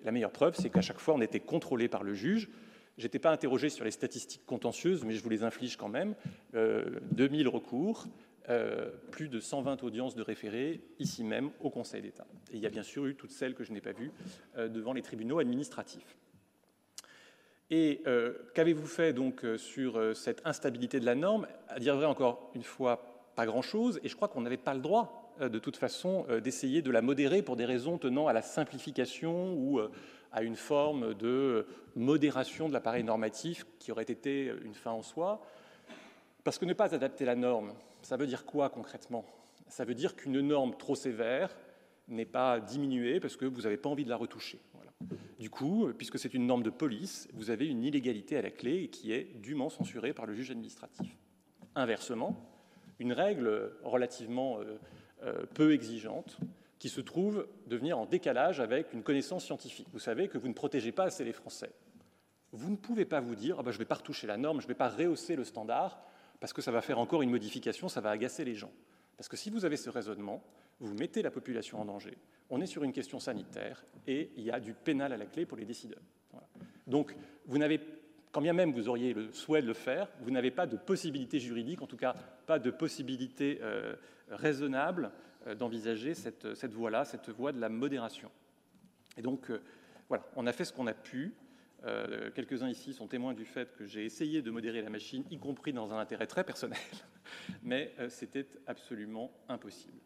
La 0.05 0.12
meilleure 0.12 0.31
preuve, 0.31 0.55
c'est 0.55 0.70
qu'à 0.70 0.81
chaque 0.81 1.01
fois, 1.01 1.15
on 1.15 1.20
était 1.20 1.40
contrôlé 1.40 1.89
par 1.89 2.05
le 2.05 2.15
juge. 2.15 2.48
Je 2.97 3.02
n'étais 3.02 3.19
pas 3.19 3.32
interrogé 3.32 3.69
sur 3.69 3.85
les 3.85 3.90
statistiques 3.90 4.47
contentieuses, 4.47 5.05
mais 5.05 5.15
je 5.15 5.23
vous 5.23 5.28
les 5.28 5.43
inflige 5.43 5.77
quand 5.77 5.89
même. 5.89 6.15
Euh, 6.55 7.01
2000 7.12 7.48
recours, 7.48 8.06
euh, 8.51 8.89
plus 9.10 9.28
de 9.28 9.40
120 9.40 9.85
audiences 9.85 10.15
de 10.15 10.23
référés 10.23 10.81
ici 10.98 11.23
même 11.23 11.51
au 11.60 11.69
Conseil 11.69 12.01
d'État. 12.01 12.27
Et 12.51 12.56
il 12.56 12.62
y 12.62 12.66
a 12.66 12.70
bien 12.70 12.82
sûr 12.82 13.05
eu 13.05 13.15
toutes 13.15 13.31
celles 13.31 13.55
que 13.55 13.62
je 13.62 13.73
n'ai 13.73 13.82
pas 13.82 13.93
vues 13.93 14.10
euh, 14.56 14.69
devant 14.69 14.94
les 14.94 15.02
tribunaux 15.02 15.39
administratifs. 15.39 16.16
Et 17.70 18.00
euh, 18.06 18.32
qu'avez-vous 18.54 18.86
fait 18.86 19.12
donc 19.12 19.44
euh, 19.44 19.58
sur 19.58 19.98
euh, 19.98 20.14
cette 20.14 20.40
instabilité 20.46 21.00
de 21.00 21.04
la 21.04 21.14
norme? 21.14 21.46
À 21.68 21.78
dire 21.78 21.96
vrai, 21.96 22.06
encore 22.06 22.50
une 22.54 22.62
fois, 22.62 23.02
pas 23.34 23.44
grand-chose. 23.44 24.00
Et 24.02 24.08
je 24.08 24.16
crois 24.16 24.28
qu'on 24.28 24.40
n'avait 24.40 24.56
pas 24.56 24.74
le 24.74 24.80
droit, 24.80 25.34
de 25.40 25.58
toute 25.60 25.76
façon, 25.76 26.26
d'essayer 26.42 26.82
de 26.82 26.90
la 26.90 27.00
modérer 27.00 27.42
pour 27.42 27.54
des 27.54 27.64
raisons 27.64 27.96
tenant 27.96 28.26
à 28.26 28.32
la 28.32 28.42
simplification 28.42 29.54
ou 29.54 29.80
à 30.32 30.42
une 30.42 30.56
forme 30.56 31.14
de 31.14 31.64
modération 31.94 32.68
de 32.68 32.72
l'appareil 32.72 33.04
normatif 33.04 33.64
qui 33.78 33.92
aurait 33.92 34.02
été 34.02 34.52
une 34.64 34.74
fin 34.74 34.90
en 34.90 35.02
soi. 35.02 35.40
Parce 36.42 36.58
que 36.58 36.64
ne 36.64 36.72
pas 36.72 36.92
adapter 36.92 37.24
la 37.24 37.36
norme, 37.36 37.72
ça 38.02 38.16
veut 38.16 38.26
dire 38.26 38.44
quoi 38.44 38.68
concrètement? 38.68 39.24
Ça 39.68 39.84
veut 39.84 39.94
dire 39.94 40.16
qu'une 40.16 40.40
norme 40.40 40.74
trop 40.76 40.96
sévère 40.96 41.56
n'est 42.08 42.26
pas 42.26 42.58
diminuée 42.58 43.20
parce 43.20 43.36
que 43.36 43.44
vous 43.44 43.60
n'avez 43.60 43.76
pas 43.76 43.90
envie 43.90 44.04
de 44.04 44.10
la 44.10 44.16
retoucher. 44.16 44.58
Du 45.38 45.50
coup, 45.50 45.88
puisque 45.96 46.18
c'est 46.18 46.34
une 46.34 46.46
norme 46.46 46.62
de 46.62 46.70
police, 46.70 47.28
vous 47.32 47.50
avez 47.50 47.66
une 47.66 47.84
illégalité 47.84 48.36
à 48.36 48.42
la 48.42 48.50
clé 48.50 48.88
qui 48.88 49.12
est 49.12 49.38
dûment 49.40 49.68
censurée 49.68 50.12
par 50.12 50.26
le 50.26 50.34
juge 50.34 50.50
administratif. 50.50 51.16
Inversement, 51.76 52.36
une 52.98 53.12
règle 53.12 53.72
relativement 53.84 54.58
euh, 54.58 54.78
euh, 55.22 55.46
peu 55.54 55.72
exigeante 55.72 56.38
qui 56.80 56.88
se 56.88 57.00
trouve 57.00 57.46
devenir 57.66 57.98
en 57.98 58.06
décalage 58.06 58.60
avec 58.60 58.92
une 58.92 59.02
connaissance 59.02 59.44
scientifique. 59.44 59.88
Vous 59.92 59.98
savez 59.98 60.28
que 60.28 60.38
vous 60.38 60.48
ne 60.48 60.54
protégez 60.54 60.92
pas 60.92 61.04
assez 61.04 61.24
les 61.24 61.32
Français. 61.32 61.70
Vous 62.52 62.70
ne 62.70 62.76
pouvez 62.76 63.04
pas 63.04 63.20
vous 63.20 63.34
dire 63.34 63.56
ah 63.58 63.62
ben, 63.62 63.70
je 63.70 63.76
ne 63.76 63.80
vais 63.80 63.88
pas 63.88 63.96
retoucher 63.96 64.26
la 64.26 64.36
norme, 64.36 64.60
je 64.60 64.66
ne 64.66 64.68
vais 64.68 64.74
pas 64.74 64.88
rehausser 64.88 65.36
le 65.36 65.44
standard 65.44 66.00
parce 66.40 66.52
que 66.52 66.62
ça 66.62 66.72
va 66.72 66.80
faire 66.80 66.98
encore 66.98 67.22
une 67.22 67.30
modification, 67.30 67.88
ça 67.88 68.00
va 68.00 68.10
agacer 68.10 68.44
les 68.44 68.54
gens. 68.54 68.72
Parce 69.16 69.28
que 69.28 69.36
si 69.36 69.50
vous 69.50 69.64
avez 69.64 69.76
ce 69.76 69.90
raisonnement, 69.90 70.42
vous 70.80 70.94
mettez 70.94 71.22
la 71.22 71.30
population 71.30 71.80
en 71.80 71.84
danger. 71.84 72.16
On 72.50 72.60
est 72.60 72.66
sur 72.66 72.84
une 72.84 72.92
question 72.92 73.18
sanitaire 73.18 73.84
et 74.06 74.30
il 74.36 74.44
y 74.44 74.50
a 74.50 74.60
du 74.60 74.72
pénal 74.72 75.12
à 75.12 75.16
la 75.16 75.26
clé 75.26 75.44
pour 75.44 75.59
les 75.59 75.64
décideurs. 75.64 76.02
Donc, 76.86 77.14
vous 77.46 77.59
n'avez, 77.59 77.80
quand 78.32 78.40
bien 78.40 78.55
même 78.55 78.72
vous 78.72 78.88
auriez 78.88 79.12
le 79.12 79.32
souhait 79.32 79.60
de 79.60 79.66
le 79.66 79.74
faire, 79.74 80.09
vous 80.20 80.30
n'avez 80.30 80.50
pas 80.50 80.66
de 80.66 80.76
possibilité 80.76 81.38
juridique, 81.38 81.82
en 81.82 81.86
tout 81.86 81.96
cas 81.96 82.14
pas 82.46 82.59
de 82.59 82.70
possibilité 82.70 83.59
euh, 83.60 83.94
raisonnable 84.30 85.10
euh, 85.46 85.55
d'envisager 85.55 86.14
cette, 86.14 86.72
voie-là, 86.72 87.05
cette 87.05 87.28
voie 87.28 87.52
de 87.52 87.60
la 87.60 87.68
modération. 87.68 88.30
Et 89.18 89.22
donc, 89.22 89.50
euh, 89.50 89.60
voilà, 90.09 90.24
on 90.36 90.46
a 90.46 90.52
fait 90.52 90.64
ce 90.64 90.72
qu'on 90.72 90.86
a 90.86 90.94
pu. 90.94 91.34
Quelques-uns 92.34 92.68
ici 92.68 92.92
sont 92.92 93.06
témoins 93.06 93.34
du 93.34 93.44
fait 93.44 93.72
que 93.76 93.86
j'ai 93.86 94.05
essayé 94.05 94.42
de 94.42 94.50
modérer 94.50 94.82
la 94.82 94.90
machine, 94.90 95.22
y 95.30 95.38
compris 95.38 95.72
dans 95.72 95.92
un 95.92 95.98
intérêt 95.98 96.26
très 96.26 96.42
personnel, 96.42 96.76
mais 97.62 97.94
c'était 98.09 98.48
absolument 98.66 99.30
impossible. 99.48 100.00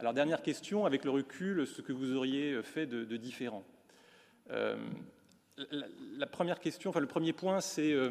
Alors, 0.00 0.14
dernière 0.14 0.40
question, 0.40 0.86
avec 0.86 1.04
le 1.04 1.10
recul, 1.10 1.66
ce 1.66 1.82
que 1.82 1.92
vous 1.92 2.16
auriez 2.16 2.62
fait 2.62 2.86
de, 2.86 3.16
différent. 3.18 3.64
Euh, 4.50 4.74
la, 6.16 6.26
première 6.26 6.58
question, 6.58 6.88
enfin 6.88 7.00
le 7.00 7.06
premier 7.06 7.34
point, 7.34 7.60
c'est 7.60 7.92
euh, 7.92 8.08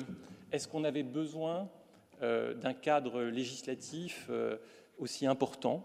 est-ce 0.52 0.68
qu'on 0.68 0.84
avait 0.84 1.02
besoin 1.02 1.68
euh, 2.22 2.54
d'un 2.54 2.74
cadre 2.74 3.24
législatif 3.24 4.30
aussi 5.00 5.26
important? 5.26 5.84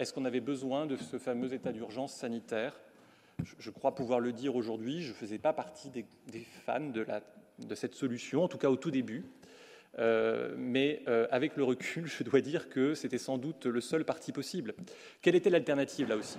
Est-ce 0.00 0.12
qu'on 0.12 0.24
avait 0.24 0.40
besoin 0.40 0.86
de 0.86 0.96
ce 0.96 1.18
fameux 1.18 1.52
état 1.52 1.70
d'urgence 1.70 2.12
sanitaire? 2.14 2.74
Je, 3.58 3.70
crois 3.70 3.94
pouvoir 3.94 4.18
le 4.18 4.32
dire 4.32 4.56
aujourd'hui, 4.56 5.02
je 5.02 5.10
ne 5.10 5.14
faisais 5.14 5.38
pas 5.38 5.52
partie 5.52 5.88
des, 5.88 6.04
fans 6.66 6.80
de, 6.80 7.06
de, 7.60 7.74
cette 7.76 7.94
solution, 7.94 8.42
en 8.42 8.48
tout 8.48 8.58
cas 8.58 8.70
au 8.70 8.76
tout 8.76 8.90
début. 8.90 9.24
Euh, 9.98 10.54
mais 10.56 11.02
euh, 11.08 11.26
avec 11.30 11.56
le 11.56 11.64
recul, 11.64 12.06
je 12.06 12.22
dois 12.24 12.40
dire 12.40 12.68
que 12.68 12.94
c'était 12.94 13.18
sans 13.18 13.38
doute 13.38 13.66
le 13.66 13.80
seul 13.80 14.04
parti 14.04 14.32
possible. 14.32 14.74
Quelle 15.22 15.34
était 15.34 15.50
l'alternative 15.50 16.08
là 16.08 16.16
aussi? 16.16 16.38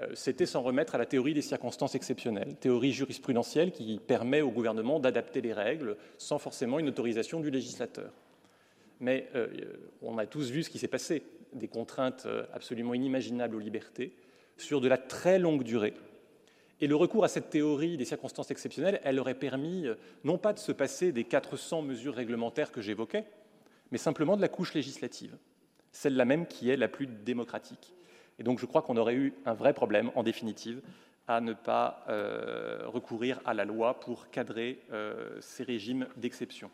Euh, 0.00 0.06
C'était 0.14 0.46
s'en 0.46 0.62
remettre 0.62 0.94
à 0.94 0.98
la 0.98 1.06
théorie 1.06 1.34
des 1.34 1.42
circonstances 1.42 1.94
exceptionnelles, 1.94 2.54
théorie 2.56 2.92
jurisprudentielle 2.92 3.72
qui 3.72 4.00
permet 4.06 4.42
au 4.42 4.50
gouvernement 4.50 5.00
d'adapter 5.00 5.40
les 5.40 5.52
règles 5.52 5.96
sans 6.18 6.38
forcément 6.38 6.78
une 6.78 6.88
autorisation 6.88 7.40
du 7.40 7.50
législateur. 7.50 8.12
Mais 9.00 9.28
on 10.02 10.18
a 10.18 10.26
tous 10.26 10.50
vu 10.50 10.64
ce 10.64 10.70
qui 10.70 10.80
s'est 10.80 10.88
passé, 10.88 11.22
des 11.52 11.68
contraintes 11.68 12.26
absolument 12.52 12.94
inimaginables 12.94 13.54
aux 13.54 13.60
libertés 13.60 14.12
sur 14.56 14.80
de 14.80 14.88
la 14.88 14.98
très 14.98 15.38
longue 15.38 15.62
durée, 15.62 15.94
et 16.80 16.86
le 16.86 16.96
recours 16.96 17.24
à 17.24 17.28
cette 17.28 17.50
théorie 17.50 17.96
des 17.96 18.04
circonstances 18.04 18.50
exceptionnelles, 18.50 19.00
elle 19.04 19.18
aurait 19.18 19.34
permis 19.34 19.86
euh, 19.86 19.94
non 20.24 20.38
pas 20.38 20.52
de 20.52 20.58
se 20.58 20.72
passer 20.72 21.12
des 21.12 21.24
400 21.24 21.82
mesures 21.82 22.14
réglementaires 22.14 22.72
que 22.72 22.80
j'évoquais, 22.80 23.24
mais 23.90 23.98
simplement 23.98 24.36
de 24.36 24.40
la 24.40 24.48
couche 24.48 24.74
législative, 24.74 25.36
celle-là 25.92 26.24
même 26.24 26.46
qui 26.46 26.70
est 26.70 26.76
la 26.76 26.88
plus 26.88 27.06
démocratique. 27.06 27.94
Et 28.38 28.42
donc 28.42 28.58
je 28.58 28.66
crois 28.66 28.82
qu'on 28.82 28.96
aurait 28.96 29.14
eu 29.14 29.34
un 29.44 29.54
vrai 29.54 29.72
problème, 29.72 30.10
en 30.14 30.22
définitive, 30.22 30.80
à 31.26 31.40
ne 31.40 31.52
pas 31.52 32.04
euh, 32.08 32.84
recourir 32.86 33.40
à 33.44 33.52
la 33.54 33.64
loi 33.64 34.00
pour 34.00 34.30
cadrer 34.30 34.80
euh, 34.92 35.36
ces 35.40 35.62
régimes 35.62 36.06
d'exception. 36.16 36.70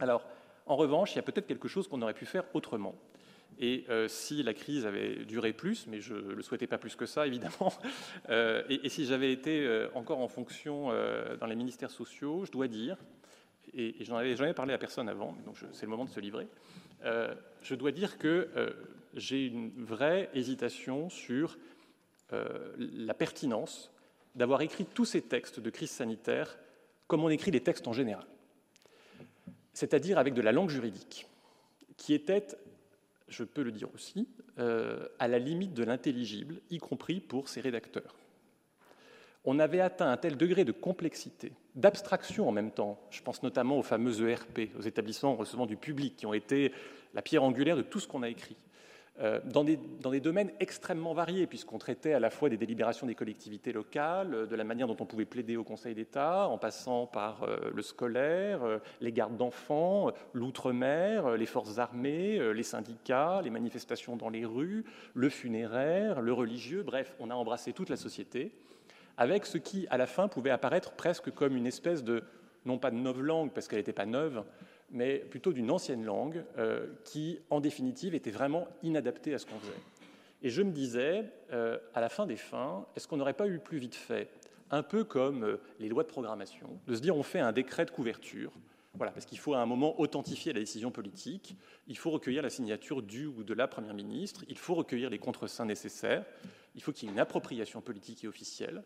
Alors, 0.00 0.26
en 0.66 0.76
revanche, 0.76 1.12
il 1.12 1.16
y 1.16 1.18
a 1.18 1.22
peut-être 1.22 1.46
quelque 1.46 1.68
chose 1.68 1.88
qu'on 1.88 2.02
aurait 2.02 2.14
pu 2.14 2.26
faire 2.26 2.44
autrement. 2.52 2.94
Et 3.60 3.84
euh, 3.88 4.08
si 4.08 4.42
la 4.42 4.54
crise 4.54 4.86
avait 4.86 5.24
duré 5.24 5.52
plus, 5.52 5.86
mais 5.86 6.00
je 6.00 6.14
ne 6.14 6.32
le 6.32 6.42
souhaitais 6.42 6.66
pas 6.66 6.78
plus 6.78 6.96
que 6.96 7.06
ça, 7.06 7.26
évidemment, 7.26 7.72
euh, 8.30 8.62
et, 8.68 8.88
si 8.88 9.06
j'avais 9.06 9.32
été 9.32 9.64
euh, 9.64 9.88
encore 9.94 10.20
en 10.20 10.28
fonction 10.28 10.88
dans 11.40 11.46
les 11.46 11.56
ministères 11.56 11.90
sociaux, 11.90 12.44
je 12.44 12.52
dois 12.52 12.68
dire, 12.68 12.96
et, 13.72 14.00
et 14.00 14.04
j'en 14.04 14.16
avais 14.16 14.36
jamais 14.36 14.54
parlé 14.54 14.74
à 14.74 14.78
personne 14.78 15.08
avant, 15.08 15.36
donc 15.44 15.56
c'est 15.72 15.86
le 15.86 15.90
moment 15.90 16.04
de 16.04 16.10
se 16.10 16.20
livrer, 16.20 16.48
je 17.62 17.74
dois 17.74 17.92
dire 17.92 18.18
que 18.18 18.48
j'ai 19.14 19.46
une 19.46 19.70
vraie 19.76 20.30
hésitation 20.34 21.10
sur 21.10 21.58
la 22.30 23.14
pertinence 23.14 23.92
d'avoir 24.34 24.62
écrit 24.62 24.86
tous 24.86 25.04
ces 25.04 25.22
textes 25.22 25.60
de 25.60 25.70
crise 25.70 25.90
sanitaire 25.90 26.56
comme 27.06 27.22
on 27.22 27.28
écrit 27.28 27.50
les 27.50 27.60
textes 27.60 27.86
en 27.86 27.92
général, 27.92 28.26
c'est-à-dire 29.72 30.18
avec 30.18 30.34
de 30.34 30.40
la 30.40 30.52
langue 30.52 30.70
juridique, 30.70 31.26
qui 31.96 32.14
était 32.14 32.46
je 33.34 33.44
peux 33.44 33.62
le 33.62 33.72
dire 33.72 33.88
aussi, 33.94 34.28
euh, 34.58 35.06
à 35.18 35.28
la 35.28 35.38
limite 35.38 35.74
de 35.74 35.84
l'intelligible, 35.84 36.60
y 36.70 36.78
compris 36.78 37.20
pour 37.20 37.48
ses 37.48 37.60
rédacteurs. 37.60 38.14
On 39.44 39.58
avait 39.58 39.80
atteint 39.80 40.10
un 40.10 40.16
tel 40.16 40.36
degré 40.36 40.64
de 40.64 40.72
complexité, 40.72 41.52
d'abstraction 41.74 42.48
en 42.48 42.52
même 42.52 42.70
temps, 42.70 42.98
je 43.10 43.20
pense 43.22 43.42
notamment 43.42 43.78
aux 43.78 43.82
fameux 43.82 44.26
ERP, 44.28 44.70
aux 44.78 44.82
établissements 44.82 45.34
recevant 45.34 45.66
du 45.66 45.76
public, 45.76 46.16
qui 46.16 46.26
ont 46.26 46.32
été 46.32 46.72
la 47.12 47.20
pierre 47.20 47.42
angulaire 47.42 47.76
de 47.76 47.82
tout 47.82 48.00
ce 48.00 48.08
qu'on 48.08 48.22
a 48.22 48.28
écrit. 48.28 48.56
Euh, 49.20 49.38
dans, 49.44 49.62
des, 49.62 49.78
domaines 50.20 50.50
extrêmement 50.58 51.14
variés, 51.14 51.46
puisqu'on 51.46 51.78
traitait 51.78 52.14
à 52.14 52.18
la 52.18 52.30
fois 52.30 52.48
des 52.48 52.56
délibérations 52.56 53.06
des 53.06 53.14
collectivités 53.14 53.72
locales, 53.72 54.34
euh, 54.34 54.46
de 54.46 54.56
la 54.56 54.64
manière 54.64 54.88
dont 54.88 54.96
on 54.98 55.06
pouvait 55.06 55.24
plaider 55.24 55.56
au 55.56 55.62
Conseil 55.62 55.94
d'État, 55.94 56.48
en 56.48 56.58
passant 56.58 57.06
par 57.06 57.44
euh, 57.44 57.70
le 57.72 57.82
scolaire, 57.82 58.62
les 59.00 59.12
gardes 59.12 59.36
d'enfants, 59.36 60.10
l'outre-mer, 60.32 61.36
les 61.36 61.46
forces 61.46 61.78
armées, 61.78 62.40
les 62.52 62.62
syndicats, 62.64 63.40
les 63.42 63.50
manifestations 63.50 64.16
dans 64.16 64.30
les 64.30 64.44
rues, 64.44 64.84
le 65.14 65.28
funéraire, 65.28 66.20
le 66.20 66.32
religieux, 66.32 66.82
bref, 66.82 67.14
on 67.20 67.30
a 67.30 67.34
embrassé 67.34 67.72
toute 67.72 67.90
la 67.90 67.96
société, 67.96 68.50
avec 69.16 69.46
ce 69.46 69.58
qui, 69.58 69.86
à 69.90 69.96
la 69.96 70.06
fin, 70.06 70.26
pouvait 70.26 70.50
apparaître 70.50 70.90
presque 70.92 71.30
comme 71.30 71.56
une 71.56 71.68
espèce 71.68 72.02
de, 72.02 72.24
non 72.66 72.78
pas 72.78 72.90
de 72.90 72.96
neuve 72.96 73.22
langue, 73.22 73.52
parce 73.52 73.68
qu'elle 73.68 73.78
n'était 73.78 73.92
pas 73.92 74.06
neuve, 74.06 74.42
mais 74.94 75.18
plutôt 75.18 75.52
d'une 75.52 75.70
ancienne 75.70 76.04
langue 76.04 76.44
euh, 76.56 76.86
qui, 77.04 77.40
en 77.50 77.60
définitive, 77.60 78.14
était 78.14 78.30
vraiment 78.30 78.68
inadaptée 78.82 79.34
à 79.34 79.38
ce 79.38 79.44
qu'on 79.44 79.58
faisait. 79.58 79.72
Et 80.40 80.50
je 80.50 80.62
me 80.62 80.70
disais, 80.70 81.24
euh, 81.52 81.78
à 81.94 82.00
la 82.00 82.08
fin 82.08 82.26
des 82.26 82.36
fins, 82.36 82.86
est-ce 82.94 83.08
qu'on 83.08 83.16
n'aurait 83.16 83.34
pas 83.34 83.48
eu 83.48 83.58
plus 83.58 83.78
vite 83.78 83.96
fait, 83.96 84.30
un 84.70 84.84
peu 84.84 85.02
comme 85.02 85.42
euh, 85.44 85.56
les 85.80 85.88
lois 85.88 86.04
de 86.04 86.08
programmation, 86.08 86.78
de 86.86 86.94
se 86.94 87.00
dire 87.00 87.16
on 87.16 87.24
fait 87.24 87.40
un 87.40 87.50
décret 87.50 87.84
de 87.84 87.90
couverture, 87.90 88.52
voilà, 88.94 89.10
parce 89.10 89.26
qu'il 89.26 89.38
faut 89.38 89.54
à 89.54 89.58
un 89.58 89.66
moment 89.66 89.98
authentifier 90.00 90.52
la 90.52 90.60
décision 90.60 90.92
politique, 90.92 91.56
il 91.88 91.98
faut 91.98 92.10
recueillir 92.10 92.42
la 92.42 92.50
signature 92.50 93.02
du 93.02 93.26
ou 93.26 93.42
de 93.42 93.52
la 93.52 93.66
Première 93.66 93.94
ministre, 93.94 94.44
il 94.48 94.56
faut 94.56 94.76
recueillir 94.76 95.10
les 95.10 95.18
contreseins 95.18 95.64
nécessaires, 95.64 96.24
il 96.76 96.82
faut 96.82 96.92
qu'il 96.92 97.08
y 97.08 97.10
ait 97.10 97.14
une 97.14 97.20
appropriation 97.20 97.80
politique 97.80 98.22
et 98.22 98.28
officielle. 98.28 98.84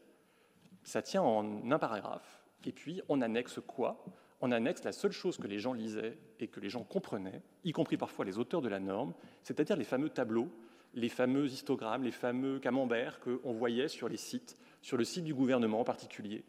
Ça 0.84 1.02
tient 1.02 1.20
en 1.20 1.70
un 1.70 1.78
paragraphe, 1.78 2.40
et 2.64 2.72
puis 2.72 3.02
on 3.10 3.20
annexe 3.20 3.60
quoi? 3.66 4.02
On 4.40 4.52
annexe 4.52 4.84
la 4.84 4.92
seule 4.92 5.12
chose 5.12 5.36
que 5.36 5.46
les 5.46 5.58
gens 5.58 5.72
lisaient 5.72 6.16
et 6.38 6.46
que 6.46 6.60
les 6.60 6.70
gens 6.70 6.84
comprenaient, 6.84 7.42
y 7.64 7.72
compris 7.72 7.96
parfois 7.96 8.24
les 8.24 8.38
auteurs 8.38 8.62
de 8.62 8.68
la 8.68 8.78
norme, 8.78 9.12
c'est-à-dire 9.42 9.76
les 9.76 9.84
fameux 9.84 10.10
tableaux, 10.10 10.48
les 10.94 11.08
fameux 11.08 11.46
histogrammes, 11.46 12.04
les 12.04 12.12
fameux 12.12 12.58
camemberts 12.58 13.20
qu'on 13.20 13.52
voyait 13.52 13.88
sur 13.88 14.08
les 14.08 14.16
sites, 14.16 14.56
sur 14.80 14.96
le 14.96 15.04
site 15.04 15.24
du 15.24 15.34
gouvernement 15.34 15.80
en 15.80 15.84
particulier. 15.84 16.44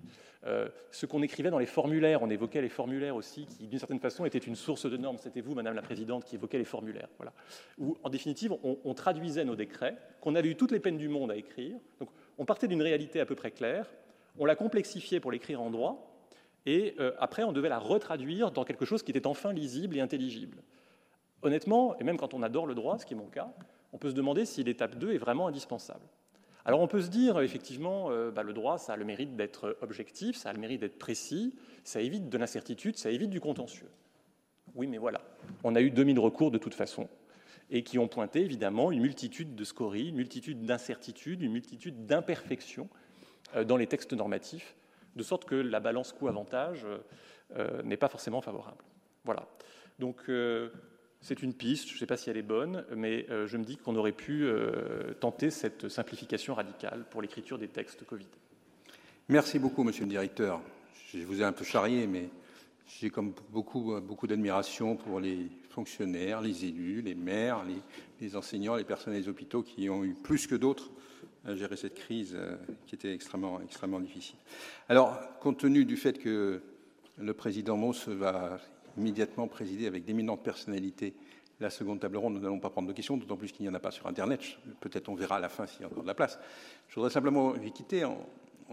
Euh, 0.46 0.70
ce 0.92 1.06
qu'on 1.06 1.22
écrivait 1.22 1.50
dans 1.50 1.60
les 1.60 1.66
formulaires, 1.66 2.22
on 2.22 2.30
évoquait 2.30 2.62
les 2.62 2.70
formulaires 2.70 3.16
aussi, 3.16 3.46
qui 3.46 3.68
d'une 3.68 3.80
certaine 3.80 4.00
façon 4.00 4.24
étaient 4.24 4.38
une 4.38 4.56
source 4.56 4.90
de 4.90 4.96
normes. 4.96 5.18
C'était 5.18 5.42
vous, 5.42 5.56
Madame 5.56 5.76
la 5.76 5.82
Présidente, 5.82 6.24
qui 6.24 6.36
évoquait 6.36 6.58
les 6.58 6.66
formulaires. 6.66 7.10
Voilà. 7.18 7.34
Où, 7.78 7.98
en 8.04 8.10
définitive, 8.10 8.54
on, 8.64 8.78
on 8.84 8.94
traduisait 8.94 9.44
nos 9.44 9.56
décrets, 9.56 9.98
qu'on 10.22 10.36
avait 10.36 10.50
eu 10.50 10.56
toutes 10.56 10.72
les 10.72 10.80
peines 10.80 10.98
du 10.98 11.10
monde 11.10 11.32
à 11.32 11.36
écrire. 11.36 11.76
Donc, 12.00 12.10
on 12.38 12.46
partait 12.46 12.68
d'une 12.68 12.82
réalité 12.82 13.20
à 13.20 13.26
peu 13.26 13.36
près 13.36 13.52
claire, 13.52 13.88
on 14.38 14.46
l'a 14.46 14.56
complexifiée 14.56 15.20
pour 15.20 15.32
l'écrire 15.32 15.62
en 15.62 15.70
droit, 15.70 16.09
et 16.66 16.96
euh, 17.00 17.12
après, 17.20 17.44
on 17.44 17.52
devait 17.52 17.70
la 17.70 17.80
retraduire 17.80 18.52
dans 18.52 18.64
quelque 18.64 18.86
chose 18.86 19.04
qui 19.04 19.12
était 19.12 19.28
enfin 19.28 19.54
lisible 19.54 19.98
et 19.98 20.02
intelligible. 20.02 20.62
Honnêtement, 21.42 21.98
et 22.00 22.04
même 22.04 22.18
quand 22.18 22.34
on 22.34 22.44
adore 22.44 22.66
le 22.66 22.76
droit, 22.76 22.98
ce 22.98 23.06
qui 23.06 23.14
est 23.14 23.18
mon 23.18 23.28
cas, 23.28 23.52
on 23.94 23.98
peut 23.98 24.10
se 24.10 24.16
demander 24.16 24.46
si 24.46 24.64
l'étape 24.64 24.96
2 24.96 25.14
est 25.14 25.18
vraiment 25.18 25.48
indispensable. 25.48 26.06
Alors 26.66 26.82
on 26.82 26.88
peut 26.88 27.02
se 27.02 27.10
dire, 27.10 27.40
effectivement, 27.40 28.12
euh, 28.12 28.32
bah, 28.32 28.44
le 28.44 28.54
droit, 28.54 28.78
ça 28.78 28.94
a 28.94 28.98
le 28.98 29.06
mérite 29.06 29.36
d'être 29.36 29.78
objectif, 29.82 30.36
ça 30.36 30.50
a 30.50 30.54
le 30.54 30.60
mérite 30.60 30.82
d'être 30.82 31.00
précis, 31.00 31.56
ça 31.84 32.02
évite 32.02 32.30
de 32.30 32.38
l'incertitude, 32.38 32.98
ça 32.98 33.10
évite 33.10 33.30
du 33.30 33.40
contentieux. 33.40 33.90
Oui, 34.76 34.86
mais 34.86 34.98
voilà, 34.98 35.22
on 35.64 35.76
a 35.76 35.82
eu 35.82 35.90
2000 35.90 36.20
recours 36.20 36.52
de 36.52 36.58
toute 36.58 36.76
façon, 36.76 37.08
et 37.72 37.84
qui 37.84 37.98
ont 37.98 38.08
pointé 38.08 38.42
évidemment 38.42 38.92
une 38.92 39.02
multitude 39.02 39.56
de 39.56 39.64
scories, 39.64 40.10
une 40.10 40.18
multitude 40.18 40.64
d'incertitudes, 40.64 41.42
une 41.42 41.54
multitude 41.54 42.06
d'imperfections 42.06 42.90
euh, 43.56 43.64
dans 43.64 43.78
les 43.78 43.88
textes 43.88 44.14
normatifs, 44.14 44.76
de 45.20 45.24
sorte 45.24 45.46
que 45.46 45.56
la 45.56 45.80
balance 45.80 46.14
coût-avantage 46.14 46.86
euh, 47.56 47.82
n'est 47.84 47.98
pas 47.98 48.10
forcément 48.10 48.42
favorable. 48.42 48.84
Voilà. 49.26 49.48
Donc 50.00 50.30
c'est 51.22 51.44
une 51.44 51.54
piste, 51.54 51.90
je 51.90 51.96
ne 51.96 52.00
sais 52.00 52.06
pas 52.06 52.18
si 52.18 52.30
elle 52.30 52.38
est 52.38 52.42
bonne, 52.42 52.86
mais 52.96 53.26
euh, 53.30 53.46
je 53.46 53.58
me 53.58 53.64
dis 53.64 53.78
qu'on 53.78 53.96
aurait 53.96 54.14
pu 54.14 54.44
euh, 54.44 55.14
tenter 55.20 55.50
cette 55.50 55.90
simplification 55.90 56.56
radicale 56.56 57.06
pour 57.10 57.22
l'écriture 57.22 57.58
des 57.58 57.68
textes 57.68 58.06
Covid. 58.06 58.28
Merci 59.28 59.60
beaucoup, 59.60 59.84
monsieur 59.84 60.06
le 60.06 60.10
directeur. 60.10 60.62
Je 61.14 61.20
vous 61.24 61.42
ai 61.42 61.44
un 61.44 61.52
peu 61.52 61.66
charrié, 61.66 62.08
mais 62.08 62.30
j'ai 62.88 63.10
comme 63.10 63.34
beaucoup, 63.50 64.00
beaucoup 64.00 64.28
d'admiration 64.28 64.96
pour 64.96 65.20
les 65.20 65.50
fonctionnaires, 65.70 66.42
les 66.42 66.66
élus, 66.66 67.02
les 67.02 67.16
maires, 67.16 67.64
les, 68.22 68.36
enseignants, 68.36 68.76
les 68.76 68.84
personnels 68.84 69.22
des 69.22 69.30
hôpitaux 69.30 69.62
qui 69.62 69.90
ont 69.90 70.04
eu 70.04 70.14
plus 70.14 70.48
que 70.48 70.56
d'autres 70.56 70.90
à 71.46 71.56
gérer 71.56 71.78
cette 71.78 71.96
crise 71.96 72.36
euh, 72.36 72.56
qui 72.86 72.96
était 72.96 73.14
extrêmement, 73.14 73.62
extrêmement 73.62 74.00
difficile. 74.00 74.38
Alors, 74.88 75.18
compte 75.40 75.60
tenu 75.60 75.86
du 75.86 75.98
fait 75.98 76.20
que 76.20 76.62
le 77.18 77.34
président 77.34 77.78
Mauss 77.78 78.08
va 78.08 78.60
immédiatement 78.98 79.48
présider 79.48 79.88
avec 79.88 80.04
d'éminentes 80.06 80.44
personnalités 80.44 81.14
la 81.60 81.70
seconde 81.70 82.00
table 82.00 82.18
ronde. 82.18 82.36
Nous 82.36 82.40
n'allons 82.40 82.60
pas 82.60 82.70
prendre 82.70 82.88
de 82.88 82.94
questions, 82.94 83.18
d'autant 83.18 83.36
plus 83.36 83.52
qu'il 83.52 83.64
n'y 83.64 83.70
en 83.70 83.74
a 83.74 83.80
pas 83.80 83.92
sur 83.92 84.08
Internet. 84.08 84.42
Peut-être 84.80 85.10
on 85.10 85.16
verra 85.16 85.38
à 85.38 85.40
la 85.40 85.50
fin 85.50 85.68
s'il 85.68 85.82
y 85.82 85.84
a 85.84 85.88
encore 85.88 86.04
de 86.04 86.08
la 86.08 86.14
place. 86.14 86.40
Je 86.88 86.96
voudrais 86.96 87.10
simplement 87.10 87.56
y 87.56 87.72
quitter 87.72 88.06
en, 88.06 88.18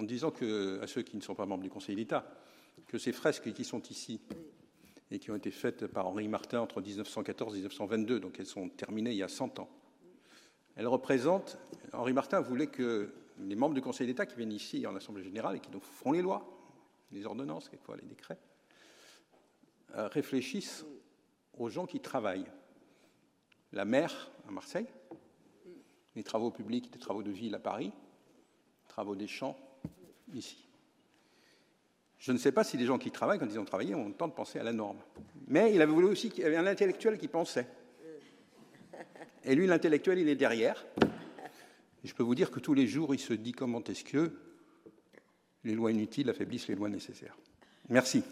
disant 0.03 0.31
que, 0.31 0.81
à 0.83 0.87
ceux 0.87 1.03
qui 1.03 1.17
ne 1.17 1.23
sont 1.23 1.35
pas 1.35 1.47
membres 1.47 1.63
du 1.63 1.71
Conseil 1.71 1.97
d'État 1.97 2.25
que 2.87 2.99
ces 2.99 3.13
fresques 3.13 3.53
qui 3.53 3.65
sont 3.65 3.83
ici 3.91 4.21
et 5.11 5.19
qui 5.19 5.31
ont 5.31 5.37
été 5.37 5.51
faites 5.51 5.87
par 5.87 6.07
Henri 6.07 6.29
Martin 6.29 6.61
entre 6.61 6.81
1914 6.81 7.55
et 7.55 7.59
1922, 7.59 8.21
donc 8.21 8.39
elles 8.39 8.47
sont 8.47 8.69
terminées 8.69 9.13
il 9.13 9.17
y 9.17 9.23
a 9.23 9.29
100 9.29 9.59
ans, 9.59 9.69
elles 10.77 10.87
représentent. 10.87 11.59
Henri 11.93 12.13
Martin 12.13 12.41
voulait 12.41 12.67
que 12.67 13.13
les 13.39 13.57
membres 13.57 13.75
du 13.75 13.81
Conseil 13.81 14.07
d'État 14.07 14.27
qui 14.27 14.37
viennent 14.37 14.53
ici 14.53 14.87
en 14.87 14.95
Assemblée 14.95 15.25
générale 15.25 15.57
et 15.57 15.61
qui 15.61 15.71
donc 15.71 15.83
font 15.83 16.13
les 16.13 16.23
lois, 16.23 16.47
les 17.11 17.27
ordonnances, 17.27 17.69
quelquefois 17.69 17.97
les 17.97 18.07
décrets, 18.07 18.39
euh, 19.97 20.09
réfléchissent 20.09 20.85
aux 21.59 21.69
gens 21.69 21.87
qui 21.87 22.01
travaillent. 22.01 22.47
La 23.73 23.85
mer 23.85 24.31
à 24.49 24.53
Marseille, 24.53 24.87
les 26.15 26.23
travaux 26.23 26.51
publics, 26.51 26.91
les 26.93 26.99
travaux 26.99 27.23
de 27.23 27.31
ville 27.31 27.55
à 27.55 27.59
Paris, 27.59 27.93
les 27.93 28.89
travaux 28.89 29.17
des 29.17 29.27
champs 29.27 29.57
ici. 30.33 30.69
Je 32.19 32.33
ne 32.33 32.39
sais 32.39 32.53
pas 32.53 32.65
si 32.65 32.77
les 32.77 32.87
gens 32.87 32.99
qui 32.99 33.11
travaillent, 33.11 33.39
quand 33.39 33.47
ils 33.47 33.59
ont 33.59 33.65
travaillé, 33.65 33.95
ont 33.95 34.09
le 34.09 34.15
temps 34.15 34.29
de 34.29 34.33
penser 34.33 34.59
à 34.59 34.63
la 34.63 34.73
norme. 34.73 34.99
Mais 35.47 35.75
il 35.75 35.83
avait 35.83 35.93
voulu 35.93 36.07
aussi 36.07 36.31
qu'il 36.31 36.43
y 36.43 36.47
avait 36.47 36.57
un 36.57 36.67
intellectuel 36.67 37.19
qui 37.19 37.29
pensait. 37.29 37.69
Et 39.47 39.55
lui, 39.55 39.67
l'intellectuel, 39.69 40.19
il 40.19 40.29
est 40.29 40.35
derrière. 40.35 40.85
Et 42.05 42.09
je 42.09 42.15
peux 42.15 42.25
vous 42.25 42.35
dire 42.35 42.51
que 42.51 42.59
tous 42.59 42.75
les 42.75 42.89
jours, 42.89 43.15
il 43.15 43.21
se 43.21 43.33
dit 43.33 43.53
comme 43.53 43.71
Montesquieu, 43.71 44.37
les 45.63 45.75
lois 45.75 45.93
inutiles 45.93 46.29
affaiblissent 46.29 46.69
les 46.69 46.75
lois 46.75 46.89
nécessaires. 46.89 47.37
Merci. 47.89 48.25